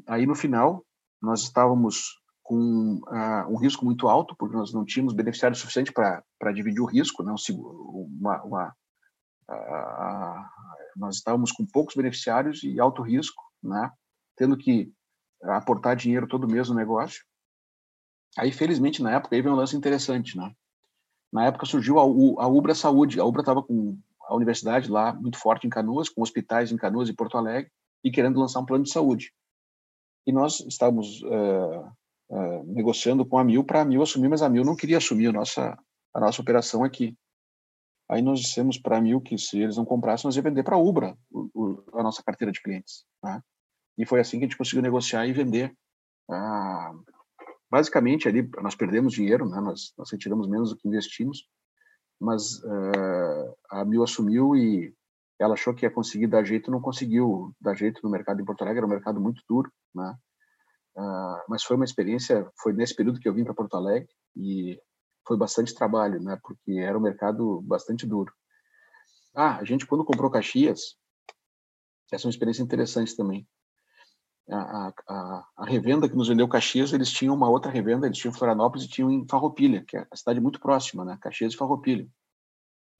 Aí, 0.06 0.26
no 0.26 0.34
final, 0.34 0.84
nós 1.22 1.42
estávamos 1.42 2.19
com 2.50 3.00
uh, 3.06 3.48
um 3.48 3.56
risco 3.56 3.84
muito 3.84 4.08
alto, 4.08 4.34
porque 4.36 4.56
nós 4.56 4.74
não 4.74 4.84
tínhamos 4.84 5.14
beneficiário 5.14 5.56
suficiente 5.56 5.92
para 5.92 6.52
dividir 6.52 6.80
o 6.80 6.84
risco, 6.84 7.22
né? 7.22 7.32
uma, 7.48 8.42
uma 8.42 8.76
nós 10.96 11.14
estávamos 11.14 11.52
com 11.52 11.64
poucos 11.64 11.94
beneficiários 11.94 12.64
e 12.64 12.80
alto 12.80 13.02
risco, 13.02 13.40
né? 13.62 13.92
tendo 14.36 14.56
que 14.56 14.92
aportar 15.44 15.94
dinheiro 15.94 16.26
todo 16.26 16.48
mês 16.48 16.68
no 16.68 16.74
negócio. 16.74 17.24
Aí, 18.36 18.50
felizmente, 18.50 19.00
na 19.00 19.12
época, 19.12 19.36
aí 19.36 19.42
veio 19.42 19.54
um 19.54 19.58
lance 19.58 19.76
interessante, 19.76 20.36
né? 20.36 20.52
Na 21.32 21.46
época 21.46 21.66
surgiu 21.66 22.00
a, 22.00 22.02
a 22.02 22.48
Ubra 22.48 22.74
Saúde. 22.74 23.20
A 23.20 23.24
Ubra 23.24 23.42
estava 23.42 23.62
com 23.62 23.96
a 24.22 24.34
universidade 24.34 24.90
lá 24.90 25.12
muito 25.12 25.38
forte 25.38 25.68
em 25.68 25.70
Canoas, 25.70 26.08
com 26.08 26.20
hospitais 26.20 26.72
em 26.72 26.76
Canoas 26.76 27.08
e 27.08 27.14
Porto 27.14 27.38
Alegre, 27.38 27.70
e 28.02 28.10
querendo 28.10 28.40
lançar 28.40 28.58
um 28.58 28.66
plano 28.66 28.82
de 28.82 28.90
saúde. 28.90 29.32
E 30.26 30.32
nós 30.32 30.60
estávamos 30.60 31.22
uh, 31.22 31.90
uh, 32.30 32.64
negociando 32.72 33.26
com 33.26 33.38
a 33.38 33.44
Mil 33.44 33.64
para 33.64 33.82
a 33.82 33.84
Mil 33.84 34.02
assumir, 34.02 34.28
mas 34.28 34.42
a 34.42 34.48
Mil 34.48 34.64
não 34.64 34.76
queria 34.76 34.98
assumir 34.98 35.26
a 35.26 35.32
nossa, 35.32 35.78
a 36.14 36.20
nossa 36.20 36.40
operação 36.40 36.82
aqui. 36.82 37.16
Aí 38.08 38.22
nós 38.22 38.40
dissemos 38.40 38.78
para 38.78 38.98
a 38.98 39.00
Mil 39.00 39.20
que 39.20 39.36
se 39.36 39.60
eles 39.60 39.76
não 39.76 39.84
comprassem, 39.84 40.26
nós 40.26 40.36
ia 40.36 40.42
vender 40.42 40.62
para 40.62 40.76
a 40.76 40.78
Ubra 40.78 41.16
o, 41.30 41.48
o, 41.54 41.98
a 41.98 42.02
nossa 42.02 42.22
carteira 42.22 42.50
de 42.50 42.62
clientes. 42.62 43.04
Né? 43.22 43.40
E 43.98 44.06
foi 44.06 44.20
assim 44.20 44.38
que 44.38 44.44
a 44.44 44.48
gente 44.48 44.56
conseguiu 44.56 44.82
negociar 44.82 45.26
e 45.26 45.32
vender. 45.32 45.72
Ah, 46.28 46.92
basicamente, 47.70 48.28
ali 48.28 48.48
nós 48.62 48.74
perdemos 48.74 49.12
dinheiro, 49.12 49.48
né? 49.48 49.60
nós, 49.60 49.92
nós 49.96 50.10
retiramos 50.10 50.48
menos 50.48 50.70
do 50.70 50.76
que 50.76 50.88
investimos, 50.88 51.46
mas 52.20 52.62
uh, 52.64 53.56
a 53.70 53.84
Mil 53.84 54.02
assumiu 54.02 54.56
e 54.56 54.94
ela 55.38 55.54
achou 55.54 55.74
que 55.74 55.86
ia 55.86 55.90
conseguir 55.90 56.26
dar 56.26 56.44
jeito, 56.44 56.70
não 56.70 56.80
conseguiu 56.80 57.54
dar 57.60 57.74
jeito 57.74 58.00
no 58.02 58.10
mercado 58.10 58.42
em 58.42 58.44
Porto 58.44 58.62
Alegre, 58.62 58.78
era 58.78 58.86
um 58.86 58.90
mercado 58.90 59.20
muito 59.20 59.42
duro, 59.48 59.72
né? 59.94 60.14
Uh, 61.00 61.40
mas 61.48 61.62
foi 61.62 61.76
uma 61.76 61.84
experiência, 61.84 62.46
foi 62.60 62.72
nesse 62.72 62.94
período 62.94 63.20
que 63.20 63.28
eu 63.28 63.32
vim 63.32 63.44
para 63.44 63.54
Porto 63.54 63.76
Alegre 63.76 64.08
e 64.36 64.78
foi 65.26 65.36
bastante 65.36 65.74
trabalho, 65.74 66.20
né? 66.20 66.38
Porque 66.42 66.72
era 66.72 66.98
um 66.98 67.00
mercado 67.00 67.62
bastante 67.62 68.06
duro. 68.06 68.32
Ah, 69.34 69.56
a 69.56 69.64
gente 69.64 69.86
quando 69.86 70.04
comprou 70.04 70.30
Caxias, 70.30 70.96
essa 72.12 72.26
é 72.26 72.26
uma 72.26 72.32
experiência 72.32 72.62
interessante 72.62 73.16
também 73.16 73.46
a, 74.52 74.92
a, 75.08 75.44
a, 75.58 75.64
revenda 75.64 76.08
que 76.08 76.16
nos 76.16 76.28
vendeu 76.28 76.48
Caxias, 76.48 76.92
eles 76.92 77.10
tinham 77.10 77.34
uma 77.34 77.48
outra 77.48 77.70
revenda, 77.70 78.06
eles 78.06 78.18
tinham 78.18 78.34
Florianópolis 78.34 78.84
e 78.84 78.88
tinham 78.88 79.10
em 79.10 79.26
Farroupilha, 79.28 79.84
que 79.86 79.96
é 79.96 80.06
a 80.10 80.16
cidade 80.16 80.40
muito 80.40 80.60
próxima, 80.60 81.04
né? 81.04 81.18
Caxias 81.20 81.54
e 81.54 81.56
Farroupilha. 81.56 82.06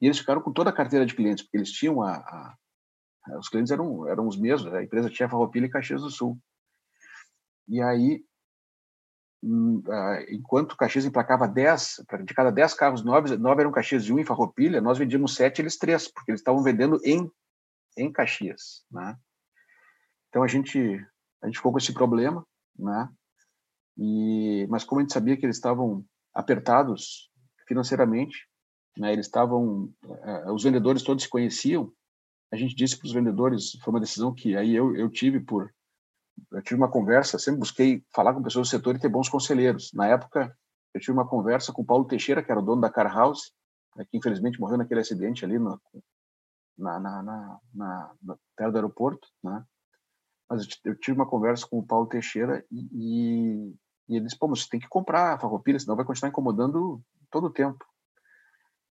E 0.01 0.07
eles 0.07 0.19
ficaram 0.19 0.41
com 0.41 0.53
toda 0.53 0.71
a 0.71 0.73
carteira 0.73 1.05
de 1.05 1.15
clientes, 1.15 1.43
porque 1.45 1.57
eles 1.57 1.73
tinham 1.73 2.03
a, 2.03 2.17
a 2.17 2.57
os 3.39 3.49
clientes 3.49 3.71
eram 3.71 4.09
eram 4.09 4.27
os 4.27 4.37
mesmos, 4.37 4.73
a 4.73 4.83
empresa 4.83 5.11
tinha 5.11 5.29
Farroupilha 5.29 5.67
e 5.67 5.71
Caxias 5.71 6.03
do 6.03 6.11
Sul. 6.11 6.39
E 7.71 7.81
aí, 7.81 8.25
hum, 9.43 9.81
enquanto 10.29 10.77
Caxias 10.77 11.05
emplacava 11.05 11.47
10, 11.47 12.05
de 12.25 12.35
cada 12.35 12.51
10 12.51 12.75
carros, 12.75 13.05
9, 13.05 13.37
9 13.37 13.61
eram 13.61 13.71
Caxias 13.71 14.05
e 14.05 14.13
um 14.13 14.19
em 14.19 14.25
Farroupilha, 14.25 14.81
nós 14.81 14.99
vendíamos 14.99 15.37
7, 15.37 15.63
eles 15.63 15.79
3, 15.79 16.09
porque 16.09 16.33
eles 16.33 16.41
estavam 16.41 16.65
vendendo 16.65 17.01
em, 17.05 17.31
em 17.97 18.13
Caxias, 18.13 18.85
né? 18.91 19.17
Então 20.29 20.43
a 20.43 20.49
gente 20.49 21.01
a 21.43 21.47
gente 21.47 21.57
ficou 21.57 21.73
com 21.73 21.79
esse 21.79 21.95
problema, 21.95 22.45
né? 22.77 23.09
E, 23.97 24.67
mas 24.69 24.85
como 24.85 25.01
a 25.01 25.03
gente 25.03 25.13
sabia 25.13 25.37
que 25.37 25.47
eles 25.47 25.57
estavam 25.57 26.05
apertados 26.35 27.31
financeiramente, 27.69 28.49
né? 28.99 29.13
Eles 29.13 29.27
estavam, 29.27 29.95
uh, 30.05 30.53
os 30.53 30.65
vendedores 30.65 31.03
todos 31.03 31.23
se 31.23 31.31
conheciam. 31.31 31.93
A 32.53 32.57
gente 32.57 32.75
disse 32.75 32.99
para 32.99 33.07
os 33.07 33.13
vendedores, 33.13 33.79
foi 33.83 33.93
uma 33.93 34.01
decisão 34.01 34.35
que 34.35 34.57
aí 34.57 34.75
eu, 34.75 34.97
eu 34.97 35.09
tive 35.09 35.39
por, 35.39 35.73
eu 36.53 36.63
tive 36.63 36.81
uma 36.81 36.91
conversa, 36.91 37.39
sempre 37.39 37.61
busquei 37.61 38.05
falar 38.15 38.35
com 38.35 38.43
pessoas 38.43 38.69
do 38.69 38.71
setor 38.71 38.97
e 38.97 39.01
ter 39.01 39.09
bons 39.09 39.29
conselheiros. 39.29 39.91
Na 39.95 40.07
época, 40.07 40.57
eu 40.95 41.01
tive 41.01 41.13
uma 41.13 41.27
conversa 41.27 41.73
com 41.73 41.83
o 41.83 41.85
Paulo 41.85 42.07
Teixeira, 42.07 42.43
que 42.43 42.51
era 42.51 42.61
o 42.61 42.65
dono 42.65 42.81
da 42.81 42.91
Car 42.91 43.13
House, 43.15 43.53
né, 43.97 44.05
que 44.09 44.17
infelizmente 44.17 44.61
morreu 44.61 44.79
naquele 44.79 45.01
acidente 45.01 45.45
ali 45.45 45.59
no, 45.59 45.81
na, 46.77 46.99
na, 46.99 47.23
na, 47.23 47.61
na, 47.75 48.13
na 48.23 48.69
do 48.69 48.77
aeroporto, 48.77 49.29
né? 49.43 49.65
mas 50.49 50.67
eu 50.85 50.97
tive 50.97 51.17
uma 51.17 51.29
conversa 51.29 51.67
com 51.67 51.79
o 51.79 51.87
Paulo 51.87 52.09
Teixeira 52.09 52.65
e, 52.71 52.89
e, 52.93 53.75
e 54.09 54.17
ele 54.17 54.25
disse, 54.25 54.37
pô, 54.37 54.49
você 54.49 54.67
tem 54.69 54.81
que 54.81 54.89
comprar 54.89 55.35
a 55.35 55.39
farroupilha, 55.39 55.79
senão 55.79 55.95
vai 55.95 56.05
continuar 56.05 56.31
incomodando 56.31 57.01
todo 57.31 57.47
o 57.47 57.53
tempo. 57.53 57.85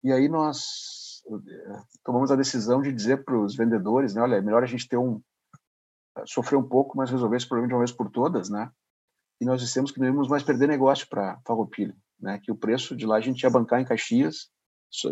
E 0.04 0.12
aí 0.12 0.28
nós 0.28 1.20
eh, 1.28 1.82
tomamos 2.04 2.30
a 2.30 2.36
decisão 2.36 2.80
de 2.80 2.92
dizer 2.92 3.24
para 3.24 3.36
os 3.36 3.56
vendedores, 3.56 4.14
né, 4.14 4.22
olha, 4.22 4.36
é 4.36 4.40
melhor 4.40 4.62
a 4.62 4.66
gente 4.66 4.88
ter 4.88 4.96
um 4.96 5.20
sofrer 6.26 6.56
um 6.56 6.68
pouco, 6.68 6.96
mas 6.96 7.10
resolver 7.10 7.36
esse 7.36 7.48
problema 7.48 7.68
de 7.68 7.74
uma 7.74 7.80
vez 7.80 7.92
por 7.92 8.10
todas, 8.10 8.48
né? 8.48 8.70
E 9.40 9.44
nós 9.44 9.60
dissemos 9.60 9.90
que 9.90 10.00
não 10.00 10.06
íamos 10.06 10.28
mais 10.28 10.42
perder 10.42 10.66
negócio 10.66 11.08
para 11.08 11.40
Farroupilha, 11.46 11.94
né? 12.20 12.40
Que 12.42 12.50
o 12.50 12.56
preço 12.56 12.96
de 12.96 13.06
lá 13.06 13.16
a 13.16 13.20
gente 13.20 13.42
ia 13.42 13.50
bancar 13.50 13.80
em 13.80 13.84
Caxias, 13.84 14.48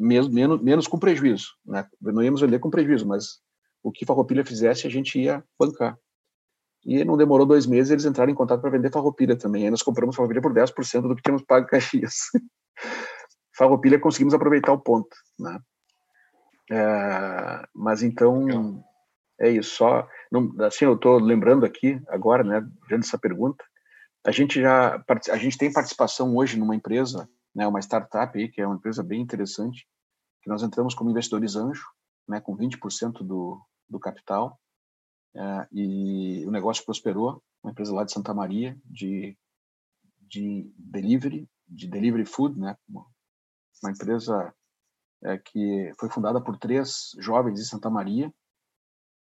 mesmo 0.01 0.33
menos, 0.33 0.63
menos 0.63 0.87
com 0.87 0.99
prejuízo, 0.99 1.49
né? 1.65 1.87
Não 2.01 2.23
íamos 2.23 2.41
vender 2.41 2.59
com 2.59 2.71
prejuízo, 2.71 3.07
mas 3.07 3.41
o 3.83 3.93
que 3.93 4.07
Farroupilha 4.07 4.45
fizesse 4.45 4.87
a 4.87 4.91
gente 4.91 5.21
ia 5.21 5.45
bancar. 5.59 5.97
E 6.87 7.05
não 7.05 7.17
demorou 7.17 7.45
dois 7.45 7.67
meses, 7.67 7.91
eles 7.91 8.05
entraram 8.05 8.31
em 8.31 8.35
contato 8.35 8.61
para 8.61 8.71
vender 8.71 8.93
farroupilha 8.93 9.37
também. 9.37 9.65
Aí 9.65 9.71
nós 9.71 9.83
compramos 9.83 10.15
farroupilha 10.15 10.41
por 10.41 10.55
10% 10.55 11.03
do 11.03 11.17
que 11.17 11.23
tínhamos 11.23 11.45
pago 11.45 11.67
em 11.67 11.69
Caxias. 11.69 12.15
farroupilha 13.59 13.99
conseguimos 13.99 14.35
aproveitar 14.35 14.73
o 14.73 14.81
ponto, 14.81 15.17
né? 15.37 15.59
É, 16.71 17.67
mas 17.75 18.05
então 18.05 18.85
é 19.41 19.51
isso. 19.51 19.77
Só 19.77 20.09
não, 20.31 20.55
assim 20.65 20.85
eu 20.85 20.95
estou 20.95 21.19
lembrando 21.19 21.65
aqui 21.65 22.01
agora, 22.09 22.43
né, 22.43 22.61
diante 22.89 23.03
dessa 23.03 23.19
pergunta, 23.19 23.65
a 24.25 24.31
gente 24.31 24.61
já 24.61 25.03
a 25.31 25.37
gente 25.37 25.59
tem 25.59 25.73
participação 25.73 26.37
hoje 26.37 26.59
numa 26.59 26.75
empresa, 26.75 27.29
né, 27.55 27.67
uma 27.67 27.81
startup 27.81 28.37
aí 28.37 28.49
que 28.49 28.61
é 28.61 28.67
uma 28.67 28.77
empresa 28.77 29.03
bem 29.03 29.21
interessante, 29.21 29.87
que 30.43 30.51
nós 30.51 30.63
entramos 30.63 30.95
como 30.95 31.11
investidores 31.11 31.57
anjo, 31.57 31.87
né, 32.29 32.41
com 32.41 32.57
20% 32.57 33.25
do, 33.25 33.61
do 33.89 34.01
capital 34.01 34.59
é, 35.37 35.69
e 35.71 36.45
o 36.47 36.51
negócio 36.51 36.85
prosperou, 36.85 37.43
uma 37.63 37.71
empresa 37.71 37.95
lá 37.95 38.05
de 38.05 38.13
Santa 38.13 38.33
Maria 38.33 38.77
de, 38.85 39.37
de 40.21 40.73
delivery, 40.79 41.49
de 41.69 41.87
delivery 41.87 42.25
food, 42.25 42.59
né? 42.59 42.77
Uma, 42.89 43.05
empresa 43.91 44.55
é, 45.23 45.37
que 45.37 45.93
foi 45.99 46.09
fundada 46.09 46.41
por 46.41 46.57
três 46.57 47.13
jovens 47.19 47.55
de 47.61 47.67
Santa 47.67 47.91
Maria, 47.91 48.33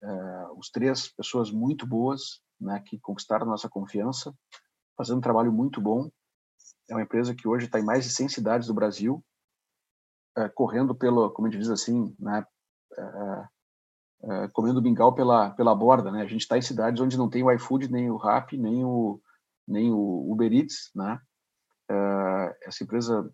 é, 0.02 0.46
os 0.56 0.70
três 0.70 1.08
pessoas 1.08 1.50
muito 1.50 1.86
boas, 1.86 2.40
né? 2.60 2.82
Que 2.86 2.98
conquistaram 2.98 3.46
nossa 3.46 3.68
confiança, 3.68 4.34
fazendo 4.96 5.18
um 5.18 5.22
trabalho 5.22 5.52
muito 5.52 5.80
bom. 5.80 6.10
É 6.88 6.94
uma 6.94 7.02
empresa 7.02 7.34
que 7.34 7.48
hoje 7.48 7.66
está 7.66 7.78
em 7.78 7.84
mais 7.84 8.04
de 8.04 8.10
100 8.10 8.28
cidades 8.28 8.68
do 8.68 8.74
Brasil, 8.74 9.24
é, 10.36 10.48
correndo 10.48 10.94
pelo, 10.94 11.30
como 11.30 11.48
a 11.48 11.50
gente 11.50 11.60
diz 11.60 11.70
assim, 11.70 12.14
né? 12.18 12.44
Uh, 12.92 13.46
comendo 14.52 14.82
mingau 14.82 15.14
pela, 15.14 15.50
pela 15.50 15.74
borda, 15.74 16.10
né? 16.10 16.22
A 16.22 16.26
gente 16.26 16.40
está 16.40 16.56
em 16.56 16.62
cidades 16.62 17.00
onde 17.00 17.18
não 17.18 17.28
tem 17.28 17.42
o 17.42 17.52
iFood, 17.52 17.90
nem 17.90 18.10
o 18.10 18.16
Rappi, 18.16 18.56
nem 18.56 18.84
o, 18.84 19.20
nem 19.68 19.92
o 19.92 20.32
Uber 20.32 20.52
Eats, 20.52 20.90
né? 20.94 21.20
Uh, 21.90 22.54
essa 22.62 22.82
empresa 22.82 23.30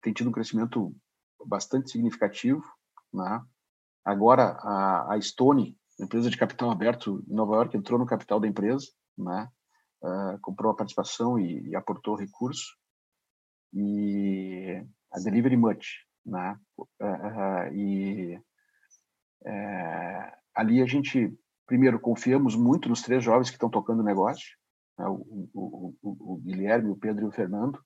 tem 0.00 0.12
tido 0.12 0.28
um 0.28 0.32
crescimento 0.32 0.94
bastante 1.44 1.90
significativo, 1.90 2.62
né? 3.12 3.44
Agora, 4.06 4.56
a, 4.62 5.14
a 5.14 5.20
Stone, 5.20 5.76
empresa 5.98 6.30
de 6.30 6.36
capital 6.36 6.70
aberto 6.70 7.24
em 7.28 7.34
Nova 7.34 7.56
York, 7.56 7.76
entrou 7.76 7.98
no 7.98 8.06
capital 8.06 8.38
da 8.38 8.46
empresa, 8.46 8.86
né? 9.18 9.48
Uh, 10.00 10.38
comprou 10.40 10.70
a 10.70 10.76
participação 10.76 11.36
e, 11.36 11.70
e 11.70 11.74
aportou 11.74 12.14
recurso. 12.14 12.76
E 13.74 14.80
a 15.10 15.18
Delivery 15.18 15.56
Much, 15.56 15.86
né? 16.24 16.56
Uh, 16.78 17.74
e 17.74 18.40
é, 19.44 20.32
ali 20.54 20.80
a 20.80 20.86
gente, 20.86 21.36
primeiro, 21.66 21.98
confiamos 21.98 22.54
muito 22.54 22.88
nos 22.88 23.02
três 23.02 23.24
jovens 23.24 23.50
que 23.50 23.56
estão 23.56 23.68
tocando 23.68 24.00
o 24.00 24.04
negócio, 24.04 24.56
né? 24.96 25.06
o, 25.08 25.48
o, 25.52 25.94
o, 26.00 26.34
o, 26.34 26.36
Guilherme, 26.36 26.90
o 26.90 26.96
Pedro 26.96 27.24
e 27.24 27.28
o 27.28 27.32
Fernando. 27.32 27.82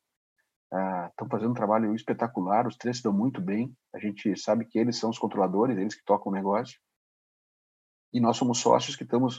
Estão 0.72 1.26
uh, 1.26 1.30
fazendo 1.30 1.50
um 1.50 1.54
trabalho 1.54 1.94
espetacular, 1.94 2.66
os 2.66 2.76
três 2.76 2.96
estão 2.96 3.12
muito 3.12 3.40
bem. 3.40 3.74
A 3.92 3.98
gente 3.98 4.36
sabe 4.36 4.64
que 4.64 4.78
eles 4.78 4.98
são 4.98 5.10
os 5.10 5.18
controladores, 5.18 5.76
eles 5.76 5.94
que 5.94 6.04
tocam 6.04 6.30
o 6.30 6.34
negócio. 6.34 6.78
E 8.12 8.20
nós 8.20 8.36
somos 8.36 8.58
sócios 8.58 8.96
que 8.96 9.02
estamos 9.02 9.38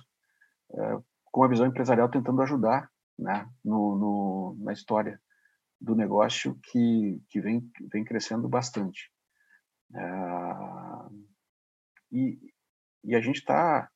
uh, 0.72 1.04
com 1.26 1.44
a 1.44 1.48
visão 1.48 1.66
empresarial 1.66 2.10
tentando 2.10 2.42
ajudar 2.42 2.90
né? 3.18 3.48
no, 3.64 3.96
no, 3.96 4.58
na 4.60 4.74
história 4.74 5.22
do 5.80 5.96
negócio 5.96 6.60
que, 6.64 7.22
que 7.30 7.40
vem, 7.40 7.70
vem 7.92 8.04
crescendo 8.04 8.48
bastante. 8.50 9.12
Uh, 9.92 11.26
e, 12.12 12.40
e 13.04 13.16
a 13.16 13.22
gente 13.22 13.38
está 13.38 13.90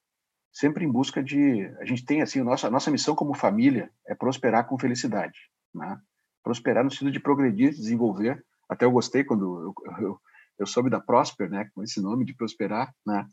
sempre 0.51 0.86
em 0.86 0.91
busca 0.91 1.21
de. 1.21 1.65
A 1.79 1.86
gente 1.86 2.05
tem 2.05 2.21
assim, 2.21 2.39
a 2.39 2.43
nossa, 2.43 2.67
a 2.67 2.71
nossa 2.71 2.89
missão 2.89 3.13
como 3.13 3.36
família 3.36 3.91
é 4.07 4.15
prosperar 4.15 4.67
com 4.67 4.79
felicidade. 4.79 5.38
Né? 5.73 5.99
Prosperar 6.46 6.84
no 6.84 6.91
sentido 6.91 7.12
de 7.12 7.20
progredir, 7.20 7.72
desenvolver. 7.72 8.46
Até 8.70 8.86
eu 8.86 8.91
gostei 8.91 9.24
quando 9.24 9.74
eu, 9.89 9.98
eu, 10.00 10.20
eu 10.60 10.68
soube 10.68 10.91
da 10.91 11.00
Prosper, 11.00 11.50
né? 11.50 11.68
com 11.74 11.82
esse 11.82 12.00
nome 12.00 12.24
de 12.24 12.36
prosperar. 12.36 12.93
Né? 13.04 13.28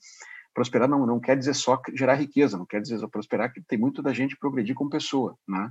Prosperar 0.55 0.89
não, 0.89 1.05
não 1.05 1.21
quer 1.21 1.37
dizer 1.37 1.53
só 1.53 1.79
gerar 1.95 2.15
riqueza, 2.15 2.57
não 2.57 2.65
quer 2.65 2.81
dizer 2.81 2.99
só 2.99 3.07
prosperar, 3.07 3.53
que 3.53 3.61
tem 3.63 3.79
muito 3.79 4.03
da 4.03 4.15
gente 4.15 4.35
progredir 4.39 4.75
como 4.75 4.89
pessoa. 4.89 5.37
Né? 5.47 5.71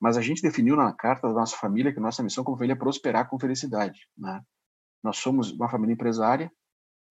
Mas 0.00 0.16
a 0.16 0.22
gente 0.22 0.40
definiu 0.40 0.74
na 0.74 0.90
carta 0.94 1.28
da 1.28 1.34
nossa 1.34 1.58
família 1.58 1.92
que 1.92 2.00
nossa 2.00 2.22
missão 2.22 2.42
como 2.42 2.56
família 2.56 2.72
é 2.72 2.76
prosperar 2.76 3.28
com 3.28 3.38
felicidade. 3.38 4.08
Né? 4.16 4.40
Nós 5.04 5.18
somos 5.18 5.52
uma 5.52 5.68
família 5.68 5.92
empresária, 5.92 6.50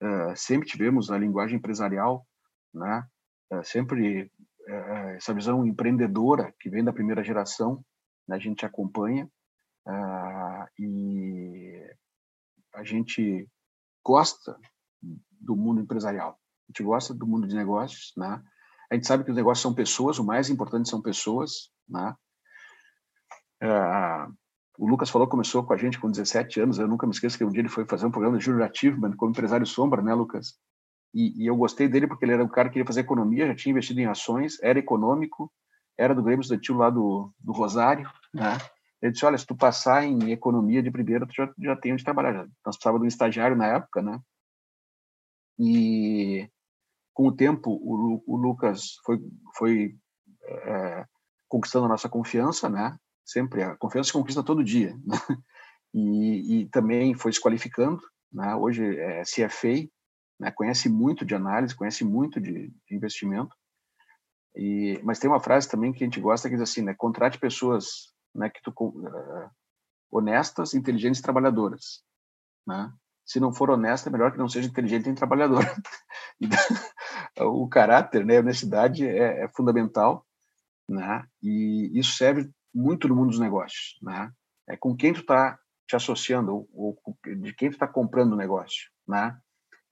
uh, 0.02 0.34
sempre 0.34 0.66
tivemos 0.66 1.08
a 1.08 1.18
linguagem 1.18 1.58
empresarial, 1.58 2.26
né? 2.74 3.06
Uh, 3.52 3.64
sempre 3.64 4.24
uh, 4.68 5.08
essa 5.16 5.34
visão 5.34 5.64
empreendedora 5.64 6.52
que 6.58 6.70
vem 6.70 6.82
da 6.82 6.92
primeira 6.92 7.22
geração, 7.22 7.84
né? 8.26 8.36
a 8.36 8.38
gente 8.38 8.64
acompanha 8.64 9.28
e 10.78 11.94
a 12.74 12.84
gente 12.84 13.48
gosta 14.04 14.58
do 15.40 15.56
mundo 15.56 15.80
empresarial, 15.80 16.32
a 16.32 16.72
gente 16.72 16.82
gosta 16.82 17.12
do 17.14 17.26
mundo 17.26 17.46
de 17.46 17.54
negócios, 17.54 18.12
né? 18.16 18.42
A 18.90 18.94
gente 18.94 19.06
sabe 19.06 19.24
que 19.24 19.30
os 19.30 19.36
negócios 19.36 19.62
são 19.62 19.74
pessoas, 19.74 20.18
o 20.18 20.24
mais 20.24 20.50
importante 20.50 20.88
são 20.88 21.00
pessoas, 21.00 21.70
né? 21.88 22.14
Uh, 23.62 24.34
o 24.78 24.88
Lucas 24.88 25.10
falou 25.10 25.28
começou 25.28 25.64
com 25.64 25.72
a 25.72 25.76
gente 25.76 25.98
com 25.98 26.10
17 26.10 26.60
anos. 26.60 26.78
Eu 26.78 26.88
nunca 26.88 27.06
me 27.06 27.12
esqueço 27.12 27.38
que 27.38 27.44
um 27.44 27.50
dia 27.50 27.60
ele 27.60 27.68
foi 27.68 27.86
fazer 27.86 28.06
um 28.06 28.10
programa 28.10 28.38
de 28.38 28.44
Júnior 28.44 28.68
Achievement 28.68 29.16
como 29.16 29.30
empresário 29.30 29.66
sombra, 29.66 30.02
né, 30.02 30.12
Lucas? 30.12 30.58
E, 31.14 31.42
e, 31.42 31.46
eu 31.46 31.56
gostei 31.56 31.88
dele 31.88 32.06
porque 32.06 32.24
ele 32.24 32.32
era 32.32 32.44
um 32.44 32.48
cara 32.48 32.68
que 32.68 32.74
queria 32.74 32.86
fazer 32.86 33.00
economia, 33.00 33.46
já 33.46 33.54
tinha 33.54 33.70
investido 33.70 34.00
em 34.00 34.06
ações, 34.06 34.60
era 34.62 34.78
econômico, 34.78 35.52
era 35.96 36.14
do 36.14 36.22
Grêmio 36.22 36.40
Estudantil 36.40 36.76
lá 36.76 36.88
do, 36.88 37.30
do 37.38 37.52
Rosário, 37.52 38.10
né? 38.32 38.56
Ele 39.02 39.12
disse, 39.12 39.26
olha, 39.26 39.36
se 39.36 39.46
tu 39.46 39.56
passar 39.56 40.04
em 40.04 40.30
economia 40.30 40.82
de 40.82 40.90
primeira, 40.90 41.26
tu 41.26 41.34
já, 41.34 41.52
já 41.58 41.76
tem 41.76 41.92
onde 41.92 42.04
trabalhar. 42.04 42.46
Nós 42.64 42.76
precisávamos 42.76 43.00
de 43.00 43.06
um 43.06 43.08
estagiário 43.08 43.56
na 43.56 43.66
época, 43.66 44.00
né? 44.00 44.20
E 45.58 46.48
com 47.12 47.26
o 47.26 47.32
tempo, 47.34 47.70
o, 47.70 48.22
o 48.26 48.36
Lucas 48.36 48.94
foi, 49.04 49.20
foi 49.56 49.96
é, 50.44 51.04
conquistando 51.48 51.86
a 51.86 51.88
nossa 51.88 52.08
confiança, 52.08 52.68
né? 52.68 52.96
sempre 53.24 53.62
a 53.62 53.76
confiança 53.76 54.08
se 54.08 54.12
conquista 54.12 54.42
todo 54.42 54.64
dia 54.64 54.94
né? 55.04 55.16
e, 55.94 56.60
e, 56.60 56.68
também 56.68 57.14
foi 57.14 57.32
se 57.32 57.40
qualificando 57.40 58.00
né? 58.32 58.54
hoje 58.54 58.84
é 58.98 59.22
CFA 59.22 59.88
né? 60.38 60.50
conhece 60.50 60.88
muito 60.88 61.24
de 61.24 61.34
análise 61.34 61.74
conhece 61.74 62.04
muito 62.04 62.40
de, 62.40 62.68
de, 62.86 62.96
investimento 62.96 63.54
e 64.54 65.00
mas 65.02 65.18
tem 65.18 65.30
uma 65.30 65.40
frase 65.40 65.68
também 65.68 65.92
que 65.92 66.04
a 66.04 66.06
gente 66.06 66.20
gosta 66.20 66.48
que 66.48 66.54
diz 66.54 66.62
assim 66.62 66.82
né 66.82 66.94
contrate 66.94 67.38
pessoas 67.38 68.12
né 68.34 68.50
que 68.50 68.60
tu 68.62 68.70
uh, 68.70 69.50
honestas 70.10 70.74
inteligentes 70.74 71.20
trabalhadoras 71.20 72.02
né 72.66 72.92
se 73.24 73.38
não 73.38 73.52
for 73.52 73.70
honesta 73.70 74.08
é 74.08 74.12
melhor 74.12 74.32
que 74.32 74.38
não 74.38 74.48
seja 74.48 74.68
inteligente 74.68 75.06
nem 75.06 75.14
trabalhadora 75.14 75.74
o 77.40 77.68
caráter 77.68 78.24
né 78.24 78.38
a 78.38 78.40
honestidade 78.40 79.06
é, 79.06 79.44
é 79.44 79.48
fundamental 79.48 80.26
né 80.88 81.24
e 81.42 81.90
isso 81.94 82.16
serve 82.16 82.50
muito 82.74 83.08
no 83.08 83.14
mundo 83.16 83.30
dos 83.30 83.38
negócios, 83.38 83.98
né? 84.02 84.32
É 84.68 84.76
com 84.76 84.96
quem 84.96 85.12
tu 85.12 85.20
está 85.20 85.58
te 85.86 85.96
associando 85.96 86.66
ou, 86.72 86.98
ou, 87.04 87.18
de 87.36 87.52
quem 87.54 87.68
tu 87.68 87.74
está 87.74 87.86
comprando 87.86 88.32
o 88.32 88.36
negócio, 88.36 88.90
né? 89.06 89.36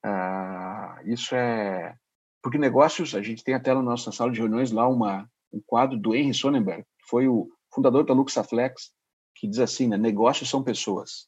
Ah, 0.03 0.99
isso 1.05 1.35
é 1.35 1.95
porque 2.41 2.57
negócios 2.57 3.13
a 3.13 3.21
gente 3.21 3.43
tem 3.43 3.53
até 3.53 3.71
na 3.71 3.83
nossa 3.83 4.11
sala 4.11 4.31
de 4.31 4.39
reuniões 4.39 4.71
lá 4.71 4.87
uma 4.87 5.29
um 5.53 5.61
quadro 5.65 5.97
do 5.97 6.15
Henry 6.15 6.33
Sonnenberg, 6.33 6.83
que 6.83 7.09
foi 7.09 7.27
o 7.27 7.49
fundador 7.73 8.05
da 8.05 8.13
Luxaflex, 8.13 8.91
que 9.35 9.47
diz 9.47 9.59
assim, 9.59 9.87
né? 9.87 9.97
Negócios 9.97 10.49
são 10.49 10.63
pessoas. 10.63 11.27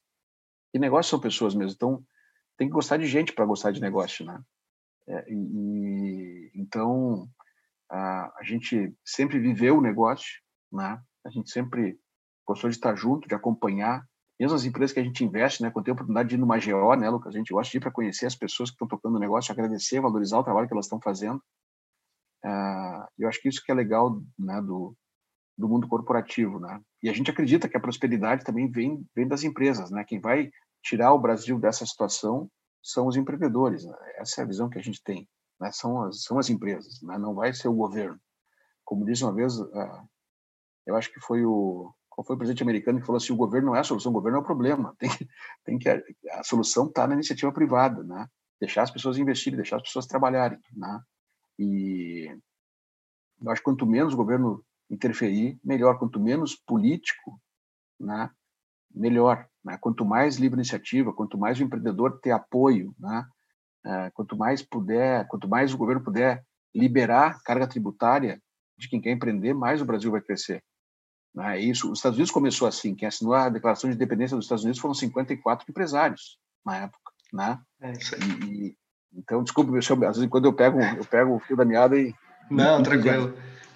E 0.74 0.80
negócios 0.80 1.10
são 1.10 1.20
pessoas 1.20 1.56
mesmo. 1.56 1.74
Então 1.74 2.04
tem 2.58 2.68
que 2.68 2.74
gostar 2.74 2.98
de 2.98 3.06
gente 3.06 3.34
para 3.34 3.46
gostar 3.46 3.72
de 3.72 3.82
negócio, 3.82 4.26
né? 4.26 4.42
É, 5.08 5.26
e, 5.30 6.52
então 6.56 7.28
a, 7.90 8.34
a 8.40 8.44
gente 8.44 8.96
sempre 9.04 9.40
viveu 9.40 9.78
o 9.78 9.82
negócio, 9.82 10.42
né? 10.72 11.02
A 11.26 11.30
gente 11.30 11.50
sempre 11.52 12.00
gostou 12.46 12.70
de 12.70 12.76
estar 12.76 12.96
junto, 12.96 13.28
de 13.28 13.36
acompanhar. 13.36 14.06
Mesmo 14.40 14.56
as 14.56 14.66
empresas 14.66 14.92
que 14.94 15.00
a 15.00 15.04
gente 15.04 15.24
investe, 15.24 15.62
né? 15.62 15.72
Quando 15.72 15.86
tem 15.86 15.92
a 15.92 15.96
oportunidade 15.96 16.30
de 16.30 16.36
ir 16.36 16.38
no 16.38 16.48
GO, 16.48 16.96
né, 16.96 17.10
Lucas? 17.10 17.34
A 17.34 17.38
gente 17.38 17.54
gosta 17.54 17.72
de 17.72 17.78
ir 17.78 17.82
para 17.82 17.92
conhecer 17.92 18.26
as 18.26 18.36
pessoas 18.36 18.70
que 18.70 18.76
estão 18.76 18.88
tocando 18.88 19.16
o 19.16 19.20
negócio, 19.20 19.52
agradecer, 19.52 20.02
valorizar 20.02 20.40
o 20.40 20.44
trabalho 20.44 20.68
que 20.68 20.74
elas 20.74 20.86
estão 20.86 21.00
fazendo. 21.00 21.42
Uh, 22.44 23.08
eu 23.18 23.30
acho 23.30 23.42
que 23.42 23.48
isso 23.48 23.64
que 23.64 23.72
é 23.72 23.76
legal, 23.76 24.22
né, 24.38 24.62
do, 24.62 24.94
do 25.58 25.70
mundo 25.70 25.88
corporativo, 25.88 26.60
né? 26.60 26.82
E 27.02 27.10
a 27.10 27.14
gente 27.14 27.30
acredita 27.30 27.70
que 27.70 27.78
a 27.78 27.80
prosperidade 27.80 28.44
também 28.44 28.70
vem, 28.70 29.06
vem 29.16 29.28
das 29.28 29.44
empresas, 29.44 29.92
né? 29.92 30.04
Quem 30.04 30.20
vai 30.20 30.52
tirar 30.82 31.14
o 31.14 31.20
Brasil 31.20 31.60
dessa 31.60 31.86
situação 31.86 32.50
são 32.82 33.08
os 33.08 33.16
empreendedores. 33.16 33.86
Né? 33.86 33.96
Essa 34.18 34.42
é 34.42 34.44
a 34.44 34.48
visão 34.48 34.70
que 34.70 34.78
a 34.78 34.82
gente 34.82 35.02
tem. 35.04 35.28
Né? 35.60 35.72
São 35.72 36.04
as 36.04 36.24
são 36.24 36.38
as 36.40 36.50
empresas, 36.50 37.02
né? 37.02 37.18
Não 37.18 37.34
vai 37.34 37.54
ser 37.54 37.68
o 37.68 37.74
governo. 37.74 38.20
Como 38.84 39.06
disse 39.06 39.24
uma 39.24 39.34
vez 39.34 39.58
uh, 39.60 40.08
eu 40.86 40.96
acho 40.96 41.12
que 41.12 41.20
foi 41.20 41.46
o 41.46 41.94
qual 42.10 42.26
foi 42.26 42.36
o 42.36 42.38
presidente 42.38 42.62
americano 42.62 43.00
que 43.00 43.06
falou 43.06 43.18
assim: 43.18 43.34
o 43.34 43.38
governo 43.38 43.68
não 43.68 43.76
é 43.76 43.80
a 43.80 43.84
solução, 43.84 44.12
o 44.12 44.16
governo 44.16 44.38
é 44.38 44.42
o 44.42 44.46
problema. 44.46 44.96
Tem, 45.00 45.10
tem 45.66 45.80
que 45.80 45.90
a 46.30 46.44
solução 46.44 46.88
está 46.88 47.08
na 47.08 47.16
iniciativa 47.16 47.52
privada, 47.52 48.04
né? 48.04 48.28
Deixar 48.60 48.84
as 48.84 48.92
pessoas 48.92 49.18
investirem, 49.18 49.58
deixar 49.58 49.78
as 49.78 49.84
pessoas 49.84 50.06
trabalharem, 50.06 50.60
né? 50.76 51.02
E 51.58 52.36
eu 53.42 53.52
acho 53.52 53.62
que 53.62 53.66
quanto 53.66 53.86
menos 53.86 54.14
o 54.14 54.18
governo 54.18 54.64
interferir, 54.94 55.60
melhor. 55.64 55.98
Quanto 55.98 56.20
menos 56.20 56.56
político, 56.56 57.40
né? 58.00 58.30
Melhor. 58.94 59.48
Né? 59.64 59.78
Quanto 59.80 60.06
mais 60.06 60.38
livre 60.38 60.58
iniciativa, 60.58 61.14
quanto 61.14 61.38
mais 61.38 61.60
o 61.60 61.64
empreendedor 61.64 62.20
ter 62.20 62.32
apoio, 62.32 62.94
né? 63.00 63.26
É, 63.86 64.12
quanto 64.12 64.38
mais 64.38 64.62
puder, 64.62 65.28
quanto 65.28 65.48
mais 65.48 65.74
o 65.74 65.78
governo 65.78 66.04
puder 66.04 66.44
liberar 66.74 67.42
carga 67.44 67.68
tributária 67.68 68.42
de 68.78 68.88
quem 68.88 69.02
quer 69.02 69.12
empreender, 69.12 69.54
mais 69.54 69.82
o 69.82 69.86
Brasil 69.86 70.10
vai 70.10 70.22
crescer. 70.22 70.64
Né? 71.36 71.60
Isso, 71.60 71.92
os 71.92 72.00
Estados 72.00 72.18
Unidos 72.18 72.32
começou 72.32 72.68
assim, 72.68 72.96
quem 72.96 73.08
assinou 73.08 73.34
a 73.34 73.50
declaração 73.50 73.90
de 73.90 73.96
independência 73.96 74.36
dos 74.36 74.46
Estados 74.46 74.64
Unidos 74.64 74.80
foram 74.80 74.94
54 74.94 75.66
empresários 75.70 76.40
na 76.66 76.78
época, 76.78 77.12
né? 77.34 77.60
É 77.82 77.92
isso 77.92 78.16
aí. 78.16 78.22
E, 78.50 78.78
então, 79.16 79.44
desculpe, 79.44 79.78
às 79.78 79.88
vezes 79.88 80.30
quando 80.30 80.46
eu 80.46 80.54
pego, 80.54 80.80
eu 80.80 81.06
pego 81.06 81.36
o 81.36 81.40
fio 81.40 81.58
da 81.58 81.66
meada 81.66 81.98
e 81.98 82.14
Não, 82.50 82.82
tranquilo. 82.82 83.34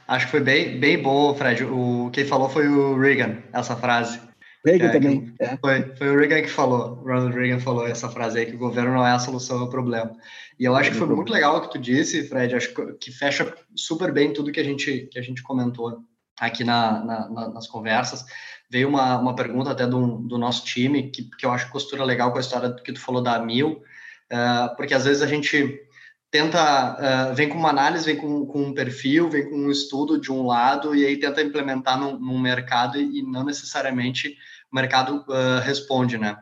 Acho 0.08 0.26
que 0.26 0.32
foi 0.32 0.40
bem, 0.40 0.80
bem 0.80 1.02
bom, 1.02 1.36
Fred. 1.36 1.66
O 1.66 2.10
quem 2.14 2.26
falou 2.26 2.48
foi 2.48 2.68
o 2.68 2.98
Reagan, 2.98 3.44
essa 3.52 3.76
frase. 3.76 4.20
Reagan 4.66 4.86
é, 4.86 4.92
também. 4.92 5.36
É. 5.40 5.58
Foi, 5.58 5.96
foi 5.96 6.10
o 6.10 6.18
Reagan 6.18 6.42
que 6.42 6.50
falou, 6.50 6.96
Ronald 6.96 7.36
Reagan 7.36 7.60
falou 7.60 7.86
essa 7.86 8.10
frase 8.10 8.40
aí, 8.40 8.46
que 8.46 8.56
o 8.56 8.60
governo 8.60 8.94
não 8.94 9.06
é 9.06 9.12
a 9.12 9.20
solução, 9.20 9.60
é 9.60 9.64
o 9.64 9.70
problema. 9.70 10.16
E 10.60 10.64
eu 10.64 10.76
acho 10.76 10.92
que 10.92 10.98
foi 10.98 11.08
muito 11.08 11.32
legal 11.32 11.58
o 11.58 11.62
que 11.62 11.72
tu 11.72 11.78
disse, 11.78 12.28
Fred, 12.28 12.56
acho 12.56 12.74
que 13.00 13.12
fecha 13.12 13.54
super 13.76 14.12
bem 14.12 14.34
tudo 14.34 14.52
que 14.52 14.60
a 14.60 14.64
gente, 14.64 15.08
que 15.12 15.20
a 15.20 15.22
gente 15.22 15.44
comentou 15.44 16.00
aqui 16.40 16.64
na, 16.64 17.04
na, 17.04 17.30
na, 17.30 17.50
nas 17.50 17.68
conversas. 17.68 18.24
Veio 18.70 18.90
uma, 18.90 19.18
uma 19.20 19.36
pergunta 19.36 19.72
até 19.72 19.86
do, 19.86 20.18
do 20.20 20.38
nosso 20.38 20.66
time, 20.66 21.10
que, 21.10 21.30
que 21.38 21.46
eu 21.46 21.52
acho 21.52 21.66
que 21.66 21.72
costura 21.72 22.04
legal 22.04 22.32
com 22.32 22.38
a 22.38 22.42
história 22.42 22.74
que 22.74 22.94
tu 22.94 23.00
falou 23.00 23.22
da 23.22 23.40
Mil, 23.40 23.82
uh, 24.32 24.76
porque 24.76 24.94
às 24.94 25.06
vezes 25.06 25.22
a 25.22 25.28
gente 25.28 25.87
tenta, 26.30 27.32
uh, 27.32 27.36
vem 27.36 27.50
com 27.50 27.58
uma 27.58 27.70
análise, 27.70 28.06
vem 28.06 28.18
com, 28.18 28.46
com, 28.46 28.64
um 28.64 28.74
perfil, 28.74 29.30
vem 29.30 29.50
com 29.50 29.56
um 29.56 29.72
estudo 29.72 30.20
de 30.20 30.32
um 30.32 30.46
lado, 30.46 30.96
e 30.96 31.06
aí 31.06 31.18
tenta 31.20 31.42
implementar 31.42 32.00
num, 32.00 32.20
num 32.20 32.40
mercado 32.40 33.00
e, 33.00 33.22
não 33.24 33.44
necessariamente 33.44 34.38
o 34.72 34.76
mercado 34.76 35.26
uh, 35.30 35.60
responde, 35.64 36.18
né? 36.18 36.38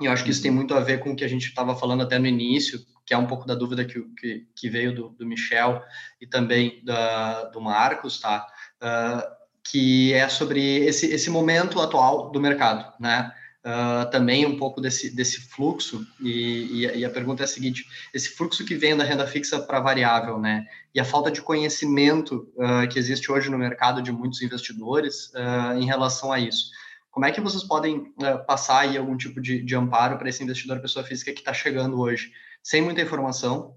E 0.00 0.06
eu 0.06 0.12
acho 0.12 0.24
que 0.24 0.30
isso 0.30 0.42
tem 0.42 0.50
uhum. 0.50 0.58
muito 0.58 0.74
a 0.74 0.80
ver 0.80 1.00
com 1.00 1.12
o 1.12 1.16
que 1.16 1.24
a 1.24 1.28
gente 1.28 1.46
estava 1.46 1.76
falando 1.76 2.02
até 2.02 2.18
no 2.18 2.26
início, 2.26 2.80
que 3.06 3.12
é 3.12 3.18
um 3.18 3.26
pouco 3.26 3.46
da 3.46 3.54
dúvida 3.54 3.84
que, 3.84 4.00
que, 4.18 4.46
que 4.56 4.68
veio 4.68 4.94
do, 4.94 5.08
do, 5.10 5.26
Michel 5.26 5.82
e 6.20 6.26
também 6.26 6.82
da, 6.84 7.44
do 7.44 7.60
Marcos, 7.60 8.20
tá? 8.20 8.46
Uh, 8.82 9.44
que 9.70 10.12
é 10.12 10.28
sobre 10.28 10.84
esse, 10.84 11.06
esse 11.06 11.30
momento 11.30 11.80
atual 11.80 12.30
do 12.30 12.40
mercado, 12.40 12.92
né? 13.00 13.32
Uh, 13.64 14.10
também 14.10 14.44
um 14.46 14.56
pouco 14.56 14.80
desse, 14.80 15.14
desse 15.14 15.40
fluxo, 15.40 16.06
e, 16.20 16.86
e, 16.94 17.04
a 17.04 17.10
pergunta 17.10 17.42
é 17.42 17.44
a 17.44 17.48
seguinte, 17.48 17.86
esse 18.12 18.28
fluxo 18.30 18.64
que 18.64 18.74
vem 18.74 18.96
da 18.96 19.04
renda 19.04 19.26
fixa 19.26 19.58
para 19.58 19.80
variável, 19.80 20.38
né, 20.38 20.66
e 20.94 21.00
a 21.00 21.04
falta 21.04 21.30
de 21.30 21.40
conhecimento 21.40 22.48
uh, 22.56 22.86
que 22.88 22.98
existe 22.98 23.32
hoje 23.32 23.50
no 23.50 23.58
mercado 23.58 24.02
de 24.02 24.12
muitos 24.12 24.42
investidores 24.42 25.32
uh, 25.34 25.78
em 25.78 25.86
relação 25.86 26.30
a 26.30 26.38
isso. 26.38 26.70
Como 27.10 27.26
é 27.26 27.30
que 27.30 27.40
vocês 27.40 27.62
podem 27.62 28.12
passar 28.44 28.80
aí 28.80 28.98
algum 28.98 29.16
tipo 29.16 29.40
de, 29.40 29.62
de 29.62 29.76
amparo 29.76 30.18
para 30.18 30.28
esse 30.28 30.42
investidor 30.42 30.80
pessoa 30.80 31.04
física 31.04 31.32
que 31.32 31.38
está 31.38 31.54
chegando 31.54 32.00
hoje, 32.00 32.32
sem 32.60 32.82
muita 32.82 33.02
informação, 33.02 33.76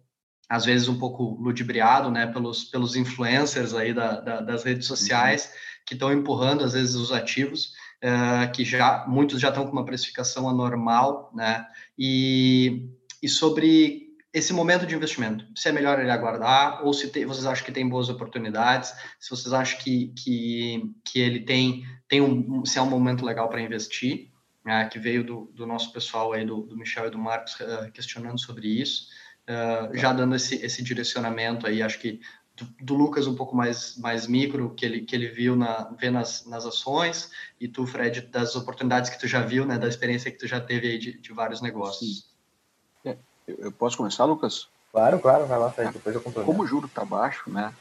às 0.49 0.65
vezes 0.65 0.87
um 0.87 0.97
pouco 0.97 1.37
ludibriado, 1.39 2.09
né, 2.09 2.25
pelos, 2.27 2.63
pelos 2.63 2.95
influencers 2.95 3.73
aí 3.73 3.93
da, 3.93 4.19
da, 4.21 4.41
das 4.41 4.63
redes 4.63 4.87
sociais, 4.87 5.45
uhum. 5.45 5.51
que 5.85 5.93
estão 5.93 6.11
empurrando, 6.11 6.63
às 6.63 6.73
vezes, 6.73 6.95
os 6.95 7.11
ativos, 7.11 7.73
uh, 8.03 8.51
que 8.51 8.63
já 8.63 9.05
muitos 9.07 9.39
já 9.39 9.49
estão 9.49 9.65
com 9.65 9.71
uma 9.71 9.85
precificação 9.85 10.49
anormal, 10.49 11.31
né? 11.33 11.67
E, 11.97 12.89
e 13.21 13.27
sobre 13.27 14.07
esse 14.33 14.53
momento 14.53 14.85
de 14.85 14.95
investimento, 14.95 15.45
se 15.55 15.69
é 15.69 15.71
melhor 15.71 15.99
ele 15.99 16.11
aguardar 16.11 16.85
ou 16.85 16.93
se 16.93 17.07
vocês 17.25 17.45
acham 17.45 17.65
que 17.65 17.71
tem 17.71 17.87
boas 17.87 18.09
oportunidades, 18.09 18.93
se 19.19 19.29
vocês 19.29 19.51
acham 19.53 19.79
que, 19.79 20.13
que, 20.15 20.93
que 21.03 21.19
ele 21.19 21.39
tem, 21.39 21.83
tem 22.07 22.21
um, 22.21 22.63
se 22.63 22.77
é 22.77 22.81
um 22.81 22.89
momento 22.89 23.25
legal 23.25 23.49
para 23.49 23.61
investir, 23.61 24.29
né? 24.63 24.87
que 24.89 24.99
veio 24.99 25.23
do, 25.23 25.51
do 25.55 25.65
nosso 25.65 25.91
pessoal 25.91 26.33
aí, 26.33 26.45
do, 26.45 26.61
do 26.61 26.77
Michel 26.77 27.07
e 27.07 27.09
do 27.09 27.17
Marcos, 27.17 27.55
uh, 27.59 27.91
questionando 27.91 28.39
sobre 28.39 28.67
isso, 28.67 29.07
uh, 29.49 29.97
já 29.97 30.13
dando 30.13 30.35
esse, 30.35 30.55
esse 30.63 30.83
direcionamento 30.83 31.65
aí, 31.65 31.81
acho 31.81 31.99
que 31.99 32.19
do, 32.57 32.65
do, 32.83 32.95
Lucas 32.95 33.27
um 33.27 33.35
pouco 33.35 33.55
mais, 33.55 33.95
mais 33.97 34.25
micro, 34.25 34.73
que 34.73 34.85
ele, 34.85 35.01
que 35.01 35.15
ele 35.15 35.27
viu 35.27 35.55
na, 35.55 35.83
vê 35.99 36.09
nas, 36.09 36.45
nas 36.45 36.65
ações, 36.65 37.31
e 37.59 37.67
tu, 37.67 37.85
Fred, 37.85 38.21
das 38.21 38.55
oportunidades 38.55 39.09
que 39.09 39.19
tu 39.19 39.27
já 39.27 39.41
viu, 39.41 39.65
né, 39.65 39.77
da 39.77 39.87
experiência 39.87 40.31
que 40.31 40.37
tu 40.37 40.47
já 40.47 40.59
teve 40.59 40.87
aí 40.87 40.97
de, 40.97 41.19
de 41.19 41.33
vários 41.33 41.61
negócios. 41.61 42.29
É, 43.05 43.15
eu 43.47 43.71
posso 43.71 43.95
começar, 43.95 44.25
Lucas? 44.25 44.67
Claro, 44.91 45.19
claro, 45.19 45.45
vai 45.45 45.59
lá, 45.59 45.71
Fred, 45.71 45.93
depois 45.93 46.15
eu 46.15 46.21
conto. 46.21 46.43
Como 46.43 46.63
o 46.63 46.67
juro 46.67 46.87
está 46.87 47.05
baixo, 47.05 47.49
né, 47.49 47.73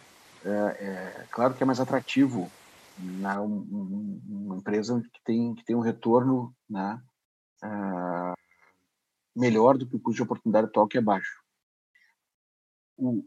é, 0.45 0.51
é, 0.51 1.27
claro 1.31 1.55
que 1.55 1.63
é 1.63 1.67
mais 1.67 1.81
atrativo 1.81 2.51
na, 2.99 3.41
um, 3.41 4.21
uma 4.29 4.57
empresa 4.57 5.03
que 5.13 5.21
tem, 5.25 5.55
que 5.55 5.65
tem 5.65 5.75
um 5.75 5.81
retorno 5.81 6.55
né, 6.69 7.01
é, 7.65 7.69
melhor 9.35 9.79
do 9.79 9.87
que 9.87 9.97
o 9.97 10.01
custo 10.01 10.17
de 10.17 10.23
oportunidade 10.23 10.67
atual, 10.67 10.87
que 10.87 10.99
é 10.99 11.01
baixo. 11.01 11.43
O, 12.99 13.25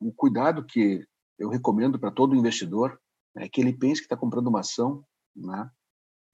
o 0.00 0.12
cuidado 0.12 0.64
que 0.64 1.06
eu 1.38 1.48
recomendo 1.48 1.98
para 1.98 2.10
todo 2.10 2.36
investidor 2.36 2.98
é 3.36 3.48
que 3.48 3.60
ele 3.60 3.72
pense 3.72 4.00
que 4.00 4.06
está 4.06 4.16
comprando 4.16 4.48
uma 4.48 4.60
ação, 4.60 5.04
né? 5.34 5.70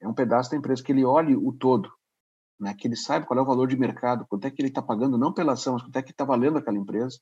é 0.00 0.08
um 0.08 0.14
pedaço 0.14 0.50
da 0.50 0.56
empresa, 0.56 0.82
que 0.82 0.92
ele 0.92 1.04
olhe 1.04 1.34
o 1.34 1.52
todo, 1.52 1.90
né? 2.58 2.74
que 2.74 2.86
ele 2.86 2.96
saiba 2.96 3.26
qual 3.26 3.38
é 3.38 3.42
o 3.42 3.46
valor 3.46 3.68
de 3.68 3.76
mercado, 3.76 4.26
quanto 4.28 4.46
é 4.46 4.50
que 4.50 4.60
ele 4.60 4.68
está 4.68 4.82
pagando, 4.82 5.18
não 5.18 5.32
pela 5.32 5.52
ação, 5.52 5.74
mas 5.74 5.82
quanto 5.82 5.96
é 5.96 6.02
que 6.02 6.10
está 6.10 6.24
valendo 6.24 6.58
aquela 6.58 6.78
empresa, 6.78 7.18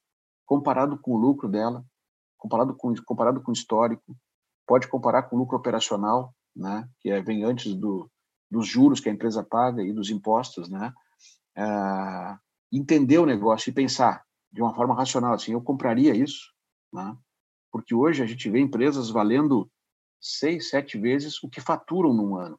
comparado 0.47 0.99
com 0.99 1.13
o 1.13 1.19
lucro 1.19 1.49
dela, 1.49 1.85
comparado 2.37 2.75
com, 2.75 2.95
comparado 3.05 3.41
com 3.43 3.51
o 3.51 3.55
histórico, 3.55 4.17
pode 4.67 4.89
comparar 4.89 5.25
com 5.25 5.37
o 5.37 5.39
lucro 5.39 5.57
operacional, 5.57 6.35
né? 6.55 6.89
que 7.01 7.11
é, 7.11 7.21
vem 7.23 7.45
antes 7.45 7.75
do, 7.75 8.11
dos 8.51 8.67
juros 8.67 9.01
que 9.01 9.09
a 9.09 9.13
empresa 9.13 9.45
paga 9.45 9.83
e 9.83 9.93
dos 9.93 10.11
impostos, 10.11 10.69
né? 10.69 10.93
É, 11.57 12.39
entender 12.73 13.19
o 13.19 13.27
negócio 13.27 13.71
e 13.71 13.73
pensar, 13.73 14.25
de 14.53 14.63
uma 14.63 14.75
forma 14.75 14.95
racional, 14.95 15.35
assim, 15.35 15.53
eu 15.53 15.61
compraria 15.61 16.15
isso, 16.15 16.53
né? 16.93 17.17
porque 17.71 17.95
hoje 17.95 18.23
a 18.23 18.27
gente 18.27 18.49
vê 18.51 18.61
empresas 18.61 19.11
valendo 19.11 19.71
seis, 20.21 20.71
sete 20.71 20.99
vezes 20.99 21.43
o 21.43 21.49
que 21.49 21.61
faturam 21.61 22.13
num 22.13 22.37
ano. 22.37 22.59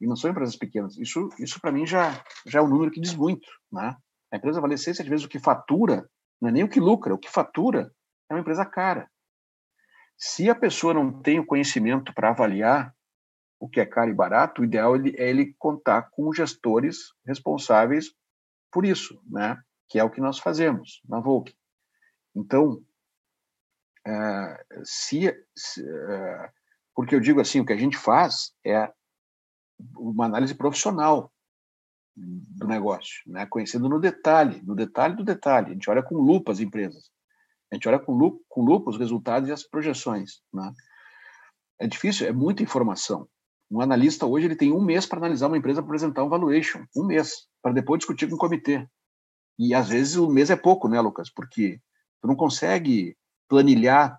E 0.00 0.06
não 0.06 0.16
são 0.16 0.30
empresas 0.30 0.56
pequenas. 0.56 0.96
Isso, 0.98 1.28
isso 1.38 1.60
para 1.60 1.72
mim, 1.72 1.86
já, 1.86 2.22
já 2.46 2.58
é 2.58 2.62
um 2.62 2.68
número 2.68 2.90
que 2.90 3.00
diz 3.00 3.14
muito. 3.14 3.48
Né? 3.72 3.96
A 4.32 4.36
empresa 4.36 4.60
valer 4.60 4.78
seis, 4.78 4.96
sete 4.96 5.08
vezes 5.08 5.24
o 5.24 5.28
que 5.28 5.38
fatura, 5.38 6.08
não 6.40 6.48
é 6.50 6.52
nem 6.52 6.64
o 6.64 6.68
que 6.68 6.80
lucra, 6.80 7.14
o 7.14 7.18
que 7.18 7.30
fatura 7.30 7.92
é 8.28 8.34
uma 8.34 8.40
empresa 8.40 8.64
cara. 8.64 9.08
Se 10.16 10.48
a 10.48 10.54
pessoa 10.54 10.94
não 10.94 11.22
tem 11.22 11.40
o 11.40 11.46
conhecimento 11.46 12.12
para 12.14 12.30
avaliar 12.30 12.94
o 13.58 13.68
que 13.68 13.80
é 13.80 13.86
caro 13.86 14.10
e 14.10 14.14
barato, 14.14 14.60
o 14.60 14.64
ideal 14.64 14.94
é 14.96 15.30
ele 15.30 15.54
contar 15.58 16.10
com 16.10 16.32
gestores 16.32 17.12
responsáveis 17.26 18.14
por 18.70 18.84
isso, 18.84 19.20
né? 19.26 19.60
Que 19.88 19.98
é 19.98 20.04
o 20.04 20.10
que 20.10 20.20
nós 20.20 20.38
fazemos 20.38 21.00
na 21.08 21.20
Volk. 21.20 21.54
Então, 22.34 22.82
é, 24.06 24.64
se, 24.84 25.34
se 25.56 25.82
é, 25.86 26.50
porque 26.94 27.14
eu 27.14 27.20
digo 27.20 27.40
assim, 27.40 27.60
o 27.60 27.66
que 27.66 27.72
a 27.72 27.76
gente 27.76 27.96
faz 27.96 28.52
é 28.64 28.92
uma 29.96 30.26
análise 30.26 30.54
profissional 30.54 31.32
do 32.16 32.66
negócio, 32.66 33.22
né? 33.26 33.44
conhecendo 33.46 33.88
no 33.88 33.98
detalhe, 33.98 34.62
no 34.62 34.74
detalhe 34.74 35.16
do 35.16 35.24
detalhe. 35.24 35.70
A 35.70 35.72
gente 35.72 35.90
olha 35.90 36.02
com 36.02 36.14
lupa 36.14 36.52
as 36.52 36.60
empresas, 36.60 37.10
a 37.72 37.74
gente 37.74 37.88
olha 37.88 37.98
com 37.98 38.12
lupa, 38.12 38.40
com 38.48 38.62
lupa 38.62 38.90
os 38.90 38.98
resultados 38.98 39.48
e 39.48 39.52
as 39.52 39.64
projeções. 39.64 40.40
Né? 40.52 40.72
É 41.80 41.86
difícil, 41.88 42.26
é 42.26 42.32
muita 42.32 42.62
informação. 42.62 43.28
Um 43.70 43.80
analista 43.80 44.26
hoje 44.26 44.46
ele 44.46 44.54
tem 44.54 44.72
um 44.72 44.80
mês 44.80 45.06
para 45.06 45.18
analisar 45.18 45.48
uma 45.48 45.58
empresa 45.58 45.80
apresentar 45.80 46.22
um 46.22 46.28
valuation, 46.28 46.84
um 46.96 47.04
mês, 47.04 47.48
para 47.60 47.72
depois 47.72 47.98
discutir 47.98 48.28
com 48.28 48.36
o 48.36 48.38
comitê. 48.38 48.86
E 49.58 49.74
às 49.74 49.88
vezes 49.88 50.16
o 50.16 50.28
mês 50.28 50.50
é 50.50 50.56
pouco, 50.56 50.88
né, 50.88 51.00
Lucas? 51.00 51.30
Porque 51.30 51.80
tu 52.20 52.28
não 52.28 52.36
consegue 52.36 53.16
planilhar 53.48 54.18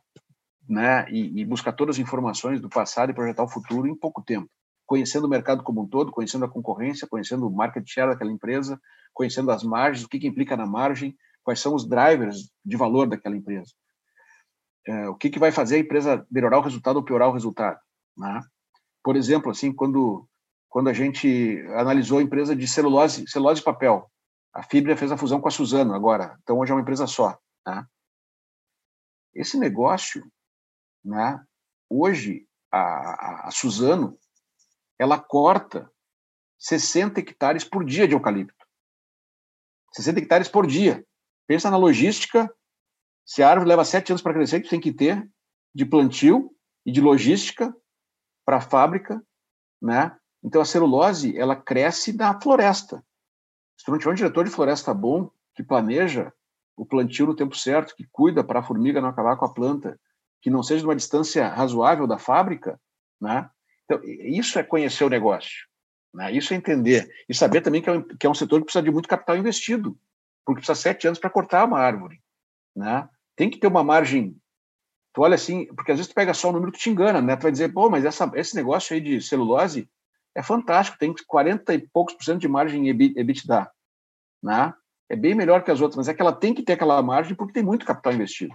né, 0.68 1.06
e, 1.10 1.42
e, 1.42 1.46
buscar 1.46 1.74
todas 1.74 1.96
as 1.96 2.00
informações 2.00 2.60
do 2.60 2.70
passado 2.70 3.12
e 3.12 3.14
projetar 3.14 3.44
o 3.44 3.50
futuro 3.50 3.88
em 3.88 3.96
pouco 3.96 4.22
tempo. 4.22 4.50
Conhecendo 4.86 5.26
o 5.26 5.30
mercado 5.30 5.64
como 5.64 5.82
um 5.82 5.88
todo, 5.88 6.12
conhecendo 6.12 6.46
a 6.46 6.50
concorrência, 6.50 7.08
conhecendo 7.08 7.48
o 7.48 7.52
market 7.52 7.84
share 7.88 8.12
daquela 8.12 8.32
empresa, 8.32 8.80
conhecendo 9.14 9.52
as 9.52 9.64
margens, 9.64 10.06
o 10.06 10.10
que, 10.10 10.20
que 10.20 10.28
implica 10.28 10.56
na 10.56 10.66
margem, 10.66 11.16
quais 11.44 11.60
são 11.60 11.76
os 11.76 11.88
drivers 11.88 12.50
de 12.64 12.76
valor 12.76 13.08
daquela 13.08 13.36
empresa. 13.36 13.72
É, 14.88 15.10
o 15.10 15.16
que, 15.16 15.30
que 15.30 15.40
vai 15.40 15.52
fazer 15.52 15.78
a 15.78 15.80
empresa 15.80 16.26
melhorar 16.30 16.60
o 16.60 16.62
resultado 16.62 16.98
ou 16.98 17.04
piorar 17.04 17.30
o 17.30 17.34
resultado. 17.34 17.80
Né? 18.18 18.42
Por 19.04 19.16
exemplo, 19.16 19.52
assim, 19.52 19.72
quando, 19.72 20.28
quando 20.70 20.90
a 20.90 20.94
gente 20.94 21.64
analisou 21.76 22.20
a 22.20 22.24
empresa 22.24 22.56
de 22.56 22.68
celulose, 22.68 23.28
celulose 23.28 23.62
e 23.62 23.64
papel, 23.64 24.10
a 24.56 24.64
Fibria 24.64 24.96
fez 24.96 25.12
a 25.12 25.18
fusão 25.18 25.42
com 25.42 25.50
a 25.50 25.52
Suzano 25.52 25.94
agora, 25.94 26.40
então 26.42 26.58
hoje 26.58 26.72
é 26.72 26.76
uma 26.76 26.82
empresa 26.82 27.06
só. 27.06 27.38
Né? 27.68 27.86
Esse 29.34 29.60
negócio, 29.60 30.32
né, 31.04 31.46
hoje, 31.90 32.48
a, 32.72 33.48
a 33.48 33.52
Suzano, 33.52 34.18
ela 34.98 35.20
corta 35.20 35.92
60 36.58 37.20
hectares 37.20 37.66
por 37.66 37.84
dia 37.84 38.08
de 38.08 38.14
eucalipto. 38.14 38.66
60 39.94 40.22
hectares 40.22 40.48
por 40.48 40.66
dia. 40.66 41.06
Pensa 41.46 41.70
na 41.70 41.78
logística, 41.78 42.50
se 43.26 43.44
a 43.44 43.50
árvore 43.50 43.68
leva 43.68 43.84
sete 43.84 44.14
anos 44.14 44.22
para 44.22 44.34
crescer, 44.34 44.62
que 44.62 44.70
tem 44.70 44.80
que 44.80 44.94
ter 44.94 45.30
de 45.74 45.86
plantio 45.86 46.50
e 46.86 46.94
de 46.94 47.02
logística 47.02 47.76
para 48.46 48.58
a 48.58 48.62
fábrica, 48.62 49.22
né? 49.82 50.18
Então 50.42 50.62
a 50.62 50.66
celulose 50.66 51.38
ela 51.38 51.56
cresce 51.56 52.14
na 52.14 52.40
floresta. 52.40 53.04
Se 53.78 53.86
tu 53.86 53.92
não 53.92 53.98
tiver 53.98 54.12
um 54.12 54.16
diretor 54.16 54.46
de 54.46 54.52
floresta 54.52 54.94
bom, 54.94 55.30
que 55.56 55.64
planeja 55.64 56.32
o 56.76 56.86
plantio 56.86 57.26
no 57.26 57.36
tempo 57.36 57.56
certo, 57.56 57.96
que 57.96 58.06
cuida 58.12 58.44
para 58.44 58.60
a 58.60 58.64
formiga 58.64 59.02
não 59.02 59.10
acabar 59.10 59.38
com 59.38 59.46
a 59.46 59.54
planta, 59.54 60.00
que 60.42 60.50
não 60.50 60.62
seja 60.62 60.82
de 60.82 60.88
uma 60.88 60.96
distância 60.96 61.48
razoável 61.48 62.06
da 62.06 62.18
fábrica, 62.18 62.80
né? 63.20 63.50
Então, 63.86 64.00
isso 64.04 64.60
é 64.60 64.64
conhecer 64.64 65.04
o 65.04 65.10
negócio, 65.10 65.68
né? 66.14 66.32
Isso 66.32 66.54
é 66.54 66.58
entender 66.58 67.10
e 67.30 67.34
saber 67.34 67.62
também 67.62 67.82
que 67.82 67.90
é, 67.90 67.94
um, 67.94 68.04
que 68.04 68.28
é 68.28 68.30
um 68.30 68.34
setor 68.34 68.60
que 68.60 68.66
precisa 68.66 68.84
de 68.84 68.92
muito 68.92 69.08
capital 69.08 69.38
investido, 69.38 69.98
porque 70.46 70.60
precisa 70.60 70.80
sete 70.80 71.08
anos 71.08 71.20
para 71.20 71.30
cortar 71.30 71.66
uma 71.66 71.80
árvore, 71.80 72.22
né? 72.76 73.08
Tem 73.36 73.50
que 73.50 73.58
ter 73.58 73.68
uma 73.68 73.84
margem. 73.84 74.38
Tu 75.14 75.22
olha 75.22 75.36
assim, 75.36 75.66
porque 75.68 75.92
às 75.92 75.98
vezes 75.98 76.12
tu 76.12 76.16
pega 76.16 76.34
só 76.34 76.50
o 76.50 76.52
número 76.52 76.72
que 76.72 76.80
te 76.80 76.90
engana, 76.90 77.22
né? 77.22 77.36
Tu 77.36 77.44
vai 77.44 77.52
dizer, 77.52 77.74
pô, 77.74 77.90
mas 77.90 78.04
essa, 78.04 78.30
esse 78.36 78.56
negócio 78.56 78.94
aí 78.94 79.02
de 79.02 79.22
celulose 79.22 79.90
é 80.36 80.44
fantástico, 80.44 80.98
tem 80.98 81.14
40 81.26 81.74
e 81.74 81.88
poucos 81.88 82.14
por 82.14 82.24
cento 82.24 82.42
de 82.42 82.48
margem 82.48 82.90
EBITDA. 82.90 83.72
Né? 84.44 84.74
É 85.10 85.16
bem 85.16 85.34
melhor 85.34 85.64
que 85.64 85.72
as 85.72 85.80
outras, 85.80 85.96
mas 85.96 86.08
é 86.10 86.14
que 86.14 86.22
ela 86.22 86.34
tem 86.34 86.54
que 86.54 86.62
ter 86.62 86.74
aquela 86.74 87.02
margem 87.02 87.36
porque 87.36 87.54
tem 87.54 87.64
muito 87.64 87.86
capital 87.86 88.14
investido. 88.14 88.54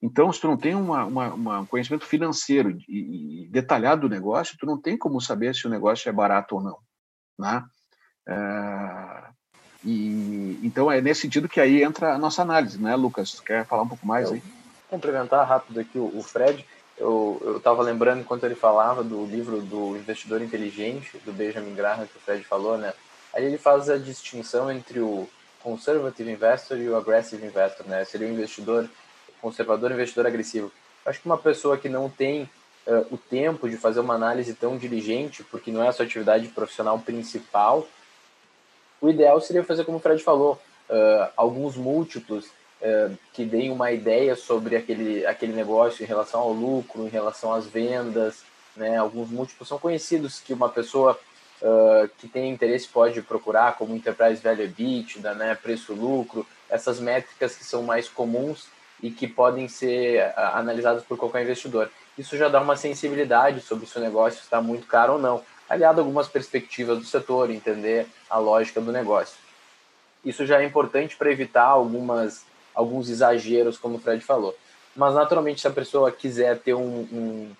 Então, 0.00 0.32
se 0.32 0.40
tu 0.40 0.48
não 0.48 0.56
tem 0.56 0.74
uma, 0.74 1.04
uma, 1.04 1.34
uma 1.34 1.66
conhecimento 1.66 2.04
financeiro 2.04 2.76
e, 2.88 3.44
e, 3.44 3.48
detalhado 3.48 4.08
do 4.08 4.08
negócio, 4.08 4.56
tu 4.58 4.66
não 4.66 4.80
tem 4.80 4.98
como 4.98 5.20
saber 5.20 5.54
se 5.54 5.66
o 5.66 5.70
negócio 5.70 6.08
é 6.08 6.12
barato 6.12 6.56
ou 6.56 6.62
não. 6.62 6.78
Né? 7.38 7.64
É, 8.26 9.30
e, 9.84 10.58
então, 10.64 10.90
é 10.90 11.00
nesse 11.00 11.20
sentido 11.20 11.48
que 11.48 11.60
aí 11.60 11.84
entra 11.84 12.14
a 12.14 12.18
nossa 12.18 12.42
análise, 12.42 12.80
né, 12.82 12.96
Lucas? 12.96 13.32
Tu 13.32 13.44
quer 13.44 13.64
falar 13.64 13.82
um 13.82 13.88
pouco 13.88 14.04
mais 14.04 14.32
aí? 14.32 14.42
Complementar 14.88 15.46
rápido 15.46 15.78
aqui 15.78 15.98
o, 15.98 16.18
o 16.18 16.22
Fred 16.22 16.66
eu 16.98 17.54
estava 17.56 17.82
lembrando 17.82 18.20
enquanto 18.20 18.44
ele 18.44 18.54
falava 18.54 19.02
do 19.02 19.24
livro 19.26 19.60
do 19.60 19.96
Investidor 19.96 20.42
Inteligente, 20.42 21.18
do 21.24 21.32
Benjamin 21.32 21.74
Graham, 21.74 22.06
que 22.06 22.16
o 22.16 22.20
Fred 22.20 22.44
falou, 22.44 22.76
né? 22.76 22.92
Aí 23.32 23.44
ele 23.44 23.58
faz 23.58 23.88
a 23.88 23.96
distinção 23.96 24.70
entre 24.70 25.00
o 25.00 25.28
conservative 25.62 26.30
investor 26.30 26.78
e 26.78 26.88
o 26.88 26.96
aggressive 26.96 27.44
investor, 27.44 27.86
né? 27.86 28.04
Seria 28.04 28.28
o 28.28 28.30
investidor 28.30 28.88
conservador 29.40 29.90
e 29.90 29.94
investidor 29.94 30.26
agressivo. 30.26 30.70
Acho 31.04 31.20
que 31.20 31.26
uma 31.26 31.38
pessoa 31.38 31.76
que 31.76 31.88
não 31.88 32.08
tem 32.08 32.48
uh, 32.86 33.06
o 33.10 33.18
tempo 33.18 33.68
de 33.68 33.76
fazer 33.76 34.00
uma 34.00 34.14
análise 34.14 34.54
tão 34.54 34.78
diligente, 34.78 35.42
porque 35.44 35.72
não 35.72 35.82
é 35.82 35.88
a 35.88 35.92
sua 35.92 36.04
atividade 36.04 36.46
profissional 36.48 36.98
principal, 36.98 37.88
o 39.00 39.08
ideal 39.08 39.40
seria 39.40 39.64
fazer 39.64 39.84
como 39.84 39.98
o 39.98 40.00
Fred 40.00 40.22
falou, 40.22 40.60
uh, 40.88 41.32
alguns 41.36 41.76
múltiplos 41.76 42.46
uh, 42.82 43.16
que 43.32 43.44
deem 43.44 43.70
uma 43.70 43.90
ideia 43.90 44.36
sobre 44.36 44.76
aquele, 44.76 45.24
aquele 45.24 45.52
negócio 45.52 46.02
em 46.02 46.06
relação 46.06 46.40
ao 46.40 46.52
lucro, 46.52 47.06
em 47.06 47.10
relação 47.10 47.52
às 47.54 47.66
vendas, 47.66 48.42
né? 48.76 48.96
Alguns 48.96 49.30
múltiplos 49.30 49.68
são 49.68 49.78
conhecidos 49.78 50.40
que 50.40 50.52
uma 50.52 50.68
pessoa 50.68 51.18
uh, 51.62 52.08
que 52.18 52.28
tem 52.28 52.50
interesse 52.50 52.88
pode 52.88 53.22
procurar, 53.22 53.76
como 53.76 53.94
Enterprise 53.94 54.42
Value 54.42 54.64
EBITDA, 54.64 55.34
né? 55.34 55.54
Preço-lucro, 55.54 56.46
essas 56.68 57.00
métricas 57.00 57.56
que 57.56 57.64
são 57.64 57.82
mais 57.82 58.08
comuns 58.08 58.66
e 59.02 59.10
que 59.10 59.26
podem 59.26 59.66
ser 59.66 60.32
analisadas 60.36 61.02
por 61.02 61.18
qualquer 61.18 61.42
investidor. 61.42 61.90
Isso 62.16 62.36
já 62.36 62.48
dá 62.48 62.60
uma 62.60 62.76
sensibilidade 62.76 63.60
sobre 63.60 63.86
se 63.86 63.96
o 63.96 64.00
negócio 64.00 64.40
está 64.40 64.60
muito 64.60 64.86
caro 64.86 65.14
ou 65.14 65.18
não 65.18 65.42
aliado 65.68 66.00
a 66.00 66.04
algumas 66.04 66.28
perspectivas 66.28 66.98
do 66.98 67.04
setor, 67.04 67.50
entender 67.50 68.06
a 68.28 68.38
lógica 68.38 68.80
do 68.80 68.92
negócio. 68.92 69.36
Isso 70.22 70.44
já 70.44 70.60
é 70.60 70.64
importante 70.64 71.16
para 71.16 71.32
evitar 71.32 71.64
algumas, 71.64 72.44
alguns 72.74 73.08
exageros, 73.08 73.78
como 73.78 73.96
o 73.96 74.00
Fred 74.00 74.22
falou. 74.22 74.56
Mas, 74.94 75.14
naturalmente, 75.14 75.60
se 75.60 75.68
a 75.68 75.70
pessoa 75.70 76.12
quiser 76.12 76.58
ter 76.58 76.74
um, 76.74 77.00
um, 77.12 77.50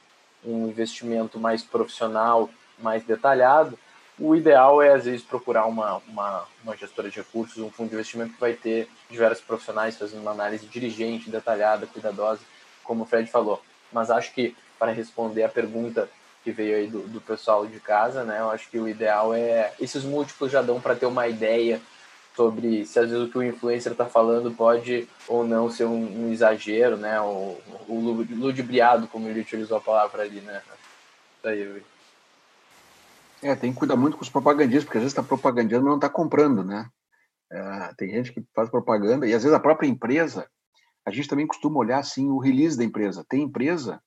um 0.44 0.68
investimento 0.68 1.38
mais 1.38 1.62
profissional, 1.62 2.50
mais 2.78 3.04
detalhado, 3.04 3.78
o 4.18 4.36
ideal 4.36 4.82
é, 4.82 4.92
às 4.92 5.04
vezes, 5.04 5.22
procurar 5.22 5.66
uma, 5.66 6.02
uma, 6.06 6.44
uma, 6.62 6.76
gestora 6.76 7.10
de 7.10 7.16
recursos, 7.16 7.58
um 7.58 7.70
fundo 7.70 7.88
de 7.88 7.94
investimento 7.94 8.34
que 8.34 8.40
vai 8.40 8.52
ter 8.52 8.88
diversos 9.10 9.44
profissionais 9.44 9.96
fazendo 9.96 10.20
uma 10.20 10.32
análise 10.32 10.66
dirigente, 10.66 11.30
detalhada, 11.30 11.86
cuidadosa, 11.86 12.40
como 12.84 13.04
o 13.04 13.06
Fred 13.06 13.30
falou. 13.30 13.62
Mas 13.90 14.10
acho 14.10 14.32
que, 14.34 14.54
para 14.78 14.92
responder 14.92 15.44
a 15.44 15.48
pergunta 15.48 16.08
que 16.44 16.50
veio 16.50 16.76
aí 16.76 16.86
do, 16.88 17.00
do 17.00 17.20
pessoal 17.20 17.66
de 17.66 17.78
casa, 17.80 18.24
né? 18.24 18.40
Eu 18.40 18.50
acho 18.50 18.68
que 18.68 18.78
o 18.78 18.88
ideal 18.88 19.32
é 19.32 19.72
esses 19.80 20.04
múltiplos 20.04 20.50
já 20.50 20.60
dão 20.60 20.80
para 20.80 20.94
ter 20.94 21.06
uma 21.06 21.28
ideia 21.28 21.80
sobre 22.34 22.84
se 22.86 22.98
às 22.98 23.10
vezes 23.10 23.26
o 23.26 23.30
que 23.30 23.38
o 23.38 23.42
influencer 23.42 23.92
está 23.92 24.06
falando 24.06 24.50
pode 24.52 25.08
ou 25.28 25.46
não 25.46 25.70
ser 25.70 25.84
um, 25.84 26.24
um 26.24 26.32
exagero, 26.32 26.96
né? 26.96 27.20
O, 27.20 27.58
o 27.88 28.26
ludibriado, 28.30 29.06
como 29.06 29.28
ele 29.28 29.40
utilizou 29.40 29.76
a 29.76 29.80
palavra 29.80 30.22
ali, 30.22 30.40
né? 30.40 30.62
Isso 31.38 31.48
aí, 31.48 31.82
É, 33.42 33.54
tem 33.54 33.72
que 33.72 33.78
cuidar 33.78 33.96
muito 33.96 34.16
com 34.16 34.22
os 34.22 34.30
propagandistas, 34.30 34.84
porque 34.84 34.98
às 34.98 35.02
vezes 35.02 35.12
está 35.12 35.22
propagandando, 35.22 35.84
mas 35.84 35.90
não 35.90 35.96
está 35.96 36.08
comprando, 36.08 36.64
né? 36.64 36.88
É, 37.50 37.94
tem 37.98 38.10
gente 38.10 38.32
que 38.32 38.42
faz 38.54 38.70
propaganda 38.70 39.26
e 39.26 39.34
às 39.34 39.42
vezes 39.42 39.54
a 39.54 39.60
própria 39.60 39.86
empresa, 39.86 40.48
a 41.06 41.10
gente 41.10 41.28
também 41.28 41.46
costuma 41.46 41.78
olhar 41.78 41.98
assim 41.98 42.30
o 42.30 42.38
release 42.38 42.78
da 42.78 42.84
empresa. 42.84 43.26
Tem 43.28 43.42
empresa 43.42 44.00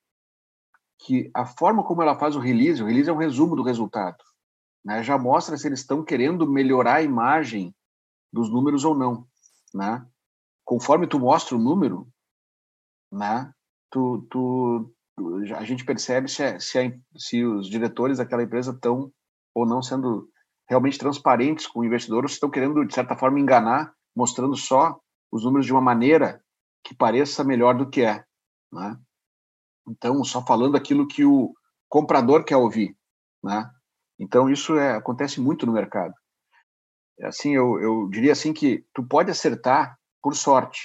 que 0.97 1.29
a 1.33 1.45
forma 1.45 1.83
como 1.83 2.01
ela 2.01 2.17
faz 2.17 2.35
o 2.35 2.39
release, 2.39 2.81
o 2.81 2.87
release 2.87 3.09
é 3.09 3.13
um 3.13 3.17
resumo 3.17 3.55
do 3.55 3.61
resultado, 3.61 4.17
né? 4.83 5.03
Já 5.03 5.15
mostra 5.15 5.55
se 5.57 5.67
eles 5.67 5.81
estão 5.81 6.03
querendo 6.03 6.49
melhorar 6.49 6.95
a 6.95 7.03
imagem 7.03 7.75
dos 8.35 8.51
números 8.51 8.83
ou 8.83 8.93
não, 8.93 9.25
né? 9.73 10.05
Conforme 10.65 11.07
tu 11.07 11.17
mostra 11.17 11.55
o 11.55 11.59
número, 11.59 12.05
né? 13.09 13.49
Tu, 13.89 14.27
tu, 14.29 14.93
a 15.55 15.63
gente 15.63 15.85
percebe 15.85 16.27
se, 16.27 16.43
é, 16.43 16.59
se, 16.59 16.77
é, 16.79 16.99
se 17.17 17.45
os 17.45 17.69
diretores 17.69 18.17
daquela 18.17 18.43
empresa 18.43 18.71
estão 18.71 19.09
ou 19.53 19.65
não 19.65 19.81
sendo 19.81 20.29
realmente 20.69 20.97
transparentes 20.97 21.65
com 21.65 21.79
o 21.79 21.85
investidor 21.85 22.23
ou 22.23 22.27
se 22.27 22.33
estão 22.33 22.49
querendo, 22.49 22.85
de 22.85 22.93
certa 22.93 23.15
forma, 23.15 23.39
enganar, 23.39 23.93
mostrando 24.13 24.57
só 24.57 24.99
os 25.31 25.45
números 25.45 25.65
de 25.65 25.71
uma 25.71 25.81
maneira 25.81 26.43
que 26.83 26.93
pareça 26.93 27.41
melhor 27.41 27.77
do 27.77 27.89
que 27.89 28.01
é. 28.01 28.25
Né? 28.69 28.99
Então, 29.87 30.21
só 30.25 30.45
falando 30.45 30.75
aquilo 30.75 31.07
que 31.07 31.23
o 31.23 31.53
comprador 31.87 32.43
quer 32.43 32.57
ouvir, 32.57 32.97
né? 33.41 33.71
Então, 34.19 34.49
isso 34.49 34.77
é, 34.77 34.95
acontece 34.95 35.39
muito 35.39 35.65
no 35.65 35.71
mercado. 35.71 36.13
Assim, 37.21 37.55
eu, 37.55 37.79
eu 37.79 38.09
diria 38.09 38.31
assim 38.31 38.53
que 38.53 38.85
tu 38.93 39.03
pode 39.03 39.31
acertar 39.31 39.97
por 40.21 40.35
sorte. 40.35 40.81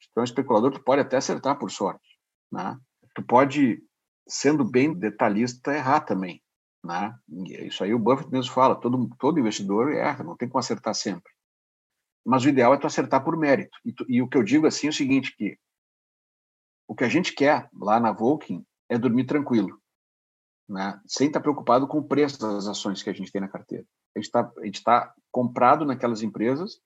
Se 0.00 0.08
tu 0.12 0.18
é 0.18 0.20
um 0.20 0.24
especulador, 0.24 0.72
tu 0.72 0.82
pode 0.82 1.02
até 1.02 1.16
acertar 1.16 1.58
por 1.58 1.70
sorte, 1.70 2.18
né? 2.52 2.78
Tu 3.14 3.22
pode, 3.24 3.82
sendo 4.28 4.64
bem 4.64 4.92
detalhista, 4.92 5.74
errar 5.74 6.00
também, 6.00 6.42
né? 6.84 7.14
Isso 7.64 7.82
aí 7.82 7.92
o 7.92 7.98
Buffett 7.98 8.30
mesmo 8.30 8.52
fala, 8.52 8.78
todo, 8.80 9.08
todo 9.18 9.40
investidor 9.40 9.92
erra, 9.92 10.22
não 10.22 10.36
tem 10.36 10.48
como 10.48 10.60
acertar 10.60 10.94
sempre. 10.94 11.32
Mas 12.24 12.44
o 12.44 12.48
ideal 12.48 12.74
é 12.74 12.78
tu 12.78 12.86
acertar 12.86 13.24
por 13.24 13.36
mérito. 13.36 13.76
E, 13.84 13.92
tu, 13.92 14.04
e 14.08 14.20
o 14.20 14.28
que 14.28 14.36
eu 14.36 14.42
digo 14.42 14.66
assim 14.66 14.88
é 14.88 14.90
o 14.90 14.92
seguinte, 14.92 15.34
que 15.36 15.58
o 16.88 16.94
que 16.94 17.04
a 17.04 17.08
gente 17.08 17.32
quer 17.32 17.68
lá 17.72 17.98
na 17.98 18.12
Volking 18.12 18.64
é 18.88 18.98
dormir 18.98 19.26
tranquilo, 19.26 19.80
né? 20.68 21.00
sem 21.06 21.26
estar 21.26 21.40
preocupado 21.40 21.88
com 21.88 21.98
o 21.98 22.06
preço 22.06 22.38
das 22.38 22.66
ações 22.66 23.02
que 23.02 23.10
a 23.10 23.12
gente 23.12 23.32
tem 23.32 23.40
na 23.40 23.48
carteira. 23.48 23.84
Está 24.16 24.50
tá 24.84 25.14
comprado 25.30 25.84
naquelas 25.84 26.22
empresas, 26.22 26.80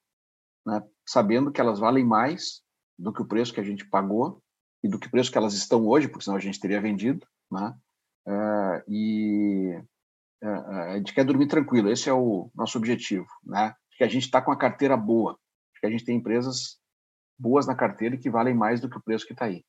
né? 0.66 0.82
sabendo 1.06 1.52
que 1.52 1.60
elas 1.60 1.78
valem 1.78 2.04
mais 2.04 2.62
do 2.98 3.12
que 3.12 3.22
o 3.22 3.26
preço 3.26 3.54
que 3.54 3.60
a 3.60 3.64
gente 3.64 3.88
pagou 3.88 4.42
e 4.82 4.88
do 4.88 4.98
que 4.98 5.06
o 5.06 5.10
preço 5.10 5.30
que 5.30 5.38
elas 5.38 5.54
estão 5.54 5.86
hoje, 5.86 6.08
porque 6.08 6.24
senão 6.24 6.36
a 6.36 6.40
gente 6.40 6.60
teria 6.60 6.80
vendido. 6.80 7.26
Né? 7.50 7.74
Uh, 8.26 8.82
e 8.88 9.84
uh, 10.42 10.70
a 10.92 10.96
gente 10.96 11.14
quer 11.14 11.24
dormir 11.24 11.46
tranquilo, 11.46 11.90
esse 11.90 12.08
é 12.08 12.12
o 12.12 12.50
nosso 12.54 12.78
objetivo. 12.78 13.26
Né? 13.44 13.74
Que 13.96 14.04
a 14.04 14.08
gente 14.08 14.24
está 14.24 14.42
com 14.42 14.52
a 14.52 14.58
carteira 14.58 14.96
boa, 14.96 15.38
que 15.78 15.86
a 15.86 15.90
gente 15.90 16.04
tem 16.04 16.16
empresas 16.16 16.78
boas 17.38 17.66
na 17.66 17.74
carteira 17.74 18.14
e 18.14 18.18
que 18.18 18.30
valem 18.30 18.54
mais 18.54 18.80
do 18.80 18.88
que 18.88 18.98
o 18.98 19.02
preço 19.02 19.26
que 19.26 19.32
está 19.32 19.46
aí. 19.46 19.64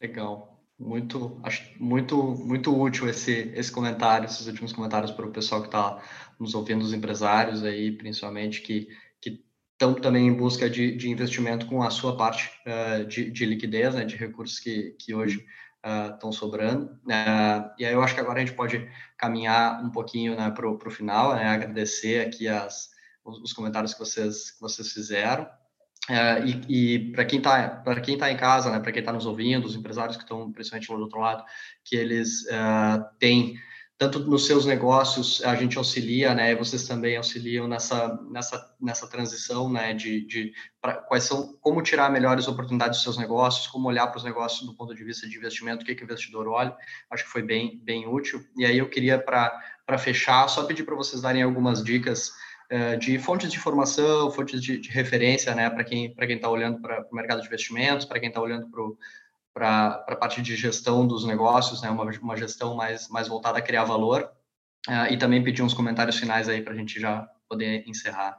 Legal. 0.00 0.57
Muito, 0.78 1.40
acho 1.42 1.64
muito, 1.82 2.16
muito 2.16 2.80
útil 2.80 3.08
esse, 3.08 3.52
esse 3.54 3.72
comentário, 3.72 4.26
esses 4.26 4.46
últimos 4.46 4.72
comentários 4.72 5.10
para 5.10 5.26
o 5.26 5.32
pessoal 5.32 5.60
que 5.60 5.66
está 5.66 6.00
nos 6.38 6.54
ouvindo, 6.54 6.82
os 6.82 6.92
empresários 6.92 7.64
aí, 7.64 7.90
principalmente, 7.90 8.62
que, 8.62 8.88
estão 9.78 9.94
também 9.94 10.26
em 10.26 10.34
busca 10.34 10.68
de, 10.68 10.96
de 10.96 11.08
investimento 11.08 11.66
com 11.66 11.84
a 11.84 11.90
sua 11.90 12.16
parte 12.16 12.50
uh, 12.66 13.06
de, 13.06 13.30
de 13.30 13.46
liquidez, 13.46 13.94
né, 13.94 14.04
de 14.04 14.16
recursos 14.16 14.58
que, 14.58 14.96
que 14.98 15.14
hoje 15.14 15.46
estão 16.12 16.30
uh, 16.30 16.32
sobrando. 16.32 16.86
Uh, 17.04 17.70
e 17.78 17.86
aí 17.86 17.92
eu 17.92 18.02
acho 18.02 18.12
que 18.12 18.20
agora 18.20 18.42
a 18.42 18.44
gente 18.44 18.56
pode 18.56 18.90
caminhar 19.16 19.80
um 19.84 19.90
pouquinho 19.90 20.36
né, 20.36 20.50
para 20.50 20.68
o 20.68 20.90
final, 20.90 21.32
né, 21.36 21.46
agradecer 21.46 22.26
aqui 22.26 22.48
as, 22.48 22.90
os, 23.24 23.40
os 23.40 23.52
comentários 23.52 23.94
que 23.94 24.00
vocês, 24.00 24.50
que 24.50 24.60
vocês 24.60 24.92
fizeram. 24.92 25.48
Uh, 26.08 26.64
e, 26.68 26.94
e 26.94 27.12
para 27.12 27.24
quem 27.26 27.38
está 27.38 27.68
para 27.68 28.00
quem 28.00 28.16
tá 28.16 28.32
em 28.32 28.36
casa, 28.36 28.70
né, 28.70 28.80
para 28.80 28.90
quem 28.90 29.00
está 29.00 29.12
nos 29.12 29.26
ouvindo, 29.26 29.66
os 29.66 29.76
empresários 29.76 30.16
que 30.16 30.22
estão 30.22 30.50
principalmente 30.50 30.88
do 30.88 31.02
outro 31.02 31.20
lado, 31.20 31.44
que 31.84 31.96
eles 31.96 32.44
uh, 32.44 33.04
têm 33.18 33.56
tanto 33.98 34.20
nos 34.20 34.46
seus 34.46 34.64
negócios 34.64 35.42
a 35.44 35.54
gente 35.56 35.76
auxilia, 35.76 36.32
né, 36.32 36.54
vocês 36.54 36.86
também 36.86 37.16
auxiliam 37.16 37.68
nessa 37.68 38.18
nessa 38.30 38.76
nessa 38.80 39.06
transição, 39.06 39.70
né, 39.70 39.92
de, 39.92 40.24
de 40.24 40.52
pra, 40.80 40.94
quais 40.94 41.24
são 41.24 41.58
como 41.60 41.82
tirar 41.82 42.10
melhores 42.10 42.48
oportunidades 42.48 42.98
dos 42.98 43.02
seus 43.02 43.18
negócios, 43.18 43.66
como 43.66 43.88
olhar 43.88 44.06
para 44.06 44.16
os 44.16 44.24
negócios 44.24 44.66
do 44.66 44.74
ponto 44.74 44.94
de 44.94 45.04
vista 45.04 45.28
de 45.28 45.36
investimento, 45.36 45.82
o 45.82 45.84
que 45.84 45.94
que 45.94 46.04
o 46.04 46.06
investidor 46.06 46.48
olha, 46.48 46.74
acho 47.10 47.24
que 47.24 47.30
foi 47.30 47.42
bem 47.42 47.78
bem 47.84 48.08
útil. 48.08 48.40
E 48.56 48.64
aí 48.64 48.78
eu 48.78 48.88
queria 48.88 49.18
para 49.18 49.52
para 49.84 49.98
fechar 49.98 50.48
só 50.48 50.64
pedir 50.64 50.84
para 50.84 50.94
vocês 50.94 51.20
darem 51.20 51.42
algumas 51.42 51.82
dicas 51.82 52.30
de 52.98 53.18
fontes 53.18 53.50
de 53.50 53.56
informação, 53.56 54.30
fontes 54.30 54.60
de, 54.60 54.78
de 54.78 54.90
referência, 54.90 55.54
né, 55.54 55.70
para 55.70 55.82
quem 55.82 56.14
para 56.14 56.26
quem 56.26 56.36
está 56.36 56.50
olhando 56.50 56.80
para 56.80 57.06
o 57.10 57.14
mercado 57.14 57.40
de 57.40 57.46
investimentos, 57.46 58.04
para 58.04 58.20
quem 58.20 58.28
está 58.28 58.40
olhando 58.40 58.68
para 59.54 60.04
a 60.06 60.16
parte 60.16 60.42
de 60.42 60.54
gestão 60.54 61.06
dos 61.06 61.24
negócios, 61.24 61.80
né, 61.80 61.88
uma, 61.88 62.04
uma 62.04 62.36
gestão 62.36 62.74
mais 62.74 63.08
mais 63.08 63.26
voltada 63.26 63.58
a 63.58 63.62
criar 63.62 63.84
valor, 63.84 64.30
uh, 64.86 65.10
e 65.10 65.16
também 65.16 65.42
pedir 65.42 65.62
uns 65.62 65.74
comentários 65.74 66.18
finais 66.18 66.48
aí 66.48 66.62
para 66.62 66.72
a 66.72 66.76
gente 66.76 67.00
já 67.00 67.28
poder 67.48 67.88
encerrar. 67.88 68.38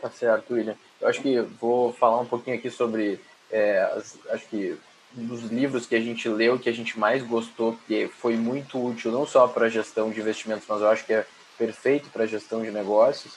Tá 0.00 0.10
certo, 0.10 0.54
William. 0.54 0.76
Eu 1.00 1.08
acho 1.08 1.20
que 1.20 1.40
vou 1.40 1.92
falar 1.92 2.20
um 2.20 2.26
pouquinho 2.26 2.56
aqui 2.56 2.70
sobre, 2.70 3.20
é, 3.50 3.80
as, 3.94 4.18
acho 4.30 4.46
que 4.48 4.78
dos 5.12 5.42
livros 5.44 5.86
que 5.86 5.94
a 5.94 6.00
gente 6.00 6.28
leu, 6.28 6.58
que 6.58 6.68
a 6.68 6.72
gente 6.72 6.98
mais 6.98 7.22
gostou, 7.22 7.78
que 7.86 8.08
foi 8.08 8.36
muito 8.36 8.82
útil 8.82 9.10
não 9.10 9.26
só 9.26 9.48
para 9.48 9.66
a 9.66 9.68
gestão 9.68 10.10
de 10.10 10.20
investimentos, 10.20 10.66
mas 10.68 10.80
eu 10.80 10.88
acho 10.88 11.04
que 11.04 11.12
é 11.12 11.26
perfeito 11.60 12.08
para 12.08 12.24
gestão 12.24 12.62
de 12.62 12.70
negócios. 12.70 13.34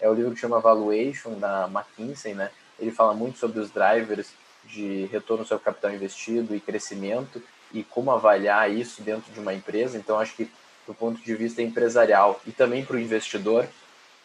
É 0.00 0.10
o 0.10 0.14
livro 0.14 0.34
que 0.34 0.40
chama 0.40 0.58
Valuation, 0.58 1.38
da 1.38 1.70
McKinsey, 1.72 2.34
né? 2.34 2.50
Ele 2.76 2.90
fala 2.90 3.14
muito 3.14 3.38
sobre 3.38 3.60
os 3.60 3.70
drivers 3.70 4.32
de 4.64 5.06
retorno 5.12 5.46
sobre 5.46 5.64
capital 5.64 5.94
investido 5.94 6.56
e 6.56 6.60
crescimento 6.60 7.40
e 7.72 7.84
como 7.84 8.10
avaliar 8.10 8.68
isso 8.68 9.00
dentro 9.00 9.32
de 9.32 9.38
uma 9.38 9.54
empresa. 9.54 9.96
Então, 9.96 10.18
acho 10.18 10.34
que 10.34 10.50
do 10.88 10.92
ponto 10.92 11.22
de 11.22 11.34
vista 11.36 11.62
empresarial 11.62 12.40
e 12.44 12.50
também 12.50 12.84
para 12.84 12.96
o 12.96 12.98
investidor, 13.00 13.68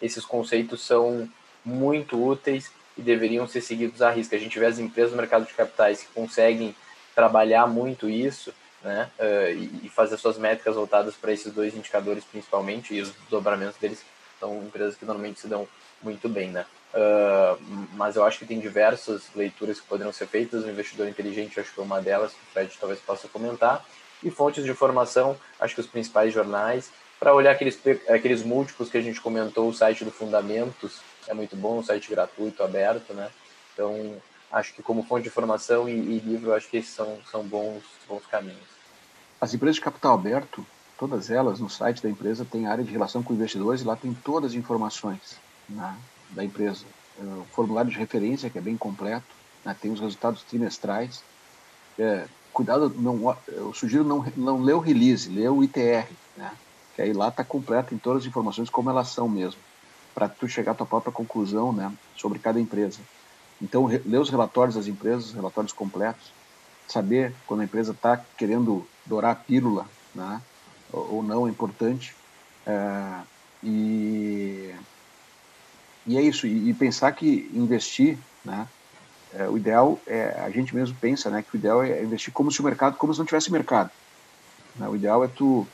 esses 0.01 0.26
conceitos 0.26 0.84
são 0.84 1.30
muito 1.64 2.19
úteis 2.19 2.72
e 2.97 3.03
deveriam 3.03 3.47
ser 3.47 3.61
seguidos 3.61 4.01
à 4.01 4.09
risca. 4.09 4.35
A 4.35 4.39
gente 4.39 4.57
vê 4.57 4.65
as 4.65 4.80
empresas 4.80 5.11
do 5.11 5.18
mercado 5.18 5.45
de 5.45 5.53
capitais 5.53 6.01
que 6.01 6.07
conseguem 6.11 6.76
trabalhar 7.14 7.68
muito 7.68 8.09
isso, 8.09 8.51
né, 8.88 9.11
uh, 9.19 9.51
e, 9.84 9.89
fazer 9.89 10.18
suas 10.18 10.38
métricas 10.38 10.76
voltadas 10.76 11.15
para 11.15 11.31
esses 11.34 11.51
dois 11.51 11.76
indicadores 11.76 12.23
principalmente, 12.23 12.95
e 12.95 13.01
os 13.01 13.14
dobramentos 13.30 13.77
deles 13.77 14.03
são 14.39 14.64
empresas 14.64 14.95
que 14.95 15.05
normalmente 15.05 15.39
se 15.39 15.47
dão 15.47 15.68
muito 16.01 16.30
bem, 16.30 16.49
né. 16.49 16.65
Uh, 16.93 17.61
mas 17.93 18.15
eu 18.15 18.23
acho 18.23 18.39
que 18.39 18.45
tem 18.45 18.59
diversas 18.59 19.23
leituras 19.35 19.80
que 19.80 19.88
poderiam 19.88 20.14
ser 20.14 20.27
feitas, 20.27 20.64
o 20.64 20.69
investidor 20.69 21.07
inteligente 21.07 21.59
acho 21.59 21.73
que 21.73 21.80
é 21.80 21.84
uma 21.84 22.01
delas, 22.01 22.31
que 22.31 22.39
o 22.39 22.53
Fred 22.53 22.77
talvez 22.80 22.99
possa 23.01 23.27
comentar, 23.27 23.85
E 24.23 24.31
fontes 24.31 24.64
de 24.64 24.72
informação, 24.72 25.38
acho 25.59 25.76
que 25.76 25.81
os 25.81 25.88
principais 25.88 26.34
jornais, 26.34 26.91
para 27.19 27.34
olhar 27.34 27.51
aqueles, 27.51 27.80
aqueles 28.07 28.41
múltiplos 28.43 28.89
que 28.89 28.97
a 28.97 29.01
gente 29.01 29.19
comentou, 29.19 29.68
o 29.68 29.73
site 29.73 30.05
do 30.05 30.11
Fundamentos 30.11 31.01
é 31.27 31.34
muito 31.34 31.55
bom, 31.55 31.80
um 31.80 31.84
site 31.84 32.09
gratuito, 32.09 32.64
aberto, 32.64 33.14
né? 33.14 33.30
Então, 33.73 34.15
acho 34.51 34.73
que 34.73 34.81
como 34.81 35.03
fonte 35.03 35.23
de 35.23 35.30
informação 35.30 35.89
e, 35.89 35.91
e 35.91 36.19
livro, 36.19 36.53
acho 36.53 36.69
que 36.69 36.77
esses 36.77 36.93
são, 36.93 37.19
são 37.30 37.43
bons, 37.43 37.84
bons 38.07 38.26
caminhos. 38.26 38.76
As 39.39 39.53
empresas 39.53 39.76
de 39.76 39.81
capital 39.81 40.15
aberto, 40.15 40.65
todas 40.97 41.30
elas 41.30 41.59
no 41.59 41.69
site 41.69 42.01
da 42.01 42.09
empresa 42.09 42.45
tem 42.45 42.65
área 42.65 42.84
de 42.84 42.91
relação 42.91 43.22
com 43.22 43.34
investidores 43.34 43.81
e 43.81 43.85
lá 43.85 43.95
tem 43.95 44.14
todas 44.14 44.51
as 44.51 44.57
informações 44.57 45.38
né, 45.69 45.95
da 46.31 46.43
empresa. 46.43 46.85
É, 47.19 47.23
o 47.23 47.45
formulário 47.51 47.91
de 47.91 47.97
referência, 47.97 48.49
que 48.49 48.57
é 48.57 48.61
bem 48.61 48.76
completo, 48.76 49.27
né, 49.64 49.76
tem 49.80 49.91
os 49.91 49.99
resultados 49.99 50.41
trimestrais. 50.43 51.23
É, 51.99 52.26
cuidado, 52.51 52.89
não, 52.97 53.38
eu 53.47 53.73
sugiro 53.73 54.03
não, 54.03 54.26
não 54.35 54.61
ler 54.61 54.73
o 54.73 54.80
release, 54.80 55.30
ler 55.30 55.49
o 55.49 55.64
ITR, 55.64 56.07
né, 56.35 56.51
que 56.95 57.01
aí 57.03 57.14
lá 57.14 57.27
está 57.27 57.43
completo 57.43 57.93
em 57.93 57.97
todas 57.97 58.23
as 58.23 58.27
informações 58.27 58.72
como 58.72 58.89
elas 58.89 59.09
são 59.09 59.30
mesmo, 59.30 59.59
para 60.15 60.27
tu 60.27 60.47
chegar 60.47 60.72
à 60.72 60.76
tua 60.76 60.88
própria 60.88 61.14
conclusão 61.14 61.72
né, 61.72 61.91
sobre 62.15 62.39
cada 62.39 62.59
empresa. 62.59 62.99
Então, 63.61 63.85
ler 63.85 64.19
os 64.19 64.30
relatórios 64.30 64.76
das 64.76 64.88
empresas, 64.88 65.34
relatórios 65.34 65.73
completos, 65.73 66.31
saber 66.88 67.34
quando 67.45 67.61
a 67.61 67.64
empresa 67.64 67.91
está 67.91 68.18
querendo 68.38 68.88
dourar 69.07 69.31
a 69.31 69.35
pílula, 69.35 69.88
né, 70.13 70.41
ou 70.91 71.23
não 71.23 71.47
é 71.47 71.49
importante. 71.49 72.15
É, 72.65 73.21
e, 73.63 74.73
e 76.05 76.17
é 76.17 76.21
isso, 76.21 76.45
e, 76.45 76.69
e 76.69 76.73
pensar 76.73 77.11
que 77.13 77.49
investir, 77.53 78.17
né, 78.43 78.67
é, 79.34 79.47
o 79.47 79.57
ideal 79.57 79.99
é, 80.07 80.39
a 80.39 80.49
gente 80.49 80.75
mesmo 80.75 80.95
pensa, 80.99 81.29
né, 81.29 81.43
que 81.43 81.55
o 81.55 81.57
ideal 81.57 81.84
é 81.84 82.03
investir 82.03 82.34
como 82.34 82.51
se 82.51 82.61
o 82.61 82.63
mercado, 82.63 82.97
como 82.97 83.13
se 83.13 83.19
não 83.19 83.25
tivesse 83.25 83.51
mercado. 83.51 83.91
Né? 84.75 84.88
O 84.88 84.95
ideal 84.95 85.23
é 85.23 85.27
tu 85.27 85.67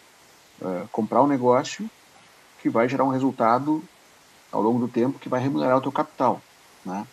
é, 0.62 0.84
comprar 0.92 1.22
um 1.22 1.28
negócio 1.28 1.90
que 2.62 2.70
vai 2.70 2.88
gerar 2.88 3.04
um 3.04 3.10
resultado 3.10 3.84
ao 4.52 4.62
longo 4.62 4.80
do 4.80 4.88
tempo 4.88 5.20
que 5.20 5.30
vai 5.30 5.42
remunerar 5.42 5.78
o 5.78 5.82
teu 5.82 5.92
capital, 5.92 6.42
né? 6.86 7.06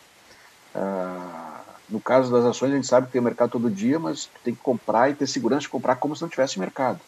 É, 0.75 1.50
no 1.91 2.01
caso 2.01 2.31
das 2.31 2.45
ações, 2.45 2.73
a 2.73 2.77
gente 2.77 2.87
sabe 2.87 3.07
que 3.07 3.13
tem 3.13 3.21
mercado 3.21 3.51
todo 3.51 3.71
dia, 3.71 3.99
mas 3.99 4.31
tem 4.45 4.55
que 4.55 4.61
comprar 4.61 5.11
e 5.11 5.15
ter 5.15 5.27
segurança 5.27 5.63
de 5.63 5.69
comprar 5.69 5.97
como 5.97 6.15
se 6.15 6.23
não 6.23 6.29
tivesse 6.29 6.59
mercado 6.59 7.01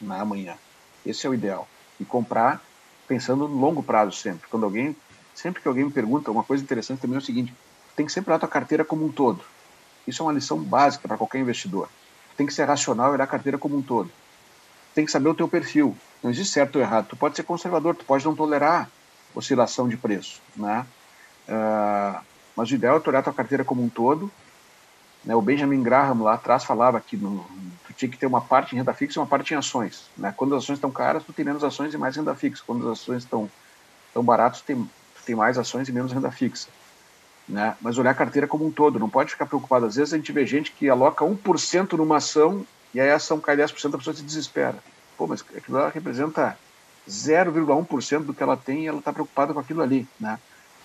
na 0.00 0.20
amanhã. 0.20 0.56
Esse 1.06 1.26
é 1.26 1.30
o 1.30 1.34
ideal. 1.34 1.68
E 2.00 2.04
comprar 2.04 2.60
pensando 3.06 3.46
no 3.46 3.56
longo 3.56 3.82
prazo 3.82 4.12
sempre. 4.16 4.48
Quando 4.48 4.64
alguém, 4.64 4.96
sempre 5.34 5.62
que 5.62 5.68
alguém 5.68 5.84
me 5.84 5.92
pergunta, 5.92 6.30
uma 6.30 6.42
coisa 6.42 6.62
interessante 6.62 7.00
também 7.00 7.16
é 7.16 7.18
o 7.18 7.24
seguinte: 7.24 7.54
tem 7.94 8.04
que 8.04 8.12
sempre 8.12 8.30
olhar 8.30 8.36
a 8.36 8.40
tua 8.40 8.48
carteira 8.48 8.84
como 8.84 9.04
um 9.06 9.12
todo. 9.12 9.40
Isso 10.06 10.22
é 10.22 10.26
uma 10.26 10.32
lição 10.32 10.58
básica 10.58 11.06
para 11.06 11.16
qualquer 11.16 11.38
investidor. 11.38 11.88
Tem 12.36 12.46
que 12.46 12.52
ser 12.52 12.64
racional 12.64 13.10
e 13.10 13.14
olhar 13.14 13.24
a 13.24 13.28
carteira 13.28 13.56
como 13.56 13.76
um 13.76 13.82
todo. 13.82 14.10
Tem 14.94 15.04
que 15.04 15.12
saber 15.12 15.28
o 15.28 15.34
teu 15.34 15.48
perfil. 15.48 15.96
Não 16.22 16.30
existe 16.30 16.52
certo 16.52 16.76
ou 16.76 16.82
errado. 16.82 17.06
Tu 17.08 17.16
pode 17.16 17.36
ser 17.36 17.44
conservador, 17.44 17.94
tu 17.94 18.04
pode 18.04 18.24
não 18.24 18.34
tolerar 18.34 18.90
oscilação 19.34 19.88
de 19.88 19.96
preço, 19.96 20.40
né? 20.56 20.86
Uh, 21.48 22.20
mas 22.56 22.70
o 22.70 22.74
ideal 22.74 22.96
é 22.96 23.00
tu 23.00 23.08
olhar 23.08 23.22
tua 23.22 23.32
carteira 23.32 23.64
como 23.64 23.82
um 23.82 23.88
todo. 23.88 24.30
Né? 25.24 25.34
O 25.34 25.42
Benjamin 25.42 25.82
Graham 25.82 26.22
lá 26.22 26.34
atrás 26.34 26.64
falava 26.64 27.00
que 27.00 27.16
no, 27.16 27.44
tu 27.86 27.92
tinha 27.94 28.10
que 28.10 28.18
ter 28.18 28.26
uma 28.26 28.40
parte 28.40 28.74
em 28.74 28.78
renda 28.78 28.92
fixa 28.92 29.18
e 29.18 29.20
uma 29.20 29.26
parte 29.26 29.54
em 29.54 29.56
ações. 29.56 30.08
Né? 30.16 30.32
Quando 30.36 30.54
as 30.54 30.64
ações 30.64 30.76
estão 30.76 30.90
caras, 30.90 31.24
tu 31.24 31.32
tem 31.32 31.44
menos 31.44 31.64
ações 31.64 31.94
e 31.94 31.98
mais 31.98 32.16
renda 32.16 32.34
fixa. 32.34 32.62
Quando 32.66 32.90
as 32.90 33.00
ações 33.00 33.22
estão 33.24 33.50
tão 34.12 34.22
baratas, 34.22 34.60
tu 34.60 34.64
tem, 34.64 34.76
tu 34.76 35.22
tem 35.24 35.34
mais 35.34 35.58
ações 35.58 35.88
e 35.88 35.92
menos 35.92 36.12
renda 36.12 36.30
fixa. 36.30 36.68
Né? 37.48 37.76
Mas 37.80 37.98
olhar 37.98 38.10
a 38.10 38.14
carteira 38.14 38.46
como 38.46 38.66
um 38.66 38.70
todo, 38.70 38.98
não 38.98 39.10
pode 39.10 39.30
ficar 39.30 39.46
preocupado. 39.46 39.86
Às 39.86 39.96
vezes 39.96 40.14
a 40.14 40.16
gente 40.16 40.32
vê 40.32 40.46
gente 40.46 40.72
que 40.72 40.88
aloca 40.88 41.24
1% 41.24 41.92
numa 41.94 42.16
ação 42.16 42.66
e 42.94 43.00
aí 43.00 43.10
a 43.10 43.16
ação 43.16 43.40
cai 43.40 43.56
10%, 43.56 43.94
a 43.94 43.98
pessoa 43.98 44.14
se 44.14 44.22
desespera. 44.22 44.76
Pô, 45.16 45.26
mas 45.26 45.44
aquilo 45.56 45.78
lá 45.78 45.88
representa 45.88 46.56
0,1% 47.08 48.20
do 48.20 48.32
que 48.32 48.42
ela 48.42 48.56
tem 48.56 48.84
e 48.84 48.86
ela 48.86 48.98
está 48.98 49.12
preocupada 49.12 49.52
com 49.52 49.60
aquilo 49.60 49.82
ali. 49.82 50.06
Né? 50.18 50.38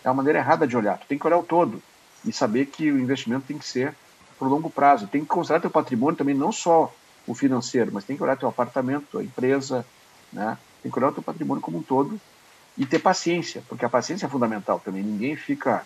É 0.03 0.09
uma 0.09 0.15
maneira 0.15 0.39
errada 0.39 0.67
de 0.67 0.75
olhar. 0.75 0.97
Tu 0.97 1.07
tem 1.07 1.17
que 1.17 1.27
olhar 1.27 1.37
o 1.37 1.43
todo 1.43 1.81
e 2.25 2.31
saber 2.31 2.65
que 2.65 2.91
o 2.91 2.99
investimento 2.99 3.45
tem 3.47 3.57
que 3.57 3.67
ser 3.67 3.93
por 4.37 4.47
longo 4.47 4.69
prazo. 4.69 5.07
Tem 5.07 5.21
que 5.21 5.27
considerar 5.27 5.59
teu 5.59 5.69
patrimônio 5.69 6.17
também, 6.17 6.35
não 6.35 6.51
só 6.51 6.93
o 7.27 7.33
financeiro, 7.35 7.91
mas 7.93 8.03
tem 8.03 8.15
que 8.15 8.23
olhar 8.23 8.37
teu 8.37 8.49
apartamento, 8.49 9.07
tua 9.11 9.23
empresa, 9.23 9.85
né? 10.31 10.57
Tem 10.81 10.91
que 10.91 10.97
olhar 10.97 11.09
o 11.09 11.13
teu 11.13 11.23
patrimônio 11.23 11.61
como 11.61 11.77
um 11.77 11.83
todo 11.83 12.19
e 12.77 12.85
ter 12.85 12.99
paciência, 12.99 13.61
porque 13.67 13.83
a 13.83 13.89
paciência 13.89 14.25
é 14.25 14.29
fundamental 14.29 14.79
também. 14.79 15.03
Ninguém 15.03 15.35
fica. 15.35 15.83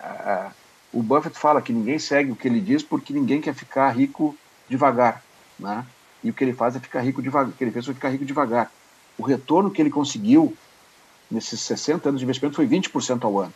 Uh, 0.00 0.50
o 0.92 1.02
Buffett 1.02 1.38
fala 1.38 1.62
que 1.62 1.72
ninguém 1.72 1.98
segue 1.98 2.30
o 2.30 2.36
que 2.36 2.46
ele 2.46 2.60
diz 2.60 2.82
porque 2.82 3.12
ninguém 3.12 3.40
quer 3.40 3.54
ficar 3.54 3.88
rico 3.90 4.36
devagar, 4.68 5.22
né? 5.58 5.84
E 6.22 6.30
o 6.30 6.34
que 6.34 6.42
ele 6.42 6.52
faz 6.52 6.74
é 6.74 6.80
ficar 6.80 7.00
rico 7.00 7.22
devagar. 7.22 7.50
O 7.50 7.52
que 7.52 7.62
ele 7.62 7.70
fez 7.70 7.84
foi 7.84 7.94
ficar 7.94 8.08
rico 8.08 8.24
devagar. 8.24 8.70
O 9.18 9.22
retorno 9.22 9.70
que 9.70 9.80
ele 9.80 9.90
conseguiu 9.90 10.56
nesses 11.30 11.60
60 11.60 12.08
anos 12.08 12.20
de 12.20 12.24
investimento 12.24 12.56
foi 12.56 12.66
20% 12.66 13.24
ao 13.24 13.38
ano. 13.40 13.52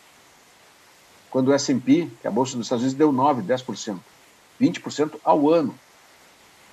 Quando 1.30 1.48
o 1.48 1.52
S&P, 1.52 2.08
que 2.20 2.26
é 2.26 2.28
a 2.28 2.30
bolsa 2.30 2.56
dos 2.56 2.66
Estados 2.66 2.82
Unidos, 2.82 2.98
deu 2.98 3.12
9, 3.12 3.42
10%. 3.42 3.98
20% 4.60 5.20
ao 5.22 5.50
ano. 5.50 5.78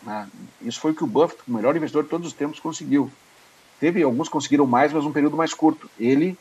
Né? 0.02 0.28
Isso 0.62 0.80
foi 0.80 0.92
o 0.92 0.96
que 0.96 1.04
o 1.04 1.08
Buffett, 1.08 1.42
o 1.48 1.52
melhor 1.52 1.76
investidor 1.76 2.04
de 2.04 2.10
todos 2.10 2.28
os 2.28 2.34
tempos, 2.34 2.60
conseguiu. 2.60 3.12
Teve 3.80 4.02
alguns 4.02 4.30
conseguiram 4.30 4.66
mais, 4.66 4.94
mas 4.94 5.06
um 5.06 5.12
período 5.12 5.36
mais 5.36 5.54
curto. 5.54 5.90
Ele, 6.00 6.38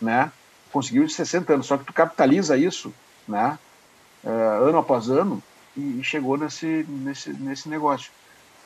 né, 0.00 0.30
conseguiu 0.70 1.04
em 1.04 1.08
60 1.08 1.54
anos. 1.54 1.66
Só 1.66 1.78
que 1.78 1.84
tu 1.84 1.92
capitaliza 1.92 2.56
isso, 2.56 2.92
né, 3.26 3.58
uh, 4.22 4.68
ano 4.68 4.78
após 4.78 5.08
ano, 5.08 5.42
e 5.76 6.02
chegou 6.02 6.36
nesse, 6.36 6.84
nesse, 6.88 7.32
nesse 7.32 7.68
negócio. 7.68 8.12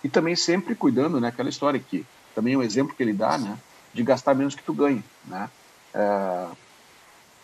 E 0.02 0.08
também 0.08 0.34
sempre 0.34 0.74
cuidando, 0.74 1.20
né, 1.20 1.28
aquela 1.28 1.48
história 1.48 1.78
que 1.78 2.04
também 2.34 2.54
é 2.54 2.58
um 2.58 2.62
exemplo 2.62 2.94
que 2.94 3.02
ele 3.02 3.12
dá, 3.12 3.38
né, 3.38 3.56
de 3.98 4.04
gastar 4.04 4.32
menos 4.32 4.54
que 4.54 4.62
tu 4.62 4.72
ganha, 4.72 5.02
né? 5.26 5.50
É, 5.92 6.46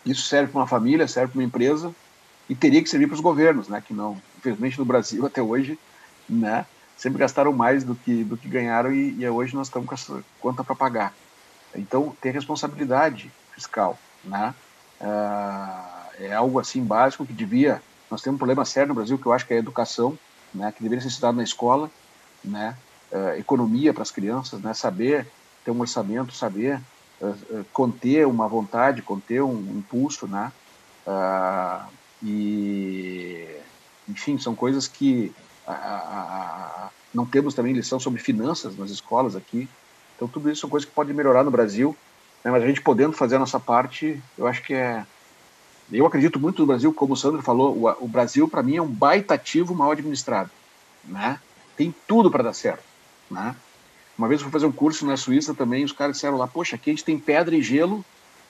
isso 0.05 0.21
serve 0.21 0.51
para 0.51 0.61
uma 0.61 0.67
família, 0.67 1.05
serve 1.05 1.33
para 1.33 1.39
uma 1.39 1.45
empresa 1.45 1.93
e 2.47 2.55
teria 2.55 2.81
que 2.81 2.89
servir 2.89 3.07
para 3.07 3.15
os 3.15 3.19
governos, 3.19 3.67
né? 3.67 3.83
Que 3.85 3.93
não, 3.93 4.21
infelizmente 4.37 4.79
no 4.79 4.85
Brasil 4.85 5.25
até 5.27 5.41
hoje, 5.41 5.77
né? 6.29 6.65
Sempre 6.95 7.19
gastaram 7.19 7.51
mais 7.51 7.83
do 7.83 7.93
que 7.93 8.23
do 8.23 8.37
que 8.37 8.47
ganharam 8.47 8.93
e, 8.93 9.21
e 9.21 9.29
hoje 9.29 9.53
nós 9.53 9.67
estamos 9.67 9.87
com 9.87 9.93
essa 9.93 10.23
conta 10.39 10.63
para 10.63 10.73
pagar. 10.73 11.13
Então 11.75 12.15
ter 12.21 12.31
responsabilidade 12.31 13.29
fiscal, 13.51 13.99
né? 14.23 14.55
É, 15.01 16.27
é 16.27 16.33
algo 16.33 16.57
assim 16.57 16.81
básico 16.85 17.25
que 17.25 17.33
devia. 17.33 17.81
Nós 18.09 18.21
temos 18.21 18.35
um 18.35 18.39
problema 18.39 18.63
sério 18.63 18.89
no 18.89 18.95
Brasil 18.95 19.17
que 19.17 19.25
eu 19.25 19.33
acho 19.33 19.45
que 19.45 19.53
é 19.53 19.57
a 19.57 19.59
educação, 19.59 20.17
né? 20.53 20.71
Que 20.71 20.81
deveria 20.81 21.01
ser 21.01 21.09
estudado 21.09 21.35
na 21.35 21.43
escola, 21.43 21.91
né? 22.41 22.77
É, 23.11 23.39
economia 23.39 23.93
para 23.93 24.03
as 24.03 24.11
crianças, 24.11 24.61
né? 24.61 24.73
Saber 24.73 25.27
ter 25.65 25.71
um 25.71 25.81
orçamento, 25.81 26.33
saber 26.33 26.79
uh, 27.19 27.25
uh, 27.25 27.65
conter 27.73 28.27
uma 28.27 28.47
vontade, 28.47 29.01
conter 29.01 29.41
um 29.41 29.59
impulso, 29.77 30.27
né? 30.27 30.51
Uh, 31.05 31.89
e, 32.23 33.47
enfim, 34.07 34.37
são 34.37 34.55
coisas 34.55 34.87
que 34.87 35.33
não 37.13 37.25
temos 37.25 37.55
também 37.55 37.73
lição 37.73 37.99
sobre 37.99 38.21
finanças 38.21 38.77
nas 38.77 38.91
escolas 38.91 39.35
aqui. 39.35 39.67
Então, 40.15 40.27
tudo 40.27 40.49
isso 40.49 40.61
são 40.61 40.69
coisas 40.69 40.87
que 40.87 40.95
podem 40.95 41.15
melhorar 41.15 41.43
no 41.43 41.51
Brasil, 41.51 41.95
né? 42.43 42.51
mas 42.51 42.63
a 42.63 42.67
gente 42.67 42.81
podendo 42.81 43.13
fazer 43.13 43.35
a 43.35 43.39
nossa 43.39 43.59
parte, 43.59 44.21
eu 44.37 44.45
acho 44.45 44.61
que 44.61 44.73
é. 44.73 45.05
Eu 45.91 46.05
acredito 46.05 46.39
muito 46.39 46.59
no 46.61 46.67
Brasil, 46.67 46.91
como 46.93 47.13
o 47.13 47.17
Sandro 47.17 47.43
falou, 47.43 47.75
o, 47.75 48.05
o 48.05 48.07
Brasil, 48.07 48.47
para 48.47 48.63
mim, 48.63 48.75
é 48.77 48.81
um 48.81 48.87
baita 48.87 49.35
ativo 49.35 49.75
mal 49.75 49.91
administrado. 49.91 50.49
Né? 51.03 51.39
Tem 51.77 51.93
tudo 52.07 52.31
para 52.31 52.43
dar 52.43 52.53
certo. 52.53 52.83
Né? 53.29 53.55
Uma 54.17 54.27
vez 54.27 54.39
eu 54.39 54.45
fui 54.45 54.51
fazer 54.51 54.65
um 54.65 54.71
curso 54.71 55.05
na 55.05 55.17
Suíça 55.17 55.53
também, 55.53 55.83
os 55.83 55.91
caras 55.91 56.15
disseram 56.15 56.37
lá, 56.37 56.47
poxa, 56.47 56.75
aqui 56.75 56.89
a 56.89 56.93
gente 56.93 57.03
tem 57.03 57.19
pedra 57.19 57.55
e 57.55 57.61
gelo, 57.61 58.03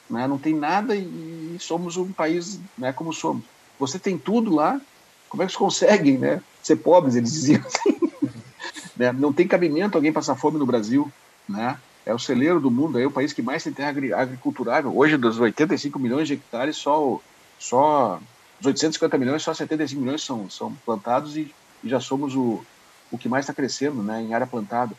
né, 0.09 0.27
não 0.27 0.37
tem 0.37 0.53
nada 0.53 0.95
e 0.95 1.57
somos 1.59 1.97
um 1.97 2.11
país 2.11 2.59
né, 2.77 2.93
como 2.93 3.11
somos. 3.11 3.43
Você 3.79 3.97
tem 3.97 4.17
tudo 4.17 4.53
lá, 4.53 4.79
como 5.27 5.43
é 5.43 5.45
que 5.45 5.51
vocês 5.51 5.57
conseguem 5.57 6.17
né, 6.17 6.41
ser 6.61 6.77
pobres? 6.77 7.15
Eles 7.15 7.33
diziam 7.33 7.61
assim. 7.65 7.99
né? 8.95 9.11
Não 9.11 9.33
tem 9.33 9.47
cabimento 9.47 9.97
alguém 9.97 10.13
passar 10.13 10.35
fome 10.35 10.57
no 10.57 10.65
Brasil. 10.65 11.11
Né? 11.47 11.77
É 12.05 12.13
o 12.13 12.19
celeiro 12.19 12.59
do 12.59 12.71
mundo, 12.71 12.99
é 12.99 13.05
o 13.05 13.11
país 13.11 13.33
que 13.33 13.41
mais 13.41 13.63
tem 13.63 13.73
terra 13.73 13.89
agriculturável. 14.15 14.95
Hoje, 14.95 15.17
dos 15.17 15.39
85 15.39 15.99
milhões 15.99 16.27
de 16.27 16.35
hectares, 16.35 16.77
só, 16.77 17.19
só 17.57 18.19
os 18.59 18.65
850 18.65 19.17
milhões, 19.17 19.43
só 19.43 19.53
75 19.53 20.01
milhões 20.01 20.23
são, 20.23 20.49
são 20.49 20.73
plantados 20.85 21.35
e, 21.35 21.53
e 21.83 21.89
já 21.89 21.99
somos 21.99 22.35
o, 22.35 22.63
o 23.11 23.17
que 23.17 23.27
mais 23.27 23.43
está 23.43 23.53
crescendo 23.53 24.03
né, 24.03 24.21
em 24.21 24.33
área 24.33 24.47
plantada. 24.47 24.95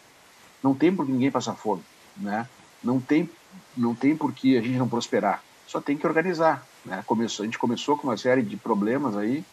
Não 0.62 0.74
tem 0.74 0.94
por 0.94 1.06
que 1.06 1.12
ninguém 1.12 1.30
passar 1.30 1.54
fome, 1.54 1.82
né? 2.16 2.48
Não 2.82 3.00
tem, 3.00 3.28
não 3.76 3.94
tem 3.94 4.16
por 4.16 4.32
que 4.32 4.56
a 4.56 4.60
gente 4.60 4.78
não 4.78 4.88
prosperar. 4.88 5.42
Só 5.66 5.80
tem 5.80 5.96
que 5.96 6.06
organizar, 6.06 6.66
né? 6.84 7.02
Começou, 7.06 7.42
a 7.42 7.46
gente 7.46 7.58
começou 7.58 7.96
com 7.96 8.06
uma 8.08 8.16
série 8.16 8.42
de 8.42 8.56
problemas 8.56 9.16
aí, 9.16 9.44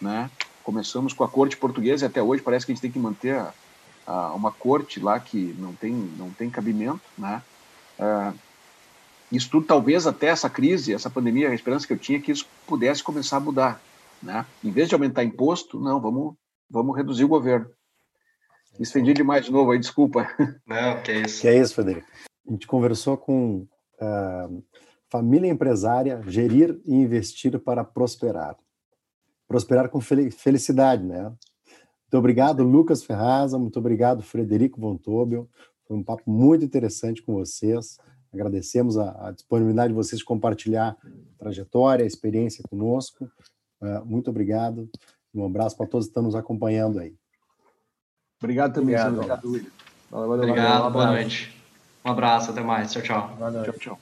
né? 0.00 0.30
Começamos 0.62 1.12
com 1.12 1.24
a 1.24 1.28
corte 1.28 1.56
portuguesa 1.56 2.04
e 2.04 2.08
até 2.08 2.22
hoje 2.22 2.42
parece 2.42 2.64
que 2.64 2.72
a 2.72 2.74
gente 2.74 2.82
tem 2.82 2.90
que 2.90 2.98
manter 2.98 3.34
a, 3.34 3.52
a, 4.06 4.32
uma 4.34 4.52
corte 4.52 5.00
lá 5.00 5.18
que 5.18 5.54
não 5.58 5.72
tem, 5.74 5.92
não 5.92 6.30
tem 6.30 6.50
cabimento, 6.50 7.00
né? 7.16 7.42
Uh, 7.98 8.38
isso 9.30 9.50
tudo, 9.50 9.66
talvez 9.66 10.06
até 10.06 10.28
essa 10.28 10.48
crise, 10.48 10.94
essa 10.94 11.10
pandemia, 11.10 11.50
a 11.50 11.54
esperança 11.54 11.86
que 11.86 11.92
eu 11.92 11.98
tinha 11.98 12.18
é 12.18 12.20
que 12.20 12.32
isso 12.32 12.46
pudesse 12.66 13.02
começar 13.02 13.36
a 13.36 13.40
mudar, 13.40 13.80
né? 14.22 14.46
Em 14.64 14.70
vez 14.70 14.88
de 14.88 14.94
aumentar 14.94 15.24
imposto, 15.24 15.78
não, 15.78 16.00
vamos, 16.00 16.34
vamos 16.70 16.96
reduzir 16.96 17.24
o 17.24 17.28
governo. 17.28 17.68
Me 18.78 18.84
estendi 18.84 19.12
demais 19.12 19.44
de 19.44 19.50
novo 19.50 19.72
aí, 19.72 19.78
desculpa. 19.78 20.28
Não, 20.64 21.02
que 21.02 21.10
é 21.10 21.22
isso. 21.22 21.40
Que 21.40 21.48
é 21.48 21.58
isso, 21.58 21.74
Frederico. 21.74 22.06
A 22.46 22.52
gente 22.52 22.66
conversou 22.66 23.16
com 23.16 23.66
uh, 24.00 24.64
família 25.10 25.50
empresária, 25.50 26.22
gerir 26.28 26.80
e 26.86 26.94
investir 26.94 27.58
para 27.58 27.82
prosperar. 27.82 28.56
Prosperar 29.48 29.88
com 29.88 30.00
felicidade, 30.00 31.02
né? 31.02 31.24
Muito 31.24 32.14
obrigado, 32.14 32.62
Lucas 32.62 33.02
Ferraza. 33.02 33.58
Muito 33.58 33.80
obrigado, 33.80 34.22
Frederico 34.22 34.80
Von 34.80 34.96
Tobel. 34.96 35.48
Foi 35.86 35.96
um 35.96 36.04
papo 36.04 36.30
muito 36.30 36.64
interessante 36.64 37.20
com 37.20 37.34
vocês. 37.34 37.98
Agradecemos 38.32 38.96
a, 38.96 39.28
a 39.28 39.32
disponibilidade 39.32 39.88
de 39.88 39.96
vocês 39.96 40.20
de 40.20 40.24
compartilhar 40.24 40.96
a 41.02 41.38
trajetória, 41.38 42.04
a 42.04 42.06
experiência 42.06 42.62
conosco. 42.70 43.28
Uh, 43.82 44.06
muito 44.06 44.30
obrigado. 44.30 44.88
Um 45.34 45.44
abraço 45.44 45.76
para 45.76 45.86
todos 45.86 46.06
que 46.06 46.10
estão 46.10 46.22
nos 46.22 46.36
acompanhando 46.36 47.00
aí. 47.00 47.16
Obrigado 48.40 48.72
também, 48.72 48.94
obrigado, 48.94 49.14
obrigado 49.14 49.50
William. 49.50 49.70
Valeu, 50.10 50.28
valeu, 50.28 50.44
obrigado, 50.44 50.68
valeu, 50.68 50.88
um 50.88 50.92
boa 50.92 51.06
noite. 51.06 51.56
Um 52.04 52.10
abraço, 52.10 52.50
até 52.52 52.60
mais. 52.62 52.92
Tchau, 52.92 53.02
tchau. 53.02 53.36
Tchau, 53.64 53.74
tchau. 53.78 53.98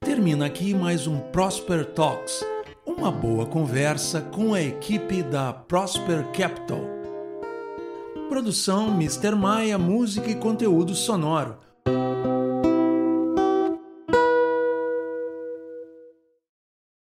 Termina 0.00 0.44
aqui 0.44 0.74
mais 0.74 1.06
um 1.06 1.18
Prosper 1.18 1.86
Talks, 1.86 2.44
uma 2.84 3.10
boa 3.10 3.46
conversa 3.46 4.20
com 4.20 4.52
a 4.52 4.60
equipe 4.60 5.22
da 5.22 5.54
Prosper 5.54 6.30
Capital. 6.32 6.82
Produção 8.28 8.88
Mr. 8.88 9.34
Maia, 9.34 9.78
música 9.78 10.28
e 10.28 10.34
conteúdo 10.34 10.94
sonoro 10.94 11.56